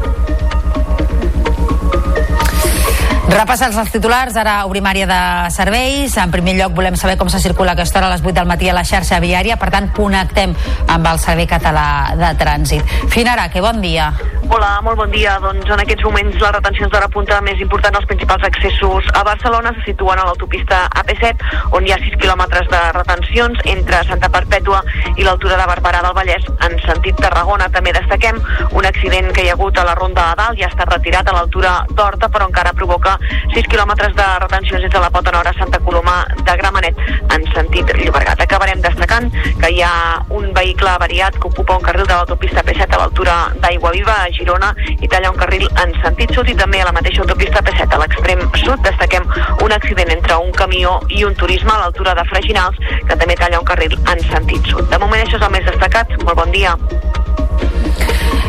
Repassats 3.34 3.78
els 3.82 3.90
titulars, 3.90 4.36
ara 4.38 4.60
obrim 4.68 4.86
àrea 4.86 5.08
de 5.10 5.20
serveis. 5.56 6.14
En 6.22 6.30
primer 6.30 6.54
lloc 6.60 6.76
volem 6.78 6.94
saber 7.00 7.16
com 7.18 7.32
se 7.34 7.40
circula 7.42 7.74
aquesta 7.74 7.98
hora 7.98 8.12
a 8.12 8.14
les 8.14 8.22
8 8.22 8.36
del 8.38 8.46
matí 8.46 8.70
a 8.70 8.76
la 8.78 8.84
xarxa 8.86 9.18
viària, 9.24 9.58
per 9.58 9.72
tant 9.74 9.90
connectem 9.96 10.54
amb 10.94 11.10
el 11.10 11.18
Servei 11.18 11.50
Català 11.50 12.14
de 12.20 12.30
Trànsit. 12.38 12.94
Finara, 13.10 13.50
que 13.50 13.64
bon 13.66 13.82
dia. 13.82 14.12
Hola, 14.54 14.70
molt 14.86 15.00
bon 15.00 15.10
dia. 15.10 15.40
Doncs 15.42 15.66
en 15.66 15.82
aquests 15.82 16.06
moments 16.06 16.36
les 16.38 16.52
retencions 16.54 16.92
d'hora 16.94 17.08
punta 17.10 17.40
més 17.42 17.58
important 17.64 17.96
als 17.98 18.06
principals 18.06 18.44
accessos 18.46 19.08
a 19.18 19.24
Barcelona 19.26 19.72
se 19.80 19.86
situen 19.88 20.20
a 20.22 20.28
l'autopista 20.28 20.84
AP7, 21.02 21.50
on 21.74 21.88
hi 21.88 21.94
ha 21.96 21.98
6 22.04 22.20
quilòmetres 22.22 22.70
de 22.70 22.82
retencions 23.00 23.64
entre 23.74 24.04
Santa 24.12 24.30
Perpètua 24.30 24.84
i 25.16 25.26
l'altura 25.26 25.58
de 25.58 25.68
Barberà 25.72 26.04
del 26.06 26.14
Vallès. 26.20 26.46
En 26.68 26.78
sentit 26.86 27.18
Tarragona 27.18 27.72
també 27.74 27.96
destaquem 27.98 28.38
un 28.78 28.86
accident 28.86 29.32
que 29.34 29.48
hi 29.48 29.50
ha 29.50 29.58
hagut 29.58 29.80
a 29.82 29.88
la 29.90 29.98
Ronda 29.98 30.30
de 30.30 30.42
Dalt, 30.44 30.62
ja 30.62 30.70
està 30.70 30.86
retirat 30.92 31.26
a 31.32 31.38
l'altura 31.40 31.80
d'Horta, 31.90 32.30
però 32.30 32.52
encara 32.52 32.78
provoca 32.78 33.18
6 33.54 33.68
quilòmetres 33.72 34.16
de 34.18 34.28
retencions 34.44 34.82
des 34.82 34.92
de 34.92 35.02
la 35.04 35.10
Pota 35.14 35.32
Nord 35.36 35.48
a 35.48 35.54
Santa 35.58 35.80
Coloma 35.80 36.16
de 36.38 36.56
Gramenet 36.62 37.00
en 37.36 37.46
sentit 37.54 37.92
Llobregat. 37.98 38.42
Acabarem 38.42 38.82
destacant 38.82 39.30
que 39.62 39.72
hi 39.72 39.82
ha 39.86 39.94
un 40.30 40.52
vehicle 40.54 40.90
avariat 40.90 41.38
que 41.40 41.48
ocupa 41.48 41.78
un 41.78 41.86
carril 41.86 42.08
de 42.08 42.14
l'autopista 42.14 42.64
P7 42.64 42.88
a 42.90 43.02
l'altura 43.02 43.38
d'Aigua 43.64 43.92
Viva 43.96 44.18
a 44.24 44.30
Girona 44.38 44.74
i 45.00 45.08
talla 45.08 45.32
un 45.32 45.40
carril 45.40 45.68
en 45.84 45.96
sentit 46.04 46.34
sud 46.36 46.50
i 46.50 46.58
també 46.60 46.82
a 46.82 46.90
la 46.90 46.96
mateixa 46.96 47.24
autopista 47.26 47.64
P7 47.64 47.88
a 47.90 48.02
l'extrem 48.04 48.46
sud 48.64 48.84
destaquem 48.88 49.28
un 49.64 49.76
accident 49.80 50.14
entre 50.18 50.40
un 50.44 50.52
camió 50.52 51.00
i 51.10 51.24
un 51.28 51.36
turisme 51.36 51.74
a 51.74 51.82
l'altura 51.84 52.16
de 52.18 52.28
Freginals 52.32 52.80
que 53.08 53.16
també 53.16 53.38
talla 53.40 53.62
un 53.62 53.68
carril 53.68 53.98
en 54.04 54.26
sentit 54.30 54.74
sud. 54.74 54.90
De 54.90 55.00
moment 55.00 55.22
això 55.24 55.40
és 55.40 55.48
el 55.48 55.54
més 55.58 55.70
destacat. 55.70 56.18
Molt 56.24 56.40
bon 56.40 56.52
dia. 56.52 56.78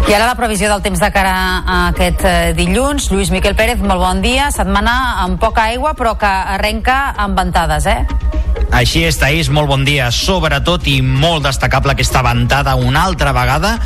I 0.04 0.12
ara 0.12 0.26
la 0.28 0.34
previsió 0.36 0.68
del 0.68 0.82
temps 0.84 1.00
de 1.00 1.08
cara 1.14 1.32
a 1.64 1.76
aquest 1.88 2.26
eh, 2.28 2.52
dilluns. 2.52 3.08
Lluís 3.08 3.30
Miquel 3.32 3.56
Pérez, 3.56 3.80
molt 3.80 4.02
bon 4.04 4.20
dia. 4.20 4.50
Setmana 4.52 5.24
amb 5.24 5.40
poca 5.40 5.64
aigua, 5.72 5.94
però 5.96 6.12
que 6.20 6.28
arrenca 6.28 7.14
amb 7.16 7.40
ventades, 7.40 7.88
eh? 7.88 8.43
Així 8.74 9.04
és, 9.06 9.14
Taís, 9.20 9.46
molt 9.54 9.68
bon 9.70 9.84
dia. 9.86 10.08
Sobretot 10.10 10.88
i 10.90 10.96
molt 10.98 11.44
destacable 11.46 11.92
aquesta 11.94 12.24
ventada 12.26 12.74
una 12.74 13.04
altra 13.06 13.30
vegada 13.30 13.76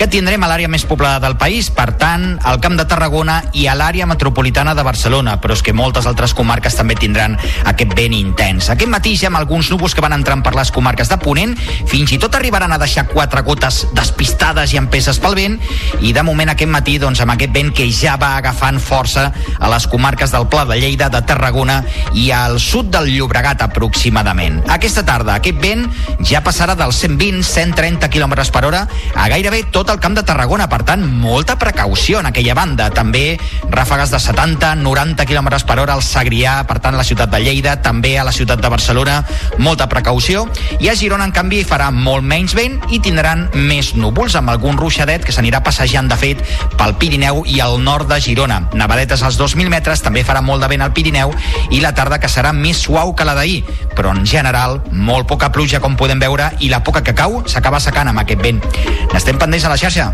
que 0.00 0.06
tindrem 0.08 0.40
a 0.40 0.48
l'àrea 0.48 0.70
més 0.72 0.86
poblada 0.88 1.20
del 1.20 1.36
país, 1.36 1.68
per 1.68 1.90
tant, 2.00 2.38
al 2.48 2.56
Camp 2.64 2.78
de 2.78 2.86
Tarragona 2.88 3.42
i 3.52 3.66
a 3.68 3.74
l'àrea 3.76 4.06
metropolitana 4.08 4.72
de 4.74 4.84
Barcelona, 4.86 5.34
però 5.42 5.52
és 5.52 5.60
que 5.60 5.74
moltes 5.76 6.08
altres 6.08 6.32
comarques 6.32 6.78
també 6.78 6.96
tindran 6.96 7.36
aquest 7.68 7.92
vent 7.98 8.16
intens. 8.16 8.70
Aquest 8.72 8.88
matí 8.88 9.12
ja 9.20 9.28
amb 9.28 9.42
alguns 9.42 9.68
núvols 9.68 9.92
que 9.92 10.00
van 10.00 10.16
entrant 10.16 10.40
per 10.40 10.54
les 10.56 10.72
comarques 10.72 11.12
de 11.12 11.20
Ponent, 11.20 11.52
fins 11.90 12.16
i 12.16 12.20
tot 12.22 12.40
arribaran 12.40 12.72
a 12.72 12.80
deixar 12.80 13.10
quatre 13.12 13.44
gotes 13.44 13.82
despistades 13.92 14.72
i 14.72 14.80
empeses 14.80 15.20
pel 15.20 15.36
vent, 15.36 15.60
i 16.00 16.14
de 16.16 16.24
moment 16.24 16.54
aquest 16.54 16.72
matí, 16.72 16.96
doncs, 17.02 17.20
amb 17.20 17.36
aquest 17.36 17.52
vent 17.52 17.74
que 17.76 17.90
ja 17.92 18.16
va 18.16 18.38
agafant 18.38 18.80
força 18.80 19.28
a 19.60 19.72
les 19.74 19.84
comarques 19.84 20.32
del 20.32 20.48
Pla 20.48 20.64
de 20.64 20.80
Lleida, 20.80 21.12
de 21.12 21.20
Tarragona 21.28 21.82
i 22.16 22.30
al 22.32 22.56
sud 22.56 22.88
del 22.88 23.12
Llobregat 23.12 23.68
aproximadament. 23.68 24.29
Aquesta 24.70 25.02
tarda 25.06 25.34
aquest 25.38 25.58
vent 25.62 25.86
ja 26.26 26.42
passarà 26.44 26.76
dels 26.78 27.00
120-130 27.02 28.10
km 28.12 28.34
per 28.52 28.64
hora 28.68 28.84
a 29.14 29.28
gairebé 29.32 29.64
tot 29.72 29.90
el 29.90 30.00
camp 30.00 30.14
de 30.16 30.24
Tarragona, 30.26 30.68
per 30.70 30.82
tant, 30.86 31.02
molta 31.02 31.58
precaució 31.58 32.20
en 32.20 32.30
aquella 32.30 32.54
banda. 32.54 32.90
També 32.94 33.38
ràfegues 33.70 34.12
de 34.12 34.20
70-90 34.22 35.26
km 35.26 35.50
per 35.66 35.78
hora 35.82 35.96
al 35.96 36.04
Segrià, 36.06 36.60
per 36.68 36.78
tant, 36.80 36.96
la 36.96 37.06
ciutat 37.06 37.32
de 37.32 37.40
Lleida, 37.42 37.76
també 37.82 38.16
a 38.18 38.24
la 38.26 38.34
ciutat 38.34 38.62
de 38.62 38.70
Barcelona, 38.70 39.20
molta 39.58 39.88
precaució. 39.88 40.46
I 40.78 40.90
a 40.90 40.96
Girona, 40.96 41.26
en 41.28 41.34
canvi, 41.34 41.64
farà 41.66 41.90
molt 41.90 42.26
menys 42.26 42.54
vent 42.56 42.78
i 42.90 43.00
tindran 43.02 43.48
més 43.54 43.94
núvols, 43.98 44.36
amb 44.38 44.52
algun 44.52 44.78
ruixadet 44.78 45.24
que 45.26 45.34
s'anirà 45.34 45.62
passejant, 45.66 46.08
de 46.10 46.18
fet, 46.20 46.44
pel 46.78 46.96
Pirineu 47.00 47.42
i 47.46 47.60
al 47.60 47.80
nord 47.82 48.10
de 48.10 48.20
Girona. 48.22 48.62
Nevadetes 48.74 49.22
als 49.26 49.40
2.000 49.40 49.72
metres, 49.72 50.04
també 50.04 50.24
farà 50.26 50.42
molt 50.44 50.62
de 50.62 50.70
vent 50.70 50.86
al 50.86 50.94
Pirineu 50.94 51.34
i 51.70 51.82
la 51.82 51.94
tarda 51.96 52.20
que 52.20 52.30
serà 52.30 52.54
més 52.56 52.80
suau 52.86 53.14
que 53.16 53.26
la 53.26 53.34
d'ahir, 53.38 53.62
però 53.96 54.14
en 54.20 54.26
general 54.26 54.82
molt 54.92 55.24
poca 55.26 55.48
pluja 55.48 55.80
com 55.80 55.96
podem 55.96 56.20
veure 56.20 56.50
i 56.60 56.68
la 56.68 56.82
poca 56.84 57.00
que 57.00 57.14
cau 57.16 57.40
s'acaba 57.48 57.80
secant 57.80 58.10
amb 58.10 58.20
aquest 58.20 58.44
vent. 58.44 58.60
N'estem 59.14 59.40
pendents 59.40 59.64
a 59.64 59.72
la 59.72 59.80
xarxa. 59.80 60.10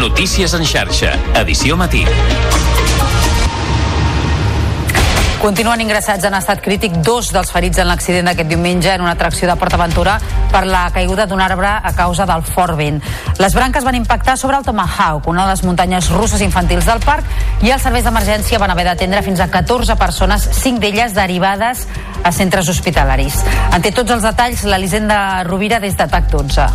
Notícies 0.00 0.54
en 0.56 0.64
xarxa, 0.64 1.12
edició 1.42 1.76
matí. 1.76 2.06
Continuen 5.38 5.78
ingressats 5.84 6.24
en 6.26 6.34
estat 6.34 6.58
crític 6.58 6.96
dos 7.06 7.28
dels 7.30 7.52
ferits 7.54 7.78
en 7.78 7.86
l'accident 7.86 8.26
d'aquest 8.26 8.48
diumenge 8.50 8.90
en 8.90 9.04
una 9.04 9.12
atracció 9.14 9.46
de 9.46 9.54
Port 9.54 9.76
Aventura 9.76 10.16
per 10.50 10.64
la 10.66 10.80
caiguda 10.90 11.28
d'un 11.30 11.38
arbre 11.38 11.70
a 11.78 11.92
causa 11.94 12.26
del 12.26 12.42
fort 12.42 12.74
vent. 12.74 12.98
Les 13.38 13.54
branques 13.54 13.86
van 13.86 13.94
impactar 13.94 14.34
sobre 14.36 14.58
el 14.58 14.66
Tomahawk, 14.66 15.28
una 15.30 15.46
de 15.46 15.54
les 15.54 15.62
muntanyes 15.62 16.10
russes 16.10 16.42
infantils 16.42 16.90
del 16.90 16.98
parc, 17.06 17.22
i 17.62 17.70
els 17.70 17.86
serveis 17.86 18.08
d'emergència 18.08 18.58
van 18.58 18.74
haver 18.74 18.88
d'atendre 18.90 19.22
fins 19.22 19.38
a 19.38 19.46
14 19.46 19.94
persones, 19.94 20.48
5 20.58 20.82
d'elles 20.82 21.14
derivades 21.14 21.86
a 22.24 22.34
centres 22.34 22.68
hospitalaris. 22.74 23.38
En 23.70 23.78
té 23.78 23.94
tots 23.94 24.10
els 24.10 24.26
detalls 24.26 24.66
l'Elisenda 24.66 25.44
Rovira 25.46 25.78
des 25.78 25.94
de 25.94 26.10
TAC 26.10 26.32
12. 26.34 26.66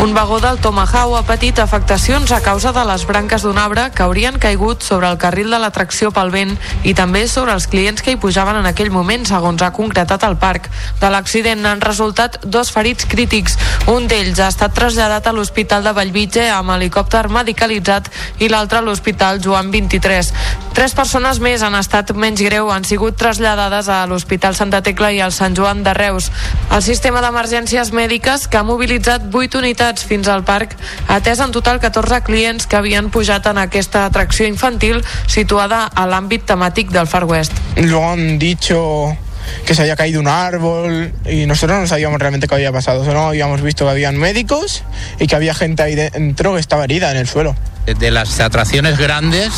Un 0.00 0.14
vagó 0.14 0.40
del 0.40 0.56
Tomahawk 0.58 1.18
ha 1.18 1.26
patit 1.28 1.58
afectacions 1.60 2.30
a 2.32 2.40
causa 2.40 2.70
de 2.72 2.82
les 2.88 3.02
branques 3.04 3.42
d'un 3.44 3.58
arbre 3.60 3.82
que 3.92 4.02
haurien 4.02 4.38
caigut 4.40 4.80
sobre 4.80 5.10
el 5.12 5.18
carril 5.20 5.50
de 5.52 5.58
l'atracció 5.60 6.08
pel 6.08 6.30
vent 6.32 6.54
i 6.88 6.94
també 6.96 7.26
sobre 7.28 7.52
els 7.52 7.66
clients 7.68 8.00
que 8.00 8.14
hi 8.14 8.16
pujaven 8.16 8.56
en 8.62 8.68
aquell 8.70 8.88
moment, 8.90 9.26
segons 9.28 9.60
ha 9.60 9.74
concretat 9.76 10.24
el 10.24 10.38
parc. 10.40 10.70
De 11.02 11.10
l'accident 11.12 11.68
han 11.68 11.84
resultat 11.84 12.38
dos 12.46 12.72
ferits 12.72 13.04
crítics. 13.04 13.58
Un 13.92 14.08
d'ells 14.08 14.40
ha 14.40 14.48
estat 14.48 14.72
traslladat 14.72 15.28
a 15.28 15.34
l'Hospital 15.36 15.84
de 15.84 15.92
Vallvitge 15.92 16.48
amb 16.48 16.72
helicòpter 16.78 17.26
medicalitzat 17.28 18.08
i 18.40 18.48
l'altre 18.48 18.80
a 18.80 18.86
l'Hospital 18.86 19.42
Joan 19.44 19.68
23. 19.68 20.32
Tres 20.72 20.96
persones 20.96 21.42
més 21.44 21.60
han 21.60 21.76
estat 21.76 22.14
menys 22.16 22.40
greu, 22.40 22.70
han 22.72 22.88
sigut 22.88 23.20
traslladades 23.20 23.92
a 23.92 24.06
l'Hospital 24.08 24.56
Santa 24.56 24.80
Tecla 24.80 25.12
i 25.12 25.20
al 25.20 25.36
Sant 25.36 25.52
Joan 25.58 25.84
de 25.84 25.92
Reus. 25.92 26.30
El 26.72 26.80
sistema 26.80 27.20
d'emergències 27.20 27.92
mèdiques, 27.92 28.48
que 28.48 28.56
ha 28.56 28.64
mobilitzat 28.64 29.28
8 29.28 29.60
unitats 29.60 29.89
fins 29.98 30.28
al 30.28 30.44
parc, 30.46 30.76
ha 31.08 31.18
atès 31.18 31.40
en 31.42 31.50
total 31.50 31.80
14 31.82 32.22
clients 32.22 32.66
que 32.66 32.78
havien 32.78 33.10
pujat 33.10 33.46
en 33.50 33.58
aquesta 33.58 34.04
atracció 34.06 34.46
infantil 34.46 35.02
situada 35.26 35.88
a 35.90 36.06
l'àmbit 36.06 36.46
temàtic 36.46 36.94
del 36.94 37.10
Far 37.10 37.24
West. 37.24 37.52
Luego 37.76 38.12
han 38.12 38.38
dicho 38.38 39.16
que 39.64 39.74
se 39.74 39.82
había 39.82 39.96
caído 39.96 40.20
un 40.20 40.28
árbol 40.28 41.12
y 41.28 41.46
nosotros 41.46 41.78
no 41.80 41.86
sabíamos 41.86 42.18
realmente 42.18 42.46
qué 42.46 42.54
había 42.54 42.72
pasado, 42.72 43.04
solo 43.04 43.20
habíamos 43.20 43.62
visto 43.62 43.84
que 43.84 43.90
habían 43.90 44.16
médicos 44.16 44.84
y 45.18 45.26
que 45.26 45.36
había 45.36 45.54
gente 45.54 45.82
ahí 45.82 45.94
dentro 45.94 46.54
que 46.54 46.60
estaba 46.60 46.84
herida 46.84 47.10
en 47.10 47.16
el 47.16 47.28
suelo. 47.28 47.54
De 47.86 48.10
las 48.10 48.38
atracciones 48.40 48.98
grandes, 48.98 49.50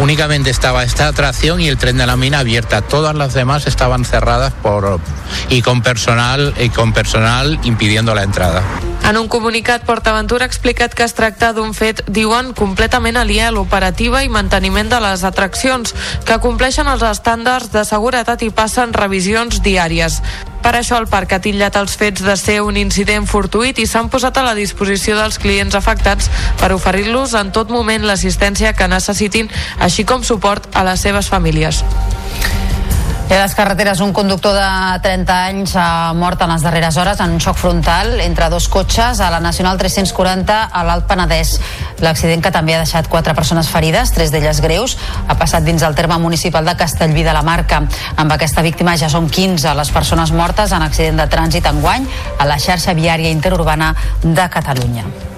únicamente 0.00 0.50
estaba 0.50 0.84
esta 0.84 1.08
atracción 1.08 1.60
y 1.60 1.68
el 1.68 1.78
tren 1.78 1.96
de 1.96 2.06
la 2.06 2.16
mina 2.16 2.40
abierta. 2.40 2.82
Todas 2.82 3.16
las 3.16 3.34
demás 3.34 3.66
estaban 3.66 4.04
cerradas 4.04 4.52
por 4.52 5.00
y 5.48 5.62
con 5.62 5.82
personal 5.82 6.54
y 6.60 6.68
con 6.68 6.92
personal 6.92 7.58
impidiendo 7.64 8.14
la 8.14 8.22
entrada. 8.22 8.62
En 9.08 9.16
un 9.16 9.28
comunicat, 9.28 9.82
PortAventura 9.82 10.44
ha 10.44 10.46
explicat 10.46 10.92
que 10.94 11.02
es 11.02 11.14
tracta 11.18 11.50
d'un 11.56 11.72
fet, 11.74 12.04
diuen, 12.06 12.52
completament 12.54 13.16
aliè 13.18 13.48
a 13.48 13.50
l'operativa 13.50 14.20
i 14.22 14.28
manteniment 14.30 14.92
de 14.92 15.00
les 15.02 15.24
atraccions, 15.26 15.96
que 16.28 16.36
compleixen 16.38 16.86
els 16.86 17.02
estàndards 17.02 17.72
de 17.72 17.82
seguretat 17.88 18.44
i 18.46 18.52
passen 18.54 18.92
revisions 19.40 19.62
diàries. 19.64 20.20
Per 20.60 20.74
això 20.76 20.98
el 21.00 21.08
parc 21.08 21.32
ha 21.32 21.40
titllat 21.40 21.76
els 21.76 21.96
fets 21.96 22.22
de 22.22 22.36
ser 22.36 22.60
un 22.60 22.76
incident 22.76 23.26
fortuït 23.26 23.78
i 23.78 23.86
s'han 23.86 24.10
posat 24.12 24.36
a 24.36 24.44
la 24.44 24.54
disposició 24.54 25.16
dels 25.16 25.38
clients 25.38 25.74
afectats 25.74 26.28
per 26.60 26.72
oferir-los 26.74 27.34
en 27.34 27.50
tot 27.50 27.70
moment 27.70 28.04
l'assistència 28.04 28.74
que 28.74 28.88
necessitin, 28.88 29.48
així 29.80 30.04
com 30.04 30.22
suport 30.22 30.68
a 30.74 30.84
les 30.84 31.00
seves 31.00 31.28
famílies. 31.28 31.84
I 33.30 33.34
a 33.34 33.44
les 33.44 33.52
carreteres, 33.54 34.00
un 34.00 34.10
conductor 34.12 34.56
de 34.58 34.98
30 35.04 35.34
anys 35.46 35.76
ha 35.78 36.10
mort 36.18 36.40
en 36.42 36.50
les 36.50 36.64
darreres 36.66 36.96
hores 36.98 37.20
en 37.22 37.36
un 37.36 37.38
xoc 37.38 37.60
frontal 37.60 38.16
entre 38.24 38.48
dos 38.50 38.66
cotxes 38.66 39.20
a 39.22 39.28
la 39.30 39.38
Nacional 39.38 39.78
340 39.78 40.56
a 40.66 40.82
l'Alt 40.82 41.06
Penedès. 41.06 41.52
L'accident, 42.02 42.42
que 42.42 42.50
també 42.50 42.74
ha 42.74 42.82
deixat 42.82 43.06
quatre 43.06 43.36
persones 43.38 43.70
ferides, 43.70 44.10
tres 44.10 44.34
d'elles 44.34 44.58
greus, 44.66 44.98
ha 45.28 45.38
passat 45.38 45.62
dins 45.62 45.86
el 45.86 45.94
terme 45.94 46.18
municipal 46.18 46.66
de 46.66 46.74
Castellví 46.74 47.22
de 47.22 47.38
la 47.38 47.46
Marca. 47.46 47.84
Amb 48.18 48.34
aquesta 48.34 48.66
víctima 48.66 48.98
ja 48.98 49.06
són 49.06 49.30
15 49.30 49.78
les 49.78 49.94
persones 49.94 50.34
mortes 50.34 50.74
en 50.74 50.82
accident 50.82 51.22
de 51.22 51.30
trànsit 51.30 51.70
enguany 51.70 52.10
a 52.36 52.50
la 52.50 52.58
xarxa 52.58 52.98
viària 52.98 53.30
interurbana 53.30 53.94
de 54.26 54.50
Catalunya. 54.50 55.29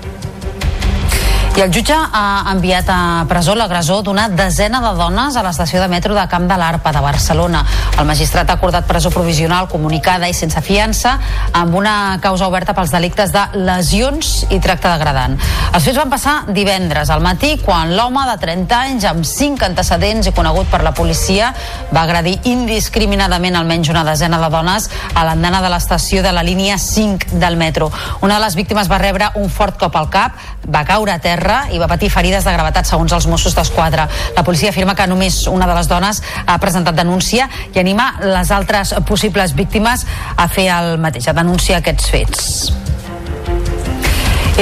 I 1.53 1.61
el 1.61 1.69
jutge 1.69 1.93
ha 1.93 2.49
enviat 2.49 2.89
a 2.89 3.25
presó 3.29 3.53
l'agressor 3.53 4.01
d'una 4.07 4.23
desena 4.33 4.79
de 4.81 4.95
dones 4.97 5.35
a 5.37 5.43
l'estació 5.45 5.83
de 5.83 5.89
metro 5.93 6.15
de 6.17 6.23
Camp 6.25 6.47
de 6.49 6.57
l'Arpa 6.57 6.95
de 6.97 7.01
Barcelona. 7.05 7.61
El 8.01 8.07
magistrat 8.09 8.49
ha 8.49 8.55
acordat 8.57 8.87
presó 8.89 9.11
provisional 9.13 9.69
comunicada 9.69 10.31
i 10.31 10.33
sense 10.33 10.63
fiança 10.65 11.19
amb 11.53 11.77
una 11.77 12.17
causa 12.25 12.49
oberta 12.49 12.73
pels 12.73 12.95
delictes 12.95 13.35
de 13.35 13.43
lesions 13.69 14.31
i 14.49 14.63
tracte 14.65 14.89
degradant. 14.95 15.37
Els 15.75 15.85
fets 15.85 16.01
van 16.01 16.09
passar 16.15 16.35
divendres 16.57 17.13
al 17.13 17.21
matí 17.21 17.59
quan 17.61 17.93
l'home 17.99 18.25
de 18.31 18.39
30 18.41 18.81
anys 18.89 19.05
amb 19.13 19.29
5 19.29 19.69
antecedents 19.69 20.33
i 20.33 20.33
conegut 20.33 20.73
per 20.73 20.81
la 20.81 20.95
policia 20.97 21.53
va 21.93 22.07
agredir 22.07 22.39
indiscriminadament 22.49 23.61
almenys 23.61 23.93
una 23.93 24.07
desena 24.09 24.41
de 24.41 24.49
dones 24.57 24.89
a 25.13 25.27
l'andana 25.29 25.61
de 25.61 25.75
l'estació 25.77 26.25
de 26.25 26.33
la 26.33 26.43
línia 26.49 26.81
5 26.81 27.37
del 27.45 27.61
metro. 27.61 27.93
Una 28.23 28.41
de 28.41 28.47
les 28.47 28.57
víctimes 28.57 28.89
va 28.89 29.03
rebre 29.05 29.29
un 29.37 29.53
fort 29.53 29.77
cop 29.77 30.01
al 30.01 30.09
cap, 30.09 30.41
va 30.65 30.87
caure 30.89 31.13
a 31.13 31.21
terra 31.21 31.42
terra 31.43 31.67
i 31.75 31.81
va 31.83 31.91
patir 31.91 32.11
ferides 32.13 32.47
de 32.47 32.55
gravetat 32.55 32.87
segons 32.87 33.13
els 33.17 33.27
Mossos 33.27 33.57
d'Esquadra. 33.59 34.07
La 34.37 34.47
policia 34.47 34.71
afirma 34.71 34.95
que 34.95 35.09
només 35.11 35.43
una 35.51 35.67
de 35.67 35.75
les 35.79 35.91
dones 35.91 36.23
ha 36.47 36.59
presentat 36.63 36.99
denúncia 36.99 37.49
i 37.75 37.83
anima 37.83 38.13
les 38.23 38.55
altres 38.55 38.95
possibles 39.09 39.57
víctimes 39.59 40.07
a 40.37 40.49
fer 40.49 40.71
el 40.77 40.99
mateix, 41.03 41.29
a 41.29 41.39
denunciar 41.43 41.83
aquests 41.83 42.13
fets. 42.15 43.02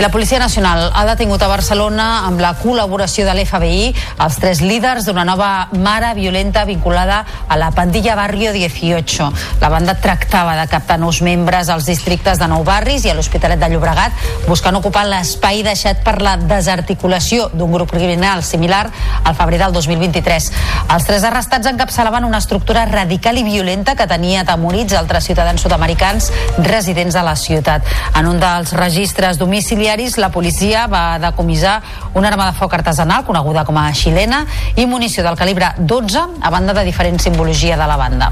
I 0.00 0.02
la 0.02 0.08
Policia 0.08 0.38
Nacional 0.38 0.86
ha 0.96 1.02
detingut 1.04 1.42
a 1.44 1.48
Barcelona 1.50 2.04
amb 2.24 2.40
la 2.40 2.54
col·laboració 2.56 3.26
de 3.26 3.34
l'FBI 3.36 3.90
els 4.24 4.36
tres 4.40 4.62
líders 4.64 5.04
d'una 5.04 5.26
nova 5.28 5.68
mare 5.76 6.14
violenta 6.16 6.62
vinculada 6.64 7.18
a 7.46 7.58
la 7.60 7.68
pandilla 7.76 8.14
Barrio 8.16 8.54
18. 8.54 9.26
La 9.60 9.68
banda 9.68 9.98
tractava 10.00 10.54
de 10.56 10.64
captar 10.72 10.96
nous 10.98 11.20
membres 11.20 11.68
als 11.68 11.84
districtes 11.84 12.40
de 12.40 12.48
Nou 12.48 12.64
Barris 12.64 13.04
i 13.04 13.12
a 13.12 13.16
l'Hospitalet 13.18 13.60
de 13.60 13.68
Llobregat 13.74 14.46
buscant 14.46 14.78
ocupar 14.78 15.02
l'espai 15.04 15.60
deixat 15.66 16.00
per 16.00 16.16
la 16.24 16.38
desarticulació 16.40 17.50
d'un 17.52 17.76
grup 17.76 17.92
criminal 17.92 18.40
similar 18.40 18.86
al 19.20 19.36
febrer 19.36 19.60
del 19.66 19.76
2023. 19.76 20.48
Els 20.96 21.10
tres 21.10 21.28
arrestats 21.28 21.68
encapçalaven 21.74 22.24
una 22.24 22.40
estructura 22.40 22.86
radical 22.88 23.36
i 23.36 23.44
violenta 23.44 23.98
que 24.00 24.08
tenia 24.08 24.46
atemorits 24.46 24.96
altres 24.96 25.28
ciutadans 25.28 25.60
sud-americans 25.60 26.32
residents 26.64 27.20
a 27.20 27.28
la 27.28 27.36
ciutat. 27.36 27.84
En 28.16 28.32
un 28.32 28.40
dels 28.40 28.72
registres 28.80 29.36
domicili 29.36 29.89
domiciliaris, 29.90 30.18
la 30.18 30.30
policia 30.30 30.86
va 30.86 31.18
decomissar 31.18 31.82
una 32.14 32.28
arma 32.28 32.50
de 32.50 32.58
foc 32.58 32.74
artesanal 32.74 33.24
coneguda 33.24 33.64
com 33.64 33.76
a 33.76 33.90
xilena 33.92 34.44
i 34.76 34.86
munició 34.86 35.24
del 35.24 35.36
calibre 35.36 35.74
12 35.78 36.26
a 36.40 36.50
banda 36.50 36.74
de 36.74 36.84
diferent 36.84 37.18
simbologia 37.18 37.76
de 37.76 37.86
la 37.86 37.96
banda. 37.96 38.30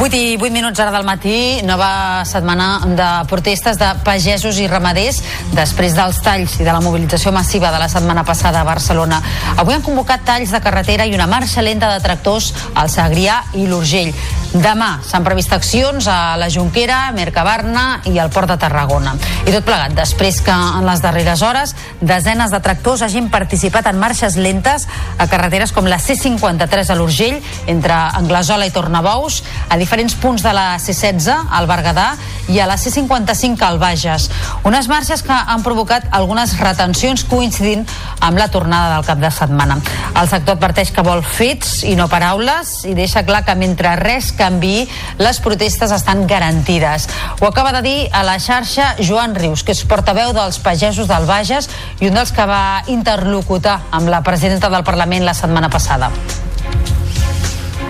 8 0.00 0.16
i 0.16 0.38
8 0.40 0.50
minuts 0.50 0.80
ara 0.80 0.90
del 0.90 1.04
matí, 1.04 1.60
nova 1.62 2.24
setmana 2.24 2.80
de 2.88 3.08
protestes 3.28 3.76
de 3.76 3.90
pagesos 4.02 4.56
i 4.56 4.64
ramaders 4.66 5.18
després 5.52 5.92
dels 5.92 6.22
talls 6.24 6.54
i 6.56 6.64
de 6.64 6.72
la 6.72 6.80
mobilització 6.80 7.28
massiva 7.36 7.68
de 7.68 7.78
la 7.82 7.88
setmana 7.92 8.24
passada 8.24 8.62
a 8.62 8.64
Barcelona. 8.64 9.20
Avui 9.60 9.76
han 9.76 9.84
convocat 9.84 10.24
talls 10.24 10.54
de 10.56 10.62
carretera 10.64 11.04
i 11.04 11.12
una 11.12 11.28
marxa 11.28 11.60
lenta 11.60 11.92
de 11.92 12.00
tractors 12.00 12.54
al 12.72 12.88
Segrià 12.88 13.42
i 13.60 13.66
l'Urgell. 13.68 14.16
Demà 14.50 14.96
s'han 15.06 15.22
previst 15.22 15.52
accions 15.54 16.08
a 16.10 16.34
la 16.34 16.48
Junquera, 16.50 17.12
Mercabarna 17.14 18.00
i 18.10 18.16
al 18.18 18.32
Port 18.34 18.50
de 18.50 18.56
Tarragona. 18.58 19.12
I 19.46 19.52
tot 19.54 19.62
plegat, 19.62 19.94
després 19.94 20.40
que 20.42 20.50
en 20.50 20.82
les 20.88 21.02
darreres 21.04 21.44
hores 21.46 21.76
desenes 22.00 22.50
de 22.50 22.58
tractors 22.58 23.04
hagin 23.06 23.28
participat 23.30 23.86
en 23.86 24.00
marxes 24.02 24.34
lentes 24.34 24.88
a 25.18 25.28
carreteres 25.30 25.70
com 25.70 25.86
la 25.86 26.00
C53 26.02 26.90
a 26.90 26.96
l'Urgell, 26.98 27.38
entre 27.70 27.94
Anglesola 27.94 28.66
i 28.66 28.74
Tornabous, 28.74 29.44
a 29.70 29.78
diferents 29.78 30.18
punts 30.18 30.42
de 30.42 30.56
la 30.56 30.74
C16 30.82 31.30
al 31.30 31.70
Berguedà 31.70 32.08
i 32.50 32.58
a 32.58 32.66
la 32.66 32.74
C55 32.74 33.62
al 33.62 33.78
Bages. 33.78 34.26
Unes 34.66 34.90
marxes 34.90 35.22
que 35.22 35.30
han 35.30 35.62
provocat 35.62 36.10
algunes 36.10 36.56
retencions 36.58 37.22
coincidint 37.30 37.86
amb 38.18 38.42
la 38.42 38.50
tornada 38.50 38.96
del 38.96 39.06
cap 39.06 39.22
de 39.22 39.30
setmana. 39.30 39.78
El 40.18 40.26
sector 40.26 40.58
adverteix 40.58 40.90
que 40.90 41.06
vol 41.06 41.22
fets 41.22 41.84
i 41.86 41.94
no 41.94 42.10
paraules 42.10 42.80
i 42.90 42.98
deixa 42.98 43.22
clar 43.22 43.44
que 43.46 43.54
mentre 43.54 43.94
res 44.00 44.34
canvi 44.40 44.88
les 45.20 45.40
protestes 45.44 45.92
estan 45.92 46.24
garantides. 46.26 47.08
Ho 47.40 47.48
acaba 47.50 47.74
de 47.76 47.82
dir 47.84 48.08
a 48.12 48.24
la 48.24 48.38
xarxa 48.40 48.94
Joan 48.98 49.36
Rius, 49.36 49.64
que 49.64 49.76
és 49.76 49.84
portaveu 49.84 50.32
dels 50.36 50.60
pagesos 50.64 51.10
del 51.10 51.28
Bages 51.28 51.68
i 52.00 52.08
un 52.08 52.16
dels 52.16 52.32
que 52.32 52.46
va 52.48 52.82
interlocutar 52.88 53.80
amb 53.92 54.08
la 54.08 54.24
presidenta 54.24 54.72
del 54.72 54.86
Parlament 54.86 55.26
la 55.28 55.36
setmana 55.36 55.68
passada. 55.70 56.10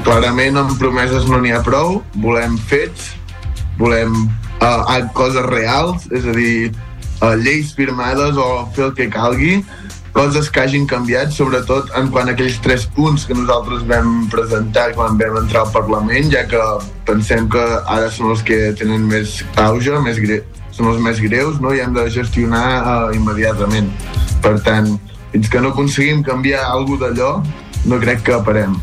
Clarament 0.04 0.56
amb 0.56 0.76
promeses 0.80 1.26
no 1.28 1.40
n'hi 1.40 1.52
ha 1.52 1.62
prou, 1.62 2.00
volem 2.24 2.56
fets, 2.70 3.10
volem 3.78 4.14
uh, 4.60 5.00
coses 5.16 5.44
reals, 5.46 6.06
és 6.16 6.24
a 6.24 6.36
dir, 6.36 6.70
uh, 7.20 7.34
lleis 7.36 7.74
firmades 7.76 8.38
o 8.40 8.48
fer 8.74 8.88
el 8.88 8.94
que 8.96 9.10
calgui, 9.12 9.60
coses 10.12 10.50
que 10.50 10.60
hagin 10.62 10.86
canviat, 10.90 11.32
sobretot 11.34 11.90
en 11.98 12.10
quant 12.12 12.28
a 12.28 12.34
aquells 12.34 12.58
tres 12.64 12.86
punts 12.96 13.26
que 13.26 13.36
nosaltres 13.36 13.84
vam 13.88 14.26
presentar 14.32 14.90
quan 14.96 15.18
vam 15.20 15.40
entrar 15.42 15.64
al 15.66 15.74
Parlament, 15.74 16.30
ja 16.32 16.44
que 16.50 16.60
pensem 17.08 17.48
que 17.50 17.64
ara 17.84 18.10
són 18.12 18.34
els 18.34 18.44
que 18.46 18.72
tenen 18.78 19.06
més 19.10 19.40
auge, 19.60 19.98
més 20.04 20.20
gre 20.22 20.42
són 20.70 20.92
els 20.92 21.00
més 21.02 21.18
greus, 21.20 21.58
no? 21.60 21.74
i 21.74 21.82
hem 21.82 21.92
de 21.96 22.06
gestionar 22.12 22.66
uh, 22.80 23.16
immediatament. 23.16 23.90
Per 24.40 24.54
tant, 24.64 24.94
fins 25.34 25.50
que 25.50 25.60
no 25.60 25.74
aconseguim 25.74 26.22
canviar 26.24 26.62
alguna 26.70 27.08
d'allò, 27.08 27.34
no 27.90 27.98
crec 28.00 28.24
que 28.26 28.38
parem 28.46 28.78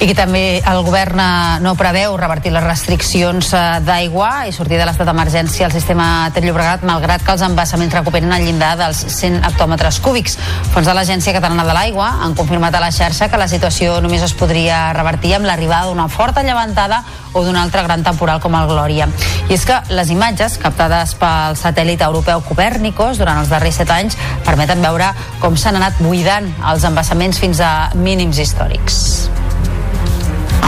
i 0.00 0.06
que 0.08 0.14
també 0.16 0.62
el 0.64 0.78
govern 0.80 1.20
eh, 1.20 1.58
no 1.60 1.74
preveu 1.76 2.14
revertir 2.16 2.54
les 2.54 2.64
restriccions 2.64 3.50
eh, 3.52 3.60
d'aigua 3.84 4.46
i 4.48 4.52
sortir 4.56 4.78
de 4.80 4.86
l'estat 4.88 5.04
d'emergència 5.04 5.66
al 5.66 5.74
sistema 5.74 6.30
Ter 6.32 6.40
Llobregat, 6.46 6.86
malgrat 6.88 7.20
que 7.26 7.34
els 7.34 7.44
embassaments 7.44 7.92
recuperen 7.98 8.32
el 8.32 8.46
llindar 8.48 8.72
dels 8.80 9.02
100 9.12 9.44
hectòmetres 9.50 10.00
cúbics. 10.00 10.38
Fons 10.72 10.88
de 10.88 10.94
l'Agència 10.96 11.34
Catalana 11.36 11.66
de 11.68 11.74
l'Aigua 11.76 12.08
han 12.24 12.36
confirmat 12.38 12.78
a 12.78 12.80
la 12.80 12.88
xarxa 12.96 13.28
que 13.28 13.40
la 13.40 13.48
situació 13.52 13.98
només 14.00 14.24
es 14.24 14.32
podria 14.32 14.86
revertir 14.96 15.34
amb 15.36 15.50
l'arribada 15.50 15.90
d'una 15.90 16.08
forta 16.08 16.46
llevantada 16.46 17.02
o 17.34 17.44
d'un 17.44 17.60
altre 17.60 17.84
gran 17.84 18.00
temporal 18.02 18.40
com 18.40 18.56
el 18.56 18.72
Glòria. 18.72 19.10
I 19.50 19.54
és 19.58 19.68
que 19.68 19.82
les 19.92 20.14
imatges 20.16 20.56
captades 20.62 21.12
pel 21.20 21.60
satèl·lit 21.60 22.00
europeu 22.08 22.40
Copernicus 22.48 23.20
durant 23.20 23.42
els 23.44 23.52
darrers 23.52 23.82
set 23.82 23.92
anys 23.92 24.16
permeten 24.48 24.80
veure 24.80 25.12
com 25.44 25.60
s'han 25.60 25.76
anat 25.76 26.00
buidant 26.00 26.48
els 26.72 26.88
embassaments 26.88 27.44
fins 27.44 27.60
a 27.60 27.90
mínims 28.00 28.40
històrics. 28.40 29.49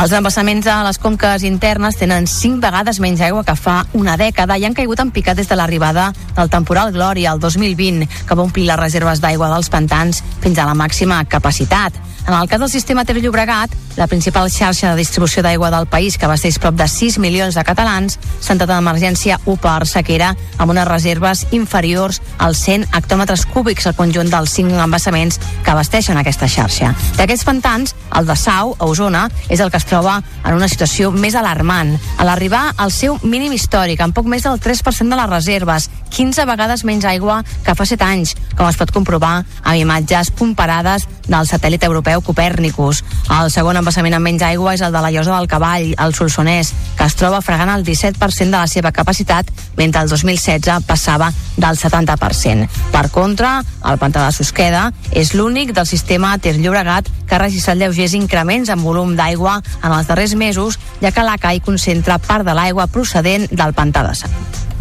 Els 0.01 0.12
embassaments 0.16 0.66
a 0.66 0.81
les 0.86 0.98
conques 0.98 1.44
internes 1.47 1.98
tenen 2.01 2.24
cinc 2.27 2.62
vegades 2.64 2.98
menys 3.02 3.20
aigua 3.23 3.44
que 3.47 3.55
fa 3.59 3.82
una 3.94 4.16
dècada 4.19 4.56
i 4.59 4.64
han 4.66 4.74
caigut 4.74 5.02
en 5.05 5.12
picat 5.14 5.39
des 5.39 5.51
de 5.51 5.59
l'arribada 5.59 6.09
del 6.35 6.51
temporal 6.51 6.90
Glòria 6.97 7.35
el 7.36 7.43
2020, 7.43 8.09
que 8.27 8.35
va 8.35 8.43
omplir 8.43 8.66
les 8.66 8.81
reserves 8.81 9.20
d'aigua 9.23 9.52
dels 9.52 9.70
pantans 9.70 10.24
fins 10.43 10.59
a 10.59 10.66
la 10.66 10.74
màxima 10.74 11.23
capacitat. 11.28 11.94
En 12.27 12.35
el 12.35 12.49
cas 12.49 12.61
del 12.61 12.70
sistema 12.70 13.05
Ter 13.05 13.20
Llobregat, 13.20 13.70
la 13.97 14.07
principal 14.07 14.49
xarxa 14.49 14.93
de 14.93 14.97
distribució 14.97 15.43
d'aigua 15.43 15.73
del 15.74 15.89
país, 15.90 16.16
que 16.16 16.24
abasteix 16.24 16.59
prop 16.62 16.77
de 16.78 16.86
6 16.89 17.19
milions 17.19 17.57
de 17.59 17.65
catalans, 17.66 18.15
s'ha 18.40 18.55
entrat 18.55 18.70
en 18.70 18.78
emergència 18.78 19.40
1 19.44 19.57
per 19.61 19.89
sequera 19.90 20.31
amb 20.57 20.70
unes 20.70 20.86
reserves 20.86 21.43
inferiors 21.51 22.20
als 22.39 22.62
100 22.62 22.86
hectòmetres 22.94 23.44
cúbics 23.51 23.89
al 23.90 23.97
conjunt 23.99 24.31
dels 24.31 24.55
5 24.55 24.78
embassaments 24.85 25.40
que 25.65 25.73
abasteixen 25.74 26.16
aquesta 26.16 26.49
xarxa. 26.49 26.93
D'aquests 27.19 27.44
pantans, 27.44 27.97
el 28.15 28.31
de 28.31 28.36
Sau, 28.36 28.77
a 28.78 28.86
Osona, 28.86 29.24
és 29.49 29.61
el 29.61 29.70
que 29.70 29.82
es 29.82 29.89
troba 29.89 30.20
en 30.44 30.55
una 30.55 30.70
situació 30.70 31.11
més 31.11 31.35
alarmant. 31.35 31.97
A 32.19 32.28
l'arribar 32.28 32.69
al 32.77 32.94
seu 32.94 33.19
mínim 33.23 33.53
històric, 33.53 34.01
amb 34.01 34.15
poc 34.15 34.31
més 34.31 34.47
del 34.47 34.61
3% 34.62 35.11
de 35.11 35.19
les 35.19 35.31
reserves, 35.31 35.90
15 36.12 36.44
vegades 36.47 36.85
menys 36.85 37.05
aigua 37.09 37.43
que 37.65 37.74
fa 37.74 37.86
7 37.89 38.05
anys, 38.05 38.36
com 38.57 38.69
es 38.69 38.78
pot 38.78 38.93
comprovar 38.93 39.43
amb 39.62 39.77
imatges 39.81 40.31
comparades 40.39 41.09
del 41.27 41.49
satèl·lit 41.49 41.85
europeu 41.89 42.12
Copernicus. 42.21 43.01
El 43.33 43.51
segon 43.51 43.79
embassament 43.81 44.19
amb 44.19 44.29
menys 44.29 44.45
aigua 44.45 44.75
és 44.77 44.83
el 44.85 44.93
de 44.93 45.01
la 45.01 45.11
Llosa 45.15 45.39
del 45.39 45.49
Cavall, 45.49 45.95
el 45.97 46.15
Solsonès, 46.15 46.75
que 46.99 47.07
es 47.09 47.17
troba 47.17 47.41
fregant 47.41 47.73
el 47.73 47.87
17% 47.87 48.51
de 48.51 48.59
la 48.59 48.69
seva 48.69 48.93
capacitat, 48.93 49.49
mentre 49.77 50.03
el 50.03 50.13
2016 50.13 50.85
passava 50.87 51.33
del 51.57 51.79
70%. 51.79 52.69
Per 52.93 53.07
contra, 53.15 53.63
el 53.89 53.99
pantà 54.03 54.27
de 54.27 54.37
Susqueda 54.37 54.91
és 55.11 55.33
l'únic 55.35 55.73
del 55.73 55.87
sistema 55.87 56.37
Ter 56.39 56.59
Llobregat 56.59 57.09
que 57.27 57.39
ha 57.39 57.43
registrat 57.43 57.81
lleugers 57.81 58.17
increments 58.19 58.69
en 58.69 58.83
volum 58.85 59.17
d'aigua 59.17 59.61
en 59.81 59.89
els 59.93 60.11
darrers 60.11 60.35
mesos, 60.35 60.79
ja 61.01 61.13
que 61.13 61.25
la 61.25 61.39
CAI 61.39 61.65
concentra 61.65 62.19
part 62.19 62.45
de 62.45 62.53
l'aigua 62.59 62.91
procedent 62.93 63.49
del 63.51 63.73
pantà 63.73 64.05
de 64.09 64.15
Sant. 64.25 64.72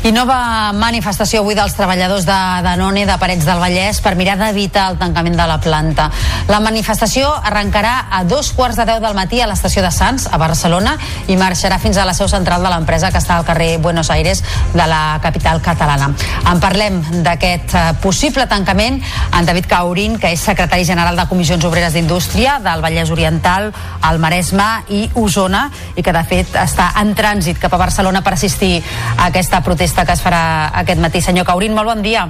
I 0.00 0.14
nova 0.16 0.72
manifestació 0.72 1.42
avui 1.42 1.52
dels 1.52 1.74
treballadors 1.76 2.24
de 2.24 2.36
Danone 2.64 3.02
de 3.04 3.16
Parets 3.20 3.44
del 3.44 3.58
Vallès 3.60 3.98
per 4.00 4.14
mirar 4.16 4.38
d'evitar 4.40 4.86
el 4.88 4.96
tancament 4.96 5.34
de 5.36 5.44
la 5.44 5.58
planta. 5.60 6.06
La 6.48 6.56
manifestació 6.64 7.28
arrencarà 7.28 8.06
a 8.08 8.22
dos 8.24 8.48
quarts 8.56 8.78
de 8.80 8.86
deu 8.88 9.02
del 9.02 9.12
matí 9.14 9.42
a 9.44 9.48
l'estació 9.50 9.82
de 9.84 9.90
Sants, 9.92 10.24
a 10.32 10.38
Barcelona, 10.40 10.94
i 11.28 11.36
marxarà 11.36 11.76
fins 11.78 12.00
a 12.00 12.06
la 12.08 12.14
seu 12.16 12.30
central 12.32 12.64
de 12.64 12.70
l'empresa 12.72 13.10
que 13.12 13.20
està 13.20 13.36
al 13.36 13.44
carrer 13.44 13.76
Buenos 13.76 14.08
Aires 14.08 14.40
de 14.72 14.86
la 14.88 15.18
capital 15.20 15.60
catalana. 15.60 16.08
En 16.48 16.64
parlem 16.64 16.96
d'aquest 17.20 17.76
eh, 17.76 17.84
possible 18.00 18.48
tancament 18.48 19.02
en 19.36 19.44
David 19.44 19.68
Caurín, 19.68 20.16
que 20.16 20.32
és 20.32 20.40
secretari 20.40 20.88
general 20.88 21.20
de 21.20 21.28
Comissions 21.28 21.68
Obreres 21.68 21.92
d'Indústria 21.92 22.56
del 22.64 22.80
Vallès 22.80 23.12
Oriental, 23.12 23.68
el 24.08 24.18
Maresme 24.24 24.70
i 24.88 25.04
Osona, 25.12 25.66
i 25.92 26.00
que 26.00 26.16
de 26.16 26.24
fet 26.24 26.56
està 26.64 26.88
en 27.04 27.12
trànsit 27.12 27.60
cap 27.60 27.76
a 27.76 27.84
Barcelona 27.84 28.24
per 28.24 28.38
assistir 28.38 28.78
a 29.18 29.28
aquesta 29.28 29.60
protesta 29.60 29.89
protesta 29.90 30.06
que 30.06 30.12
es 30.12 30.22
farà 30.22 30.70
aquest 30.78 31.00
matí. 31.00 31.20
Senyor 31.20 31.46
Caurín, 31.46 31.74
molt 31.74 31.88
bon 31.88 32.02
dia. 32.02 32.28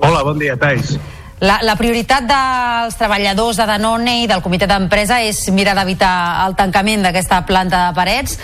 Hola, 0.00 0.22
bon 0.22 0.38
dia, 0.38 0.56
Tais. 0.56 0.96
La, 1.40 1.60
la 1.64 1.76
prioritat 1.76 2.26
dels 2.28 2.96
treballadors 2.96 3.56
de 3.56 3.66
Danone 3.66 4.22
i 4.22 4.26
del 4.28 4.42
comitè 4.42 4.66
d'empresa 4.68 5.20
és 5.24 5.48
mirar 5.52 5.74
d'evitar 5.76 6.46
el 6.46 6.56
tancament 6.56 7.02
d'aquesta 7.02 7.44
planta 7.46 7.88
de 7.88 7.94
parets. 7.96 8.38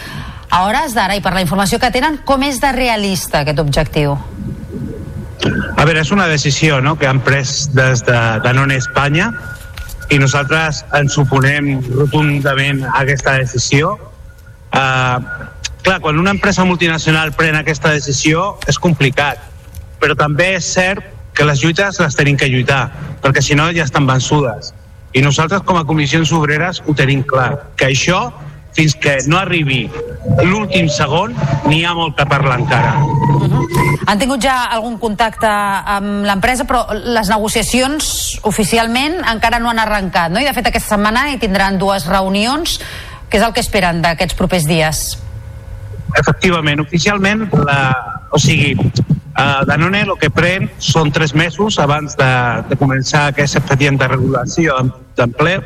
A 0.50 0.64
hores 0.64 0.94
d'ara, 0.94 1.16
i 1.16 1.20
per 1.20 1.34
la 1.34 1.42
informació 1.42 1.78
que 1.78 1.90
tenen, 1.90 2.20
com 2.24 2.42
és 2.42 2.60
de 2.60 2.72
realista 2.72 3.42
aquest 3.42 3.60
objectiu? 3.60 4.16
A 5.76 5.84
veure, 5.84 6.00
és 6.00 6.12
una 6.12 6.26
decisió 6.28 6.80
no?, 6.80 6.96
que 6.96 7.06
han 7.08 7.20
pres 7.20 7.68
des 7.74 8.04
de 8.06 8.18
Danone 8.44 8.76
Espanya 8.76 9.32
i 10.10 10.20
nosaltres 10.22 10.84
ens 10.94 11.16
oponem 11.18 11.80
rotundament 11.96 12.84
a 12.86 13.00
aquesta 13.02 13.36
decisió. 13.40 13.96
Uh, 14.72 15.18
clar, 15.86 16.00
quan 16.02 16.18
una 16.18 16.32
empresa 16.34 16.64
multinacional 16.66 17.30
pren 17.38 17.54
aquesta 17.54 17.92
decisió 17.94 18.56
és 18.66 18.78
complicat, 18.82 19.38
però 20.02 20.16
també 20.18 20.56
és 20.56 20.66
cert 20.66 21.04
que 21.36 21.46
les 21.46 21.62
lluites 21.62 22.00
les 22.02 22.16
tenim 22.18 22.36
que 22.40 22.48
lluitar, 22.50 22.88
perquè 23.22 23.44
si 23.44 23.54
no 23.54 23.68
ja 23.76 23.86
estan 23.86 24.08
vençudes. 24.08 24.72
I 25.14 25.22
nosaltres 25.22 25.62
com 25.64 25.78
a 25.78 25.84
comissions 25.86 26.32
obreres 26.34 26.82
ho 26.82 26.94
tenim 26.98 27.22
clar, 27.22 27.70
que 27.78 27.92
això 27.92 28.32
fins 28.76 28.96
que 29.00 29.14
no 29.30 29.38
arribi 29.38 29.86
l'últim 30.44 30.90
segon 30.92 31.32
n'hi 31.64 31.84
ha 31.86 31.94
molt 31.96 32.16
que 32.18 32.26
parlar 32.28 32.58
encara. 32.60 32.96
Uh 32.98 33.46
-huh. 33.46 33.62
Han 34.06 34.18
tingut 34.18 34.42
ja 34.42 34.64
algun 34.70 34.98
contacte 34.98 35.46
amb 35.48 36.24
l'empresa, 36.24 36.64
però 36.64 36.84
les 36.92 37.28
negociacions 37.28 38.40
oficialment 38.42 39.22
encara 39.32 39.58
no 39.58 39.70
han 39.70 39.78
arrencat, 39.78 40.30
no? 40.30 40.40
I 40.40 40.44
de 40.44 40.52
fet 40.52 40.66
aquesta 40.66 40.96
setmana 40.96 41.30
hi 41.30 41.38
tindran 41.38 41.78
dues 41.78 42.06
reunions. 42.06 42.80
Què 43.30 43.38
és 43.38 43.42
el 43.42 43.52
que 43.52 43.60
esperen 43.60 44.02
d'aquests 44.02 44.34
propers 44.34 44.66
dies? 44.66 45.18
Efectivament, 46.16 46.80
oficialment, 46.80 47.46
la, 47.66 47.78
o 48.32 48.38
sigui, 48.40 48.74
uh, 48.76 49.62
Danone 49.68 50.02
el 50.06 50.14
que 50.20 50.30
pren 50.32 50.70
són 50.80 51.12
tres 51.12 51.34
mesos 51.36 51.78
abans 51.82 52.16
de, 52.16 52.30
de 52.70 52.78
començar 52.80 53.26
aquest 53.30 53.60
expedient 53.60 54.00
de 54.00 54.08
regulació 54.08 54.78
d'emple, 55.18 55.58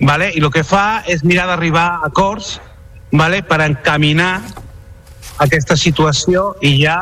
vale? 0.00 0.30
i 0.34 0.42
el 0.42 0.50
que 0.54 0.64
fa 0.64 1.02
és 1.10 1.24
mirar 1.26 1.48
d'arribar 1.50 1.86
a 1.98 2.10
acords 2.10 2.58
vale? 3.12 3.42
per 3.42 3.60
encaminar 3.66 4.32
aquesta 5.42 5.76
situació 5.76 6.54
i 6.62 6.76
ja, 6.82 7.00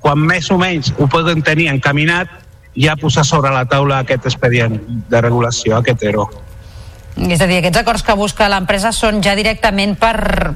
quan 0.00 0.20
més 0.22 0.48
o 0.50 0.58
menys 0.58 0.92
ho 0.98 1.08
poden 1.10 1.42
tenir 1.44 1.68
encaminat, 1.72 2.30
ja 2.78 2.96
posar 2.96 3.24
sobre 3.28 3.52
la 3.52 3.66
taula 3.68 4.00
aquest 4.02 4.30
expedient 4.30 4.78
de 5.10 5.20
regulació, 5.20 5.76
aquest 5.76 6.02
ERO. 6.08 6.30
És 7.12 7.42
a 7.44 7.46
dir, 7.46 7.58
aquests 7.60 7.82
acords 7.82 8.04
que 8.06 8.16
busca 8.16 8.48
l'empresa 8.48 8.92
són 8.96 9.20
ja 9.24 9.34
directament 9.36 9.98
per, 10.00 10.54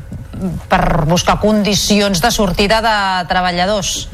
per 0.71 1.05
buscar 1.09 1.39
condicions 1.41 2.23
de 2.23 2.31
sortida 2.31 2.81
de 2.85 2.97
treballadors. 3.31 4.09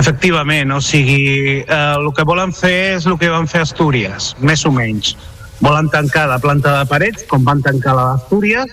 Efectivament, 0.00 0.70
o 0.72 0.80
sigui, 0.80 1.60
eh, 1.60 1.94
el 1.96 2.12
que 2.16 2.24
volen 2.24 2.54
fer 2.54 2.96
és 2.96 3.06
el 3.06 3.18
que 3.18 3.28
van 3.28 3.48
fer 3.50 3.64
Astúries, 3.66 4.34
més 4.40 4.64
o 4.64 4.72
menys. 4.72 5.16
Volen 5.60 5.90
tancar 5.92 6.28
la 6.30 6.38
planta 6.38 6.78
de 6.78 6.86
parets, 6.88 7.26
com 7.28 7.44
van 7.44 7.60
tancar 7.60 7.96
la 7.98 8.06
d'Astúries, 8.12 8.72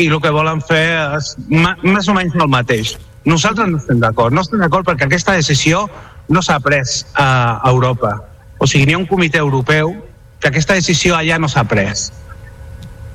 i 0.00 0.08
el 0.08 0.20
que 0.22 0.30
volen 0.32 0.62
fer 0.64 0.86
és 1.18 1.34
més 1.48 2.08
o 2.08 2.14
menys 2.16 2.34
el 2.34 2.48
mateix. 2.48 2.96
Nosaltres 3.24 3.68
no 3.68 3.78
estem 3.78 4.00
d'acord. 4.00 4.34
No 4.34 4.42
estem 4.44 4.62
d'acord 4.62 4.86
perquè 4.86 5.06
aquesta 5.06 5.36
decisió 5.36 5.84
no 6.28 6.42
s'ha 6.42 6.58
pres 6.60 7.04
a 7.14 7.60
Europa. 7.68 8.16
O 8.58 8.66
sigui, 8.66 8.86
n'hi 8.86 8.96
ha 8.96 9.02
un 9.02 9.08
comitè 9.10 9.40
europeu 9.42 9.94
que 10.40 10.48
aquesta 10.48 10.74
decisió 10.74 11.16
allà 11.16 11.38
no 11.38 11.48
s'ha 11.48 11.64
pres 11.68 12.10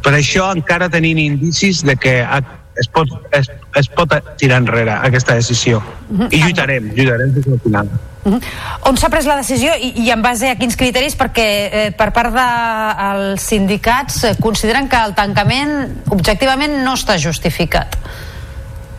per 0.04 0.14
això 0.16 0.50
encara 0.56 0.90
tenim 0.90 1.18
indicis 1.18 1.84
de 1.86 1.96
que 2.00 2.22
es 2.80 2.88
pot, 2.88 3.10
es, 3.36 3.50
es 3.76 3.90
pot 3.96 4.14
tirar 4.40 4.62
enrere 4.64 4.94
aquesta 4.96 5.36
decisió. 5.36 5.82
Mhm. 6.10 6.30
I 6.32 6.44
lluitarem, 6.44 6.94
lluitarem 6.96 7.34
fins 7.34 7.48
al 7.48 7.60
final. 7.66 7.90
Uh 8.24 8.34
-huh. 8.34 8.42
On 8.90 8.98
s'ha 8.98 9.10
pres 9.10 9.26
la 9.26 9.36
decisió 9.38 9.72
i, 9.80 9.94
i 10.04 10.12
en 10.12 10.22
base 10.22 10.50
a 10.50 10.56
quins 10.56 10.76
criteris? 10.76 11.18
Perquè 11.18 11.48
eh, 11.72 11.92
per 11.98 12.12
part 12.12 12.34
dels 12.34 13.36
de, 13.36 13.38
sindicats 13.38 14.24
eh, 14.24 14.36
consideren 14.40 14.90
que 14.90 14.98
el 14.98 15.14
tancament 15.16 16.04
objectivament 16.10 16.84
no 16.84 16.94
està 16.94 17.18
justificat. 17.18 17.98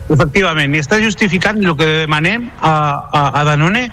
Efectivament, 0.09 0.75
i 0.75 0.79
està 0.79 0.99
justificat 0.99 1.55
el 1.55 1.75
que 1.77 1.85
demanem 1.85 2.49
a, 2.59 2.71
a, 3.11 3.39
a 3.39 3.43
Danone 3.43 3.91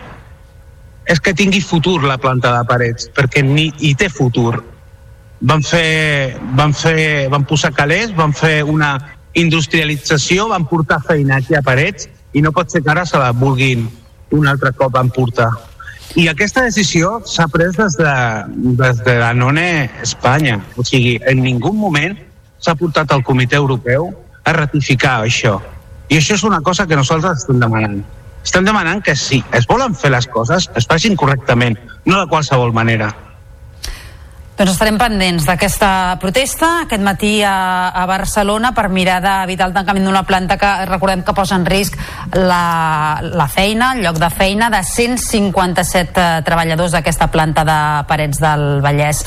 és 1.06 1.20
que 1.20 1.34
tingui 1.34 1.60
futur 1.60 2.02
la 2.04 2.18
planta 2.18 2.52
de 2.58 2.64
parets, 2.64 3.08
perquè 3.14 3.42
ni 3.42 3.72
hi 3.78 3.94
té 3.94 4.08
futur 4.08 4.64
van 5.40 5.62
fer, 5.62 6.36
van 6.58 6.74
fer, 6.74 7.28
van 7.30 7.44
posar 7.46 7.72
calés, 7.74 8.14
van 8.16 8.34
fer 8.34 8.62
una 8.64 8.96
industrialització, 9.38 10.48
van 10.50 10.66
portar 10.66 11.00
feina 11.04 11.38
aquí 11.38 11.54
a 11.54 11.62
Parets 11.62 12.08
i 12.34 12.42
no 12.42 12.52
pot 12.52 12.70
ser 12.70 12.82
que 12.82 12.90
ara 12.90 13.06
se 13.06 13.18
la 13.18 13.30
vulguin 13.32 13.86
un 14.34 14.48
altre 14.48 14.72
cop 14.76 14.96
emportar. 14.98 15.50
I 16.16 16.26
aquesta 16.28 16.64
decisió 16.64 17.18
s'ha 17.28 17.46
pres 17.52 17.76
des 17.76 17.96
de, 18.00 18.12
des 18.80 19.02
de 19.04 19.18
la 19.20 19.32
NONE 19.36 19.90
Espanya. 20.02 20.58
O 20.76 20.84
sigui, 20.84 21.18
en 21.28 21.42
ningú 21.44 21.72
moment 21.76 22.16
s'ha 22.58 22.74
portat 22.74 23.12
al 23.12 23.22
Comitè 23.24 23.60
Europeu 23.60 24.08
a 24.44 24.54
ratificar 24.56 25.20
això. 25.22 25.58
I 26.08 26.16
això 26.16 26.34
és 26.34 26.44
una 26.48 26.62
cosa 26.64 26.86
que 26.88 26.96
nosaltres 26.96 27.44
estem 27.44 27.60
demanant. 27.60 28.00
Estem 28.42 28.64
demanant 28.64 29.02
que 29.04 29.14
si 29.14 29.42
es 29.52 29.66
volen 29.68 29.94
fer 29.94 30.10
les 30.14 30.26
coses, 30.32 30.70
es 30.74 30.86
facin 30.88 31.16
correctament, 31.16 31.76
no 32.06 32.18
de 32.18 32.28
qualsevol 32.30 32.72
manera. 32.72 33.12
Doncs 34.58 34.72
estarem 34.74 34.96
pendents 34.98 35.44
d'aquesta 35.46 36.16
protesta 36.18 36.80
aquest 36.82 37.02
matí 37.06 37.36
a, 37.46 37.92
a 37.94 38.02
Barcelona 38.10 38.72
per 38.74 38.88
mirar 38.90 39.20
d'evitar 39.22 39.68
el 39.68 39.74
tancament 39.76 40.08
d'una 40.08 40.24
planta 40.26 40.56
que 40.58 40.70
recordem 40.88 41.22
que 41.22 41.34
posa 41.36 41.54
en 41.54 41.66
risc 41.68 41.94
la, 42.34 43.20
la 43.22 43.46
feina, 43.46 43.92
el 43.94 44.02
lloc 44.02 44.18
de 44.18 44.32
feina 44.34 44.66
de 44.74 44.82
157 44.82 46.18
eh, 46.18 46.42
treballadors 46.42 46.96
d'aquesta 46.96 47.30
planta 47.30 47.62
de 47.62 47.78
Parets 48.10 48.42
del 48.42 48.66
Vallès. 48.82 49.22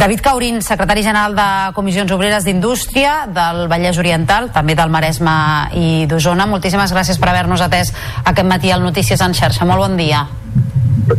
David 0.00 0.24
Caurín, 0.24 0.62
secretari 0.64 1.04
general 1.04 1.36
de 1.36 1.48
Comissions 1.76 2.16
Obreres 2.16 2.48
d'Indústria 2.48 3.26
del 3.28 3.66
Vallès 3.68 4.00
Oriental, 4.00 4.48
també 4.54 4.78
del 4.80 4.88
Maresme 4.88 5.36
i 5.76 6.06
d'Osona, 6.08 6.48
moltíssimes 6.48 6.96
gràcies 6.96 7.20
per 7.20 7.34
haver-nos 7.34 7.60
atès 7.68 7.92
aquest 8.24 8.48
matí 8.48 8.72
al 8.72 8.80
Notícies 8.80 9.20
en 9.20 9.36
xarxa. 9.36 9.68
Molt 9.68 9.84
bon 9.84 10.00
dia. 10.00 10.24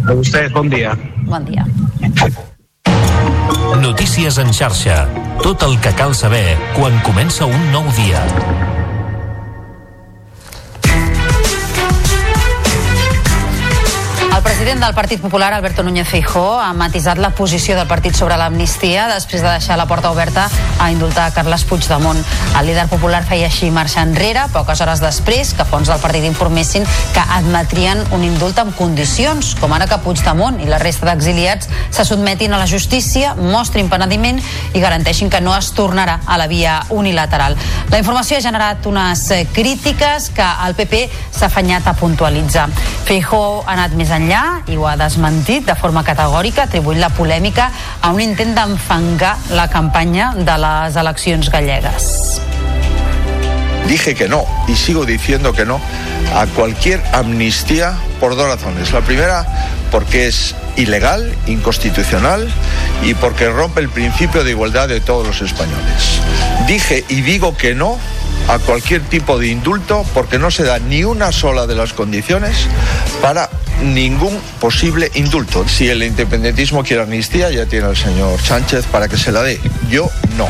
A 0.02 0.16
vostès, 0.18 0.50
bon 0.50 0.74
dia. 0.74 0.98
Bon 1.30 1.46
dia. 1.46 1.62
Notícies 3.82 4.38
en 4.38 4.54
xarxa. 4.54 5.08
Tot 5.42 5.64
el 5.68 5.80
que 5.82 5.94
cal 5.98 6.16
saber 6.16 6.58
quan 6.78 7.00
comença 7.08 7.48
un 7.50 7.72
nou 7.74 7.88
dia. 7.98 8.71
President 14.62 14.86
del 14.86 14.94
Partit 14.94 15.20
Popular, 15.20 15.56
Alberto 15.56 15.82
Núñez 15.82 16.08
Feijó, 16.08 16.60
ha 16.62 16.72
matisat 16.74 17.18
la 17.18 17.32
posició 17.34 17.74
del 17.74 17.88
partit 17.90 18.14
sobre 18.14 18.36
l'amnistia 18.38 19.08
després 19.10 19.42
de 19.42 19.50
deixar 19.50 19.74
la 19.80 19.88
porta 19.90 20.12
oberta 20.14 20.44
a 20.78 20.92
indultar 20.94 21.32
Carles 21.34 21.64
Puigdemont. 21.66 22.20
El 22.60 22.68
líder 22.70 22.84
popular 22.86 23.24
feia 23.26 23.48
així 23.50 23.72
marxa 23.74 24.04
enrere, 24.06 24.44
poques 24.54 24.84
hores 24.86 25.02
després 25.02 25.56
que 25.58 25.66
fons 25.66 25.90
del 25.90 25.98
partit 26.04 26.28
informessin 26.30 26.86
que 27.16 27.24
admetrien 27.40 28.04
un 28.14 28.22
indult 28.28 28.62
amb 28.62 28.76
condicions, 28.78 29.56
com 29.58 29.74
ara 29.74 29.88
que 29.90 29.98
Puigdemont 30.06 30.62
i 30.62 30.70
la 30.70 30.78
resta 30.78 31.10
d'exiliats 31.10 31.72
se 31.90 32.06
sotmetin 32.06 32.54
a 32.54 32.62
la 32.62 32.70
justícia, 32.70 33.34
mostrin 33.34 33.90
penediment 33.90 34.38
i 34.76 34.86
garanteixin 34.86 35.34
que 35.34 35.42
no 35.42 35.58
es 35.58 35.72
tornarà 35.74 36.20
a 36.28 36.38
la 36.38 36.46
via 36.46 36.84
unilateral. 36.94 37.58
La 37.90 37.98
informació 37.98 38.38
ha 38.38 38.46
generat 38.46 38.86
unes 38.86 39.26
crítiques 39.58 40.30
que 40.38 40.54
el 40.68 40.78
PP 40.78 41.08
s'ha 41.32 41.50
afanyat 41.50 41.90
a 41.90 41.98
puntualitzar. 41.98 42.70
Feijó 43.10 43.64
ha 43.66 43.74
anat 43.74 43.98
més 43.98 44.14
enllà 44.14 44.51
enllà 44.52 44.72
i 44.72 44.78
ho 44.78 44.88
ha 44.88 44.96
desmentit 44.98 45.66
de 45.66 45.76
forma 45.76 46.04
categòrica, 46.04 46.64
atribuint 46.64 47.00
la 47.00 47.10
polèmica 47.10 47.72
a 48.02 48.12
un 48.12 48.22
intent 48.22 48.56
d'enfangar 48.56 49.38
la 49.52 49.68
campanya 49.70 50.34
de 50.36 50.58
les 50.58 50.96
eleccions 50.96 51.50
gallegues. 51.50 52.42
Dije 53.88 54.16
que 54.16 54.30
no 54.30 54.46
y 54.68 54.76
sigo 54.76 55.06
diciendo 55.06 55.54
que 55.54 55.66
no 55.66 55.82
a 56.36 56.46
cualquier 56.48 57.02
amnistía 57.14 57.94
por 58.20 58.36
dos 58.36 58.48
razones. 58.48 58.94
La 58.94 59.02
primera, 59.02 59.46
porque 59.92 60.28
es 60.28 60.56
ilegal, 60.78 61.36
inconstitucional 61.48 62.48
y 63.04 63.14
porque 63.16 63.50
rompe 63.50 63.82
el 63.82 63.90
principio 63.90 64.44
de 64.44 64.52
igualdad 64.52 64.88
de 64.88 65.02
todos 65.02 65.28
los 65.28 65.42
españoles. 65.42 66.22
Dije 66.68 67.04
y 67.10 67.22
digo 67.22 67.58
que 67.58 67.76
no 67.76 67.98
a 68.48 68.60
cualquier 68.60 69.02
tipo 69.02 69.38
de 69.38 69.48
indulto 69.48 70.06
porque 70.14 70.40
no 70.40 70.52
se 70.52 70.64
da 70.64 70.80
ni 70.80 71.04
una 71.04 71.32
sola 71.32 71.68
de 71.68 71.76
las 71.76 71.94
condiciones 71.94 72.68
para 73.22 73.50
ningún 73.82 74.40
posible 74.60 75.12
indulto. 75.16 75.68
Si 75.68 75.88
el 75.90 76.04
independentismo 76.04 76.84
quiere 76.84 77.04
amnistía, 77.04 77.52
ya 77.52 77.66
tiene 77.66 77.90
el 77.90 77.98
señor 77.98 78.40
Sánchez 78.40 78.86
para 78.88 79.08
que 79.08 79.18
se 79.18 79.32
la 79.32 79.42
dé. 79.44 79.60
Yo 79.90 80.10
no. 80.38 80.48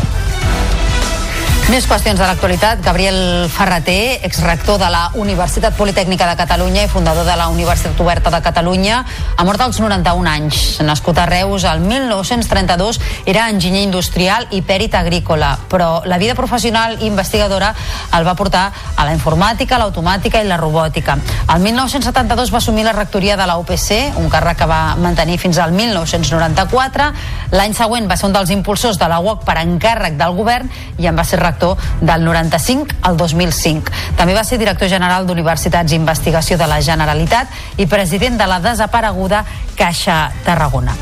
Més 1.71 1.85
qüestions 1.87 2.19
de 2.19 2.25
l'actualitat. 2.27 2.81
Gabriel 2.83 3.47
Ferreter, 3.47 4.19
exrector 4.27 4.75
de 4.75 4.89
la 4.91 5.05
Universitat 5.15 5.71
Politècnica 5.77 6.25
de 6.27 6.33
Catalunya 6.35 6.81
i 6.83 6.89
fundador 6.91 7.23
de 7.23 7.35
la 7.39 7.45
Universitat 7.47 7.95
Oberta 8.03 8.27
de 8.33 8.41
Catalunya, 8.43 8.97
ha 9.37 9.45
mort 9.47 9.61
als 9.63 9.79
91 9.79 10.27
anys. 10.27 10.81
Nascut 10.83 11.21
a 11.23 11.29
Reus 11.29 11.63
el 11.63 11.79
1932, 11.79 12.99
era 13.23 13.45
enginyer 13.47 13.85
industrial 13.85 14.49
i 14.51 14.59
pèrit 14.67 14.97
agrícola, 14.99 15.53
però 15.71 16.01
la 16.03 16.17
vida 16.19 16.35
professional 16.35 16.97
i 16.99 17.07
investigadora 17.07 17.71
el 18.19 18.27
va 18.27 18.35
portar 18.35 18.65
a 18.97 19.07
la 19.07 19.15
informàtica, 19.15 19.79
l'automàtica 19.79 20.43
i 20.43 20.51
la 20.51 20.59
robòtica. 20.59 21.15
El 21.55 21.63
1972 21.63 22.51
va 22.51 22.59
assumir 22.59 22.83
la 22.83 22.97
rectoria 22.99 23.39
de 23.39 23.47
la 23.47 23.55
UPC, 23.63 24.19
un 24.19 24.27
càrrec 24.27 24.59
que 24.59 24.67
va 24.67 24.97
mantenir 24.99 25.39
fins 25.39 25.63
al 25.63 25.71
1994. 25.71 27.09
L'any 27.55 27.79
següent 27.79 28.11
va 28.11 28.19
ser 28.19 28.27
un 28.27 28.35
dels 28.35 28.51
impulsors 28.51 28.99
de 28.99 29.07
la 29.07 29.23
UOC 29.23 29.47
per 29.47 29.55
encàrrec 29.63 30.19
del 30.19 30.35
govern 30.35 30.67
i 30.99 31.07
en 31.07 31.15
va 31.15 31.23
ser 31.23 31.39
rector 31.39 31.60
del 32.01 32.25
95 32.25 32.97
al 33.07 33.17
2005. 33.17 33.93
També 34.17 34.35
va 34.37 34.43
ser 34.47 34.59
director 34.61 34.89
general 34.91 35.27
d'Universitats 35.27 35.93
i 35.93 35.99
Investigació 35.99 36.57
de 36.57 36.67
la 36.69 36.81
Generalitat 36.81 37.77
i 37.77 37.87
president 37.87 38.39
de 38.41 38.47
la 38.49 38.59
desapareguda 38.63 39.43
Caixa 39.77 40.23
Tarragona. 40.45 40.95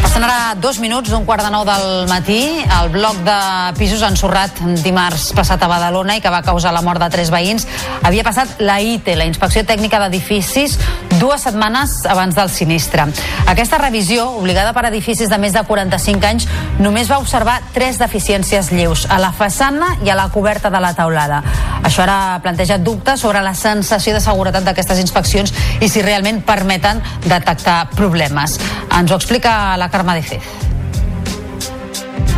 Passen 0.00 0.24
ara 0.24 0.39
dos 0.54 0.78
minuts 0.78 1.10
d'un 1.10 1.24
quart 1.24 1.44
de 1.44 1.50
nou 1.52 1.64
del 1.64 2.06
matí. 2.08 2.40
El 2.80 2.88
bloc 2.90 3.18
de 3.26 3.36
pisos 3.78 4.02
ensorrat 4.02 4.56
dimarts 4.82 5.30
passat 5.36 5.62
a 5.62 5.68
Badalona 5.70 6.16
i 6.16 6.22
que 6.24 6.32
va 6.32 6.42
causar 6.42 6.72
la 6.74 6.82
mort 6.82 7.02
de 7.02 7.08
tres 7.12 7.30
veïns 7.30 7.66
havia 8.02 8.24
passat 8.26 8.58
la 8.64 8.80
ITE, 8.80 9.14
la 9.18 9.26
Inspecció 9.28 9.62
Tècnica 9.68 10.00
d'Edificis, 10.02 10.78
dues 11.20 11.44
setmanes 11.44 12.00
abans 12.08 12.34
del 12.34 12.50
sinistre. 12.50 13.04
Aquesta 13.50 13.78
revisió, 13.78 14.26
obligada 14.40 14.72
per 14.72 14.86
edificis 14.88 15.30
de 15.30 15.38
més 15.38 15.54
de 15.54 15.62
45 15.66 16.26
anys, 16.26 16.48
només 16.80 17.10
va 17.10 17.20
observar 17.20 17.60
tres 17.74 18.00
deficiències 18.00 18.72
lleus, 18.72 19.06
a 19.10 19.20
la 19.22 19.32
façana 19.36 19.96
i 20.04 20.10
a 20.10 20.18
la 20.18 20.30
coberta 20.32 20.70
de 20.70 20.80
la 20.80 20.94
taulada. 20.96 21.42
Això 21.84 22.04
ara 22.04 22.40
planteja 22.42 22.78
dubtes 22.78 23.20
sobre 23.20 23.42
la 23.44 23.54
sensació 23.54 24.14
de 24.16 24.24
seguretat 24.24 24.64
d'aquestes 24.64 25.00
inspeccions 25.02 25.54
i 25.80 25.88
si 25.88 26.02
realment 26.02 26.42
permeten 26.46 27.02
detectar 27.26 27.90
problemes. 27.94 28.58
Ens 28.90 29.10
ho 29.10 29.20
explica 29.20 29.76
la 29.76 29.90
Carme 29.90 30.16
de 30.18 30.22
Fez. 30.22 30.39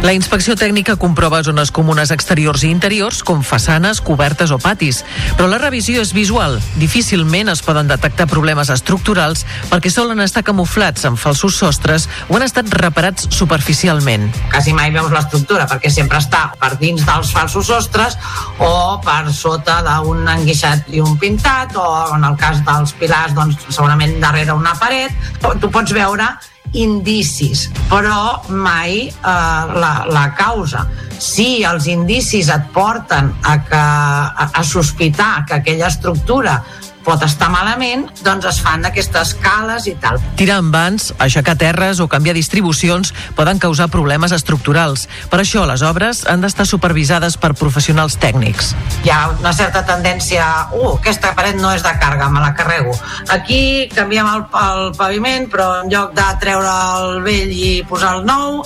La 0.03 0.11
inspecció 0.11 0.57
tècnica 0.59 0.97
comprova 0.99 1.39
zones 1.47 1.71
comunes 1.71 2.11
exteriors 2.11 2.65
i 2.67 2.73
interiors, 2.75 3.21
com 3.23 3.45
façanes, 3.47 4.01
cobertes 4.03 4.51
o 4.51 4.59
patis. 4.59 5.05
Però 5.39 5.47
la 5.47 5.61
revisió 5.63 6.03
és 6.03 6.11
visual. 6.11 6.57
Difícilment 6.81 7.53
es 7.53 7.63
poden 7.63 7.87
detectar 7.87 8.27
problemes 8.27 8.73
estructurals 8.75 9.47
perquè 9.71 9.93
solen 9.95 10.19
estar 10.25 10.43
camuflats 10.43 11.07
amb 11.07 11.23
falsos 11.23 11.55
sostres 11.63 12.09
o 12.27 12.35
han 12.35 12.43
estat 12.43 12.75
reparats 12.75 13.31
superficialment. 13.31 14.27
quasi 14.51 14.75
mai 14.75 14.91
veus 14.91 15.13
l'estructura 15.15 15.69
perquè 15.71 15.91
sempre 15.91 16.19
està 16.19 16.51
per 16.59 16.75
dins 16.83 17.07
dels 17.07 17.31
falsos 17.31 17.67
sostres 17.71 18.19
o 18.59 18.99
per 19.05 19.31
sota 19.33 19.83
d'un 19.87 20.27
enguixat 20.29 20.91
i 20.91 21.01
un 21.01 21.15
pintat 21.17 21.77
o 21.77 22.17
en 22.17 22.25
el 22.25 22.37
cas 22.37 22.59
dels 22.67 22.93
pilars 22.99 23.35
doncs 23.39 23.55
segurament 23.69 24.19
darrere 24.21 24.53
una 24.53 24.75
paret 24.75 25.13
tu 25.61 25.71
pots 25.71 25.95
veure 25.95 26.27
indicis, 26.73 27.69
però 27.89 28.43
mai 28.49 29.09
eh, 29.09 29.13
la, 29.23 29.93
la 30.09 30.27
causa. 30.37 30.87
Si 31.23 31.63
els 31.67 31.87
indicis 31.91 32.49
et 32.51 32.71
porten 32.75 33.31
a, 33.43 33.59
que, 33.69 33.83
a, 33.83 34.49
a 34.53 34.65
sospitar 34.67 35.45
que 35.47 35.61
aquella 35.61 35.91
estructura 35.93 36.57
pot 37.05 37.23
estar 37.27 37.51
malament, 37.53 38.07
doncs 38.25 38.47
es 38.51 38.61
fan 38.63 38.85
aquestes 38.87 39.35
cales 39.43 39.87
i 39.91 39.95
tal. 40.03 40.21
Tirar 40.39 40.61
amb 40.63 40.75
vans, 40.75 41.11
aixecar 41.23 41.57
terres 41.61 42.01
o 42.01 42.09
canviar 42.11 42.35
distribucions 42.39 43.13
poden 43.39 43.61
causar 43.63 43.89
problemes 43.93 44.35
estructurals. 44.35 45.09
Per 45.31 45.41
això 45.43 45.65
les 45.69 45.83
obres 45.87 46.25
han 46.31 46.45
d'estar 46.45 46.67
supervisades 46.69 47.37
per 47.41 47.53
professionals 47.59 48.19
tècnics. 48.23 48.73
Hi 49.05 49.13
ha 49.13 49.21
una 49.35 49.53
certa 49.57 49.85
tendència, 49.87 50.47
uh, 50.73 50.95
aquesta 50.97 51.35
paret 51.39 51.59
no 51.61 51.73
és 51.75 51.85
de 51.85 51.93
càrrega, 51.99 52.31
me 52.33 52.43
la 52.43 52.55
carrego. 52.59 52.95
Aquí 53.35 53.89
canviem 53.95 54.29
el, 54.29 54.47
el 54.63 54.93
paviment, 54.99 55.49
però 55.53 55.69
en 55.83 55.91
lloc 55.93 56.15
de 56.17 56.29
treure 56.43 56.73
el 56.99 57.23
vell 57.27 57.53
i 57.53 57.73
posar 57.89 58.17
el 58.19 58.27
nou, 58.29 58.63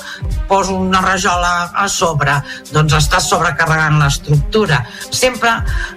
poso 0.47 0.77
una 0.77 1.01
rajola 1.03 1.71
a 1.75 1.89
sobre. 1.89 2.37
Doncs 2.73 2.97
estàs 3.01 3.29
sobrecarregant 3.31 3.99
l'estructura. 4.01 4.83
Sempre 5.11 5.53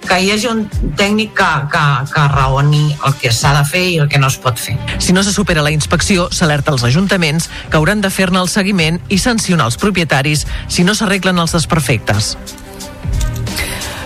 que 0.06 0.20
hi 0.20 0.32
hagi 0.34 0.50
un 0.50 0.64
tècnic 0.98 1.34
que, 1.38 1.50
que, 1.72 1.84
que 2.14 2.26
raoni 2.30 2.96
el 3.06 3.16
que 3.20 3.32
s'ha 3.34 3.52
de 3.58 3.64
fer 3.68 3.84
i 3.90 3.98
el 3.98 4.08
que 4.08 4.18
no 4.22 4.30
es 4.30 4.38
pot 4.40 4.58
fer. 4.58 4.78
Si 4.98 5.12
no 5.12 5.22
se 5.22 5.34
supera 5.34 5.64
la 5.66 5.74
inspecció, 5.74 6.28
s'alerta 6.32 6.72
als 6.72 6.86
ajuntaments 6.86 7.50
que 7.70 7.76
hauran 7.76 8.00
de 8.00 8.10
fer-ne 8.10 8.40
el 8.40 8.48
seguiment 8.48 9.00
i 9.08 9.18
sancionar 9.18 9.68
els 9.70 9.78
propietaris 9.80 10.46
si 10.68 10.84
no 10.84 10.94
s'arreglen 10.94 11.38
els 11.38 11.56
desperfectes. 11.58 12.36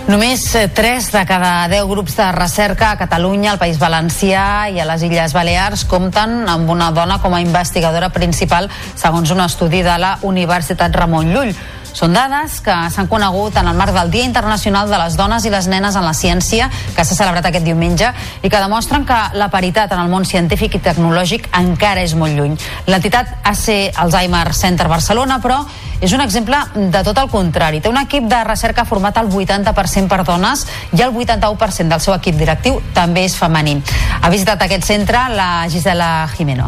Només 0.05 0.43
3 0.53 1.07
de 1.15 1.21
cada 1.25 1.67
10 1.67 1.87
grups 1.89 2.13
de 2.19 2.27
recerca 2.31 2.91
a 2.91 2.97
Catalunya, 2.97 3.55
al 3.55 3.57
País 3.57 3.79
Valencià 3.81 4.69
i 4.69 4.77
a 4.77 4.85
les 4.85 5.01
Illes 5.01 5.33
Balears 5.33 5.81
compten 5.89 6.43
amb 6.45 6.69
una 6.69 6.91
dona 6.93 7.17
com 7.23 7.33
a 7.33 7.41
investigadora 7.41 8.11
principal, 8.13 8.69
segons 8.93 9.33
un 9.33 9.41
estudi 9.41 9.81
de 9.81 9.97
la 9.97 10.19
Universitat 10.21 10.93
Ramon 10.93 11.33
Llull. 11.33 11.55
Són 11.95 12.11
dades 12.11 12.57
que 12.59 12.73
s'han 12.91 13.07
conegut 13.07 13.55
en 13.55 13.69
el 13.71 13.77
marc 13.79 13.93
del 13.95 14.09
Dia 14.11 14.27
Internacional 14.27 14.89
de 14.91 14.97
les 14.99 15.15
Dones 15.15 15.45
i 15.47 15.51
les 15.53 15.69
Nenes 15.71 15.95
en 15.95 16.03
la 16.03 16.11
Ciència, 16.11 16.67
que 16.91 17.05
s'ha 17.07 17.15
celebrat 17.15 17.47
aquest 17.47 17.63
diumenge, 17.63 18.09
i 18.43 18.51
que 18.51 18.59
demostren 18.59 19.05
que 19.07 19.19
la 19.39 19.47
paritat 19.53 19.93
en 19.95 20.01
el 20.03 20.11
món 20.11 20.27
científic 20.27 20.75
i 20.75 20.81
tecnològic 20.83 21.47
encara 21.55 22.03
és 22.03 22.15
molt 22.19 22.35
lluny. 22.35 22.57
L'entitat 22.91 23.31
AC 23.47 23.95
Alzheimer 23.95 24.51
Center 24.53 24.89
Barcelona, 24.91 25.39
però, 25.39 25.61
és 26.01 26.11
un 26.11 26.19
exemple 26.19 26.59
de 26.75 27.03
tot 27.07 27.21
el 27.21 27.29
contrari. 27.31 27.79
Té 27.79 27.87
un 27.87 28.01
equip 28.01 28.27
de 28.27 28.41
recerca 28.43 28.83
format 28.83 29.15
al 29.21 29.31
80% 29.31 30.11
per 30.11 30.25
dones 30.27 30.65
i 30.91 30.99
el 31.01 31.15
81% 31.15 31.95
del 31.95 32.03
seu 32.03 32.17
equip 32.17 32.35
directiu 32.35 32.81
també 32.93 33.23
és 33.23 33.39
femení. 33.39 33.77
Ha 34.19 34.33
visitat 34.33 34.67
aquest 34.67 34.83
centre 34.91 35.29
la 35.31 35.69
Gisela 35.71 36.27
Jimeno. 36.35 36.67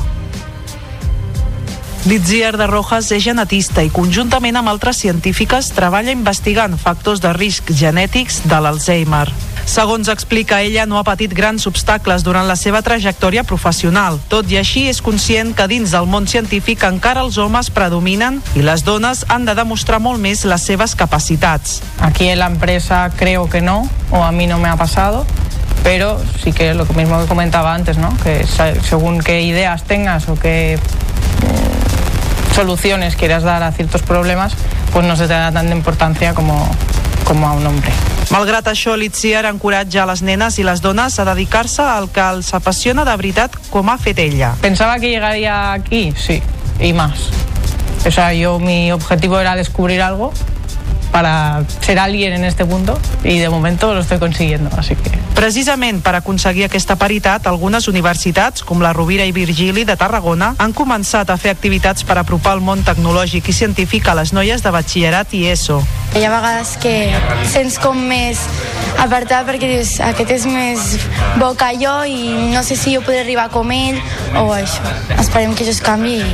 Litziar 2.08 2.56
de 2.56 2.68
Rojas 2.72 3.10
és 3.12 3.20
genetista 3.26 3.84
i 3.84 3.90
conjuntament 3.92 4.56
amb 4.56 4.70
altres 4.72 4.96
científiques 5.02 5.74
treballa 5.76 6.14
investigant 6.16 6.78
factors 6.80 7.20
de 7.20 7.34
risc 7.36 7.68
genètics 7.76 8.38
de 8.48 8.60
l'Alzheimer. 8.64 9.26
Segons 9.68 10.08
explica 10.08 10.62
ella, 10.64 10.86
no 10.88 11.02
ha 11.02 11.04
patit 11.04 11.34
grans 11.36 11.66
obstacles 11.68 12.24
durant 12.24 12.48
la 12.48 12.56
seva 12.56 12.80
trajectòria 12.86 13.44
professional. 13.44 14.22
Tot 14.32 14.48
i 14.48 14.56
així, 14.62 14.86
és 14.88 15.02
conscient 15.04 15.52
que 15.58 15.68
dins 15.68 15.92
del 15.92 16.08
món 16.08 16.30
científic 16.32 16.86
encara 16.88 17.26
els 17.28 17.36
homes 17.44 17.68
predominen 17.76 18.40
i 18.56 18.64
les 18.64 18.86
dones 18.88 19.26
han 19.28 19.44
de 19.44 19.58
demostrar 19.60 20.00
molt 20.00 20.24
més 20.24 20.46
les 20.48 20.64
seves 20.64 20.96
capacitats. 20.96 21.82
Aquí 22.00 22.30
en 22.30 22.40
la 22.40 22.48
empresa 22.48 23.10
creo 23.18 23.50
que 23.50 23.60
no, 23.60 23.82
o 24.12 24.24
a 24.24 24.32
mí 24.32 24.48
no 24.48 24.60
me 24.60 24.70
ha 24.70 24.78
pasado, 24.78 25.26
pero 25.84 26.16
sí 26.42 26.54
que 26.54 26.74
lo 26.74 26.86
mismo 26.96 27.20
que 27.20 27.28
comentaba 27.28 27.76
antes, 27.76 27.98
¿no? 27.98 28.16
Que 28.24 28.48
se- 28.48 28.80
según 28.88 29.20
qué 29.20 29.42
ideas 29.42 29.84
tengas 29.84 30.30
o 30.30 30.40
qué 30.40 30.80
soluciones 32.58 33.16
quieras 33.16 33.44
dar 33.44 33.62
a 33.62 33.72
ciertos 33.72 34.02
problemas, 34.02 34.56
pues 34.92 35.06
no 35.06 35.16
se 35.16 35.28
te 35.28 35.34
da 35.34 35.52
tanta 35.52 35.76
importancia 35.76 36.34
como, 36.34 36.68
como 37.24 37.48
a 37.48 37.54
un 37.54 37.68
hombre. 37.68 37.92
Malgrat 38.34 38.66
això, 38.72 38.96
Litziar 38.98 39.46
encoratja 39.46 40.08
les 40.10 40.24
nenes 40.26 40.58
i 40.58 40.66
les 40.66 40.82
dones 40.82 41.20
a 41.22 41.26
dedicar-se 41.30 41.86
al 41.86 42.10
que 42.10 42.24
els 42.26 42.50
apassiona 42.58 43.06
de 43.06 43.14
veritat 43.14 43.54
com 43.70 43.94
ha 43.94 44.00
fet 44.02 44.18
ella. 44.26 44.56
¿Pensaba 44.60 44.98
que 44.98 45.12
llegaría 45.14 45.72
aquí? 45.72 46.12
Sí, 46.18 46.42
y 46.82 46.94
más. 46.94 47.30
O 48.08 48.10
sea, 48.10 48.34
yo 48.34 48.58
mi 48.58 48.92
objetivo 48.92 49.40
era 49.40 49.56
descubrir 49.56 50.02
algo 50.02 50.34
para 51.12 51.64
ser 51.82 52.00
alguien 52.00 52.34
en 52.34 52.44
este 52.44 52.64
mundo 52.64 53.00
y 53.24 53.40
de 53.40 53.50
momento 53.50 53.94
lo 53.94 54.02
estoy 54.02 54.20
consiguiendo, 54.20 54.70
así 54.78 54.96
que... 54.96 55.12
Precisament 55.38 56.02
per 56.02 56.16
aconseguir 56.18 56.66
aquesta 56.66 56.96
paritat, 56.98 57.46
algunes 57.46 57.88
universitats, 57.88 58.64
com 58.66 58.82
la 58.82 58.90
Rovira 58.94 59.26
i 59.26 59.32
Virgili 59.32 59.84
de 59.86 59.94
Tarragona, 59.94 60.56
han 60.58 60.74
començat 60.74 61.30
a 61.30 61.38
fer 61.38 61.52
activitats 61.54 62.02
per 62.08 62.18
apropar 62.18 62.56
el 62.58 62.64
món 62.66 62.82
tecnològic 62.82 63.52
i 63.52 63.54
científic 63.54 64.10
a 64.10 64.16
les 64.18 64.34
noies 64.34 64.66
de 64.66 64.74
batxillerat 64.74 65.36
i 65.38 65.46
ESO. 65.52 65.78
Hi 66.18 66.26
ha 66.26 66.32
vegades 66.34 66.74
que 66.82 66.96
sents 67.52 67.78
com 67.78 68.00
més 68.10 68.42
apartat 68.98 69.46
perquè 69.46 69.70
dius, 69.70 69.98
aquest 70.02 70.34
és 70.40 70.48
més 70.50 70.88
bo 71.38 71.52
que 71.60 71.70
jo 71.78 71.94
i 72.10 72.50
no 72.54 72.64
sé 72.66 72.78
si 72.80 72.96
jo 72.96 73.04
podré 73.06 73.22
arribar 73.22 73.52
com 73.54 73.70
ell 73.76 74.00
o 74.42 74.48
això. 74.56 74.82
Esperem 75.20 75.54
que 75.54 75.68
això 75.68 75.76
es 75.76 75.84
canvi 75.86 76.18
i, 76.18 76.32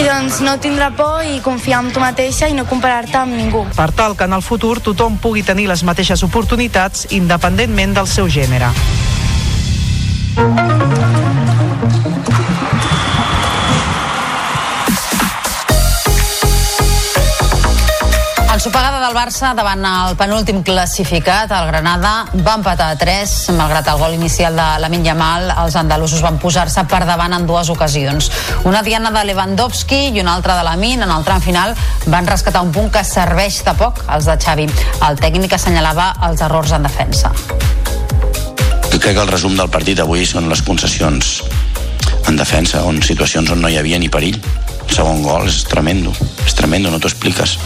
i 0.00 0.06
doncs 0.06 0.40
no 0.46 0.56
tindre 0.62 0.88
por 0.96 1.20
i 1.26 1.42
confiar 1.44 1.82
en 1.84 1.92
tu 1.92 2.00
mateixa 2.00 2.48
i 2.48 2.56
no 2.56 2.64
comparar-te 2.70 3.20
amb 3.20 3.36
ningú. 3.36 3.66
Per 3.76 3.92
tal 3.92 4.16
que 4.16 4.24
en 4.24 4.32
el 4.32 4.42
futur 4.42 4.80
tothom 4.80 5.18
pugui 5.20 5.42
tenir 5.44 5.68
les 5.68 5.84
mateixes 5.84 6.24
oportunitats 6.24 7.06
independentment 7.12 7.92
del 7.98 8.08
seu 8.08 8.30
gènere. 8.32 8.72
Del 18.66 19.14
Barça 19.14 19.52
davant 19.54 19.84
el 19.86 20.16
penúltim 20.18 20.62
classificat, 20.66 21.52
el 21.54 21.66
Granada, 21.68 22.26
va 22.42 22.56
empatar 22.58 22.88
a 22.90 22.96
3, 22.98 23.34
malgrat 23.54 23.86
el 23.92 23.98
gol 24.00 24.14
inicial 24.16 24.56
de 24.58 24.64
Lamin 24.82 25.04
Yamal, 25.04 25.52
els 25.62 25.76
andalusos 25.78 26.22
van 26.24 26.40
posar-se 26.42 26.82
per 26.90 27.04
davant 27.06 27.32
en 27.36 27.46
dues 27.46 27.70
ocasions. 27.70 28.30
Una 28.64 28.82
diana 28.82 29.12
de 29.14 29.22
Lewandowski 29.28 30.10
i 30.10 30.20
una 30.20 30.34
altra 30.34 30.56
de 30.56 30.64
Lamin, 30.66 31.04
en 31.06 31.12
el 31.14 31.22
tram 31.22 31.40
final 31.40 31.76
van 32.06 32.26
rescatar 32.26 32.64
un 32.66 32.72
punt 32.72 32.90
que 32.90 33.04
serveix 33.04 33.60
de 33.62 33.76
poc 33.78 34.02
als 34.08 34.26
de 34.26 34.34
Xavi. 34.34 34.66
El 35.06 35.20
tècnic 35.22 35.54
assenyalava 35.54 36.16
els 36.26 36.42
errors 36.42 36.74
en 36.74 36.88
defensa. 36.88 37.30
Crec 38.90 39.12
que 39.12 39.22
el 39.22 39.30
resum 39.30 39.54
del 39.54 39.70
partit 39.70 40.02
avui 40.02 40.26
són 40.26 40.50
les 40.50 40.64
concessions 40.66 41.38
en 42.26 42.34
defensa, 42.34 42.82
on 42.82 42.98
situacions 42.98 43.54
on 43.54 43.62
no 43.62 43.70
hi 43.70 43.78
havia 43.78 44.02
ni 44.02 44.10
perill. 44.10 44.40
El 44.88 44.94
segon 44.98 45.22
gol 45.22 45.46
és 45.46 45.62
tremendo, 45.70 46.10
és 46.46 46.58
tremendo, 46.58 46.90
no 46.90 46.98
t'ho 46.98 47.12
expliques. 47.12 47.58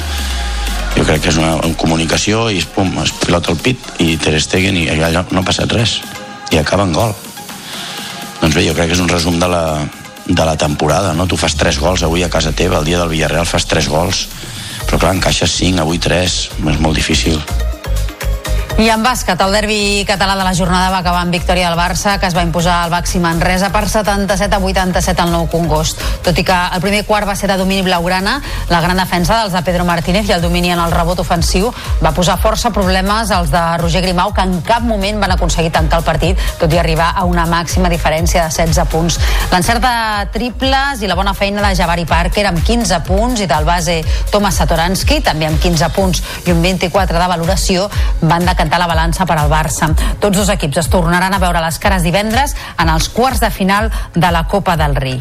Jo 0.97 1.05
crec 1.07 1.23
que 1.25 1.31
és 1.33 1.39
una, 1.41 1.55
una 1.61 1.79
comunicació 1.79 2.49
i 2.53 2.61
pum, 2.75 2.93
es 3.03 3.15
pilota 3.23 3.53
el 3.55 3.59
pit 3.62 4.03
i 4.03 4.17
Ter 4.21 4.37
Stegen 4.43 4.77
i 4.77 4.89
allà 4.93 5.25
no 5.31 5.43
ha 5.43 5.47
passat 5.47 5.73
res 5.73 6.01
i 6.51 6.59
acaba 6.59 6.87
en 6.89 6.93
gol. 6.97 7.15
Doncs 8.41 8.55
bé, 8.57 8.65
jo 8.67 8.75
crec 8.77 8.91
que 8.91 8.99
és 8.99 9.03
un 9.05 9.11
resum 9.11 9.39
de 9.41 9.49
la, 9.51 9.65
de 10.27 10.45
la 10.45 10.57
temporada, 10.57 11.15
no? 11.15 11.27
Tu 11.27 11.39
fas 11.41 11.57
tres 11.59 11.79
gols 11.79 12.03
avui 12.07 12.25
a 12.25 12.31
casa 12.33 12.53
teva, 12.53 12.79
el 12.79 12.89
dia 12.89 13.01
del 13.01 13.12
Villarreal 13.12 13.49
fas 13.49 13.69
tres 13.71 13.89
gols, 13.89 14.27
però 14.87 14.99
clar, 14.99 15.17
encaixes 15.19 15.59
cinc, 15.61 15.83
avui 15.83 16.01
tres, 16.03 16.47
és 16.59 16.81
molt 16.81 16.97
difícil. 16.99 17.39
I 18.81 18.86
en 18.89 19.02
bàsquet, 19.05 19.36
el 19.44 19.52
derbi 19.52 20.07
català 20.09 20.32
de 20.39 20.44
la 20.47 20.55
jornada 20.57 20.89
va 20.89 21.02
acabar 21.02 21.20
amb 21.20 21.35
victòria 21.35 21.69
del 21.69 21.77
Barça, 21.77 22.15
que 22.16 22.24
es 22.31 22.32
va 22.32 22.40
imposar 22.40 22.78
al 22.81 22.89
Baxi 22.89 23.19
Manresa 23.20 23.69
per 23.69 23.82
77 23.85 24.57
a 24.57 24.59
87 24.59 25.20
al 25.20 25.35
nou 25.35 25.51
Congost. 25.52 26.01
Tot 26.24 26.39
i 26.40 26.44
que 26.48 26.57
el 26.57 26.81
primer 26.81 27.02
quart 27.05 27.28
va 27.28 27.35
ser 27.36 27.51
de 27.51 27.59
domini 27.61 27.82
blaugrana, 27.85 28.39
la 28.70 28.81
gran 28.81 28.97
defensa 28.97 29.36
dels 29.43 29.52
de 29.52 29.61
Pedro 29.66 29.85
Martínez 29.85 30.31
i 30.31 30.32
el 30.32 30.40
domini 30.40 30.73
en 30.73 30.81
el 30.81 30.94
rebot 30.97 31.20
ofensiu 31.20 31.69
va 32.01 32.15
posar 32.16 32.39
força 32.40 32.70
problemes 32.73 33.28
als 33.31 33.52
de 33.52 33.61
Roger 33.82 34.01
Grimau, 34.01 34.32
que 34.32 34.47
en 34.48 34.62
cap 34.65 34.81
moment 34.81 35.20
van 35.20 35.36
aconseguir 35.36 35.74
tancar 35.77 36.01
el 36.01 36.09
partit, 36.09 36.40
tot 36.57 36.73
i 36.73 36.81
arribar 36.81 37.11
a 37.12 37.27
una 37.28 37.44
màxima 37.44 37.93
diferència 37.93 38.47
de 38.47 38.57
16 38.65 38.89
punts. 38.89 39.20
L'encert 39.52 39.85
de 39.85 39.93
triples 40.39 41.05
i 41.05 41.12
la 41.12 41.19
bona 41.20 41.36
feina 41.36 41.61
de 41.69 41.74
Javari 41.77 42.09
Parker 42.09 42.47
amb 42.48 42.65
15 42.65 43.02
punts 43.05 43.44
i 43.44 43.51
del 43.52 43.69
base 43.69 44.01
Thomas 44.32 44.57
Satoransky, 44.57 45.20
també 45.20 45.52
amb 45.52 45.61
15 45.61 45.93
punts 46.01 46.24
i 46.47 46.57
un 46.57 46.65
24 46.65 47.20
de 47.20 47.31
valoració, 47.36 47.90
van 48.24 48.48
decantar 48.48 48.70
decantar 48.71 48.79
la 48.79 48.87
balança 48.87 49.27
per 49.27 49.37
al 49.39 49.51
Barça. 49.51 49.91
Tots 50.21 50.37
dos 50.37 50.49
equips 50.49 50.79
es 50.85 50.91
tornaran 50.91 51.35
a 51.35 51.43
veure 51.43 51.61
les 51.61 51.79
cares 51.79 52.05
divendres 52.07 52.55
en 52.79 52.89
els 52.89 53.09
quarts 53.09 53.41
de 53.41 53.51
final 53.51 53.91
de 54.15 54.31
la 54.31 54.47
Copa 54.47 54.77
del 54.77 54.95
Rei. 54.95 55.21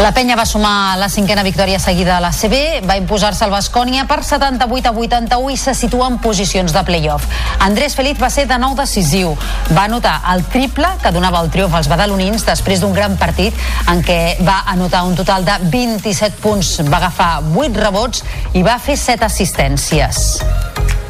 La 0.00 0.10
penya 0.14 0.34
va 0.38 0.44
sumar 0.48 0.96
la 0.98 1.08
cinquena 1.12 1.42
victòria 1.44 1.78
seguida 1.78 2.16
a 2.16 2.20
la 2.20 2.30
CB, 2.32 2.82
va 2.88 2.96
imposar-se 2.96 3.44
al 3.44 3.52
Bascònia 3.52 4.06
per 4.08 4.22
78 4.24 4.88
a 4.88 4.92
81 4.92 5.52
i 5.52 5.58
se 5.60 5.74
situa 5.76 6.08
en 6.10 6.16
posicions 6.22 6.72
de 6.72 6.82
playoff. 6.88 7.26
Andrés 7.60 7.94
Feliz 7.98 8.18
va 8.22 8.30
ser 8.30 8.46
de 8.50 8.58
nou 8.58 8.74
decisiu. 8.78 9.36
Va 9.76 9.84
anotar 9.84 10.16
el 10.32 10.44
triple 10.54 10.88
que 11.02 11.12
donava 11.14 11.42
el 11.44 11.52
triomf 11.54 11.76
als 11.76 11.90
badalonins 11.92 12.46
després 12.48 12.80
d'un 12.80 12.96
gran 12.96 13.18
partit 13.20 13.54
en 13.92 14.02
què 14.06 14.38
va 14.46 14.62
anotar 14.72 15.04
un 15.06 15.14
total 15.18 15.44
de 15.46 15.58
27 15.76 16.40
punts, 16.42 16.78
va 16.88 16.98
agafar 17.02 17.32
8 17.52 17.84
rebots 17.84 18.24
i 18.54 18.64
va 18.66 18.80
fer 18.82 18.96
7 18.96 19.28
assistències. 19.28 21.01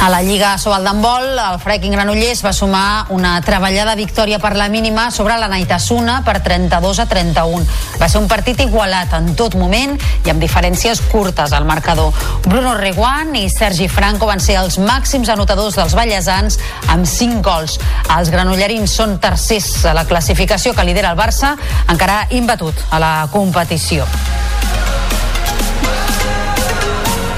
A 0.00 0.08
la 0.08 0.22
Lliga 0.22 0.54
Sobal 0.56 0.86
d'handbol, 0.86 1.34
el 1.36 1.58
Freking 1.60 1.92
Granollers 1.92 2.40
va 2.40 2.54
sumar 2.56 3.04
una 3.12 3.34
treballada 3.44 3.92
victòria 3.98 4.38
per 4.40 4.54
la 4.56 4.70
mínima 4.72 5.10
sobre 5.12 5.36
la 5.36 5.48
Naitasuna 5.52 6.22
per 6.24 6.38
32 6.40 7.02
a 7.02 7.06
31. 7.06 7.66
Va 8.00 8.08
ser 8.08 8.22
un 8.22 8.28
partit 8.30 8.62
igualat 8.64 9.12
en 9.18 9.34
tot 9.36 9.58
moment 9.60 9.92
i 10.24 10.32
amb 10.32 10.40
diferències 10.40 11.02
curtes 11.12 11.52
al 11.52 11.68
marcador. 11.68 12.16
Bruno 12.46 12.72
Reguant 12.78 13.36
i 13.36 13.44
Sergi 13.52 13.90
Franco 13.92 14.24
van 14.30 14.40
ser 14.40 14.56
els 14.62 14.80
màxims 14.80 15.28
anotadors 15.28 15.76
dels 15.76 15.92
ballesans 15.98 16.56
amb 16.88 17.04
5 17.04 17.44
gols. 17.44 17.76
Els 18.16 18.32
granollerins 18.32 18.96
són 19.02 19.18
tercers 19.20 19.84
a 19.84 19.92
la 19.92 20.08
classificació 20.08 20.72
que 20.72 20.88
lidera 20.88 21.12
el 21.12 21.20
Barça, 21.20 21.58
encara 21.92 22.24
imbatut 22.32 22.88
a 22.88 23.04
la 23.04 23.14
competició. 23.36 24.08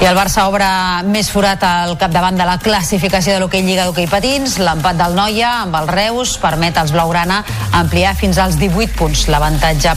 I 0.01 0.05
el 0.09 0.17
Barça 0.17 0.43
obre 0.49 0.65
més 1.07 1.29
forat 1.31 1.61
al 1.63 1.93
capdavant 2.01 2.35
de 2.35 2.45
la 2.47 2.57
classificació 2.59 3.35
de 3.35 3.43
l'hoquei 3.43 3.63
Lliga 3.63 3.85
d'hoquei 3.87 4.07
Patins. 4.11 4.57
L'empat 4.59 4.97
del 4.99 5.15
Noia 5.15 5.51
amb 5.61 5.77
el 5.79 5.87
Reus 5.87 6.35
permet 6.41 6.77
als 6.77 6.91
Blaugrana 6.91 7.43
ampliar 7.79 8.15
fins 8.19 8.39
als 8.41 8.57
18 8.59 8.97
punts 8.97 9.27
l'avantatge. 9.31 9.93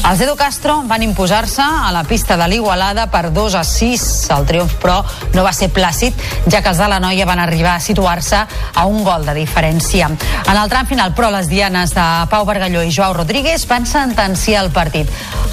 Els 0.00 0.22
Edu 0.24 0.32
Castro 0.38 0.78
van 0.88 1.02
imposar-se 1.04 1.60
a 1.60 1.90
la 1.92 2.06
pista 2.08 2.38
de 2.40 2.46
l'Igualada 2.48 3.08
per 3.12 3.28
2 3.34 3.56
a 3.58 3.64
6. 3.66 4.06
El 4.32 4.46
triomf, 4.48 4.78
però, 4.80 5.02
no 5.34 5.44
va 5.44 5.52
ser 5.52 5.68
plàcid, 5.74 6.16
ja 6.48 6.62
que 6.62 6.72
els 6.72 6.80
de 6.80 6.88
la 6.88 7.00
Noia 7.02 7.26
van 7.28 7.42
arribar 7.42 7.74
a 7.74 7.84
situar-se 7.84 8.40
a 8.40 8.86
un 8.88 9.04
gol 9.04 9.26
de 9.28 9.34
diferència. 9.36 10.08
En 10.08 10.56
el 10.56 10.72
tram 10.72 10.88
final, 10.88 11.12
però, 11.12 11.28
les 11.34 11.50
dianes 11.52 11.92
de 11.94 12.06
Pau 12.32 12.48
Bargalló 12.48 12.82
i 12.86 12.94
Joao 12.94 13.12
Rodríguez 13.18 13.66
van 13.68 13.84
sentenciar 13.86 14.64
el 14.64 14.72
partit. 14.72 15.10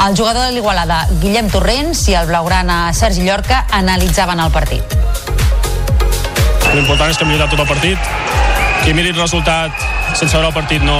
El 0.08 0.16
jugador 0.16 0.48
de 0.48 0.56
l'Igualada, 0.56 1.04
Guillem 1.20 1.52
Torrents, 1.52 2.08
i 2.08 2.16
el 2.16 2.32
Blaugrana 2.32 2.94
Sergi 2.96 3.28
Llorca 3.28 3.66
analitzaven 3.98 4.40
el 4.40 4.52
partit. 4.54 4.84
L'important 6.76 7.10
és 7.10 7.18
que 7.18 7.26
hem 7.26 7.32
lluitat 7.34 7.50
tot 7.50 7.64
el 7.64 7.70
partit. 7.70 8.10
Qui 8.84 8.94
miri 8.94 9.10
el 9.10 9.18
resultat 9.18 9.74
sense 10.14 10.36
veure 10.36 10.52
el 10.52 10.54
partit 10.54 10.86
no, 10.86 10.98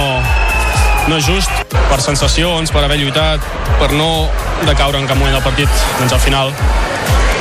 no 1.06 1.18
és 1.20 1.28
just. 1.28 1.52
Per 1.70 2.00
sensacions, 2.02 2.72
per 2.74 2.82
haver 2.82 2.98
lluitat, 2.98 3.44
per 3.78 3.92
no 3.94 4.26
decaure 4.66 4.98
en 4.98 5.06
cap 5.06 5.20
moment 5.20 5.36
del 5.36 5.44
partit, 5.46 5.70
doncs 6.00 6.16
al 6.16 6.22
final 6.24 6.50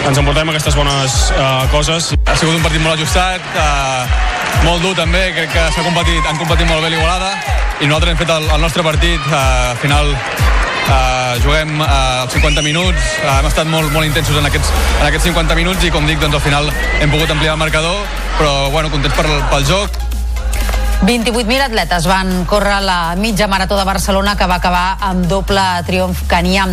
ens 0.07 0.21
emportem 0.21 0.53
aquestes 0.53 0.77
bones 0.77 1.17
uh, 1.34 1.65
coses. 1.73 2.13
Ha 2.13 2.38
sigut 2.38 2.53
un 2.53 2.63
partit 2.63 2.84
molt 2.84 2.99
ajustat, 2.99 3.49
uh, 3.57 4.61
molt 4.67 4.85
dur 4.85 4.93
també, 4.99 5.31
crec 5.39 5.51
que 5.55 5.65
s'ha 5.73 5.84
competit, 5.84 6.21
han 6.21 6.38
competit 6.38 6.69
molt 6.69 6.85
bé 6.85 6.93
l'Igualada 6.93 7.34
i 7.81 7.89
nosaltres 7.89 8.13
hem 8.13 8.21
fet 8.21 8.38
el, 8.38 8.45
el 8.53 8.61
nostre 8.61 8.85
partit, 8.85 9.25
uh, 9.34 9.73
al 9.73 9.81
final 9.81 10.13
Uh, 10.88 11.35
juguem 11.43 11.81
uh, 11.84 12.23
50 12.31 12.64
minuts, 12.64 13.09
uh, 13.19 13.34
hem 13.41 13.49
estat 13.49 13.68
molt, 13.68 13.91
molt 13.91 14.07
intensos 14.07 14.39
en 14.39 14.47
aquests, 14.47 14.72
en 15.01 15.05
aquests 15.09 15.27
50 15.27 15.59
minuts 15.59 15.84
i 15.84 15.91
com 15.91 16.07
dic, 16.07 16.22
doncs 16.23 16.39
al 16.39 16.45
final 16.45 16.72
hem 17.01 17.11
pogut 17.11 17.34
ampliar 17.34 17.57
el 17.57 17.59
marcador, 17.59 18.05
però 18.39 18.53
bueno, 18.72 18.93
contents 18.93 19.19
per, 19.19 19.27
pel 19.51 19.68
joc. 19.68 20.06
28.000 21.06 21.61
atletes 21.61 22.07
van 22.10 22.45
córrer 22.49 22.82
la 22.82 23.15
mitja 23.15 23.45
marató 23.48 23.78
de 23.78 23.84
Barcelona 23.84 24.36
que 24.36 24.48
va 24.49 24.56
acabar 24.56 24.98
amb 24.99 25.28
doble 25.30 25.61
triomf 25.86 26.24
canià. 26.28 26.65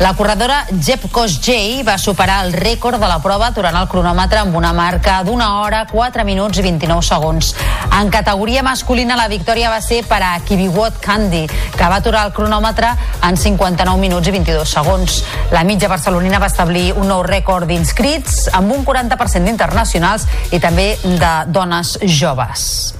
La 0.00 0.12
corredora 0.14 0.66
Jeb 0.68 1.06
Kosgei 1.10 1.80
va 1.82 1.96
superar 1.98 2.44
el 2.44 2.52
rècord 2.52 3.00
de 3.00 3.08
la 3.08 3.22
prova 3.24 3.48
durant 3.56 3.78
el 3.80 3.88
cronòmetre 3.88 4.42
amb 4.42 4.54
una 4.60 4.74
marca 4.76 5.22
d'una 5.24 5.48
hora, 5.62 5.86
4 5.88 6.26
minuts 6.28 6.60
i 6.60 6.66
29 6.68 7.08
segons. 7.08 7.54
En 7.96 8.12
categoria 8.12 8.62
masculina 8.62 9.16
la 9.16 9.30
victòria 9.32 9.72
va 9.72 9.80
ser 9.80 10.02
per 10.04 10.20
a 10.28 10.34
Kibiwot 10.44 11.00
Kandi, 11.00 11.46
que 11.48 11.88
va 11.88 12.02
aturar 12.04 12.26
el 12.28 12.36
cronòmetre 12.36 12.92
en 13.24 13.40
59 13.40 13.96
minuts 13.96 14.28
i 14.28 14.36
22 14.36 14.76
segons. 14.76 15.22
La 15.56 15.64
mitja 15.64 15.88
barcelonina 15.88 16.38
va 16.38 16.52
establir 16.52 16.90
un 16.92 17.08
nou 17.08 17.24
rècord 17.24 17.64
d'inscrits 17.64 18.50
amb 18.52 18.76
un 18.76 18.84
40% 18.84 19.48
d'internacionals 19.48 20.28
i 20.52 20.60
també 20.60 20.92
de 21.02 21.36
dones 21.48 21.96
joves. 22.04 22.99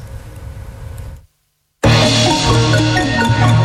Thank 2.52 3.54
you. 3.54 3.59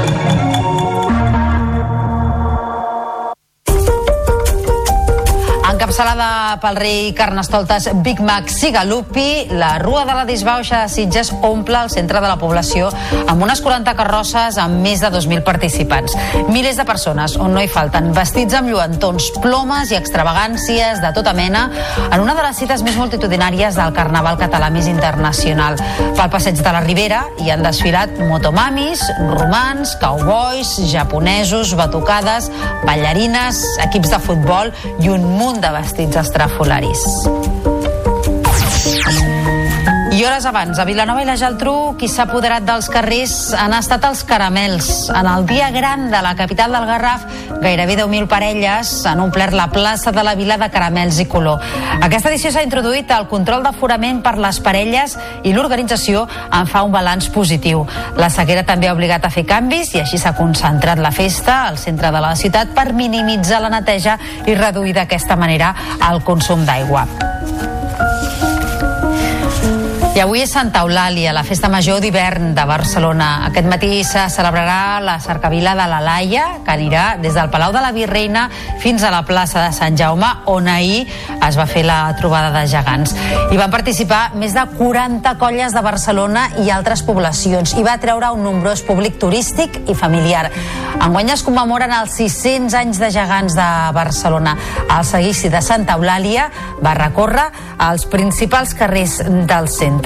Encapçalada 5.85 6.57
pel 6.63 6.77
rei 6.81 7.11
Carnestoltes 7.13 7.85
Big 8.01 8.17
Mac 8.17 8.47
Sigalupi, 8.49 9.45
la 9.53 9.75
Rua 9.77 10.01
de 10.09 10.15
la 10.17 10.23
Disbauxa 10.25 10.79
de 10.81 10.89
Sitges 10.89 11.29
omple 11.45 11.77
el 11.77 11.91
centre 11.93 12.17
de 12.23 12.25
la 12.25 12.39
població 12.41 12.87
amb 13.29 13.43
unes 13.45 13.61
40 13.61 13.93
carrosses 13.93 14.57
amb 14.57 14.81
més 14.81 15.03
de 15.03 15.11
2.000 15.13 15.43
participants. 15.45 16.15
Milers 16.49 16.79
de 16.81 16.85
persones 16.89 17.35
on 17.37 17.53
no 17.53 17.61
hi 17.61 17.69
falten 17.69 18.09
vestits 18.17 18.57
amb 18.57 18.71
lluentons, 18.73 19.27
plomes 19.43 19.91
i 19.93 19.99
extravagàncies 19.99 21.03
de 21.03 21.11
tota 21.13 21.35
mena 21.37 21.67
en 22.07 22.17
una 22.17 22.33
de 22.33 22.47
les 22.47 22.63
cites 22.63 22.81
més 22.81 22.97
multitudinàries 22.97 23.77
del 23.77 23.93
Carnaval 23.93 24.41
català 24.41 24.71
més 24.73 24.89
internacional. 24.89 25.77
Pel 26.17 26.33
passeig 26.33 26.65
de 26.65 26.73
la 26.73 26.81
Ribera 26.87 27.21
hi 27.45 27.53
han 27.53 27.61
desfilat 27.61 28.17
motomamis, 28.25 29.05
romans, 29.37 29.93
cowboys, 30.01 30.79
japonesos, 30.89 31.77
batucades, 31.77 32.49
ballarines, 32.89 33.61
equips 33.85 34.17
de 34.17 34.23
futbol 34.25 34.73
i 34.97 35.13
un 35.13 35.29
munt 35.37 35.61
de 35.61 35.74
vestits 35.75 36.15
estrafolaris. 36.15 37.03
I 40.15 40.23
hores 40.23 40.45
abans, 40.45 40.79
a 40.79 40.85
Vilanova 40.87 41.19
i 41.19 41.25
la 41.27 41.33
Geltrú, 41.35 41.97
qui 41.99 42.07
s'ha 42.07 42.23
apoderat 42.23 42.63
dels 42.63 42.87
carrers 42.87 43.33
han 43.59 43.73
estat 43.75 44.05
els 44.07 44.21
caramels. 44.23 45.09
En 45.11 45.27
el 45.27 45.43
dia 45.49 45.67
gran 45.75 46.05
de 46.07 46.21
la 46.23 46.31
capital 46.39 46.71
del 46.71 46.85
Garraf, 46.87 47.25
gairebé 47.59 47.97
10.000 47.99 48.29
parelles 48.31 48.93
han 49.11 49.19
omplert 49.19 49.51
la 49.51 49.67
plaça 49.73 50.13
de 50.15 50.23
la 50.23 50.37
vila 50.39 50.55
de 50.55 50.69
caramels 50.71 51.19
i 51.19 51.27
color. 51.27 51.59
Aquesta 51.99 52.31
edició 52.31 52.53
s'ha 52.55 52.63
introduït 52.63 53.11
el 53.11 53.27
control 53.27 53.67
d'aforament 53.67 54.23
per 54.23 54.37
les 54.39 54.61
parelles 54.63 55.17
i 55.43 55.51
l'organització 55.51 56.23
en 56.47 56.71
fa 56.71 56.87
un 56.87 56.95
balanç 56.95 57.27
positiu. 57.35 57.83
La 58.15 58.31
sequera 58.31 58.63
també 58.63 58.87
ha 58.87 58.95
obligat 58.95 59.27
a 59.27 59.35
fer 59.35 59.43
canvis 59.43 59.97
i 59.97 60.05
així 60.05 60.15
s'ha 60.21 60.37
concentrat 60.39 61.03
la 61.03 61.11
festa 61.11 61.65
al 61.67 61.75
centre 61.75 62.15
de 62.15 62.23
la 62.23 62.37
ciutat 62.39 62.71
per 62.71 62.93
minimitzar 62.95 63.59
la 63.59 63.75
neteja 63.81 64.15
i 64.47 64.55
reduir 64.55 64.95
d'aquesta 64.95 65.35
manera 65.35 65.75
el 66.07 66.23
consum 66.23 66.63
d'aigua. 66.63 67.03
I 70.15 70.21
avui 70.23 70.39
és 70.39 70.51
Santa 70.55 70.79
Eulàlia, 70.85 71.33
la 71.35 71.41
festa 71.43 71.67
major 71.67 71.97
d'hivern 71.99 72.53
de 72.55 72.63
Barcelona. 72.63 73.41
Aquest 73.49 73.65
matí 73.67 73.97
se 74.07 74.21
celebrarà 74.31 75.01
la 75.03 75.17
cercavila 75.19 75.73
de 75.75 75.87
la 75.91 75.97
Laia, 75.99 76.45
que 76.63 76.71
anirà 76.71 77.17
des 77.19 77.35
del 77.35 77.49
Palau 77.51 77.73
de 77.75 77.81
la 77.83 77.91
Virreina 77.91 78.45
fins 78.79 79.03
a 79.03 79.11
la 79.11 79.25
plaça 79.27 79.59
de 79.65 79.73
Sant 79.75 79.99
Jaume, 79.99 80.29
on 80.47 80.69
ahir 80.71 81.03
es 81.35 81.57
va 81.59 81.65
fer 81.67 81.83
la 81.83 81.97
trobada 82.15 82.53
de 82.55 82.63
gegants. 82.71 83.11
Hi 83.51 83.59
van 83.59 83.75
participar 83.75 84.29
més 84.39 84.55
de 84.55 84.63
40 84.77 85.35
colles 85.35 85.75
de 85.75 85.83
Barcelona 85.83 86.45
i 86.63 86.71
altres 86.71 87.03
poblacions 87.03 87.75
i 87.75 87.83
va 87.83 87.99
treure 87.99 88.31
un 88.31 88.47
nombrós 88.47 88.85
públic 88.87 89.19
turístic 89.19 89.81
i 89.91 89.97
familiar. 89.99 90.47
Enguany 90.95 91.33
es 91.35 91.43
commemoren 91.43 91.91
els 91.91 92.15
600 92.15 92.79
anys 92.79 93.03
de 93.03 93.11
gegants 93.11 93.59
de 93.59 93.67
Barcelona. 93.99 94.55
El 94.87 95.03
seguici 95.03 95.51
de 95.51 95.59
Santa 95.59 95.99
Eulàlia 95.99 96.47
va 96.79 96.95
recórrer 96.95 97.49
als 97.83 98.07
principals 98.07 98.71
carrers 98.79 99.19
del 99.27 99.67
centre. 99.67 100.04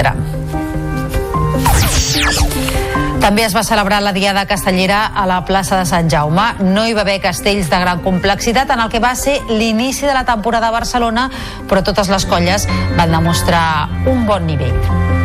També 3.19 3.43
es 3.43 3.53
va 3.53 3.65
celebrar 3.67 3.99
la 4.01 4.13
Diada 4.15 4.45
Castellera 4.47 5.03
a 5.05 5.25
la 5.27 5.43
plaça 5.45 5.77
de 5.77 5.85
Sant 5.85 6.09
Jaume. 6.09 6.45
No 6.63 6.87
hi 6.87 6.95
va 6.95 7.03
haver 7.03 7.19
castells 7.21 7.69
de 7.69 7.79
gran 7.83 7.99
complexitat 8.01 8.71
en 8.71 8.79
el 8.79 8.89
que 8.89 9.03
va 9.03 9.13
ser 9.19 9.37
l'inici 9.49 10.07
de 10.07 10.15
la 10.15 10.25
temporada 10.25 10.71
a 10.71 10.75
Barcelona, 10.75 11.29
però 11.67 11.83
totes 11.83 12.09
les 12.09 12.25
colles 12.25 12.67
van 12.97 13.11
demostrar 13.11 13.89
un 14.07 14.25
bon 14.25 14.47
nivell. 14.47 15.18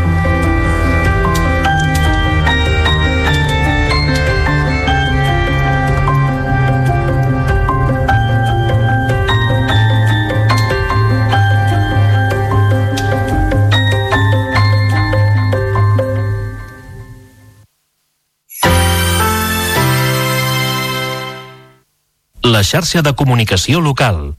La 22.45 22.61
xarxa 22.63 23.01
de 23.01 23.15
comunicació 23.17 23.81
local. 23.81 24.37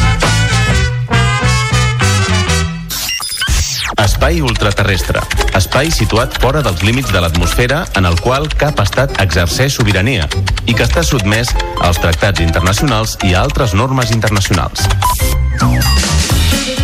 Espai 3.99 4.41
ultraterrestre. 4.45 5.23
Espai 5.59 5.91
situat 5.91 6.37
fora 6.43 6.62
dels 6.62 6.85
límits 6.87 7.11
de 7.11 7.23
l'atmosfera 7.23 7.83
en 7.99 8.07
el 8.07 8.19
qual 8.23 8.47
cap 8.61 8.79
estat 8.85 9.19
exerceix 9.23 9.75
sobirania 9.79 10.29
i 10.67 10.75
que 10.75 10.87
està 10.87 11.03
sotmès 11.07 11.55
als 11.81 11.99
tractats 12.03 12.45
internacionals 12.45 13.19
i 13.27 13.35
a 13.35 13.43
altres 13.43 13.75
normes 13.75 14.15
internacionals. 14.15 14.87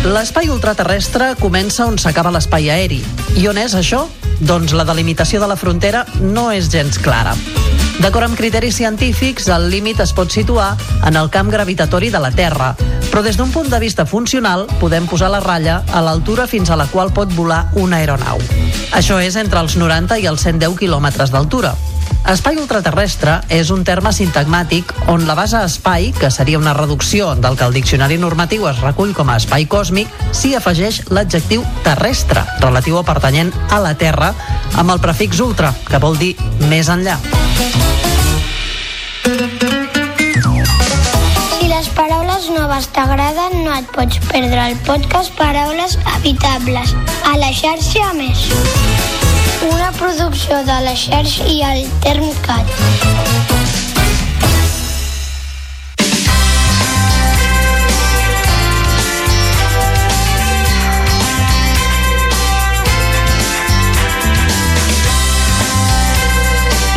L'espai 0.07 0.47
ultraterrestre 0.47 1.33
comença 1.35 1.83
on 1.83 1.97
s'acaba 1.99 2.31
l'espai 2.31 2.69
aeri. 2.71 3.01
I 3.35 3.49
on 3.51 3.57
és 3.59 3.73
això? 3.75 4.05
Doncs 4.39 4.71
la 4.71 4.85
delimitació 4.87 5.41
de 5.41 5.49
la 5.51 5.57
frontera 5.59 6.05
no 6.21 6.45
és 6.55 6.69
gens 6.71 6.95
clara. 7.03 7.33
D'acord 7.99 8.29
amb 8.29 8.37
criteris 8.39 8.77
científics, 8.79 9.49
el 9.51 9.67
límit 9.73 9.99
es 9.99 10.13
pot 10.15 10.31
situar 10.31 10.69
en 11.03 11.19
el 11.19 11.27
camp 11.33 11.51
gravitatori 11.51 12.07
de 12.13 12.21
la 12.23 12.31
Terra, 12.31 12.69
però 13.11 13.19
des 13.25 13.35
d'un 13.35 13.51
punt 13.51 13.67
de 13.67 13.81
vista 13.83 14.05
funcional 14.05 14.63
podem 14.79 15.11
posar 15.11 15.27
la 15.33 15.43
ratlla 15.43 15.81
a 15.91 15.99
l'altura 16.05 16.47
fins 16.47 16.71
a 16.71 16.79
la 16.79 16.87
qual 16.87 17.11
pot 17.11 17.33
volar 17.35 17.65
una 17.75 17.99
aeronau. 17.99 18.39
Això 18.95 19.19
és 19.19 19.35
entre 19.35 19.59
els 19.59 19.75
90 19.75 20.21
i 20.23 20.31
els 20.31 20.47
110 20.47 20.79
quilòmetres 20.79 21.35
d'altura. 21.35 21.75
Espai 22.27 22.57
ultraterrestre 22.59 23.37
és 23.55 23.69
un 23.71 23.85
terme 23.87 24.11
sintagmàtic 24.11 24.89
on 25.07 25.21
la 25.29 25.35
base 25.37 25.61
espai, 25.63 26.09
que 26.11 26.27
seria 26.27 26.59
una 26.59 26.73
reducció 26.75 27.29
del 27.39 27.55
que 27.55 27.63
el 27.63 27.75
diccionari 27.77 28.17
normatiu 28.19 28.65
es 28.67 28.81
recull 28.83 29.13
com 29.15 29.29
a 29.31 29.37
espai 29.39 29.63
còsmic, 29.71 30.11
s'hi 30.35 30.51
afegeix 30.59 31.05
l'adjectiu 31.07 31.63
terrestre, 31.85 32.43
relatiu 32.59 32.99
o 32.99 33.03
pertanyent 33.07 33.53
a 33.71 33.79
la 33.79 33.93
Terra, 33.95 34.33
amb 34.75 34.91
el 34.91 34.99
prefix 34.99 35.39
ultra, 35.39 35.71
que 35.87 36.01
vol 36.03 36.19
dir 36.19 36.33
més 36.67 36.91
enllà. 36.91 37.15
Si 41.53 41.71
les 41.71 41.87
paraules 41.95 42.49
noves 42.51 42.91
t'agraden, 42.91 43.61
no 43.63 43.71
et 43.77 43.87
pots 43.95 44.19
perdre 44.27 44.67
el 44.73 44.75
podcast 44.83 45.31
Paraules 45.39 45.95
Habitables 46.17 46.91
a 47.23 47.37
la 47.39 47.55
xarxa 47.55 48.11
Més. 48.19 48.49
Una 49.61 49.91
producció 49.91 50.63
de 50.63 50.75
la 50.85 50.93
xarxa 50.95 51.45
i 51.49 51.61
el 51.65 51.87
Termcat. 52.03 52.69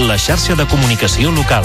La 0.05 0.19
xarxa 0.19 0.55
de 0.55 0.67
comunicació 0.67 1.31
local. 1.33 1.65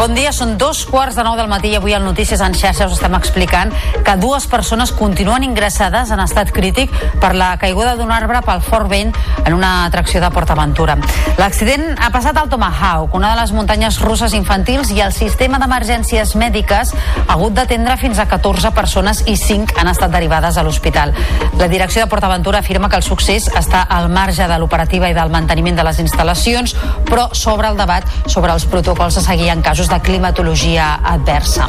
Bon 0.00 0.14
dia, 0.16 0.30
són 0.32 0.54
dos 0.56 0.78
quarts 0.88 1.12
de 1.12 1.20
nou 1.20 1.34
del 1.36 1.48
matí 1.50 1.74
i 1.74 1.76
avui 1.76 1.92
al 1.92 2.00
Notícies 2.00 2.40
en 2.40 2.54
xarxa 2.56 2.86
us 2.88 2.94
estem 2.94 3.12
explicant 3.18 3.68
que 4.00 4.14
dues 4.16 4.46
persones 4.48 4.94
continuen 4.96 5.44
ingressades 5.44 6.08
en 6.14 6.22
estat 6.24 6.48
crític 6.56 6.94
per 7.20 7.34
la 7.36 7.50
caiguda 7.60 7.98
d'un 7.98 8.08
arbre 8.08 8.40
pel 8.46 8.62
fort 8.64 8.88
vent 8.88 9.12
en 9.44 9.52
una 9.52 9.84
atracció 9.84 10.22
de 10.22 10.30
PortAventura. 10.32 10.94
L'accident 11.36 11.84
ha 12.00 12.08
passat 12.14 12.40
al 12.40 12.48
Tomahawk, 12.48 13.12
una 13.18 13.34
de 13.34 13.42
les 13.42 13.52
muntanyes 13.52 13.98
russes 14.00 14.32
infantils 14.38 14.88
i 14.96 15.02
el 15.04 15.12
sistema 15.12 15.60
d'emergències 15.60 16.32
mèdiques 16.32 16.94
ha 16.94 17.36
hagut 17.36 17.52
d'atendre 17.60 17.98
fins 18.00 18.22
a 18.24 18.28
14 18.30 18.72
persones 18.72 19.20
i 19.28 19.36
5 19.36 19.76
han 19.76 19.92
estat 19.92 20.16
derivades 20.16 20.56
a 20.56 20.64
l'hospital. 20.64 21.12
La 21.60 21.68
direcció 21.68 22.06
de 22.06 22.08
PortAventura 22.08 22.64
afirma 22.64 22.88
que 22.88 22.96
el 22.96 23.04
succés 23.04 23.50
està 23.52 23.84
al 23.84 24.08
marge 24.08 24.48
de 24.48 24.58
l'operativa 24.64 25.12
i 25.12 25.18
del 25.20 25.36
manteniment 25.36 25.76
de 25.76 25.84
les 25.90 26.00
instal·lacions, 26.00 26.72
però 27.04 27.28
sobre 27.36 27.68
el 27.68 27.76
debat 27.76 28.08
sobre 28.24 28.56
els 28.56 28.64
protocols 28.64 29.20
a 29.20 29.28
seguir 29.28 29.52
en 29.52 29.60
casos 29.60 29.89
de 29.90 30.00
climatologia 30.00 31.00
adversa. 31.02 31.68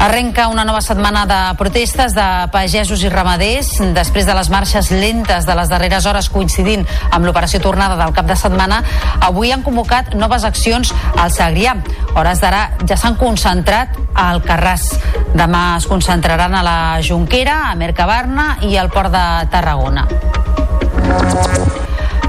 Arrenca 0.00 0.48
una 0.48 0.64
nova 0.64 0.80
setmana 0.80 1.26
de 1.28 1.38
protestes 1.58 2.14
de 2.16 2.24
pagesos 2.52 3.02
i 3.04 3.10
ramaders 3.12 3.74
després 3.92 4.24
de 4.24 4.32
les 4.36 4.48
marxes 4.48 4.88
lentes 4.92 5.44
de 5.44 5.56
les 5.58 5.68
darreres 5.68 6.06
hores 6.08 6.30
coincidint 6.32 6.86
amb 7.10 7.28
l'operació 7.28 7.60
tornada 7.60 7.98
del 8.00 8.14
cap 8.16 8.24
de 8.28 8.36
setmana. 8.36 8.80
Avui 9.20 9.52
han 9.52 9.60
convocat 9.66 10.14
noves 10.16 10.48
accions 10.48 10.94
al 11.16 11.28
Segrià. 11.32 11.76
Hores 12.14 12.40
d'ara 12.40 12.62
ja 12.88 12.96
s'han 12.96 13.20
concentrat 13.20 14.00
al 14.14 14.40
Carràs. 14.44 14.88
Demà 15.36 15.76
es 15.76 15.88
concentraran 15.88 16.56
a 16.56 16.64
la 16.64 16.78
Junquera, 17.04 17.66
a 17.68 17.76
Mercabarna 17.76 18.54
i 18.64 18.76
al 18.80 18.88
Port 18.88 19.12
de 19.12 19.26
Tarragona. 19.52 20.08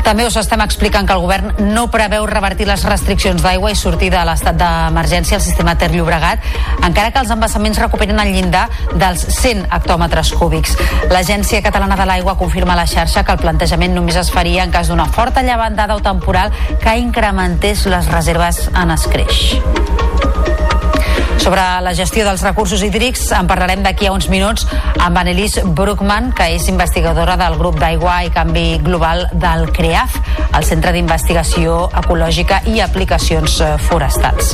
També 0.03 0.25
us 0.25 0.35
estem 0.39 0.61
explicant 0.63 1.07
que 1.07 1.13
el 1.13 1.21
govern 1.23 1.53
no 1.73 1.85
preveu 1.93 2.25
revertir 2.29 2.65
les 2.69 2.83
restriccions 2.87 3.43
d'aigua 3.43 3.71
i 3.71 3.77
sortir 3.77 4.09
de 4.13 4.23
l'estat 4.25 4.57
d'emergència 4.57 5.37
al 5.37 5.43
sistema 5.45 5.75
Ter 5.77 5.91
Llobregat, 5.93 6.41
encara 6.81 7.11
que 7.11 7.21
els 7.21 7.31
embassaments 7.33 7.79
recuperen 7.81 8.19
el 8.23 8.33
llindar 8.33 8.67
dels 8.93 9.27
100 9.37 9.67
hectòmetres 9.69 10.33
cúbics. 10.39 10.75
L'Agència 11.11 11.61
Catalana 11.61 11.99
de 11.99 12.09
l'Aigua 12.09 12.37
confirma 12.39 12.73
a 12.73 12.81
la 12.81 12.89
xarxa 12.89 13.23
que 13.23 13.35
el 13.35 13.43
plantejament 13.43 13.95
només 13.95 14.17
es 14.17 14.33
faria 14.33 14.65
en 14.65 14.73
cas 14.73 14.89
d'una 14.89 15.09
forta 15.11 15.45
llevandada 15.45 15.95
o 15.95 16.03
temporal 16.03 16.51
que 16.81 16.97
incrementés 16.97 17.85
les 17.85 18.11
reserves 18.11 18.67
en 18.73 18.97
escreix. 18.97 20.30
Sobre 21.41 21.63
la 21.81 21.95
gestió 21.97 22.21
dels 22.21 22.43
recursos 22.45 22.83
hídrics 22.85 23.23
en 23.33 23.47
parlarem 23.49 23.81
d'aquí 23.81 24.05
a 24.05 24.11
uns 24.13 24.27
minuts 24.29 24.67
amb 25.01 25.17
Annelise 25.17 25.63
Bruckmann, 25.65 26.29
que 26.37 26.51
és 26.53 26.67
investigadora 26.69 27.33
del 27.39 27.57
grup 27.57 27.79
d'aigua 27.81 28.19
i 28.27 28.29
canvi 28.29 28.77
global 28.85 29.25
del 29.33 29.65
CREAF, 29.73 30.19
el 30.53 30.67
Centre 30.69 30.93
d'Investigació 30.93 31.87
Ecològica 32.03 32.61
i 32.69 32.77
Aplicacions 32.85 33.57
eh, 33.57 33.71
Forestals. 33.87 34.53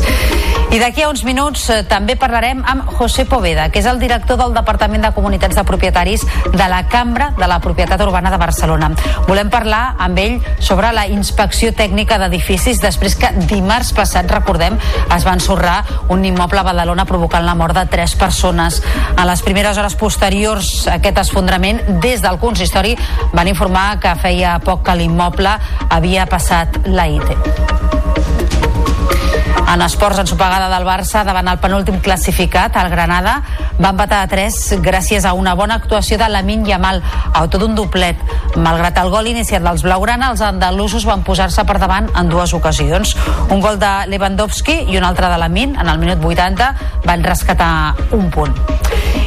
I 0.68 0.80
d'aquí 0.80 1.04
a 1.04 1.10
uns 1.12 1.26
minuts 1.28 1.66
eh, 1.72 1.82
també 1.88 2.16
parlarem 2.20 2.64
amb 2.68 2.88
José 2.96 3.24
Poveda, 3.28 3.68
que 3.72 3.80
és 3.80 3.88
el 3.88 4.00
director 4.00 4.40
del 4.40 4.56
Departament 4.56 5.04
de 5.04 5.12
Comunitats 5.16 5.60
de 5.60 5.64
Propietaris 5.68 6.24
de 6.54 6.68
la 6.72 6.82
Cambra 6.88 7.30
de 7.36 7.48
la 7.48 7.60
Propietat 7.64 8.04
Urbana 8.04 8.32
de 8.32 8.40
Barcelona. 8.40 8.94
Volem 9.28 9.52
parlar 9.52 9.98
amb 10.00 10.20
ell 10.24 10.40
sobre 10.64 10.94
la 10.96 11.08
inspecció 11.12 11.72
tècnica 11.76 12.20
d'edificis 12.20 12.80
després 12.84 13.20
que 13.20 13.32
dimarts 13.48 13.94
passat, 13.96 14.32
recordem, 14.32 14.80
es 15.16 15.28
va 15.28 15.36
ensorrar 15.36 15.82
un 16.12 16.24
immoble 16.28 16.64
a 16.64 16.77
Badalona 16.78 17.08
provocant 17.10 17.46
la 17.46 17.56
mort 17.58 17.74
de 17.74 17.88
tres 17.90 18.14
persones. 18.16 18.84
A 19.18 19.26
les 19.26 19.42
primeres 19.42 19.80
hores 19.82 19.98
posteriors 19.98 20.70
a 20.86 21.00
aquest 21.00 21.24
esfondrament, 21.26 21.82
des 22.04 22.22
del 22.22 22.38
consistori 22.38 22.94
van 23.34 23.50
informar 23.50 23.88
que 24.04 24.14
feia 24.22 24.60
poc 24.62 24.86
que 24.86 25.00
l'immoble 25.02 25.58
havia 25.90 26.30
passat 26.30 26.84
la 26.86 27.10
IT. 27.10 28.07
En 29.68 29.82
esports, 29.84 30.22
ensopegada 30.22 30.70
del 30.72 30.86
Barça 30.88 31.26
davant 31.28 31.50
el 31.52 31.60
penúltim 31.60 31.98
classificat, 32.00 32.78
el 32.80 32.88
Granada, 32.90 33.42
va 33.76 33.92
empatar 33.92 34.22
a 34.24 34.30
3 34.32 34.80
gràcies 34.86 35.28
a 35.28 35.34
una 35.36 35.58
bona 35.60 35.76
actuació 35.82 36.18
de 36.18 36.30
Lamin 36.32 36.64
Yamal, 36.66 37.02
autor 37.34 37.66
d'un 37.66 37.76
doblet. 37.76 38.24
Malgrat 38.56 38.98
el 39.04 39.12
gol 39.12 39.28
iniciat 39.28 39.66
dels 39.68 39.84
Blaugrana, 39.84 40.32
els 40.32 40.42
andalusos 40.42 41.06
van 41.06 41.28
posar-se 41.28 41.68
per 41.68 41.78
davant 41.84 42.08
en 42.16 42.32
dues 42.32 42.56
ocasions. 42.56 43.18
Un 43.52 43.60
gol 43.60 43.76
de 43.78 43.92
Lewandowski 44.08 44.86
i 44.88 44.98
un 44.98 45.04
altre 45.04 45.28
de 45.28 45.44
Lamin, 45.44 45.76
en 45.76 45.92
el 45.92 46.00
minut 46.00 46.24
80, 46.24 46.74
van 47.04 47.28
rescatar 47.28 47.72
un 48.16 48.32
punt. 48.32 48.56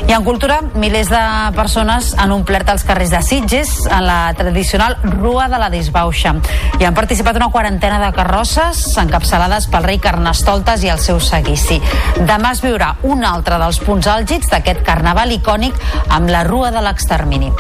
I 0.09 0.13
en 0.13 0.25
cultura, 0.25 0.61
milers 0.75 1.09
de 1.11 1.21
persones 1.55 2.15
han 2.19 2.33
omplert 2.35 2.69
els 2.73 2.83
carrers 2.87 3.13
de 3.13 3.21
Sitges 3.23 3.73
en 3.87 4.07
la 4.07 4.33
tradicional 4.37 4.97
Rua 5.05 5.49
de 5.53 5.61
la 5.61 5.71
Disbauxa. 5.71 6.35
Hi 6.81 6.87
han 6.89 6.97
participat 6.97 7.39
una 7.39 7.51
quarantena 7.53 8.01
de 8.03 8.11
carrosses 8.17 8.83
encapçalades 8.99 9.69
pel 9.71 9.87
rei 9.87 10.01
Carnestoltes 10.03 10.85
i 10.85 10.91
el 10.91 10.99
seu 11.03 11.21
seguici. 11.23 11.79
Demà 12.27 12.55
es 12.57 12.65
viurà 12.65 12.95
un 13.07 13.25
altre 13.25 13.61
dels 13.63 13.81
punts 13.85 14.11
àlgids 14.11 14.51
d'aquest 14.51 14.83
carnaval 14.87 15.33
icònic 15.37 15.79
amb 16.09 16.33
la 16.33 16.45
Rua 16.49 16.73
de 16.75 16.83
l'Extermini. 16.85 17.53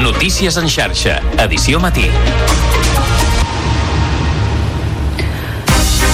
Notícies 0.00 0.56
en 0.56 0.68
xarxa, 0.68 1.20
edició 1.44 1.80
matí. 1.80 2.08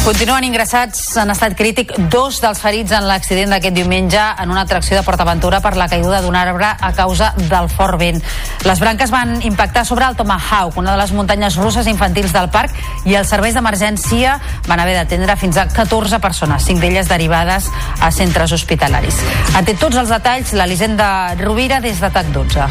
Continuen 0.07 0.45
ingressats 0.47 1.01
en 1.19 1.33
estat 1.33 1.57
crític 1.59 1.91
dos 2.13 2.37
dels 2.39 2.61
ferits 2.63 2.93
en 2.95 3.09
l'accident 3.09 3.51
d'aquest 3.51 3.75
diumenge 3.75 4.21
en 4.39 4.53
una 4.55 4.63
atracció 4.63 4.95
de 4.95 5.03
PortAventura 5.03 5.59
per 5.65 5.73
la 5.75 5.89
caiguda 5.91 6.21
d'un 6.23 6.37
arbre 6.39 6.69
a 6.79 6.93
causa 6.95 7.33
del 7.41 7.67
fort 7.67 7.99
vent. 7.99 8.23
Les 8.63 8.79
branques 8.79 9.11
van 9.11 9.41
impactar 9.43 9.83
sobre 9.85 10.07
el 10.07 10.15
Tomahawk, 10.15 10.79
una 10.79 10.95
de 10.95 11.01
les 11.01 11.11
muntanyes 11.11 11.59
russes 11.59 11.91
infantils 11.91 12.31
del 12.31 12.47
parc, 12.55 12.71
i 13.03 13.19
els 13.19 13.35
serveis 13.35 13.59
d'emergència 13.59 14.39
van 14.69 14.79
haver 14.79 14.95
d'atendre 14.95 15.35
fins 15.43 15.59
a 15.59 15.67
14 15.75 16.23
persones, 16.23 16.63
cinc 16.71 16.79
d'elles 16.79 17.11
derivades 17.11 17.67
a 17.99 18.13
centres 18.15 18.55
hospitalaris. 18.55 19.19
En 19.59 19.67
té 19.67 19.75
tots 19.75 19.99
els 19.99 20.15
detalls 20.15 20.55
l'Elisenda 20.55 21.35
Rovira 21.43 21.83
des 21.83 21.99
de 21.99 22.15
TAC 22.15 22.31
12. 22.31 22.71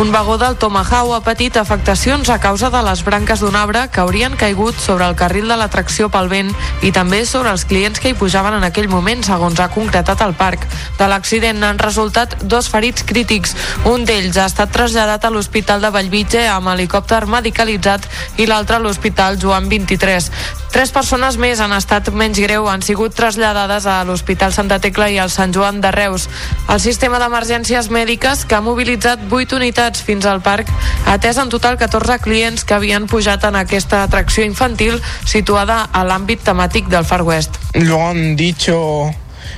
Un 0.00 0.12
vagó 0.12 0.38
del 0.38 0.56
Tomahawk 0.56 1.12
ha 1.12 1.20
patit 1.20 1.58
afectacions 1.60 2.30
a 2.32 2.38
causa 2.40 2.70
de 2.72 2.80
les 2.80 3.02
branques 3.04 3.42
d'un 3.44 3.56
arbre 3.58 3.82
que 3.92 4.00
haurien 4.00 4.32
caigut 4.32 4.78
sobre 4.80 5.04
el 5.04 5.12
carril 5.14 5.50
de 5.52 5.58
l'atracció 5.60 6.08
pel 6.08 6.30
vent 6.32 6.54
i 6.80 6.88
també 6.90 7.18
sobre 7.28 7.52
els 7.52 7.66
clients 7.68 8.00
que 8.00 8.08
hi 8.08 8.16
pujaven 8.16 8.56
en 8.56 8.64
aquell 8.64 8.88
moment, 8.88 9.20
segons 9.20 9.60
ha 9.60 9.68
concretat 9.68 10.22
el 10.24 10.32
parc. 10.40 10.64
De 10.96 11.04
l'accident 11.04 11.60
han 11.68 11.82
resultat 11.84 12.38
dos 12.40 12.70
ferits 12.72 13.04
crítics. 13.04 13.52
Un 13.92 14.08
d'ells 14.08 14.40
ha 14.40 14.48
estat 14.48 14.72
traslladat 14.72 15.28
a 15.28 15.32
l'Hospital 15.34 15.84
de 15.84 15.92
Vallvitge 15.92 16.46
amb 16.48 16.72
helicòpter 16.72 17.26
medicalitzat 17.28 18.08
i 18.40 18.48
l'altre 18.48 18.80
a 18.80 18.80
l'Hospital 18.80 19.36
Joan 19.36 19.68
23. 19.68 20.32
Tres 20.70 20.92
persones 20.94 21.34
més 21.34 21.58
han 21.58 21.72
estat 21.74 22.12
menys 22.14 22.38
greu, 22.38 22.68
han 22.70 22.80
sigut 22.86 23.12
traslladades 23.18 23.88
a 23.90 23.98
l'Hospital 24.06 24.52
Santa 24.54 24.78
Tecla 24.78 25.08
i 25.10 25.18
al 25.18 25.28
Sant 25.34 25.50
Joan 25.52 25.80
de 25.82 25.90
Reus. 25.90 26.28
El 26.70 26.78
sistema 26.78 27.18
d'emergències 27.18 27.90
mèdiques, 27.90 28.44
que 28.46 28.54
ha 28.54 28.62
mobilitzat 28.62 29.24
8 29.26 29.58
unitats 29.58 29.89
fins 29.96 30.26
al 30.26 30.42
parc, 30.42 30.70
ha 31.06 31.16
atès 31.18 31.40
en 31.42 31.50
total 31.50 31.78
14 31.80 32.20
clients 32.22 32.64
que 32.64 32.76
havien 32.76 33.08
pujat 33.10 33.44
en 33.48 33.58
aquesta 33.58 34.04
atracció 34.04 34.44
infantil 34.46 35.00
situada 35.24 35.82
a 35.92 36.04
l'àmbit 36.06 36.44
temàtic 36.46 36.88
del 36.92 37.04
Far 37.04 37.22
West. 37.22 37.58
Luego 37.74 38.08
han 38.08 38.36
dicho 38.36 39.10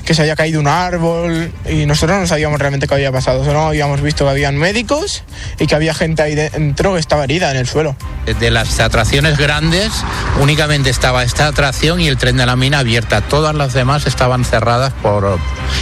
que 0.04 0.14
se 0.14 0.22
había 0.22 0.36
caído 0.36 0.60
un 0.60 0.66
árbol 0.66 1.52
y 1.68 1.86
nosotros 1.86 2.18
no 2.18 2.26
sabíamos 2.26 2.58
realmente 2.58 2.86
qué 2.86 2.94
había 2.94 3.12
pasado, 3.12 3.44
solo 3.44 3.60
habíamos 3.60 4.00
visto 4.00 4.24
que 4.24 4.30
habían 4.30 4.56
médicos 4.56 5.22
y 5.58 5.66
que 5.66 5.74
había 5.74 5.94
gente 5.94 6.22
ahí 6.22 6.34
dentro 6.34 6.94
que 6.94 7.00
estaba 7.00 7.24
herida 7.24 7.50
en 7.50 7.56
el 7.56 7.68
suelo. 7.68 7.96
De 8.26 8.50
las 8.50 8.80
atracciones 8.80 9.38
grandes, 9.38 9.92
únicamente 10.40 10.90
estaba 10.90 11.22
esta 11.22 11.46
atracción 11.46 12.00
y 12.00 12.08
el 12.08 12.16
tren 12.16 12.36
de 12.36 12.46
la 12.46 12.56
mina 12.56 12.80
abierta. 12.80 13.20
Todas 13.20 13.54
las 13.54 13.72
demás 13.72 14.06
estaban 14.06 14.44
cerradas 14.44 14.92
por 15.02 15.38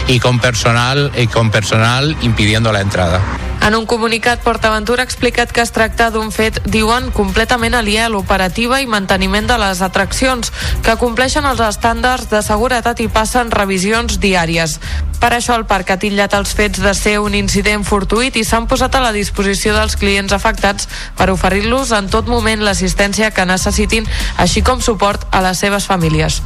y 0.07 0.21
con 0.21 0.39
personal 0.41 1.13
y 1.17 1.27
con 1.27 1.51
personal 1.51 2.17
impidiendo 2.23 2.73
la 2.73 2.81
entrada. 2.81 3.21
En 3.61 3.75
un 3.77 3.85
comunicat, 3.85 4.41
PortAventura 4.41 5.03
ha 5.03 5.05
explicat 5.05 5.51
que 5.53 5.61
es 5.61 5.71
tracta 5.71 6.09
d'un 6.11 6.31
fet, 6.33 6.63
diuen, 6.65 7.11
completament 7.13 7.75
aliè 7.77 8.07
a 8.07 8.09
l'operativa 8.09 8.79
i 8.81 8.89
manteniment 8.89 9.51
de 9.51 9.59
les 9.61 9.83
atraccions, 9.85 10.49
que 10.83 10.97
compleixen 10.97 11.45
els 11.45 11.61
estàndards 11.61 12.31
de 12.33 12.41
seguretat 12.43 13.03
i 13.05 13.09
passen 13.13 13.53
revisions 13.53 14.17
diàries. 14.23 14.79
Per 15.21 15.33
això 15.37 15.59
el 15.61 15.67
parc 15.69 15.93
ha 15.93 15.99
titllat 16.01 16.35
els 16.39 16.55
fets 16.57 16.81
de 16.81 16.95
ser 16.97 17.19
un 17.21 17.37
incident 17.37 17.85
fortuït 17.85 18.41
i 18.41 18.47
s'han 18.49 18.67
posat 18.67 18.97
a 18.97 19.05
la 19.05 19.13
disposició 19.13 19.77
dels 19.77 19.99
clients 20.01 20.33
afectats 20.33 20.89
per 21.21 21.29
oferir-los 21.29 21.93
en 21.93 22.09
tot 22.09 22.33
moment 22.33 22.65
l'assistència 22.65 23.31
que 23.31 23.45
necessitin, 23.45 24.09
així 24.39 24.65
com 24.65 24.81
suport 24.81 25.29
a 25.31 25.45
les 25.45 25.61
seves 25.61 25.85
famílies. 25.85 26.41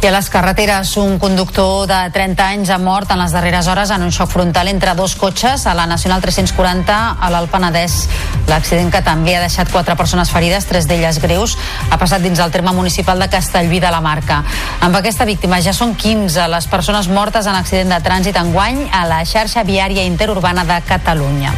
I 0.00 0.06
a 0.06 0.12
les 0.14 0.30
carreteres, 0.32 0.96
un 0.96 1.18
conductor 1.18 1.84
de 1.84 1.98
30 2.14 2.44
anys 2.54 2.70
ha 2.72 2.78
mort 2.80 3.10
en 3.12 3.18
les 3.20 3.34
darreres 3.36 3.66
hores 3.68 3.90
en 3.92 4.00
un 4.00 4.14
xoc 4.16 4.30
frontal 4.32 4.70
entre 4.72 4.94
dos 4.96 5.12
cotxes 5.20 5.66
a 5.68 5.74
la 5.76 5.84
Nacional 5.84 6.22
340 6.24 6.96
a 7.20 7.28
l'Alt 7.28 7.52
Penedès. 7.52 7.98
L'accident 8.48 8.88
que 8.88 9.02
també 9.04 9.36
ha 9.36 9.44
deixat 9.44 9.68
quatre 9.68 9.98
persones 10.00 10.32
ferides, 10.32 10.64
tres 10.64 10.88
d'elles 10.88 11.20
greus, 11.20 11.58
ha 11.90 12.00
passat 12.00 12.24
dins 12.24 12.40
el 12.40 12.50
terme 12.50 12.72
municipal 12.72 13.20
de 13.20 13.28
Castellví 13.28 13.76
de 13.84 13.92
la 13.92 14.00
Marca. 14.00 14.40
Amb 14.80 14.96
aquesta 14.96 15.28
víctima 15.28 15.60
ja 15.60 15.76
són 15.76 15.92
15 15.92 16.48
les 16.48 16.72
persones 16.72 17.12
mortes 17.12 17.44
en 17.44 17.60
accident 17.60 17.92
de 17.92 18.00
trànsit 18.00 18.40
enguany 18.40 18.86
a 18.88 19.04
la 19.04 19.20
xarxa 19.28 19.68
viària 19.68 20.08
interurbana 20.08 20.64
de 20.64 20.80
Catalunya. 20.88 21.52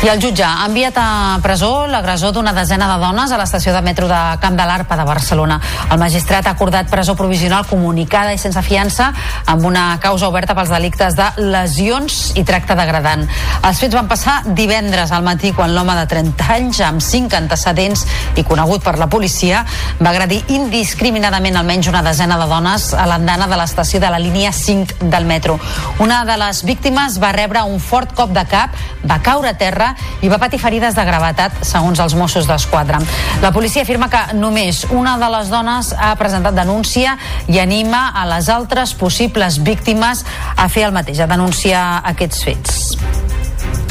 I 0.00 0.08
el 0.08 0.16
jutge 0.16 0.40
ha 0.40 0.64
enviat 0.64 0.96
a 0.96 1.38
presó 1.44 1.84
l'agressor 1.84 2.30
d'una 2.32 2.54
desena 2.56 2.86
de 2.88 2.94
dones 3.02 3.32
a 3.32 3.36
l'estació 3.36 3.74
de 3.74 3.82
metro 3.84 4.06
de 4.08 4.20
Camp 4.40 4.54
de 4.56 4.64
l'Arpa 4.64 4.96
de 4.96 5.04
Barcelona. 5.04 5.58
El 5.92 5.98
magistrat 6.00 6.46
ha 6.48 6.54
acordat 6.56 6.88
presó 6.88 7.12
provisional 7.18 7.66
comunicada 7.68 8.32
i 8.32 8.38
sense 8.40 8.62
fiança 8.64 9.10
amb 9.44 9.66
una 9.68 9.98
causa 10.00 10.30
oberta 10.32 10.56
pels 10.56 10.72
delictes 10.72 11.18
de 11.18 11.26
lesions 11.52 12.16
i 12.40 12.46
tracte 12.48 12.78
degradant. 12.78 13.26
Els 13.60 13.82
fets 13.82 13.98
van 13.98 14.08
passar 14.08 14.38
divendres 14.46 15.12
al 15.12 15.26
matí 15.26 15.50
quan 15.52 15.74
l'home 15.76 15.92
de 15.98 16.06
30 16.08 16.48
anys, 16.54 16.80
amb 16.80 17.04
5 17.04 17.36
antecedents 17.36 18.06
i 18.40 18.46
conegut 18.48 18.80
per 18.80 18.96
la 18.96 19.10
policia, 19.12 19.66
va 20.00 20.14
agredir 20.14 20.40
indiscriminadament 20.56 21.60
almenys 21.60 21.92
una 21.92 22.00
desena 22.08 22.40
de 22.40 22.48
dones 22.48 22.94
a 22.94 23.04
l'andana 23.04 23.50
de 23.52 23.60
l'estació 23.60 24.00
de 24.00 24.08
la 24.08 24.22
línia 24.22 24.56
5 24.56 25.12
del 25.12 25.28
metro. 25.28 25.60
Una 26.00 26.24
de 26.24 26.40
les 26.40 26.64
víctimes 26.64 27.20
va 27.20 27.36
rebre 27.36 27.68
un 27.68 27.76
fort 27.84 28.16
cop 28.16 28.32
de 28.32 28.48
cap, 28.48 28.72
va 29.04 29.20
caure 29.20 29.52
a 29.52 29.58
terra 29.60 29.89
i 30.22 30.30
va 30.32 30.38
patir 30.42 30.60
ferides 30.62 30.96
de 30.96 31.04
gravetat, 31.06 31.60
segons 31.66 32.00
els 32.00 32.14
Mossos 32.18 32.48
d'Esquadra. 32.48 33.00
La 33.42 33.52
policia 33.52 33.82
afirma 33.82 34.10
que 34.12 34.22
només 34.38 34.84
una 34.90 35.16
de 35.20 35.30
les 35.36 35.52
dones 35.52 35.92
ha 35.96 36.14
presentat 36.20 36.56
denúncia 36.56 37.16
i 37.48 37.60
anima 37.62 38.08
a 38.14 38.26
les 38.34 38.48
altres 38.48 38.94
possibles 38.94 39.60
víctimes 39.62 40.24
a 40.56 40.68
fer 40.68 40.88
el 40.88 40.96
mateix, 40.96 41.20
a 41.20 41.30
denunciar 41.30 42.02
aquests 42.14 42.44
fets. 42.44 43.89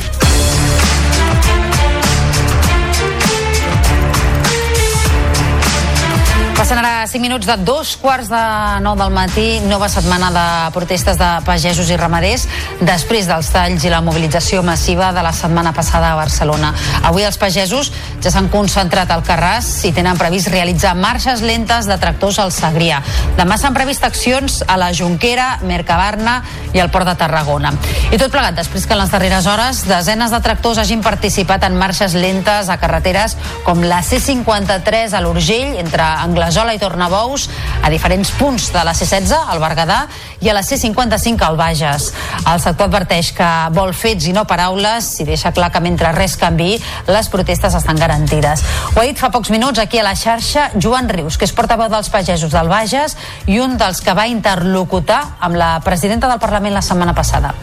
Passen 6.70 6.86
ara 6.86 7.08
5 7.08 7.18
minuts 7.24 7.48
de 7.48 7.56
dos 7.66 7.96
quarts 7.98 8.28
de 8.30 8.40
9 8.86 9.02
del 9.02 9.10
matí, 9.10 9.60
nova 9.66 9.88
setmana 9.90 10.30
de 10.30 10.72
protestes 10.72 11.18
de 11.18 11.30
pagesos 11.42 11.90
i 11.90 11.96
ramaders 11.98 12.44
després 12.86 13.26
dels 13.26 13.48
talls 13.50 13.88
i 13.88 13.90
la 13.90 14.04
mobilització 14.06 14.62
massiva 14.62 15.08
de 15.10 15.24
la 15.26 15.32
setmana 15.34 15.72
passada 15.74 16.12
a 16.12 16.20
Barcelona. 16.20 16.70
Avui 17.10 17.26
els 17.26 17.40
pagesos 17.42 17.90
ja 18.22 18.30
s'han 18.30 18.52
concentrat 18.54 19.10
al 19.10 19.24
Carràs 19.26 19.72
i 19.90 19.92
tenen 19.98 20.20
previst 20.22 20.52
realitzar 20.54 20.94
marxes 20.94 21.42
lentes 21.42 21.90
de 21.90 21.98
tractors 21.98 22.38
al 22.38 22.54
Segrià. 22.54 23.02
Demà 23.40 23.58
s'han 23.58 23.74
previst 23.74 24.06
accions 24.06 24.60
a 24.68 24.78
la 24.78 24.92
Jonquera, 24.94 25.64
Mercabarna 25.66 26.44
i 26.76 26.84
al 26.84 26.94
Port 26.94 27.10
de 27.10 27.18
Tarragona. 27.18 27.74
I 28.14 28.22
tot 28.22 28.30
plegat 28.30 28.62
després 28.62 28.86
que 28.86 28.94
en 28.94 29.02
les 29.02 29.10
darreres 29.10 29.50
hores 29.50 29.82
desenes 29.90 30.30
de 30.30 30.44
tractors 30.46 30.78
hagin 30.78 31.02
participat 31.02 31.66
en 31.66 31.82
marxes 31.82 32.14
lentes 32.14 32.70
a 32.70 32.78
carreteres 32.78 33.40
com 33.66 33.82
la 33.82 34.04
C53 34.06 35.18
a 35.18 35.26
l'Urgell, 35.26 35.74
entre 35.82 36.06
Anglaterra 36.06 36.59
Anglesola 36.60 36.76
i 36.76 36.80
Tornabous 36.80 37.48
a 37.84 37.90
diferents 37.90 38.32
punts 38.36 38.68
de 38.74 38.82
la 38.84 38.92
C16, 38.92 39.32
al 39.32 39.62
Berguedà, 39.64 40.00
i 40.44 40.50
a 40.52 40.54
la 40.54 40.60
C55 40.60 41.46
al 41.46 41.56
Bages. 41.56 42.10
El 42.44 42.60
sector 42.60 42.90
adverteix 42.90 43.32
que 43.38 43.48
vol 43.72 43.94
fets 43.96 44.28
i 44.28 44.34
no 44.36 44.44
paraules 44.48 45.08
i 45.24 45.28
deixa 45.28 45.54
clar 45.56 45.70
que 45.72 45.80
mentre 45.80 46.12
res 46.12 46.36
canvi, 46.40 46.74
les 47.08 47.30
protestes 47.32 47.78
estan 47.80 48.00
garantides. 48.00 48.64
Ho 48.92 49.00
ha 49.00 49.06
dit 49.08 49.20
fa 49.20 49.30
pocs 49.32 49.54
minuts 49.56 49.80
aquí 49.80 50.02
a 50.02 50.04
la 50.04 50.18
xarxa 50.20 50.70
Joan 50.76 51.08
Rius, 51.08 51.38
que 51.40 51.48
és 51.48 51.56
portaveu 51.56 51.88
dels 51.88 52.12
pagesos 52.12 52.52
del 52.52 52.68
Bages 52.68 53.16
i 53.48 53.62
un 53.64 53.78
dels 53.80 54.04
que 54.04 54.16
va 54.18 54.28
interlocutar 54.28 55.22
amb 55.40 55.56
la 55.56 55.78
presidenta 55.86 56.28
del 56.28 56.44
Parlament 56.44 56.76
la 56.76 56.84
setmana 56.84 57.16
passada. 57.16 57.54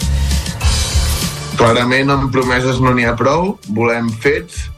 Clarament 1.61 2.13
amb 2.13 2.33
promeses 2.33 2.81
no 2.81 2.97
n'hi 2.97 3.05
ha 3.05 3.13
prou, 3.17 3.59
volem 3.77 4.09
fets, 4.25 4.71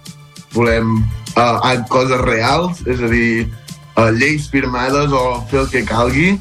volem 0.55 0.99
uh, 1.39 1.73
coses 1.91 2.19
reals, 2.23 2.83
és 2.87 3.03
a 3.03 3.11
dir, 3.11 3.47
uh, 3.99 4.09
lleis 4.15 4.49
firmades 4.53 5.13
o 5.13 5.25
fer 5.51 5.65
el 5.65 5.69
que 5.73 5.85
calgui, 5.89 6.39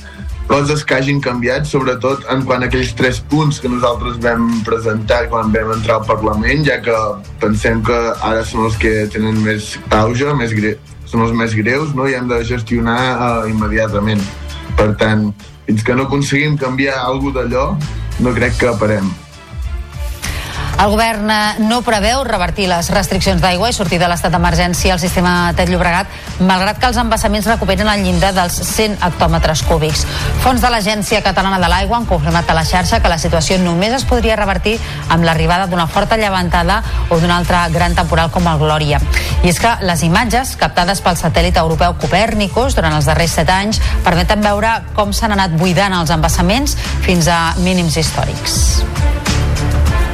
coses 0.48 0.86
que 0.88 0.96
hagin 0.96 1.20
canviat, 1.20 1.68
sobretot 1.68 2.24
en 2.32 2.46
quant 2.48 2.64
a 2.64 2.70
aquells 2.70 2.94
tres 2.96 3.20
punts 3.20 3.60
que 3.60 3.72
nosaltres 3.72 4.22
vam 4.24 4.48
presentar 4.68 5.26
quan 5.32 5.52
vam 5.52 5.74
entrar 5.76 6.00
al 6.00 6.08
Parlament, 6.08 6.64
ja 6.70 6.80
que 6.84 6.96
pensem 7.42 7.84
que 7.84 7.98
ara 8.22 8.46
són 8.48 8.70
els 8.70 8.80
que 8.80 8.94
tenen 9.12 9.42
més 9.44 9.76
auge, 9.98 10.32
més 10.40 10.56
gre 10.56 10.78
són 11.08 11.24
els 11.24 11.36
més 11.36 11.54
greus, 11.56 11.94
no? 11.96 12.08
i 12.08 12.16
hem 12.18 12.28
de 12.28 12.42
gestionar 12.48 13.00
uh, 13.16 13.46
immediatament. 13.50 14.24
Per 14.78 14.92
tant, 15.00 15.30
fins 15.68 15.84
que 15.84 15.96
no 15.96 16.08
aconseguim 16.08 16.58
canviar 16.60 17.00
alguna 17.04 17.42
d'allò, 17.42 17.70
no 18.24 18.36
crec 18.36 18.60
que 18.60 18.76
parem. 18.82 19.08
El 20.78 20.92
govern 20.94 21.32
no 21.66 21.80
preveu 21.82 22.20
revertir 22.22 22.68
les 22.70 22.92
restriccions 22.94 23.42
d'aigua 23.42 23.72
i 23.72 23.74
sortir 23.74 23.98
de 23.98 24.06
l'estat 24.08 24.30
d'emergència 24.30 24.94
al 24.94 25.00
sistema 25.02 25.50
Ter 25.58 25.66
Llobregat, 25.72 26.12
malgrat 26.46 26.78
que 26.78 26.86
els 26.92 27.00
embassaments 27.02 27.48
recuperen 27.50 27.90
el 27.90 28.04
llindar 28.06 28.30
dels 28.36 28.60
100 28.62 29.00
hectòmetres 29.08 29.64
cúbics. 29.66 30.06
Fons 30.44 30.62
de 30.62 30.70
l'Agència 30.70 31.24
Catalana 31.26 31.58
de 31.58 31.72
l'Aigua 31.72 31.98
han 31.98 32.06
confirmat 32.06 32.52
a 32.54 32.58
la 32.60 32.66
xarxa 32.70 33.02
que 33.02 33.10
la 33.10 33.18
situació 33.18 33.58
només 33.58 33.96
es 33.98 34.06
podria 34.06 34.38
revertir 34.38 34.76
amb 35.10 35.26
l'arribada 35.26 35.66
d'una 35.66 35.88
forta 35.90 36.20
llevantada 36.22 36.84
o 37.10 37.18
d'un 37.18 37.34
altre 37.34 37.64
gran 37.74 37.98
temporal 37.98 38.30
com 38.30 38.46
el 38.46 38.62
Glòria. 38.62 39.02
I 39.42 39.50
és 39.50 39.58
que 39.58 39.74
les 39.82 40.06
imatges 40.06 40.54
captades 40.62 41.02
pel 41.02 41.18
satèl·lit 41.18 41.58
europeu 41.58 41.98
Copernicus 41.98 42.78
durant 42.78 42.94
els 42.94 43.10
darrers 43.10 43.34
set 43.42 43.50
anys 43.50 43.82
permeten 44.06 44.46
veure 44.46 44.78
com 44.94 45.10
s'han 45.10 45.34
anat 45.34 45.58
buidant 45.58 45.98
els 45.98 46.14
embassaments 46.14 46.78
fins 47.02 47.34
a 47.34 47.56
mínims 47.66 47.98
històrics. 47.98 48.62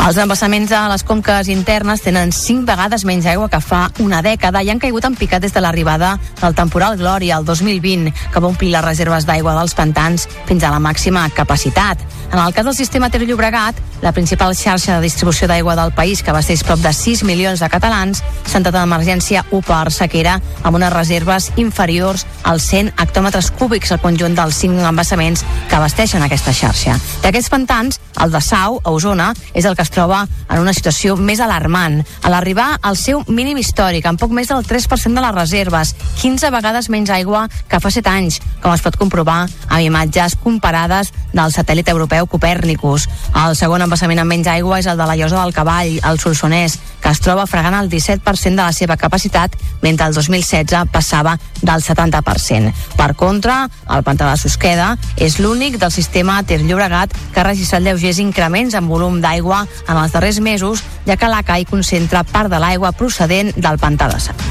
Els 0.04 0.18
embassaments 0.20 0.72
a 0.76 0.82
les 0.92 1.06
conques 1.08 1.48
internes 1.48 2.02
tenen 2.04 2.34
5 2.36 2.66
vegades 2.68 3.06
menys 3.08 3.24
aigua 3.32 3.48
que 3.48 3.62
fa 3.64 3.86
una 4.04 4.20
dècada 4.20 4.60
i 4.60 4.68
han 4.68 4.82
caigut 4.84 5.06
en 5.08 5.16
picat 5.16 5.40
des 5.40 5.54
de 5.56 5.62
l'arribada 5.64 6.18
del 6.42 6.58
temporal 6.58 6.98
Glòria 7.00 7.38
el 7.40 7.46
2020, 7.48 8.12
que 8.12 8.42
va 8.44 8.50
omplir 8.50 8.74
les 8.74 8.84
reserves 8.84 9.24
d'aigua 9.24 9.56
dels 9.56 9.78
pantans 9.80 10.28
fins 10.50 10.68
a 10.68 10.74
la 10.76 10.82
màxima 10.84 11.24
capacitat. 11.32 12.04
En 12.34 12.40
el 12.40 12.52
cas 12.52 12.66
del 12.66 12.76
sistema 12.76 13.10
Ter 13.10 13.22
Llobregat, 13.22 13.80
la 14.02 14.12
principal 14.12 14.56
xarxa 14.58 14.98
de 14.98 15.06
distribució 15.06 15.48
d'aigua 15.48 15.78
del 15.80 15.94
país, 15.94 16.24
que 16.24 16.32
abasteix 16.34 16.66
prop 16.68 16.82
de 16.84 16.92
6 16.92 17.24
milions 17.24 17.62
de 17.64 17.70
catalans, 17.70 18.24
s'ha 18.44 18.58
entrat 18.60 18.76
en 18.76 18.84
emergència 18.90 19.46
1 19.52 19.62
per 19.64 19.92
sequera 19.94 20.40
amb 20.64 20.76
unes 20.76 20.92
reserves 20.92 21.52
inferiors 21.56 22.26
als 22.44 22.68
100 22.74 22.92
hectòmetres 22.98 23.52
cúbics 23.56 23.94
al 23.94 24.02
conjunt 24.02 24.36
dels 24.36 24.60
5 24.66 24.84
embassaments 24.90 25.46
que 25.70 25.78
abasteixen 25.78 26.26
aquesta 26.26 26.52
xarxa. 26.52 26.98
D'aquests 27.22 27.54
pantans, 27.54 28.02
el 28.20 28.34
de 28.34 28.42
Sau, 28.42 28.82
a 28.84 28.92
Osona, 28.92 29.32
és 29.54 29.64
el 29.70 29.78
que 29.78 29.86
troba 29.94 30.24
en 30.49 30.60
una 30.61 30.74
situació 30.76 31.15
més 31.15 31.41
alarmant. 31.44 32.02
A 32.24 32.32
l'arribar 32.34 32.80
al 32.82 32.98
seu 32.99 33.22
mínim 33.28 33.60
històric, 33.61 34.07
amb 34.10 34.20
poc 34.20 34.34
més 34.36 34.49
del 34.52 34.65
3% 34.65 35.14
de 35.14 35.26
les 35.26 35.36
reserves, 35.36 35.94
15 36.22 36.52
vegades 36.53 36.90
menys 36.94 37.14
aigua 37.14 37.45
que 37.70 37.80
fa 37.84 37.91
7 37.94 38.10
anys, 38.10 38.40
com 38.64 38.74
es 38.74 38.84
pot 38.84 38.98
comprovar 38.99 39.44
amb 39.45 39.82
imatges 39.86 40.38
comparades 40.44 41.14
del 41.34 41.53
satèl·lit 41.53 41.90
europeu 41.94 42.28
Copernicus. 42.28 43.07
El 43.45 43.57
segon 43.60 43.86
embassament 43.86 44.24
amb 44.24 44.34
menys 44.34 44.49
aigua 44.52 44.82
és 44.82 44.90
el 44.90 44.99
de 44.99 45.07
la 45.07 45.18
Llosa 45.20 45.41
del 45.41 45.56
Cavall, 45.56 45.99
al 46.03 46.20
Solsonès, 46.22 46.80
que 47.04 47.12
es 47.12 47.20
troba 47.20 47.46
fregant 47.46 47.76
el 47.76 47.90
17% 47.92 48.56
de 48.56 48.64
la 48.64 48.72
seva 48.72 48.98
capacitat, 48.98 49.54
mentre 49.84 50.08
el 50.08 50.16
2016 50.16 50.88
passava 50.92 51.36
del 51.62 51.84
70%. 51.84 52.72
Per 52.98 53.10
contra, 53.20 53.68
el 53.92 54.06
pantà 54.08 54.32
de 54.32 54.40
Susqueda 54.40 54.94
és 55.20 55.38
l'únic 55.44 55.78
del 55.82 55.92
sistema 55.92 56.40
Ter 56.48 56.62
Llobregat 56.64 57.12
que 57.34 57.44
ha 57.44 57.50
registrat 57.50 57.84
lleugers 57.84 58.24
increments 58.24 58.80
en 58.80 58.88
volum 58.88 59.20
d'aigua 59.22 59.66
en 59.88 59.98
els 59.98 60.16
darrers 60.16 60.40
mesos, 60.40 60.84
ja 61.06 61.20
que 61.20 61.30
la 61.30 61.44
CAI 61.44 61.68
concentra 61.68 62.24
part 62.24 62.50
de 62.50 62.64
l'aigua 62.64 62.96
procedent 62.96 63.52
del 63.58 63.82
pantà 63.84 64.08
de 64.08 64.24
Sant. 64.24 64.48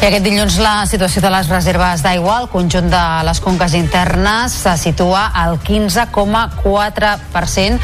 I 0.00 0.06
aquest 0.08 0.24
dilluns 0.24 0.54
la 0.64 0.86
situació 0.88 1.20
de 1.20 1.28
les 1.28 1.44
reserves 1.52 2.00
d'aigua 2.00 2.38
al 2.40 2.48
conjunt 2.48 2.88
de 2.88 3.00
les 3.26 3.36
conques 3.44 3.74
internes 3.76 4.54
se 4.62 4.72
situa 4.80 5.26
al 5.36 5.58
15,4%, 5.60 7.76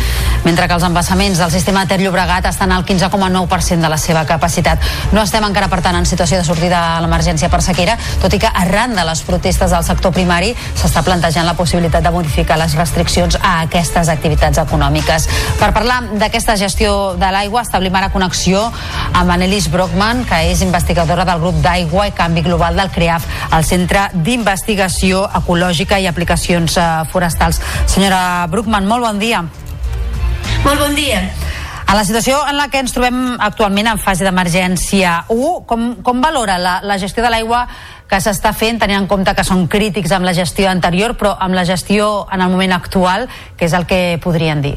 mentre 0.46 0.64
que 0.64 0.72
els 0.78 0.86
embassaments 0.88 1.36
del 1.36 1.52
sistema 1.52 1.84
Ter 1.84 2.00
Llobregat 2.00 2.48
estan 2.48 2.72
al 2.72 2.88
15,9% 2.88 3.84
de 3.84 3.90
la 3.92 4.00
seva 4.00 4.24
capacitat. 4.24 4.80
No 5.12 5.20
estem 5.20 5.44
encara, 5.44 5.68
per 5.68 5.84
tant, 5.84 5.92
en 5.98 6.08
situació 6.08 6.40
de 6.40 6.48
sortida 6.48 6.94
a 6.94 7.04
l'emergència 7.04 7.52
per 7.52 7.60
sequera, 7.60 8.00
tot 8.22 8.32
i 8.32 8.40
que 8.40 8.48
arran 8.48 8.96
de 8.96 9.04
les 9.04 9.20
protestes 9.28 9.68
del 9.76 9.84
sector 9.84 10.08
primari 10.16 10.56
s'està 10.72 11.04
plantejant 11.04 11.44
la 11.44 11.52
possibilitat 11.60 12.00
de 12.00 12.08
modificar 12.16 12.56
les 12.56 12.72
restriccions 12.80 13.36
a 13.42 13.60
aquestes 13.66 14.08
activitats 14.08 14.56
econòmiques. 14.64 15.28
Per 15.60 15.68
parlar 15.76 16.00
d'aquesta 16.14 16.56
gestió 16.56 17.12
de 17.20 17.28
l'aigua, 17.28 17.68
establim 17.68 17.92
ara 18.00 18.08
connexió 18.08 18.72
amb 19.12 19.28
Annelies 19.36 19.68
Brockman, 19.68 20.24
que 20.24 20.48
és 20.48 20.64
investigadora 20.64 21.28
del 21.28 21.44
grup 21.44 21.60
d'aigua 21.60 22.05
i 22.06 22.14
Canvi 22.16 22.42
Global 22.46 22.76
del 22.78 22.90
CREAF, 22.94 23.26
el 23.56 23.64
Centre 23.66 24.06
d'Investigació 24.14 25.26
Ecològica 25.40 25.98
i 26.00 26.08
Aplicacions 26.10 26.78
eh, 26.78 26.86
Forestals. 27.12 27.60
Senyora 27.86 28.46
Bruckman, 28.52 28.86
molt 28.86 29.06
bon 29.08 29.20
dia. 29.22 29.42
Molt 30.64 30.80
bon 30.80 30.94
dia. 30.96 31.20
A 31.86 31.94
la 31.94 32.02
situació 32.04 32.40
en 32.50 32.56
la 32.58 32.66
que 32.66 32.80
ens 32.82 32.90
trobem 32.90 33.36
actualment 33.38 33.92
en 33.92 34.00
fase 34.02 34.26
d'emergència 34.26 35.20
1, 35.30 35.52
com, 35.70 35.84
com 36.02 36.24
valora 36.24 36.58
la, 36.58 36.80
la 36.82 36.98
gestió 36.98 37.22
de 37.22 37.30
l'aigua 37.30 37.62
que 38.10 38.18
s'està 38.22 38.50
fent, 38.54 38.80
tenint 38.82 39.04
en 39.04 39.06
compte 39.10 39.34
que 39.38 39.46
són 39.46 39.68
crítics 39.70 40.14
amb 40.16 40.26
la 40.26 40.34
gestió 40.34 40.66
anterior, 40.70 41.14
però 41.14 41.36
amb 41.38 41.54
la 41.54 41.66
gestió 41.68 42.26
en 42.32 42.42
el 42.42 42.50
moment 42.50 42.74
actual, 42.74 43.28
que 43.56 43.70
és 43.70 43.78
el 43.78 43.86
que 43.86 44.18
podrien 44.22 44.62
dir? 44.66 44.76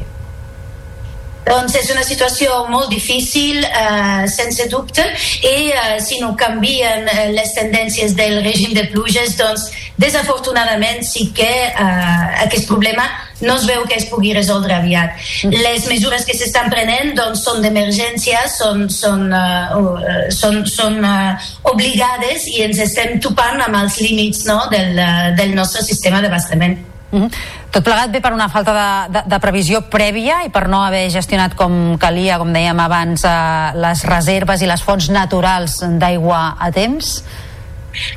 Doncs 1.50 1.74
és 1.80 1.90
una 1.90 2.04
situació 2.06 2.64
molt 2.70 2.92
difícil, 2.92 3.64
eh, 3.64 4.26
sense 4.30 4.68
dubte, 4.70 5.04
i 5.42 5.70
eh, 5.74 5.96
si 6.02 6.20
no 6.22 6.36
canvien 6.38 7.08
eh, 7.10 7.30
les 7.34 7.54
tendències 7.56 8.14
del 8.18 8.38
règim 8.44 8.76
de 8.76 8.86
pluges, 8.92 9.34
doncs 9.40 9.66
desafortunadament 10.00 11.02
sí 11.04 11.30
que 11.34 11.50
eh, 11.66 12.44
aquest 12.46 12.70
problema 12.70 13.08
no 13.40 13.56
es 13.56 13.66
veu 13.66 13.84
que 13.88 13.96
es 13.96 14.06
pugui 14.10 14.34
resoldre 14.36 14.76
aviat. 14.76 15.16
Les 15.50 15.86
mesures 15.88 16.26
que 16.28 16.36
s'estan 16.36 16.70
prenent 16.72 17.14
doncs, 17.16 17.42
són 17.46 17.64
d'emergència, 17.64 18.44
són, 18.52 18.86
són, 18.92 19.26
uh, 19.32 20.28
són, 20.36 20.62
són 20.68 21.00
uh, 21.00 21.50
obligades 21.72 22.46
i 22.52 22.60
ens 22.66 22.82
estem 22.84 23.18
topant 23.24 23.60
amb 23.64 23.80
els 23.82 23.98
límits 24.04 24.44
no, 24.48 24.60
del, 24.72 24.92
uh, 25.00 25.32
del 25.40 25.56
nostre 25.56 25.84
sistema 25.86 26.20
d'abastament. 26.24 26.78
Mm 27.10 27.22
-hmm. 27.22 27.30
Tot 27.70 27.84
plegat 27.84 28.10
ve 28.10 28.20
per 28.20 28.32
una 28.32 28.48
falta 28.48 28.72
de, 28.72 29.12
de, 29.12 29.22
de 29.26 29.38
previsió 29.38 29.80
prèvia 29.80 30.44
i 30.46 30.50
per 30.50 30.68
no 30.68 30.82
haver 30.82 31.10
gestionat 31.10 31.54
com 31.54 31.96
calia, 31.98 32.38
com 32.38 32.52
dèiem 32.52 32.80
abans, 32.80 33.24
eh, 33.24 33.70
les 33.74 34.04
reserves 34.04 34.62
i 34.62 34.66
les 34.66 34.82
fonts 34.82 35.08
naturals 35.08 35.80
d'aigua 35.98 36.56
a 36.58 36.70
temps? 36.70 37.24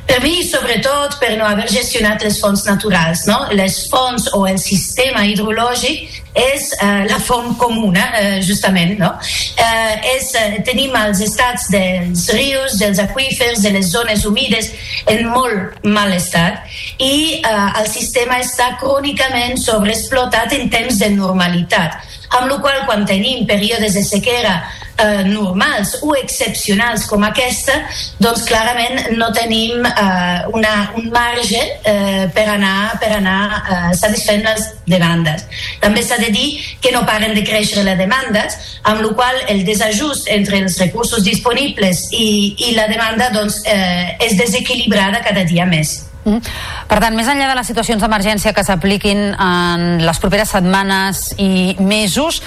Per 0.06 0.20
mi, 0.22 0.42
sobretot, 0.46 1.18
per 1.20 1.34
no 1.38 1.46
haver 1.48 1.66
gestionat 1.72 2.22
les 2.22 2.38
fonts 2.40 2.64
naturals. 2.68 3.24
No? 3.30 3.40
Les 3.52 3.84
fonts 3.90 4.28
o 4.36 4.44
el 4.46 4.60
sistema 4.62 5.24
hidrològic 5.26 6.20
és 6.34 6.70
eh, 6.82 7.04
la 7.06 7.18
font 7.22 7.54
comuna, 7.58 8.06
eh, 8.20 8.40
justament. 8.42 8.96
No? 8.98 9.12
Eh, 9.56 10.14
és, 10.16 10.30
eh, 10.38 10.60
tenim 10.66 10.94
els 10.98 11.22
estats 11.26 11.68
dels 11.74 12.26
rius, 12.34 12.78
dels 12.82 13.02
aquífers, 13.02 13.62
de 13.62 13.74
les 13.74 13.90
zones 13.90 14.24
humides 14.26 14.70
en 15.10 15.26
molt 15.30 15.84
mal 15.84 16.12
estat 16.14 16.64
i 16.98 17.40
eh, 17.40 17.68
el 17.80 17.88
sistema 17.90 18.40
està 18.42 18.74
crònicament 18.80 19.58
sobreexplotat 19.60 20.54
en 20.58 20.70
temps 20.72 20.98
de 21.02 21.10
normalitat 21.14 22.02
amb 22.34 22.50
la 22.50 22.58
qual 22.62 22.80
quan 22.88 23.04
tenim 23.06 23.46
períodes 23.46 23.94
de 23.94 24.02
sequera 24.06 24.56
eh, 24.98 25.24
normals 25.26 25.96
o 26.02 26.14
excepcionals 26.18 27.06
com 27.10 27.24
aquesta, 27.26 27.76
doncs 28.22 28.44
clarament 28.48 29.16
no 29.18 29.30
tenim 29.34 29.84
eh, 29.86 30.44
una, 30.54 30.74
un 30.98 31.10
marge 31.14 31.60
eh, 31.60 32.28
per 32.34 32.46
anar, 32.54 32.94
per 33.02 33.12
anar 33.18 33.40
eh, 33.58 33.92
satisfent 33.98 34.44
les 34.46 34.70
demandes. 34.86 35.46
També 35.82 36.04
s'ha 36.04 36.18
de 36.22 36.30
dir 36.34 36.48
que 36.80 36.92
no 36.94 37.04
paren 37.08 37.34
de 37.34 37.44
créixer 37.46 37.84
les 37.84 37.98
demandes, 37.98 38.56
amb 38.84 39.02
la 39.04 39.12
qual 39.16 39.42
el 39.48 39.64
desajust 39.66 40.28
entre 40.32 40.62
els 40.64 40.78
recursos 40.80 41.24
disponibles 41.24 42.06
i, 42.12 42.54
i 42.68 42.74
la 42.78 42.88
demanda 42.90 43.30
doncs, 43.34 43.62
eh, 43.66 44.16
és 44.24 44.36
desequilibrada 44.38 45.22
cada 45.24 45.44
dia 45.48 45.66
més. 45.66 46.04
Mm. 46.24 46.40
Per 46.88 47.00
tant, 47.02 47.16
més 47.16 47.28
enllà 47.28 47.50
de 47.50 47.56
les 47.58 47.68
situacions 47.68 48.00
d'emergència 48.00 48.54
que 48.56 48.64
s'apliquin 48.64 49.34
en 49.34 49.84
les 50.04 50.20
properes 50.22 50.54
setmanes 50.54 51.26
i 51.36 51.76
mesos, 51.80 52.40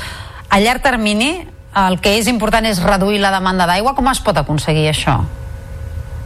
a 0.49 0.61
llarg 0.63 0.81
termini 0.81 1.56
el 1.85 1.99
que 2.01 2.17
és 2.17 2.29
important 2.31 2.65
és 2.65 2.81
reduir 2.83 3.21
la 3.21 3.33
demanda 3.35 3.67
d'aigua. 3.69 3.95
Com 3.97 4.09
es 4.13 4.23
pot 4.23 4.39
aconseguir 4.41 4.89
això? 4.91 5.21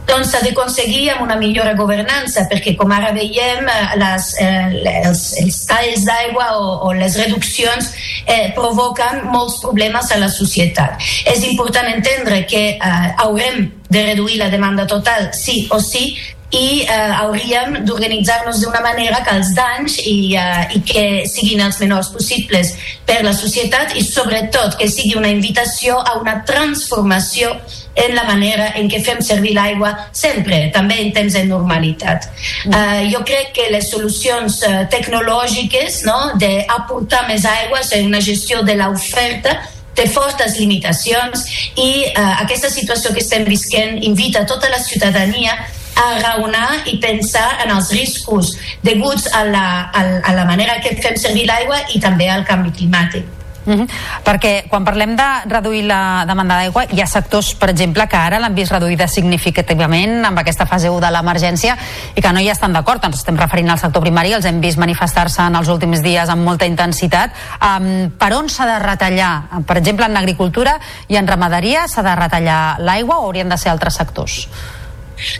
doncs 0.08 0.32
s'ha 0.32 0.40
d'aconseguir 0.42 1.10
amb 1.12 1.22
una 1.24 1.36
millora 1.40 1.74
governança, 1.78 2.44
perquè 2.50 2.74
com 2.78 2.90
ara 2.92 3.12
veiem 3.14 3.68
eh, 3.70 3.94
les, 4.00 4.28
eh, 4.42 4.98
els, 5.06 5.22
els 5.42 5.60
talls 5.68 6.06
d'aigua 6.08 6.48
o, 6.58 6.66
o 6.88 6.92
les 6.98 7.16
reduccions 7.20 7.92
eh, 8.26 8.50
provoquen 8.56 9.22
molts 9.32 9.60
problemes 9.62 10.10
a 10.12 10.18
la 10.20 10.30
societat. 10.32 10.98
És 11.32 11.46
important 11.48 11.88
entendre 11.92 12.42
que 12.50 12.64
eh, 12.74 13.08
haurem 13.24 13.68
de 13.92 14.06
reduir 14.12 14.40
la 14.40 14.50
demanda 14.52 14.86
total 14.88 15.30
sí 15.36 15.66
o 15.70 15.80
sí, 15.80 16.16
i 16.52 16.84
eh, 16.84 17.12
hauríem 17.16 17.78
d'organitzar-nos 17.86 18.60
d'una 18.60 18.82
manera 18.84 19.22
que 19.24 19.36
els 19.38 19.54
danys 19.56 19.96
i, 20.04 20.34
eh, 20.36 20.76
i 20.76 20.82
que 20.84 21.04
siguin 21.28 21.62
els 21.64 21.78
menors 21.80 22.10
possibles 22.12 22.74
per 23.08 23.22
la 23.24 23.32
societat 23.32 23.96
i 23.96 24.04
sobretot 24.04 24.76
que 24.80 24.90
sigui 24.92 25.16
una 25.16 25.32
invitació 25.32 25.96
a 25.96 26.18
una 26.20 26.42
transformació 26.44 27.54
en 27.94 28.14
la 28.16 28.24
manera 28.28 28.70
en 28.76 28.88
què 28.92 29.00
fem 29.04 29.20
servir 29.24 29.56
l'aigua 29.56 29.94
sempre, 30.12 30.66
també 30.76 31.00
en 31.00 31.12
temps 31.16 31.32
de 31.36 31.44
normalitat. 31.48 32.28
Mm. 32.66 32.72
Uh, 32.72 33.02
jo 33.12 33.24
crec 33.28 33.52
que 33.56 33.68
les 33.72 33.88
solucions 33.88 34.62
uh, 34.68 34.84
tecnològiques 34.92 36.02
no, 36.08 36.18
d'aportar 36.40 37.26
més 37.28 37.44
aigua, 37.48 37.80
és 37.80 37.92
una 38.00 38.20
gestió 38.24 38.62
de 38.64 38.76
l'oferta, 38.80 39.58
té 39.92 40.06
fortes 40.08 40.56
limitacions 40.56 41.44
i 41.76 41.90
uh, 42.14 42.40
aquesta 42.40 42.70
situació 42.72 43.12
que 43.12 43.20
estem 43.20 43.44
visquent 43.44 43.98
invita 44.00 44.46
tota 44.48 44.72
la 44.72 44.80
ciutadania 44.80 45.58
a 45.96 46.08
raonar 46.20 46.82
i 46.86 46.98
pensar 47.02 47.58
en 47.64 47.74
els 47.76 47.92
riscos 47.92 48.56
deguts 48.82 49.28
a 49.32 49.44
la, 49.44 49.66
a, 49.92 50.32
la 50.32 50.48
manera 50.48 50.80
que 50.82 50.96
fem 51.02 51.16
servir 51.20 51.46
l'aigua 51.50 51.84
i 51.94 52.00
també 52.00 52.30
al 52.30 52.44
canvi 52.48 52.74
climàtic. 52.80 53.38
Mm 53.64 53.74
-hmm. 53.74 53.88
Perquè 54.24 54.68
quan 54.68 54.84
parlem 54.84 55.16
de 55.16 55.28
reduir 55.46 55.84
la 55.84 56.24
demanda 56.26 56.56
d'aigua, 56.56 56.84
hi 56.90 57.00
ha 57.00 57.06
sectors, 57.06 57.54
per 57.54 57.70
exemple, 57.70 58.06
que 58.08 58.16
ara 58.16 58.40
l'han 58.40 58.54
vist 58.54 58.72
reduïda 58.72 59.06
significativament 59.06 60.24
amb 60.24 60.38
aquesta 60.38 60.66
fase 60.66 60.90
1 60.90 61.00
de 61.00 61.10
l'emergència 61.10 61.76
i 62.14 62.20
que 62.20 62.32
no 62.32 62.40
hi 62.40 62.48
estan 62.48 62.72
d'acord. 62.72 63.04
Ens 63.04 63.18
estem 63.18 63.36
referint 63.36 63.70
al 63.70 63.78
sector 63.78 64.02
primari, 64.02 64.32
els 64.32 64.44
hem 64.44 64.60
vist 64.60 64.78
manifestar-se 64.78 65.42
en 65.42 65.54
els 65.54 65.68
últims 65.68 66.02
dies 66.02 66.28
amb 66.28 66.42
molta 66.42 66.66
intensitat. 66.66 67.30
Um, 67.60 68.10
per 68.18 68.32
on 68.34 68.48
s'ha 68.48 68.66
de 68.66 68.78
retallar? 68.78 69.42
Per 69.66 69.76
exemple, 69.76 70.06
en 70.06 70.16
agricultura 70.16 70.80
i 71.08 71.16
en 71.16 71.26
ramaderia 71.26 71.86
s'ha 71.86 72.02
de 72.02 72.14
retallar 72.14 72.80
l'aigua 72.80 73.18
o 73.18 73.26
haurien 73.26 73.48
de 73.48 73.56
ser 73.56 73.70
altres 73.70 73.94
sectors? 73.94 74.48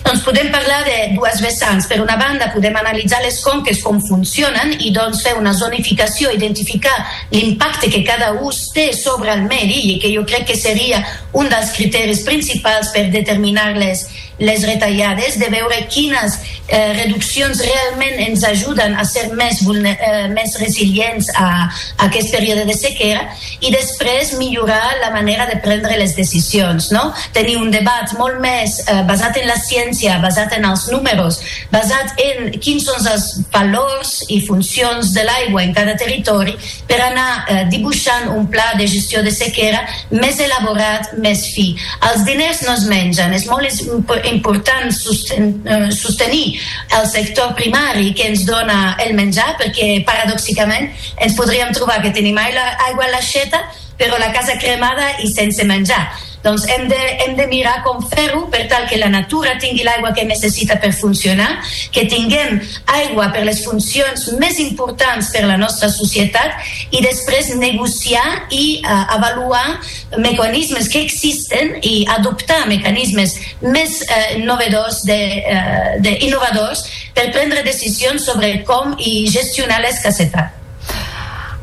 Doncs 0.05 0.23
podem 0.27 0.51
parlar 0.53 0.83
de 0.87 0.97
dues 1.17 1.41
vessants. 1.43 1.87
Per 1.91 2.01
una 2.03 2.17
banda, 2.21 2.51
podem 2.55 2.77
analitzar 2.79 3.23
les 3.25 3.41
conques, 3.45 3.83
com 3.83 4.01
funcionen, 4.03 4.77
i 4.81 4.93
doncs 4.95 5.23
fer 5.27 5.35
una 5.39 5.55
zonificació, 5.57 6.31
identificar 6.33 6.95
l'impacte 7.33 7.91
que 7.93 8.05
cada 8.07 8.33
ús 8.45 8.69
té 8.75 8.91
sobre 8.97 9.33
el 9.35 9.47
medi, 9.49 9.81
i 9.95 9.99
que 10.03 10.13
jo 10.15 10.27
crec 10.29 10.47
que 10.53 10.59
seria 10.59 11.03
un 11.33 11.49
dels 11.51 11.73
criteris 11.77 12.23
principals 12.27 12.93
per 12.95 13.09
determinar 13.15 13.73
les, 13.79 14.07
les 14.43 14.67
retallades, 14.67 15.39
de 15.39 15.49
veure 15.53 15.79
quines 15.93 16.39
eh, 16.67 16.93
reduccions 16.97 17.61
realment 17.63 18.21
ens 18.27 18.45
ajuden 18.49 18.97
a 18.99 19.05
ser 19.09 19.29
més, 19.39 19.63
eh, 19.63 20.29
més 20.33 20.57
resilients 20.61 21.31
a, 21.37 21.49
a 21.69 22.09
aquest 22.09 22.33
període 22.35 22.67
de 22.69 22.77
sequera 22.77 23.27
i 23.61 23.73
després 23.75 24.35
millorar 24.41 24.99
la 25.01 25.13
manera 25.15 25.47
de 25.51 25.59
prendre 25.65 25.97
les 26.01 26.17
decisions. 26.19 26.91
No? 26.93 27.11
Tenir 27.37 27.59
un 27.61 27.71
debat 27.75 28.13
molt 28.19 28.41
més 28.43 28.81
eh, 28.87 29.03
basat 29.09 29.39
en 29.43 29.49
la 29.51 29.59
ciència, 29.63 30.19
basat 30.23 30.57
en 30.57 30.67
els 30.69 30.87
números, 30.93 31.41
basat 31.73 32.19
en 32.23 32.51
quins 32.63 32.87
són 32.89 33.07
els 33.13 33.29
valors 33.55 34.15
i 34.33 34.41
funcions 34.47 35.13
de 35.17 35.25
l'aigua 35.27 35.63
en 35.65 35.75
cada 35.77 35.95
territori 35.99 36.55
per 36.89 36.99
anar 37.03 37.29
eh, 37.49 37.65
dibuixant 37.73 38.31
un 38.35 38.49
pla 38.53 38.73
de 38.79 38.87
gestió 38.91 39.23
de 39.23 39.33
sequera 39.35 39.83
més 40.11 40.41
elaborat, 40.43 41.13
més 41.23 41.47
fi. 41.55 41.73
Els 42.11 42.25
diners 42.29 42.63
no 42.67 42.77
es 42.77 42.87
mengen, 42.91 43.35
és 43.35 43.47
molt 43.51 44.27
important 44.31 44.91
susten, 44.95 45.55
eh, 45.67 45.91
sostenir 45.95 46.59
el 46.99 47.07
sector 47.11 47.55
primari 47.59 48.13
que 48.17 48.29
ens 48.31 48.47
dona 48.49 48.97
el 49.05 49.15
menjar, 49.19 49.55
perquè 49.61 50.03
paradoxicament 50.09 50.91
ens 51.23 51.39
podríem 51.39 51.73
trobar 51.77 52.01
que 52.03 52.13
tenim 52.15 52.39
aigua 52.39 53.07
a 53.07 53.13
l'aixeta, 53.15 53.63
però 54.03 54.19
la 54.19 54.33
casa 54.35 54.59
cremada 54.59 55.15
i 55.23 55.31
sense 55.31 55.63
menjar. 55.65 56.03
Doncs 56.43 56.65
hem 56.67 56.89
de, 56.91 56.99
hem 57.23 57.37
de 57.39 57.45
mirar 57.47 57.77
com 57.85 58.01
fer-ho 58.03 58.49
per 58.51 58.65
tal 58.71 58.89
que 58.91 58.99
la 58.99 59.09
natura 59.13 59.55
tingui 59.63 59.85
l'aigua 59.87 60.11
que 60.17 60.25
necessita 60.27 60.75
per 60.83 60.91
funcionar, 60.97 61.61
que 61.95 62.03
tinguem 62.11 62.59
aigua 62.97 63.29
per 63.35 63.45
les 63.47 63.61
funcions 63.63 64.25
més 64.43 64.59
importants 64.63 65.31
per 65.35 65.45
la 65.47 65.59
nostra 65.61 65.91
societat 65.95 66.73
i 66.91 67.03
després 67.05 67.53
negociar 67.61 68.25
i 68.51 68.81
uh, 68.83 69.05
avaluar 69.19 69.79
mecanismes 70.19 70.91
que 70.91 71.05
existen 71.07 71.77
i 71.79 72.03
adoptar 72.17 72.65
mecanismes 72.67 73.37
més 73.63 74.01
uh, 74.09 74.41
novedors, 74.43 75.05
de, 75.07 75.21
uh, 75.47 75.95
de 76.03 76.17
innovadors 76.27 76.83
per 77.15 77.31
prendre 77.31 77.63
decisions 77.63 78.27
sobre 78.27 78.57
com 78.67 78.97
i 78.99 79.29
gestionar 79.31 79.79
l'escassetat. 79.87 80.62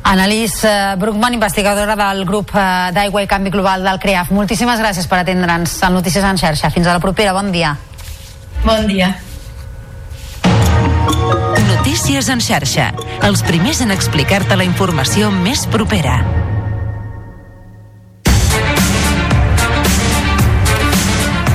Annalís 0.10 0.64
eh, 0.64 0.96
Bruckmann, 0.98 1.36
investigadora 1.36 1.94
del 1.96 2.26
grup 2.26 2.50
eh, 2.58 2.90
d'Aigua 2.96 3.22
i 3.22 3.28
Canvi 3.30 3.52
Global 3.54 3.84
del 3.86 4.00
CREAF. 4.02 4.32
Moltíssimes 4.34 4.82
gràcies 4.82 5.06
per 5.06 5.20
atendre'ns 5.22 5.76
a 5.86 5.92
Notícies 5.94 6.26
en 6.26 6.40
xarxa. 6.42 6.72
Fins 6.74 6.90
a 6.90 6.96
la 6.98 7.04
propera. 7.04 7.36
Bon 7.38 7.52
dia. 7.54 7.76
Bon 8.66 8.88
dia. 8.90 9.12
Notícies 11.70 12.34
en 12.34 12.42
xarxa. 12.42 12.90
Els 13.30 13.46
primers 13.46 13.86
en 13.86 13.94
explicar-te 13.94 14.58
la 14.58 14.66
informació 14.66 15.30
més 15.30 15.68
propera. 15.70 16.18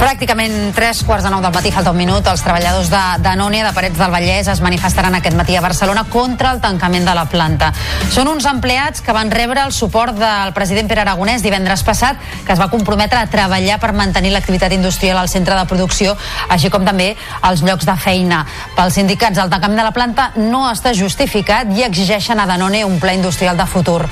Pràcticament 0.04 0.74
tres 0.76 0.98
quarts 1.00 1.24
de 1.24 1.30
nou 1.32 1.40
del 1.40 1.54
matí, 1.54 1.70
falta 1.72 1.94
un 1.94 1.96
minut, 1.96 2.26
els 2.28 2.42
treballadors 2.44 2.90
de 2.92 2.98
Danone 3.24 3.62
de 3.64 3.70
Parets 3.72 3.96
del 3.96 4.10
Vallès 4.12 4.50
es 4.52 4.60
manifestaran 4.60 5.14
aquest 5.16 5.32
matí 5.38 5.54
a 5.56 5.62
Barcelona 5.64 6.02
contra 6.12 6.50
el 6.52 6.60
tancament 6.60 7.06
de 7.08 7.14
la 7.16 7.22
planta. 7.32 7.70
Són 8.12 8.28
uns 8.28 8.44
empleats 8.44 9.00
que 9.00 9.14
van 9.16 9.32
rebre 9.32 9.62
el 9.64 9.72
suport 9.72 10.12
del 10.18 10.52
president 10.52 10.90
Pere 10.90 11.00
Aragonès 11.06 11.40
divendres 11.40 11.80
passat, 11.88 12.20
que 12.44 12.52
es 12.52 12.60
va 12.60 12.68
comprometre 12.68 13.16
a 13.16 13.30
treballar 13.32 13.78
per 13.80 13.94
mantenir 13.96 14.34
l'activitat 14.34 14.74
industrial 14.76 15.22
al 15.22 15.30
centre 15.32 15.56
de 15.56 15.64
producció, 15.72 16.12
així 16.52 16.68
com 16.68 16.84
també 16.84 17.14
els 17.48 17.64
llocs 17.64 17.88
de 17.88 17.96
feina. 17.96 18.42
Pels 18.76 19.00
sindicats, 19.00 19.40
el 19.40 19.48
tancament 19.48 19.80
de 19.80 19.88
la 19.88 19.96
planta 19.96 20.28
no 20.36 20.66
està 20.68 20.92
justificat 20.92 21.72
i 21.72 21.86
exigeixen 21.88 22.44
a 22.44 22.48
Danone 22.50 22.84
un 22.84 23.00
pla 23.00 23.16
industrial 23.16 23.56
de 23.56 23.64
futur. 23.72 24.02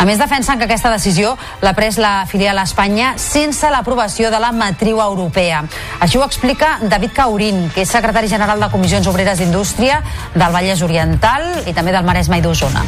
A 0.00 0.08
més, 0.08 0.16
defensen 0.16 0.56
que 0.56 0.70
aquesta 0.70 0.96
decisió 0.96 1.36
l'ha 1.60 1.76
pres 1.76 2.00
la 2.00 2.24
filial 2.24 2.56
a 2.56 2.64
Espanya 2.64 3.18
sense 3.20 3.68
l'aprovació 3.68 4.32
de 4.32 4.40
la 4.40 4.54
matriu 4.56 5.04
europea 5.04 5.41
Europea. 5.42 5.64
Així 6.00 6.18
ho 6.18 6.24
explica 6.24 6.78
David 6.82 7.12
Caurín, 7.14 7.70
que 7.74 7.82
és 7.82 7.90
secretari 7.90 8.28
general 8.28 8.60
de 8.60 8.70
Comissions 8.70 9.06
Obreres 9.06 9.38
d'Indústria 9.38 10.02
del 10.34 10.52
Vallès 10.52 10.82
Oriental 10.82 11.66
i 11.66 11.74
també 11.74 11.92
del 11.92 12.04
Maresme 12.04 12.38
i 12.38 12.42
d'Osona. 12.44 12.84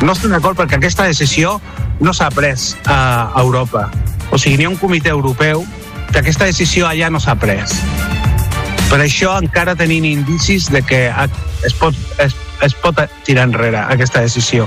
No 0.00 0.12
estem 0.12 0.32
d'acord 0.32 0.56
perquè 0.56 0.78
aquesta 0.78 1.04
decisió 1.04 1.60
no 2.00 2.14
s'ha 2.16 2.30
pres 2.32 2.76
a 2.86 3.30
Europa. 3.42 3.90
O 4.30 4.38
sigui, 4.38 4.56
n'hi 4.56 4.68
ha 4.68 4.72
un 4.72 4.78
comitè 4.80 5.10
europeu 5.10 5.66
que 6.10 6.20
aquesta 6.20 6.46
decisió 6.48 6.88
allà 6.88 7.10
no 7.10 7.20
s'ha 7.20 7.36
pres. 7.36 7.76
Per 8.90 8.98
això 8.98 9.36
encara 9.38 9.76
tenim 9.76 10.04
indicis 10.08 10.70
de 10.72 10.80
que 10.82 11.02
es 11.66 11.74
pot, 11.78 11.94
es, 12.18 12.34
es 12.64 12.74
pot 12.74 13.04
tirar 13.26 13.44
enrere 13.50 13.84
aquesta 13.84 14.24
decisió. 14.24 14.66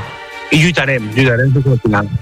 I 0.51 0.61
lluitarem, 0.61 1.09
lluitarem 1.15 1.51
fins 1.57 1.73
al 1.73 1.81
final. 1.81 2.13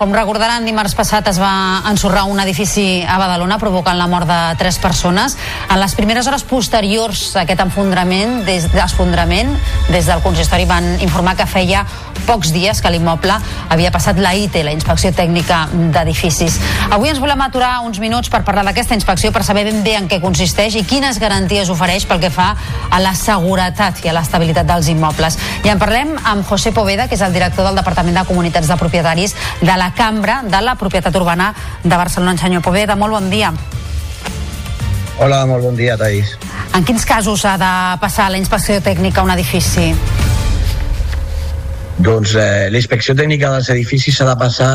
Com 0.00 0.14
recordaran, 0.16 0.64
dimarts 0.64 0.94
passat 0.96 1.26
es 1.28 1.36
va 1.36 1.84
ensorrar 1.90 2.22
un 2.24 2.38
edifici 2.40 3.02
a 3.04 3.18
Badalona 3.20 3.58
provocant 3.60 3.98
la 4.00 4.06
mort 4.08 4.24
de 4.24 4.38
tres 4.56 4.78
persones. 4.80 5.34
En 5.68 5.76
les 5.76 5.92
primeres 5.92 6.24
hores 6.24 6.40
posteriors 6.48 7.34
a 7.36 7.42
aquest 7.42 7.60
enfondrament, 7.60 8.38
des, 8.46 8.64
desfondrament, 8.72 9.52
des 9.92 10.08
del 10.08 10.22
consistori 10.24 10.64
van 10.64 10.94
informar 11.04 11.36
que 11.36 11.44
feia 11.44 11.84
pocs 12.24 12.52
dies 12.54 12.80
que 12.80 12.90
l'immoble 12.92 13.34
havia 13.68 13.90
passat 13.92 14.16
la 14.20 14.32
IT, 14.38 14.56
la 14.64 14.72
Inspecció 14.72 15.10
Tècnica 15.12 15.66
d'Edificis. 15.92 16.56
Avui 16.94 17.12
ens 17.12 17.20
volem 17.20 17.40
aturar 17.44 17.80
uns 17.84 18.00
minuts 18.00 18.32
per 18.32 18.40
parlar 18.46 18.64
d'aquesta 18.70 18.96
inspecció, 18.96 19.32
per 19.34 19.44
saber 19.44 19.66
ben 19.68 19.82
bé 19.84 19.96
en 19.98 20.08
què 20.08 20.20
consisteix 20.22 20.78
i 20.80 20.84
quines 20.88 21.20
garanties 21.20 21.68
ofereix 21.72 22.06
pel 22.08 22.22
que 22.24 22.32
fa 22.32 22.54
a 22.88 23.02
la 23.04 23.12
seguretat 23.18 24.00
i 24.04 24.08
a 24.08 24.16
l'estabilitat 24.16 24.68
dels 24.68 24.88
immobles. 24.92 25.36
I 25.64 25.74
en 25.74 25.82
parlem 25.82 26.16
amb 26.24 26.46
José 26.48 26.72
Poveda, 26.72 27.08
que 27.08 27.18
és 27.18 27.24
el 27.26 27.36
director 27.36 27.68
del 27.68 27.76
Departament 27.82 28.16
de 28.16 28.26
Comunitats 28.28 28.70
de 28.70 28.80
Propietaris 28.80 29.36
de 29.60 29.76
la 29.76 29.89
cambra 29.96 30.42
de 30.42 30.60
la 30.62 30.74
propietat 30.76 31.14
urbana 31.16 31.52
de 31.82 31.96
Barcelona. 31.96 32.36
Senyor 32.38 32.62
Poveda, 32.62 32.96
molt 32.96 33.12
bon 33.12 33.30
dia. 33.30 33.52
Hola, 35.20 35.44
molt 35.46 35.62
bon 35.62 35.76
dia, 35.76 35.98
Taís. 36.00 36.36
En 36.74 36.84
quins 36.86 37.04
casos 37.04 37.44
ha 37.44 37.56
de 37.60 37.74
passar 38.00 38.30
la 38.30 38.38
inspecció 38.40 38.78
tècnica 38.80 39.20
a 39.20 39.26
un 39.26 39.34
edifici? 39.34 39.90
Doncs 42.00 42.32
eh, 42.38 42.70
la 42.72 42.78
inspecció 42.80 43.12
tècnica 43.14 43.50
dels 43.52 43.68
edificis 43.74 44.16
s'ha 44.16 44.24
de 44.30 44.36
passar 44.40 44.70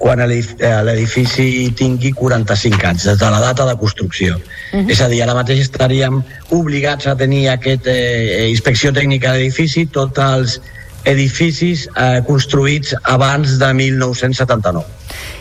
quan 0.00 0.22
eh, 0.24 0.40
l'edifici 0.86 1.68
tingui 1.76 2.14
45 2.16 2.86
anys, 2.88 3.04
des 3.10 3.18
de 3.20 3.28
la 3.34 3.40
data 3.42 3.66
de 3.68 3.76
construcció. 3.76 4.38
Uh 4.72 4.80
-huh. 4.80 4.90
És 4.90 5.00
a 5.00 5.08
dir, 5.08 5.22
ara 5.22 5.34
mateix 5.34 5.60
estaríem 5.60 6.22
obligats 6.48 7.06
a 7.06 7.16
tenir 7.16 7.50
aquesta 7.50 7.90
eh, 7.90 8.48
inspecció 8.48 8.92
tècnica 8.92 9.32
d'edifici 9.32 9.86
tots 9.86 10.18
els 10.18 10.60
edificis 11.04 11.86
eh, 11.96 12.20
construïts 12.26 12.94
abans 13.02 13.58
de 13.60 13.70
1979. 13.74 14.84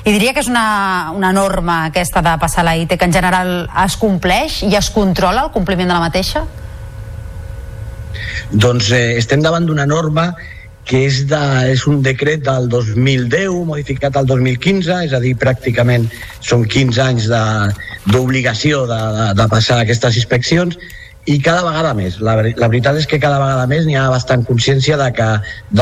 I 0.07 0.13
diria 0.15 0.33
que 0.33 0.39
és 0.39 0.47
una, 0.47 1.11
una 1.15 1.31
norma 1.35 1.81
aquesta 1.89 2.21
de 2.25 2.35
passar 2.41 2.63
la 2.65 2.77
IT 2.79 2.95
que 2.97 3.05
en 3.05 3.13
general 3.13 3.51
es 3.85 3.97
compleix 3.99 4.61
i 4.63 4.71
es 4.79 4.89
controla 4.95 5.43
el 5.47 5.51
compliment 5.51 5.89
de 5.91 5.97
la 5.97 6.05
mateixa? 6.07 6.45
Doncs 8.51 8.89
eh, 8.95 9.17
estem 9.19 9.43
davant 9.45 9.67
d'una 9.67 9.85
norma 9.85 10.31
que 10.89 11.03
és, 11.05 11.19
de, 11.29 11.39
és 11.69 11.83
un 11.85 11.99
decret 12.01 12.41
del 12.47 12.65
2010 12.71 13.51
modificat 13.67 14.15
al 14.17 14.25
2015, 14.25 14.95
és 15.05 15.11
a 15.13 15.19
dir, 15.21 15.35
pràcticament 15.37 16.07
són 16.41 16.63
15 16.65 17.03
anys 17.03 17.27
de- 17.29 17.75
d'obligació 18.09 18.87
de, 18.89 18.97
de, 19.19 19.27
de 19.37 19.45
passar 19.51 19.83
aquestes 19.83 20.17
inspeccions 20.17 20.79
i 21.29 21.37
cada 21.45 21.61
vegada 21.67 21.93
més. 21.97 22.17
La, 22.25 22.33
la 22.41 22.69
veritat 22.71 22.97
és 22.97 23.05
que 23.09 23.19
cada 23.21 23.37
vegada 23.41 23.67
més 23.69 23.85
n'hi 23.85 23.97
ha 23.99 24.07
bastant 24.09 24.45
consciència 24.47 24.97
de 24.97 25.11
que, 25.13 25.29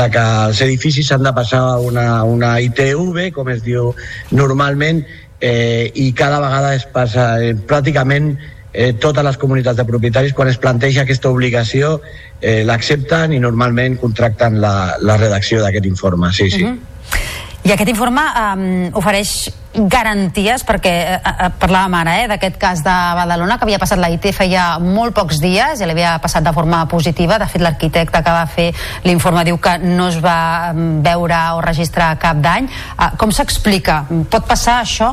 de 0.00 0.04
que 0.12 0.26
els 0.48 0.60
edificis 0.66 1.08
s'han 1.08 1.24
de 1.24 1.32
passar 1.36 1.62
una, 1.84 2.22
una 2.28 2.58
ITV, 2.64 3.30
com 3.36 3.48
es 3.54 3.64
diu 3.64 3.94
normalment, 4.34 5.02
eh, 5.40 5.90
i 5.94 6.12
cada 6.12 6.42
vegada 6.44 6.74
es 6.76 6.84
passa 6.92 7.30
eh, 7.40 7.54
pràcticament 7.70 8.34
eh, 8.72 8.92
totes 9.00 9.24
les 9.24 9.40
comunitats 9.40 9.78
de 9.78 9.86
propietaris 9.88 10.34
quan 10.36 10.50
es 10.52 10.60
planteja 10.60 11.06
aquesta 11.06 11.32
obligació 11.32 11.98
eh, 12.40 12.62
l'accepten 12.68 13.32
i 13.32 13.40
normalment 13.42 13.96
contracten 14.02 14.60
la, 14.60 14.74
la 15.00 15.16
redacció 15.16 15.62
d'aquest 15.64 15.88
informe, 15.88 16.32
sí, 16.32 16.50
sí. 16.50 16.64
Mhm. 16.64 17.46
I 17.66 17.72
aquest 17.74 17.90
informe 17.90 18.22
um, 18.22 18.68
ofereix 18.96 19.32
garanties, 19.74 20.62
perquè 20.66 20.92
eh, 20.94 21.16
eh, 21.18 21.48
parlàvem 21.60 21.96
ara 21.98 22.14
eh, 22.22 22.28
d'aquest 22.30 22.56
cas 22.60 22.82
de 22.86 22.94
Badalona, 23.18 23.58
que 23.58 23.66
havia 23.66 23.80
passat 23.82 24.00
la 24.00 24.10
IT 24.14 24.30
feia 24.34 24.78
molt 24.82 25.14
pocs 25.16 25.40
dies, 25.42 25.82
i 25.82 25.88
l'havia 25.88 26.16
passat 26.22 26.46
de 26.46 26.52
forma 26.54 26.84
positiva. 26.90 27.38
De 27.38 27.48
fet, 27.50 27.62
l'arquitecte 27.62 28.22
que 28.24 28.34
va 28.34 28.46
fer 28.50 28.70
l'informe 29.04 29.44
diu 29.46 29.58
que 29.62 29.76
no 29.82 30.08
es 30.08 30.20
va 30.22 30.72
veure 30.74 31.42
o 31.58 31.60
registrar 31.64 32.14
cap 32.22 32.40
dany. 32.42 32.70
Uh, 32.96 33.10
com 33.20 33.34
s'explica? 33.34 34.04
Pot 34.30 34.48
passar 34.48 34.80
això? 34.84 35.12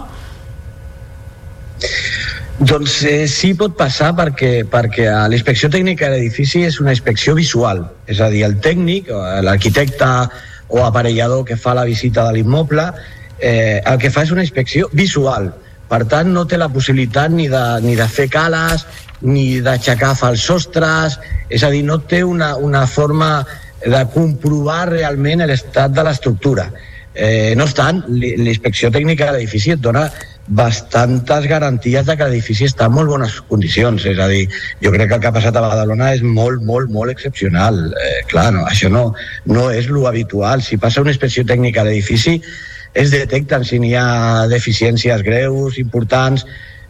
Doncs 2.55 3.01
eh, 3.03 3.26
sí 3.27 3.51
pot 3.59 3.73
passar 3.76 4.13
perquè, 4.15 4.61
perquè 4.72 5.09
la 5.11 5.35
inspecció 5.35 5.67
tècnica 5.73 6.07
de 6.07 6.22
l'edifici 6.22 6.63
és 6.63 6.80
una 6.80 6.93
inspecció 6.95 7.35
visual, 7.35 7.84
és 8.07 8.22
a 8.23 8.30
dir, 8.31 8.45
el 8.47 8.61
tècnic, 8.63 9.11
o 9.11 9.19
l'arquitecte 9.43 10.07
o 10.68 10.84
aparellador 10.86 11.46
que 11.46 11.58
fa 11.58 11.74
la 11.78 11.86
visita 11.86 12.26
de 12.28 12.34
l'immoble, 12.38 12.88
eh, 13.40 13.82
el 13.86 13.98
que 14.00 14.10
fa 14.12 14.24
és 14.24 14.32
una 14.32 14.44
inspecció 14.44 14.90
visual. 14.94 15.52
Per 15.90 16.02
tant, 16.10 16.32
no 16.34 16.46
té 16.50 16.58
la 16.58 16.70
possibilitat 16.74 17.30
ni 17.32 17.48
de, 17.48 17.64
ni 17.86 17.94
de 17.96 18.08
fer 18.10 18.26
cales, 18.34 18.86
ni 19.22 19.62
d'aixecar 19.62 20.16
fals 20.18 20.42
sostres, 20.42 21.20
és 21.50 21.64
a 21.64 21.70
dir, 21.70 21.84
no 21.86 22.00
té 22.02 22.24
una, 22.26 22.56
una 22.58 22.86
forma 22.88 23.46
de 23.86 24.02
comprovar 24.14 24.90
realment 24.90 25.46
l'estat 25.46 25.94
de 25.94 26.04
l'estructura. 26.04 26.72
Eh, 27.14 27.54
no 27.56 27.64
obstant, 27.64 28.02
li- 28.10 28.34
la 28.42 28.50
inspecció 28.50 28.90
tècnica 28.92 29.30
de 29.30 29.38
l'edifici 29.38 29.72
et 29.76 29.80
dona 29.80 30.10
bastantes 30.47 31.47
garanties 31.49 32.05
de 32.05 32.15
que 32.17 32.27
l'edifici 32.27 32.67
està 32.69 32.85
en 32.89 32.93
molt 32.95 33.09
bones 33.09 33.39
condicions. 33.49 34.05
És 34.05 34.19
a 34.22 34.27
dir, 34.30 34.45
jo 34.84 34.93
crec 34.93 35.09
que 35.09 35.17
el 35.17 35.23
que 35.23 35.31
ha 35.31 35.35
passat 35.35 35.57
a 35.57 35.63
Badalona 35.65 36.11
és 36.13 36.22
molt, 36.22 36.61
molt, 36.63 36.91
molt 36.93 37.13
excepcional. 37.13 37.81
Eh, 37.89 38.22
clar, 38.30 38.51
no, 38.53 38.65
això 38.69 38.91
no, 38.93 39.07
no 39.49 39.67
és 39.73 39.89
lo 39.89 40.05
habitual. 40.07 40.61
Si 40.61 40.77
passa 40.77 41.01
una 41.01 41.13
inspecció 41.15 41.45
tècnica 41.47 41.81
a 41.81 41.89
l'edifici, 41.89 42.39
es 42.95 43.11
detecten 43.11 43.65
si 43.67 43.81
n'hi 43.81 43.93
ha 43.99 44.47
deficiències 44.51 45.22
greus, 45.26 45.80
importants, 45.81 46.45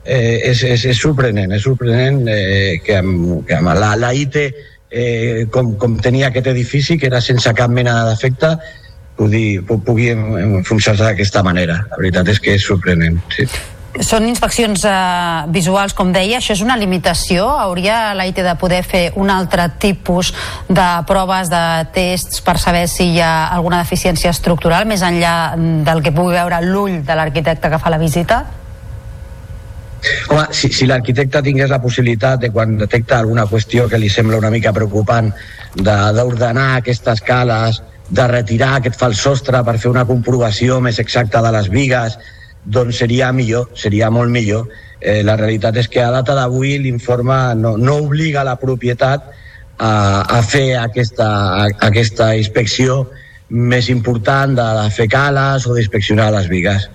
eh, 0.05 0.51
és, 0.51 0.61
és, 0.63 0.85
és 0.91 1.01
sorprenent, 1.01 1.55
és 1.55 1.63
sorprenent 1.65 2.25
eh, 2.29 2.77
que, 2.85 2.99
amb, 3.01 3.41
que 3.47 3.57
amb 3.57 3.73
la, 3.73 3.95
la 3.97 4.13
IT 4.13 4.37
eh, 4.41 5.45
com, 5.51 5.73
com 5.81 5.97
tenia 6.03 6.29
aquest 6.29 6.51
edifici, 6.51 6.99
que 6.99 7.09
era 7.09 7.23
sense 7.23 7.51
cap 7.57 7.71
mena 7.73 8.03
de 8.03 8.11
defecte, 8.13 8.53
pugui, 9.17 9.59
pu- 9.65 9.79
pugui 9.83 10.09
enfonsar-se 10.11 11.03
d'aquesta 11.03 11.43
manera. 11.43 11.81
La 11.91 11.97
veritat 12.01 12.27
és 12.33 12.39
que 12.39 12.55
és 12.55 12.65
sorprenent. 12.65 13.21
Sí. 13.35 13.47
Són 14.03 14.25
inspeccions 14.27 14.81
eh, 14.83 15.45
visuals, 15.55 15.93
com 15.95 16.09
deia, 16.11 16.41
això 16.41 16.51
és 16.51 16.59
una 16.65 16.75
limitació? 16.75 17.45
Hauria 17.47 18.09
la 18.13 18.25
IT 18.27 18.41
de 18.43 18.55
poder 18.59 18.81
fer 18.83 19.05
un 19.15 19.29
altre 19.31 19.69
tipus 19.79 20.33
de 20.67 20.87
proves, 21.07 21.47
de 21.49 21.61
tests 21.95 22.41
per 22.43 22.57
saber 22.59 22.89
si 22.91 23.13
hi 23.13 23.21
ha 23.23 23.47
alguna 23.55 23.79
deficiència 23.85 24.33
estructural, 24.35 24.83
més 24.85 24.99
enllà 25.01 25.53
del 25.87 26.03
que 26.03 26.11
pugui 26.11 26.35
veure 26.35 26.59
l'ull 26.67 26.99
de 27.07 27.15
l'arquitecte 27.15 27.71
que 27.71 27.79
fa 27.79 27.89
la 27.93 28.01
visita? 28.01 28.41
Home, 30.29 30.43
si, 30.53 30.69
si 30.75 30.85
l'arquitecte 30.85 31.39
tingués 31.41 31.71
la 31.71 31.79
possibilitat 31.81 32.43
de 32.43 32.51
quan 32.53 32.75
detecta 32.77 33.17
alguna 33.23 33.47
qüestió 33.49 33.87
que 33.89 33.97
li 33.97 34.09
sembla 34.11 34.37
una 34.37 34.51
mica 34.53 34.73
preocupant 34.75 35.31
de- 35.73 36.11
d'ordenar 36.19 36.75
aquestes 36.81 37.21
cales, 37.25 37.79
de 38.09 38.27
retirar 38.27 38.75
aquest 38.75 38.97
fals 38.99 39.21
sostre 39.21 39.61
per 39.65 39.77
fer 39.81 39.89
una 39.89 40.05
comprovació 40.05 40.79
més 40.81 40.99
exacta 41.01 41.41
de 41.41 41.51
les 41.55 41.69
vigues, 41.73 42.17
doncs 42.65 42.99
seria 43.01 43.31
millor, 43.33 43.69
seria 43.77 44.09
molt 44.09 44.31
millor. 44.33 44.69
Eh, 44.99 45.21
la 45.23 45.35
realitat 45.37 45.77
és 45.77 45.89
que 45.91 46.01
a 46.01 46.11
data 46.13 46.35
d'avui 46.37 46.77
l'informe 46.81 47.37
no, 47.59 47.75
no 47.77 47.97
obliga 48.05 48.45
la 48.45 48.55
propietat 48.61 49.25
a, 49.77 49.91
a 50.37 50.41
fer 50.41 50.77
aquesta, 50.79 51.27
a, 51.61 51.69
aquesta 51.89 52.33
inspecció 52.37 53.05
més 53.49 53.89
important 53.93 54.55
de, 54.57 54.67
de 54.81 54.85
fer 54.93 55.07
cales 55.11 55.67
o 55.67 55.75
d'inspeccionar 55.75 56.31
les 56.33 56.49
vigues. 56.49 56.89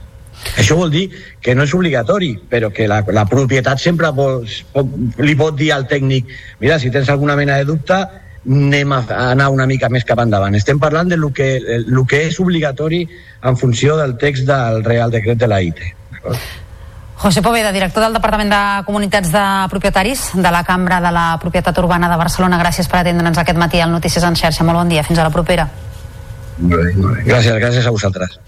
Això 0.57 0.75
vol 0.79 0.91
dir 0.91 1.05
que 1.45 1.55
no 1.55 1.67
és 1.67 1.75
obligatori, 1.77 2.33
però 2.51 2.71
que 2.73 2.89
la, 2.89 3.03
la 3.13 3.27
propietat 3.29 3.81
sempre 3.83 4.09
pot, 4.17 4.49
pot, 4.73 4.95
li 5.21 5.37
pot 5.37 5.55
dir 5.57 5.71
al 5.75 5.87
tècnic 5.89 6.33
mira, 6.63 6.79
si 6.81 6.91
tens 6.91 7.11
alguna 7.13 7.37
mena 7.37 7.59
de 7.61 7.69
dubte, 7.69 8.01
anem 8.47 8.93
a, 8.93 9.01
anar 9.31 9.51
una 9.53 9.67
mica 9.67 9.91
més 9.93 10.07
cap 10.09 10.21
endavant. 10.23 10.55
Estem 10.57 10.79
parlant 10.81 11.11
de 11.11 11.19
lo 11.21 11.33
que, 11.33 11.59
lo 11.87 12.07
que 12.09 12.25
és 12.29 12.41
obligatori 12.41 13.05
en 13.43 13.57
funció 13.57 13.97
del 14.01 14.17
text 14.19 14.49
del 14.49 14.85
Real 14.85 15.11
Decret 15.13 15.39
de 15.39 15.49
la 15.51 15.61
IT. 15.63 15.83
José 17.21 17.43
Poveda, 17.45 17.73
director 17.73 18.03
del 18.03 18.17
Departament 18.17 18.49
de 18.49 18.61
Comunitats 18.87 19.29
de 19.33 19.45
Propietaris 19.69 20.31
de 20.35 20.51
la 20.51 20.65
Cambra 20.65 21.03
de 21.05 21.11
la 21.13 21.27
Propietat 21.41 21.77
Urbana 21.79 22.09
de 22.09 22.17
Barcelona. 22.17 22.61
Gràcies 22.63 22.89
per 22.89 23.03
atendre'ns 23.03 23.43
aquest 23.43 23.61
matí 23.61 23.81
al 23.81 23.93
Notícies 23.93 24.25
en 24.25 24.39
xarxa. 24.41 24.65
Molt 24.65 24.81
bon 24.81 24.89
dia. 24.89 25.05
Fins 25.05 25.21
a 25.21 25.29
la 25.29 25.35
propera. 25.35 25.69
Molt 26.61 26.81
bé, 26.81 26.95
molt 26.97 27.19
bé. 27.19 27.27
Gràcies, 27.29 27.61
gràcies 27.61 27.87
a 27.87 27.93
vosaltres. 27.93 28.41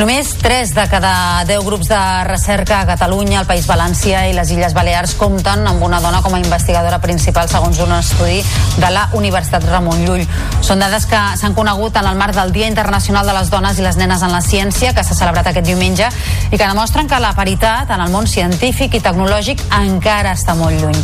Només 0.00 0.30
3 0.40 0.70
de 0.72 0.84
cada 0.88 1.44
10 1.44 1.60
grups 1.60 1.88
de 1.90 2.24
recerca 2.24 2.78
a 2.80 2.86
Catalunya, 2.88 3.42
el 3.42 3.46
País 3.46 3.66
València 3.68 4.22
i 4.30 4.32
les 4.32 4.48
Illes 4.48 4.72
Balears 4.72 5.12
compten 5.20 5.66
amb 5.68 5.82
una 5.84 5.98
dona 6.00 6.22
com 6.24 6.32
a 6.32 6.40
investigadora 6.40 7.02
principal 7.02 7.50
segons 7.52 7.76
un 7.84 7.92
estudi 7.92 8.38
de 8.80 8.90
la 8.94 9.10
Universitat 9.12 9.66
Ramon 9.68 10.00
Llull. 10.06 10.24
Són 10.64 10.80
dades 10.80 11.04
que 11.04 11.20
s'han 11.36 11.52
conegut 11.52 12.00
en 12.00 12.08
el 12.08 12.16
marc 12.16 12.32
del 12.38 12.48
Dia 12.54 12.70
Internacional 12.72 13.28
de 13.28 13.34
les 13.36 13.52
Dones 13.52 13.76
i 13.76 13.84
les 13.84 13.98
Nenes 14.00 14.24
en 14.24 14.32
la 14.32 14.40
Ciència, 14.40 14.94
que 14.96 15.04
s'ha 15.04 15.18
celebrat 15.18 15.52
aquest 15.52 15.68
diumenge, 15.68 16.08
i 16.48 16.56
que 16.56 16.64
demostren 16.64 17.04
que 17.04 17.20
la 17.20 17.34
paritat 17.36 17.92
en 17.92 18.00
el 18.00 18.08
món 18.08 18.24
científic 18.24 18.96
i 18.96 19.02
tecnològic 19.04 19.66
encara 19.82 20.32
està 20.32 20.56
molt 20.56 20.80
lluny. 20.80 20.96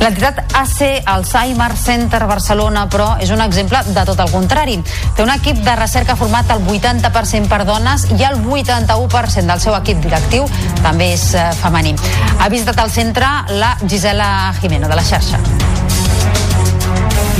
L'entitat 0.00 0.56
AC 0.56 1.04
Alzheimer 1.12 1.76
Center 1.76 2.24
Barcelona, 2.26 2.86
però, 2.90 3.12
és 3.20 3.30
un 3.30 3.42
exemple 3.44 3.82
de 3.92 4.04
tot 4.08 4.18
el 4.18 4.30
contrari. 4.32 4.78
Té 5.14 5.22
un 5.22 5.30
equip 5.34 5.60
de 5.62 5.76
recerca 5.76 6.16
format 6.16 6.50
al 6.50 6.64
80% 6.64 7.52
per 7.52 7.62
dones 7.68 8.08
i 8.16 8.24
el 8.24 8.39
81% 8.46 9.46
del 9.50 9.60
seu 9.60 9.76
equip 9.78 10.00
directiu 10.04 10.48
també 10.84 11.12
és 11.16 11.30
eh, 11.34 11.50
femení. 11.62 11.96
Ha 12.38 12.48
visitat 12.52 12.80
el 12.84 12.90
centre 12.94 13.28
la 13.60 13.76
Gisela 13.86 14.52
Jimeno, 14.60 14.88
de 14.88 14.98
la 14.98 15.04
xarxa. 15.04 15.79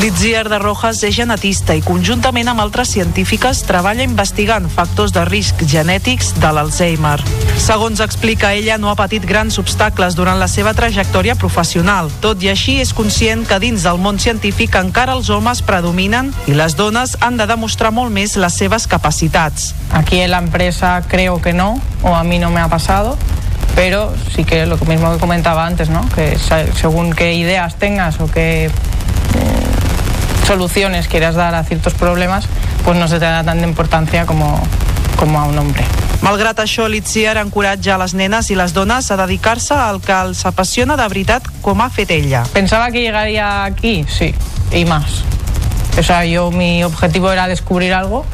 Litziar 0.00 0.48
de 0.48 0.56
Rojas 0.58 1.02
és 1.04 1.12
genetista 1.12 1.74
i 1.76 1.82
conjuntament 1.84 2.48
amb 2.48 2.62
altres 2.62 2.88
científiques 2.94 3.58
treballa 3.68 4.00
investigant 4.06 4.64
factors 4.72 5.12
de 5.12 5.26
risc 5.28 5.60
genètics 5.68 6.30
de 6.40 6.52
l'Alzheimer. 6.56 7.18
Segons 7.60 8.00
explica 8.00 8.54
ella, 8.56 8.78
no 8.80 8.88
ha 8.88 8.96
patit 8.96 9.26
grans 9.28 9.58
obstacles 9.60 10.16
durant 10.16 10.40
la 10.40 10.48
seva 10.48 10.72
trajectòria 10.72 11.34
professional. 11.36 12.08
Tot 12.24 12.40
i 12.40 12.48
així, 12.48 12.78
és 12.80 12.94
conscient 12.96 13.44
que 13.44 13.60
dins 13.60 13.84
del 13.84 14.00
món 14.00 14.16
científic 14.16 14.78
encara 14.80 15.18
els 15.18 15.28
homes 15.28 15.60
predominen 15.60 16.32
i 16.48 16.56
les 16.56 16.78
dones 16.80 17.18
han 17.20 17.36
de 17.36 17.44
demostrar 17.50 17.92
molt 17.92 18.08
més 18.08 18.38
les 18.40 18.56
seves 18.56 18.88
capacitats. 18.88 19.74
Aquí 19.92 20.22
en 20.24 20.32
la 20.32 20.40
empresa 20.40 21.02
creo 21.12 21.42
que 21.44 21.52
no, 21.52 21.74
o 22.00 22.14
a 22.16 22.24
mí 22.24 22.38
no 22.38 22.48
me 22.48 22.62
ha 22.64 22.68
pasado, 22.72 23.18
pero 23.74 24.14
sí 24.34 24.44
que 24.44 24.64
lo 24.64 24.78
mismo 24.78 25.12
que 25.12 25.18
comentaba 25.18 25.66
antes, 25.66 25.90
¿no? 25.90 26.08
que 26.14 26.38
según 26.80 27.12
qué 27.12 27.34
ideas 27.34 27.76
tengas 27.76 28.18
o 28.20 28.30
qué 28.30 28.70
mm, 28.70 29.79
soluciones 30.50 31.06
quieras 31.06 31.36
dar 31.36 31.54
a 31.54 31.62
ciertos 31.62 31.94
problemas, 31.94 32.48
pues 32.84 32.98
no 32.98 33.06
se 33.06 33.20
te 33.20 33.24
da 33.24 33.44
tanta 33.44 33.64
importancia 33.64 34.26
como, 34.26 34.60
como 35.14 35.38
a 35.38 35.44
un 35.44 35.56
hombre. 35.56 35.84
Malgrat 36.26 36.58
això, 36.58 36.88
l'Itziar 36.90 37.36
encoratja 37.38 37.94
les 38.02 38.16
nenes 38.18 38.50
i 38.50 38.56
les 38.58 38.74
dones 38.74 39.12
a 39.14 39.16
dedicar-se 39.20 39.78
al 39.78 40.00
que 40.02 40.10
els 40.10 40.42
apassiona 40.50 40.96
de 40.98 41.06
veritat 41.06 41.46
com 41.62 41.78
ha 41.80 41.86
fet 41.88 42.10
ella. 42.10 42.42
Pensaba 42.52 42.90
que 42.90 42.98
llegaría 42.98 43.62
aquí, 43.62 44.04
sí, 44.10 44.34
y 44.74 44.84
más. 44.84 45.22
O 45.96 46.02
sea, 46.02 46.24
yo 46.26 46.50
mi 46.50 46.82
objetivo 46.82 47.30
era 47.30 47.46
descubrir 47.46 47.94
algo 47.94 48.26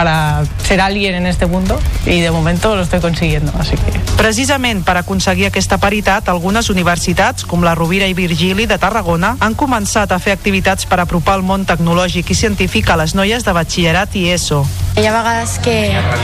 para 0.00 0.44
ser 0.64 0.80
alguien 0.80 1.14
en 1.14 1.26
este 1.26 1.44
mundo 1.44 1.78
y 2.06 2.22
de 2.22 2.30
momento 2.30 2.74
lo 2.74 2.80
estoy 2.80 3.00
consiguiendo, 3.00 3.52
así 3.58 3.76
que... 3.76 4.00
Precisament 4.16 4.82
per 4.84 4.96
aconseguir 4.96 5.46
aquesta 5.48 5.76
paritat, 5.76 6.28
algunes 6.28 6.70
universitats, 6.72 7.44
com 7.44 7.60
la 7.64 7.74
Rovira 7.76 8.08
i 8.08 8.14
Virgili 8.16 8.64
de 8.68 8.78
Tarragona, 8.80 9.34
han 9.40 9.56
començat 9.56 10.12
a 10.12 10.18
fer 10.20 10.32
activitats 10.32 10.88
per 10.88 11.02
apropar 11.04 11.36
el 11.36 11.44
món 11.44 11.66
tecnològic 11.68 12.32
i 12.32 12.36
científic 12.36 12.88
a 12.88 12.96
les 13.00 13.12
noies 13.16 13.44
de 13.44 13.52
batxillerat 13.56 14.16
i 14.16 14.26
ESO. 14.32 14.62
Hi 14.96 15.04
ha 15.04 15.12
vegades 15.14 15.58
que 15.64 15.76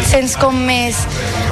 sents 0.08 0.36
com 0.40 0.56
més 0.56 1.02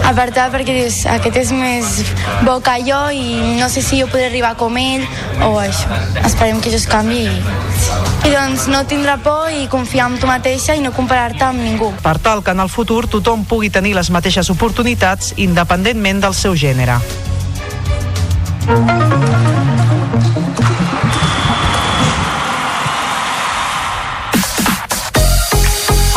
apartat 0.04 0.52
perquè 0.52 0.76
dius, 0.76 1.02
aquest 1.08 1.38
és 1.44 1.52
més 1.56 2.00
bo 2.44 2.58
que 2.64 2.76
jo 2.88 3.00
i 3.12 3.56
no 3.60 3.68
sé 3.72 3.84
si 3.84 4.00
jo 4.00 4.08
podré 4.08 4.30
arribar 4.30 4.54
com 4.60 4.76
ell 4.80 5.04
o 5.44 5.54
això. 5.60 6.00
Esperem 6.24 6.60
que 6.60 6.72
això 6.72 6.80
es 6.82 6.88
canvi 6.88 7.24
i, 7.24 7.36
i 8.28 8.34
doncs 8.34 8.68
no 8.72 8.84
tindrà 8.88 9.16
por 9.24 9.48
i 9.52 9.64
confiar 9.72 10.10
en 10.12 10.20
tu 10.20 10.28
mateixa 10.28 10.76
i 10.76 10.84
no 10.84 10.92
comparar-te 10.92 11.48
amb 11.48 11.64
ningú 11.64 11.92
per 12.04 12.13
tal 12.18 12.42
que 12.44 12.52
en 12.52 12.60
el 12.60 12.68
futur 12.68 13.06
tothom 13.08 13.44
pugui 13.48 13.70
tenir 13.70 13.94
les 13.96 14.10
mateixes 14.10 14.50
oportunitats 14.50 15.34
independentment 15.36 16.20
del 16.24 16.34
seu 16.34 16.56
gènere. 16.56 17.00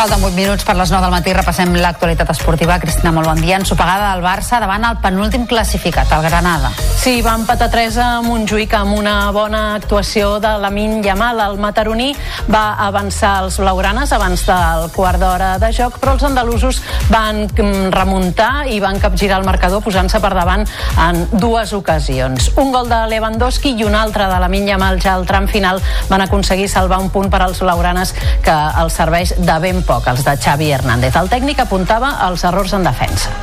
Falten 0.08 0.24
8 0.24 0.36
minuts 0.40 0.64
per 0.64 0.78
les 0.80 0.88
9 0.88 1.04
del 1.04 1.12
matí. 1.12 1.34
Repassem 1.36 1.74
l'actualitat 1.76 2.30
esportiva. 2.32 2.78
Cristina, 2.80 3.12
molt 3.12 3.28
bon 3.28 3.42
dia. 3.44 3.58
Ensopegada 3.60 4.14
del 4.14 4.24
Barça 4.24 4.62
davant 4.64 4.86
el 4.88 5.02
penúltim 5.04 5.44
classificat, 5.46 6.08
el 6.16 6.22
Granada. 6.24 6.70
Sí, 6.96 7.20
va 7.22 7.34
empatar 7.36 7.68
3 7.74 7.98
a 8.00 8.06
Montjuïc 8.24 8.72
amb 8.78 8.96
una 8.96 9.32
bona 9.36 9.76
actuació 9.76 10.38
de 10.40 10.54
Lamin 10.64 11.02
Yamal. 11.04 11.42
El 11.44 11.60
mataroní 11.60 12.14
va 12.48 12.78
avançar 12.86 13.34
els 13.44 13.58
blaugranes 13.60 14.14
abans 14.16 14.46
del 14.48 14.88
quart 14.96 15.20
d'hora 15.20 15.58
de 15.60 15.74
joc, 15.76 16.00
però 16.00 16.16
els 16.16 16.24
andalusos 16.24 16.80
van 17.12 17.44
remuntar 17.92 18.68
i 18.72 18.80
van 18.80 19.02
capgirar 19.04 19.42
el 19.42 19.48
marcador 19.48 19.84
posant-se 19.84 20.24
per 20.24 20.32
davant 20.38 20.64
en 21.04 21.22
dues 21.34 21.74
ocasions. 21.74 22.54
Un 22.56 22.72
gol 22.72 22.88
de 22.88 23.02
Lewandowski 23.12 23.76
i 23.76 23.84
un 23.84 23.96
altre 23.96 24.30
de 24.32 24.40
Lamin 24.40 24.72
Yamal 24.72 25.02
ja 25.04 25.18
al 25.18 25.28
tram 25.28 25.52
final 25.52 25.84
van 26.08 26.24
aconseguir 26.24 26.70
salvar 26.72 27.02
un 27.04 27.12
punt 27.12 27.28
per 27.28 27.44
als 27.44 27.60
blaugranes 27.60 28.16
que 28.44 28.56
els 28.84 28.96
serveix 28.96 29.36
de 29.38 29.60
ben 29.64 29.84
poc, 29.88 29.97
els 30.06 30.22
de 30.26 30.36
Xavi 30.38 30.69
Hernández. 30.72 31.15
El 31.18 31.30
tècnic 31.32 31.64
apuntava 31.64 32.11
els 32.28 32.44
errors 32.45 32.74
en 32.78 32.86
defensa. 32.86 33.34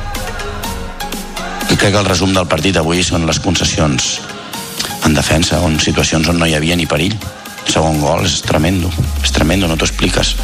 Crec 1.75 1.91
que 1.91 1.99
el 1.99 2.07
resum 2.07 2.31
del 2.33 2.47
partit 2.47 2.77
avui 2.79 3.03
són 3.03 3.27
les 3.27 3.39
concessions 3.43 4.21
en 5.05 5.13
defensa, 5.13 5.59
on 5.61 5.75
situacions 5.79 6.29
on 6.31 6.39
no 6.39 6.47
hi 6.47 6.55
havia 6.55 6.77
ni 6.79 6.87
perill. 6.87 7.17
El 7.65 7.73
segon 7.73 7.99
gol 7.99 8.23
és 8.25 8.39
tremendo, 8.45 8.89
és 9.21 9.33
tremendo, 9.35 9.67
no 9.67 9.75
t'ho 9.75 9.85
expliques. 9.85 10.35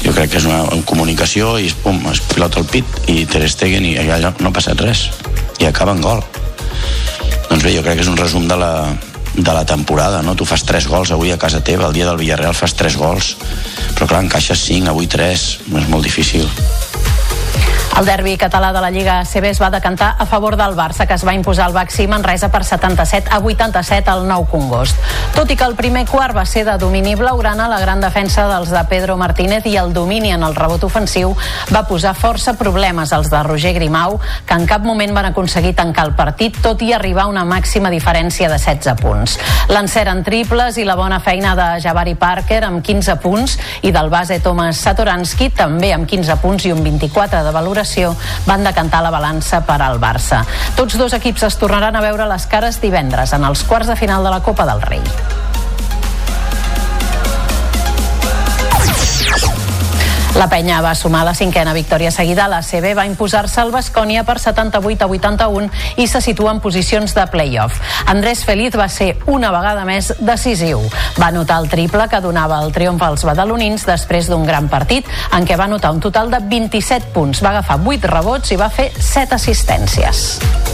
Jo 0.00 0.14
crec 0.16 0.32
que 0.32 0.40
és 0.40 0.48
una 0.48 0.64
comunicació 0.88 1.58
i 1.60 1.68
pum, 1.84 2.00
es 2.10 2.22
pilota 2.32 2.58
el 2.62 2.66
pit 2.70 3.10
i 3.12 3.26
Ter 3.28 3.44
Stegen 3.52 3.84
i 3.84 3.98
allà 4.00 4.32
no 4.40 4.48
ha 4.48 4.56
passat 4.56 4.80
res 4.80 5.10
i 5.60 5.68
acaba 5.68 5.92
en 5.92 6.00
gol. 6.00 6.24
Doncs 7.50 7.62
bé, 7.62 7.74
jo 7.76 7.84
crec 7.84 8.00
que 8.00 8.06
és 8.06 8.10
un 8.10 8.18
resum 8.18 8.48
de 8.48 8.56
la, 8.56 8.72
de 9.34 9.52
la 9.52 9.64
temporada, 9.64 10.22
no? 10.22 10.34
Tu 10.34 10.44
fas 10.44 10.64
3 10.66 10.88
gols 10.90 11.12
avui 11.14 11.30
a 11.30 11.38
casa 11.38 11.62
teva, 11.64 11.86
el 11.86 11.94
dia 11.94 12.06
del 12.08 12.18
Villarreal 12.18 12.54
fas 12.54 12.74
3 12.74 12.96
gols, 12.96 13.36
però 13.94 14.08
clar, 14.10 14.24
encaixes 14.26 14.66
5, 14.66 14.90
avui 14.90 15.06
3, 15.06 15.46
és 15.82 15.88
molt 15.88 16.04
difícil. 16.04 16.48
El 17.98 18.06
derbi 18.06 18.36
català 18.38 18.70
de 18.72 18.80
la 18.80 18.88
Lliga 18.90 19.18
ACB 19.20 19.44
es 19.50 19.58
va 19.60 19.68
decantar 19.68 20.14
a 20.18 20.24
favor 20.24 20.56
del 20.56 20.76
Barça, 20.76 21.06
que 21.06 21.14
es 21.18 21.24
va 21.26 21.34
imposar 21.34 21.66
al 21.66 21.74
Baxi 21.74 22.06
Manresa 22.08 22.48
per 22.48 22.62
77 22.64 23.28
a 23.30 23.40
87 23.40 24.08
al 24.08 24.26
Nou 24.28 24.46
Congost. 24.48 24.96
Tot 25.34 25.50
i 25.50 25.56
que 25.58 25.66
el 25.66 25.74
primer 25.76 26.06
quart 26.08 26.36
va 26.36 26.46
ser 26.46 26.62
de 26.64 26.78
domini 26.78 27.16
blaugrana, 27.18 27.68
la 27.68 27.80
gran 27.82 28.00
defensa 28.00 28.46
dels 28.48 28.70
de 28.72 28.82
Pedro 28.88 29.16
Martínez 29.20 29.66
i 29.66 29.74
el 29.76 29.92
domini 29.92 30.32
en 30.32 30.46
el 30.46 30.54
rebot 30.56 30.86
ofensiu 30.86 31.34
va 31.74 31.82
posar 31.88 32.14
força 32.16 32.54
problemes 32.56 33.12
als 33.12 33.28
de 33.28 33.42
Roger 33.42 33.74
Grimau, 33.74 34.16
que 34.46 34.54
en 34.54 34.64
cap 34.70 34.86
moment 34.86 35.12
van 35.12 35.28
aconseguir 35.32 35.74
tancar 35.76 36.06
el 36.08 36.14
partit, 36.14 36.56
tot 36.62 36.80
i 36.86 36.94
arribar 36.94 37.26
a 37.26 37.34
una 37.34 37.44
màxima 37.44 37.90
diferència 37.92 38.48
de 38.48 38.56
16 38.56 38.96
punts. 39.02 39.36
L'encert 39.68 40.14
en 40.14 40.24
triples 40.24 40.78
i 40.78 40.86
la 40.88 40.96
bona 40.96 41.20
feina 41.20 41.52
de 41.58 41.68
Javari 41.82 42.14
Parker 42.14 42.62
amb 42.70 42.84
15 42.86 43.18
punts 43.20 43.58
i 43.82 43.92
del 43.92 44.08
base 44.08 44.40
Thomas 44.40 44.80
Satoransky 44.80 45.50
també 45.50 45.92
amb 45.92 46.08
15 46.08 46.40
punts 46.40 46.64
i 46.64 46.72
un 46.72 46.84
24 46.86 47.44
de 47.44 47.52
valoració 47.52 47.79
classificació 47.80 48.14
van 48.46 48.64
decantar 48.64 49.02
la 49.02 49.12
balança 49.12 49.62
per 49.64 49.80
al 49.82 50.00
Barça. 50.00 50.44
Tots 50.76 50.98
dos 51.00 51.16
equips 51.16 51.48
es 51.48 51.58
tornaran 51.60 51.96
a 51.96 52.04
veure 52.04 52.28
les 52.28 52.46
cares 52.46 52.80
divendres 52.80 53.32
en 53.32 53.44
els 53.44 53.64
quarts 53.64 53.88
de 53.88 53.96
final 53.96 54.24
de 54.24 54.30
la 54.30 54.42
Copa 54.42 54.66
del 54.68 54.82
Rei. 54.82 55.02
La 60.36 60.46
penya 60.48 60.78
va 60.80 60.94
sumar 60.94 61.24
la 61.26 61.34
cinquena 61.34 61.72
victòria 61.74 62.10
seguida. 62.14 62.46
La 62.48 62.62
CB 62.62 62.94
va 62.96 63.06
imposar-se 63.08 63.60
al 63.60 63.72
Bascònia 63.74 64.22
per 64.24 64.38
78 64.38 65.04
a 65.04 65.08
81 65.10 65.68
i 65.98 66.06
se 66.06 66.20
situa 66.22 66.52
en 66.54 66.60
posicions 66.62 67.14
de 67.16 67.26
play-off. 67.32 67.80
Andrés 68.06 68.44
Feliz 68.46 68.78
va 68.78 68.88
ser 68.88 69.16
una 69.26 69.50
vegada 69.50 69.84
més 69.84 70.12
decisiu. 70.20 70.84
Va 71.18 71.32
anotar 71.34 71.58
el 71.60 71.68
triple 71.68 72.06
que 72.08 72.22
donava 72.22 72.62
el 72.62 72.70
triomf 72.72 73.02
als 73.02 73.26
badalonins 73.26 73.86
després 73.88 74.30
d'un 74.30 74.46
gran 74.46 74.70
partit 74.70 75.08
en 75.34 75.46
què 75.46 75.58
va 75.58 75.66
anotar 75.66 75.90
un 75.92 76.00
total 76.00 76.30
de 76.30 76.40
27 76.46 77.10
punts. 77.14 77.42
Va 77.42 77.56
agafar 77.56 77.80
8 77.82 78.14
rebots 78.14 78.54
i 78.54 78.60
va 78.60 78.70
fer 78.70 78.92
7 78.96 79.34
assistències. 79.34 80.69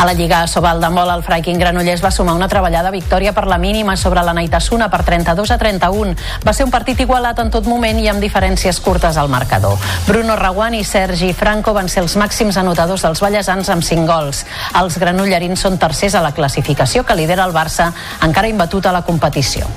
A 0.00 0.06
la 0.06 0.14
Lliga 0.14 0.46
Sobal 0.46 0.80
de 0.80 0.88
Mol, 0.88 1.10
el 1.12 1.22
Fraiking 1.22 1.58
Granollers 1.60 2.00
va 2.00 2.10
sumar 2.10 2.32
una 2.32 2.46
treballada 2.48 2.88
victòria 2.90 3.34
per 3.36 3.44
la 3.46 3.58
mínima 3.60 3.98
sobre 4.00 4.22
la 4.24 4.32
Naitasuna 4.32 4.88
per 4.88 5.02
32 5.04 5.52
a 5.52 5.58
31. 5.60 6.14
Va 6.40 6.54
ser 6.56 6.64
un 6.64 6.72
partit 6.72 7.02
igualat 7.04 7.42
en 7.44 7.52
tot 7.52 7.68
moment 7.68 8.00
i 8.00 8.08
amb 8.08 8.24
diferències 8.24 8.80
curtes 8.80 9.20
al 9.20 9.28
marcador. 9.28 9.76
Bruno 10.08 10.40
Raguant 10.40 10.78
i 10.80 10.86
Sergi 10.88 11.34
Franco 11.36 11.76
van 11.76 11.92
ser 11.92 12.00
els 12.00 12.16
màxims 12.16 12.56
anotadors 12.56 13.04
dels 13.04 13.20
ballesans 13.20 13.68
amb 13.68 13.84
5 13.84 14.08
gols. 14.08 14.46
Els 14.80 14.96
granollerins 14.96 15.68
són 15.68 15.76
tercers 15.76 16.16
a 16.16 16.24
la 16.24 16.32
classificació 16.32 17.04
que 17.04 17.20
lidera 17.20 17.44
el 17.44 17.52
Barça, 17.52 17.92
encara 18.24 18.48
imbatut 18.48 18.88
a 18.88 18.96
la 18.96 19.04
competició. 19.04 19.68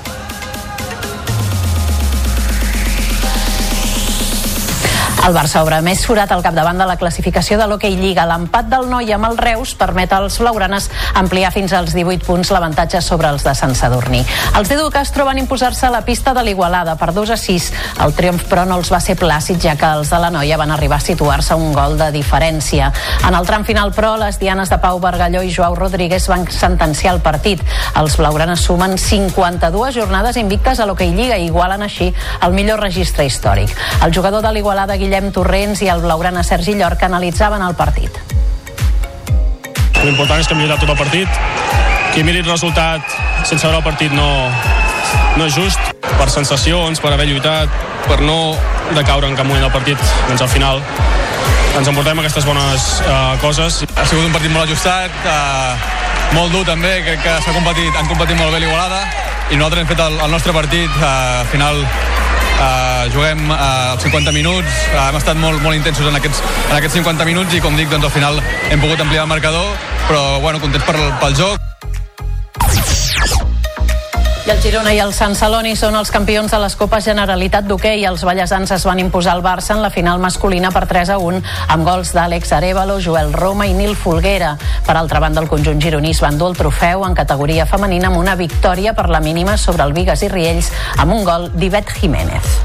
El 5.24 5.32
Barça 5.32 5.62
obre 5.64 5.78
més 5.80 6.02
forat 6.04 6.28
al 6.34 6.42
capdavant 6.44 6.76
de 6.76 6.84
la 6.84 6.98
classificació 7.00 7.56
de 7.56 7.64
l'Hockey 7.64 7.94
Lliga. 7.96 8.26
L'empat 8.28 8.66
del 8.68 8.90
Noi 8.90 9.08
amb 9.14 9.24
el 9.24 9.38
Reus 9.40 9.70
permet 9.80 10.10
als 10.12 10.34
blaugranes 10.36 10.90
ampliar 11.16 11.48
fins 11.54 11.72
als 11.72 11.94
18 11.96 12.26
punts 12.26 12.50
l'avantatge 12.52 13.00
sobre 13.00 13.30
els 13.32 13.40
de 13.46 13.54
Sant 13.56 13.72
Sadurní. 13.72 14.20
Els 14.58 14.68
d'Edu 14.68 14.90
Castro 14.92 15.24
van 15.24 15.40
imposar-se 15.40 15.86
a 15.88 15.92
la 15.94 16.02
pista 16.04 16.34
de 16.36 16.42
l'Igualada 16.44 16.98
per 17.00 17.14
2 17.16 17.32
a 17.32 17.38
6. 17.40 17.68
El 18.04 18.12
triomf, 18.18 18.44
però, 18.50 18.66
no 18.68 18.76
els 18.76 18.90
va 18.92 19.00
ser 19.00 19.16
plàcid, 19.16 19.62
ja 19.64 19.78
que 19.80 19.94
els 19.96 20.10
de 20.12 20.18
la 20.20 20.28
Noia 20.34 20.58
van 20.60 20.74
arribar 20.76 20.98
a 21.00 21.06
situar-se 21.06 21.56
un 21.56 21.72
gol 21.72 21.96
de 21.96 22.10
diferència. 22.12 22.92
En 23.24 23.32
el 23.32 23.48
tram 23.48 23.64
final, 23.64 23.94
però, 23.96 24.18
les 24.20 24.36
dianes 24.36 24.68
de 24.68 24.76
Pau 24.84 25.00
Bargalló 25.00 25.40
i 25.40 25.54
Joao 25.56 25.72
Rodríguez 25.80 26.28
van 26.28 26.44
sentenciar 26.52 27.16
el 27.16 27.22
partit. 27.24 27.64
Els 27.96 28.18
blaugranes 28.20 28.60
sumen 28.68 28.98
52 29.00 29.96
jornades 29.96 30.36
invictes 30.36 30.84
a 30.84 30.90
l'Hockey 30.90 31.16
Lliga 31.16 31.40
i 31.40 31.48
igualen 31.48 31.88
així 31.88 32.12
el 32.44 32.52
millor 32.52 32.84
registre 32.84 33.24
històric. 33.24 33.72
El 34.04 34.12
jugador 34.12 34.44
de 34.44 34.52
l'Igualada, 34.52 35.00
Guillem 35.00 35.13
Guillem 35.14 35.30
Torrents 35.30 35.78
i 35.78 35.86
el 35.86 36.00
blaugrana 36.02 36.42
Sergi 36.42 36.72
Llorca 36.74 37.06
analitzaven 37.06 37.62
el 37.62 37.76
partit. 37.78 38.16
L'important 40.02 40.40
és 40.42 40.48
que 40.50 40.56
lluitat 40.58 40.80
tot 40.82 40.90
el 40.90 40.98
partit. 40.98 41.36
Qui 42.10 42.24
miri 42.26 42.40
el 42.42 42.48
resultat 42.48 43.14
sense 43.46 43.62
veure 43.62 43.78
el 43.78 43.84
partit 43.86 44.10
no, 44.10 44.26
no 45.38 45.46
és 45.46 45.54
just. 45.54 45.78
Per 46.02 46.26
sensacions, 46.34 46.98
per 46.98 47.12
haver 47.14 47.28
lluitat, 47.30 47.70
per 48.08 48.18
no 48.26 48.56
decaure 48.96 49.30
en 49.30 49.38
cap 49.38 49.46
moment 49.46 49.62
del 49.62 49.70
partit. 49.70 50.02
Doncs 50.26 50.42
al 50.42 50.50
final 50.50 50.82
ens 51.78 51.92
emportem 51.92 52.18
aquestes 52.24 52.50
bones 52.50 52.90
uh, 53.06 53.38
coses. 53.44 53.84
Ha 53.94 54.08
sigut 54.10 54.26
un 54.26 54.34
partit 54.34 54.50
molt 54.50 54.66
ajustat, 54.66 55.14
uh, 55.30 56.34
molt 56.34 56.50
dur 56.50 56.66
també, 56.66 56.96
crec 57.06 57.22
que 57.22 57.38
s'ha 57.38 57.54
competit, 57.54 57.94
han 57.94 58.10
competit 58.10 58.34
molt 58.42 58.50
bé 58.50 58.64
l'Igualada 58.66 59.04
i 59.52 59.62
nosaltres 59.62 59.84
hem 59.84 59.94
fet 59.94 60.08
el, 60.08 60.18
el 60.26 60.34
nostre 60.34 60.58
partit, 60.58 60.90
uh, 60.98 61.44
al 61.44 61.52
final 61.54 61.84
Uh, 62.54 63.10
juguem 63.10 63.40
uh, 63.50 63.98
50 63.98 64.32
minuts, 64.32 64.70
uh, 64.94 65.08
hem 65.08 65.18
estat 65.18 65.38
molt, 65.42 65.60
molt 65.64 65.76
intensos 65.76 66.06
en 66.06 66.16
aquests, 66.20 66.40
en 66.70 66.76
aquests 66.78 67.00
50 67.02 67.26
minuts 67.28 67.54
i 67.56 67.60
com 67.64 67.76
dic, 67.76 67.90
doncs 67.90 68.06
al 68.08 68.14
final 68.14 68.40
hem 68.70 68.80
pogut 68.80 69.02
ampliar 69.02 69.26
el 69.26 69.32
marcador, 69.34 69.74
però 70.06 70.24
bueno, 70.40 70.62
contents 70.62 70.86
per, 70.86 70.98
pel 71.20 71.40
joc. 71.42 71.73
I 74.44 74.50
el 74.52 74.58
Girona 74.60 74.90
i 74.92 74.98
el 75.00 75.14
Sant 75.16 75.32
Celoni 75.32 75.70
són 75.72 75.94
els 75.96 76.10
campions 76.12 76.52
de 76.52 76.58
les 76.60 76.74
Copes 76.76 77.06
Generalitat 77.06 77.64
d'hoquei. 77.64 78.02
Els 78.04 78.26
ballesans 78.28 78.74
es 78.76 78.82
van 78.84 78.98
imposar 79.00 79.32
al 79.32 79.40
Barça 79.40 79.72
en 79.72 79.80
la 79.80 79.88
final 79.88 80.20
masculina 80.20 80.68
per 80.74 80.82
3 80.90 81.14
a 81.14 81.16
1 81.16 81.40
amb 81.72 81.88
gols 81.88 82.10
d'Àlex 82.12 82.52
Arevalo, 82.52 82.98
Joel 83.00 83.32
Roma 83.32 83.64
i 83.64 83.72
Nil 83.72 83.96
Folguera. 83.96 84.52
Per 84.84 84.98
altra 85.00 85.22
banda, 85.24 85.40
el 85.40 85.48
conjunt 85.48 85.80
gironí 85.80 86.12
es 86.12 86.20
va 86.20 86.28
endur 86.28 86.50
el 86.52 86.58
trofeu 86.60 87.06
en 87.08 87.16
categoria 87.16 87.64
femenina 87.64 88.12
amb 88.12 88.20
una 88.20 88.36
victòria 88.36 88.92
per 88.92 89.08
la 89.08 89.24
mínima 89.24 89.56
sobre 89.56 89.88
el 89.88 89.96
Vigues 89.96 90.26
i 90.28 90.28
Riells 90.28 90.68
amb 90.98 91.16
un 91.16 91.24
gol 91.24 91.48
d'Ivet 91.56 91.96
Jiménez. 92.02 92.60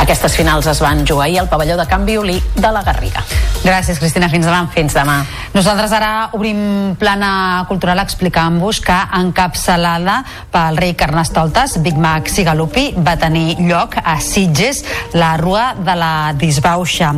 Aquestes 0.00 0.40
finals 0.40 0.72
es 0.72 0.80
van 0.80 1.04
jugar 1.04 1.28
ahir 1.28 1.42
al 1.44 1.52
pavelló 1.52 1.76
de 1.76 1.84
Can 1.84 2.08
Violí 2.08 2.40
de 2.56 2.72
la 2.72 2.80
Garriga. 2.80 3.28
Gràcies, 3.60 3.98
Cristina. 4.00 4.28
Fins 4.32 4.46
demà. 4.48 4.62
Fins 4.72 4.94
demà. 4.96 5.18
Nosaltres 5.52 5.92
ara 5.92 6.30
obrim 6.32 6.94
plana 6.96 7.64
cultural 7.68 8.00
explicant-vos 8.00 8.78
que 8.80 8.96
encapçalada 9.18 10.22
pel 10.52 10.78
rei 10.80 10.94
Carnestoltes, 10.96 11.76
Big 11.84 11.98
Mac 12.00 12.30
Sigalupi, 12.32 12.94
va 13.04 13.18
tenir 13.20 13.58
lloc 13.60 13.98
a 14.00 14.16
Sitges 14.24 14.80
la 15.12 15.34
Rua 15.36 15.74
de 15.76 15.96
la 15.98 16.32
Disbauxa, 16.40 17.10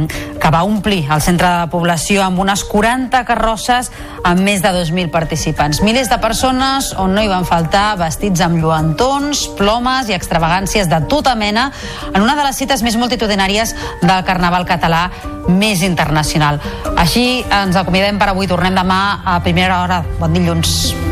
que 0.42 0.50
va 0.50 0.64
omplir 0.66 1.04
el 1.14 1.22
centre 1.22 1.46
de 1.60 1.68
població 1.70 2.24
amb 2.24 2.42
unes 2.42 2.64
40 2.66 3.22
carrosses 3.28 3.92
amb 4.26 4.42
més 4.42 4.64
de 4.64 4.72
2.000 4.74 5.12
participants. 5.14 5.82
Milers 5.86 6.10
de 6.10 6.18
persones 6.18 6.90
on 6.98 7.14
no 7.14 7.22
hi 7.22 7.30
van 7.30 7.46
faltar 7.46 7.92
vestits 8.00 8.42
amb 8.42 8.58
lluentons, 8.58 9.44
plomes 9.58 10.10
i 10.10 10.18
extravagàncies 10.18 10.90
de 10.90 11.02
tota 11.06 11.36
mena 11.38 11.70
en 12.10 12.22
una 12.22 12.34
de 12.34 12.48
les 12.48 12.58
cites 12.58 12.82
més 12.82 12.98
multitudinàries 12.98 13.76
del 14.02 14.26
carnaval 14.26 14.66
català 14.66 15.06
més 15.48 15.82
internacional. 15.82 16.60
Així 16.96 17.44
ens 17.50 17.76
acomiadem 17.76 18.18
per 18.18 18.32
avui. 18.32 18.50
Tornem 18.50 18.74
demà 18.74 19.22
a 19.24 19.40
primera 19.44 19.82
hora. 19.82 20.02
Bon 20.20 20.32
dilluns. 20.32 21.11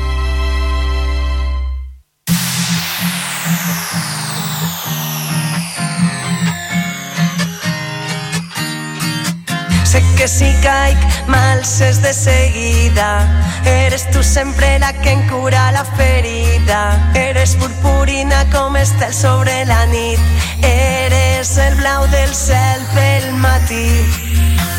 Sé 9.91 10.01
que 10.15 10.25
si 10.25 10.53
caic 10.63 10.97
m'alces 11.27 12.01
de 12.01 12.13
seguida. 12.13 13.27
Eres 13.65 14.09
tu 14.09 14.23
sempre 14.23 14.79
la 14.79 14.93
que 14.93 15.11
em 15.11 15.27
cura 15.27 15.69
la 15.73 15.83
ferida. 15.83 17.11
Eres 17.13 17.57
purpurina 17.57 18.45
com 18.53 18.77
estel 18.77 19.13
sobre 19.13 19.65
la 19.65 19.85
nit. 19.87 20.17
Eres 20.63 21.57
el 21.57 21.75
blau 21.75 22.07
del 22.07 22.33
cel 22.33 22.87
pel 22.93 23.33
matí. 23.43 23.91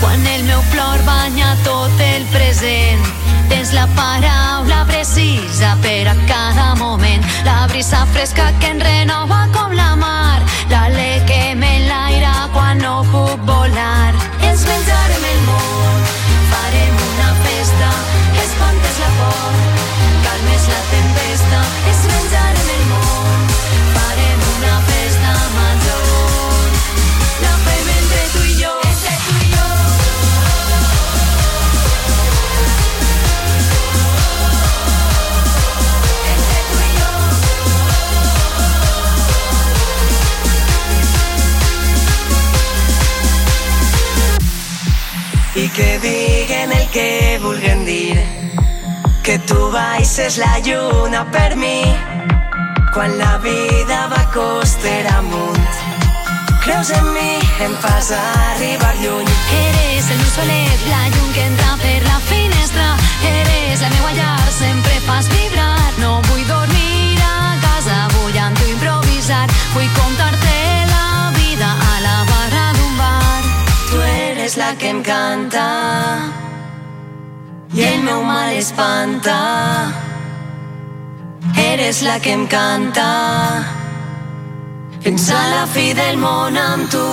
Quan 0.00 0.26
el 0.26 0.44
meu 0.44 0.62
plor 0.72 1.04
banya 1.04 1.58
tot 1.62 2.00
el 2.00 2.24
present 2.32 3.04
Tens 3.50 3.74
la 3.76 3.84
paraula 3.94 4.86
precisa 4.88 5.76
per 5.82 6.08
a 6.08 6.16
cada 6.26 6.74
moment. 6.76 7.22
La 7.44 7.66
brisa 7.66 8.06
fresca 8.16 8.48
que 8.60 8.72
em 8.72 8.80
renova 8.80 9.44
com 9.52 9.76
la 9.76 9.94
mar 9.94 10.40
L'alè 10.72 11.20
que 11.28 11.54
m'enlaira 11.54 12.48
quan 12.56 12.80
no 12.80 13.02
puc 13.12 13.44
volar 13.44 14.21
Ens 14.62 14.70
menjarem 14.70 15.24
el 15.26 15.38
món. 15.42 16.02
Farem 16.50 16.98
una 17.06 17.30
festa 17.42 17.88
Espantes 18.42 18.98
la 19.02 19.08
por. 19.16 19.56
Calmes 20.26 20.66
la 20.70 20.82
tempesta 20.92 21.62
que 45.82 45.98
diguen 45.98 46.72
el 46.72 46.88
que 46.90 47.38
vulguen 47.42 47.84
dir 47.84 48.16
que 49.24 49.36
tu 49.48 49.58
baixes 49.72 50.38
la 50.38 50.54
lluna 50.66 51.22
per 51.34 51.56
mi 51.56 51.80
quan 52.94 53.18
la 53.18 53.34
vida 53.38 53.98
va 54.12 54.22
coster 54.36 55.02
amunt 55.18 55.72
creus 56.64 56.90
en 56.98 57.06
mi 57.16 57.30
em 57.66 57.74
fas 57.84 58.12
arribar 58.18 58.94
lluny 59.02 59.32
Eres 59.62 60.10
el 60.14 60.24
solet, 60.36 60.80
la 60.92 61.02
llum 61.12 61.28
que 61.34 61.44
entra 61.50 61.76
per 61.82 62.00
la 62.06 62.18
finestra. 62.30 62.86
Eres 63.32 63.80
la 63.82 63.90
meua 63.94 64.12
llar, 64.18 64.48
sempre 64.58 64.94
fas 65.06 65.28
vibrar. 65.34 65.92
No 65.98 66.10
vull 66.28 66.46
dormir 66.48 67.20
a 67.28 67.36
casa, 67.66 68.00
vull 68.16 68.42
amb 68.46 68.58
tu 68.58 68.66
improvisar. 68.74 69.46
Vull 69.74 69.94
contar-te 69.98 70.21
eres 74.52 74.56
la 74.56 74.76
que 74.76 74.88
em 74.88 75.02
canta. 75.02 76.30
I 77.72 77.82
el 77.82 78.02
meu 78.02 78.22
mal 78.22 78.52
espanta. 78.52 79.92
Eres 81.56 82.02
la 82.02 82.18
que 82.20 82.32
em 82.32 82.46
canta. 82.46 83.64
Fins 85.00 85.30
a 85.30 85.48
la 85.54 85.66
fi 85.66 85.94
del 85.94 86.18
món 86.18 86.56
amb 86.56 86.90
tu. 86.90 87.04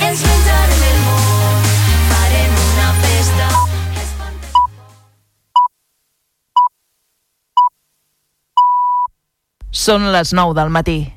Ens 0.00 0.22
menjarem 0.24 0.86
el 0.92 0.98
món. 1.04 1.68
Farem 2.12 2.52
una 2.70 2.88
festa. 3.02 3.48
Són 9.72 10.08
les 10.12 10.32
9 10.32 10.54
del 10.56 10.70
matí. 10.70 11.15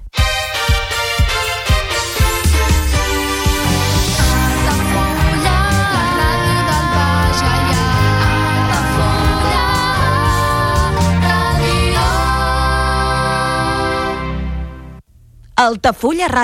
Altafulla 15.60 16.28
Ràdio. 16.28 16.38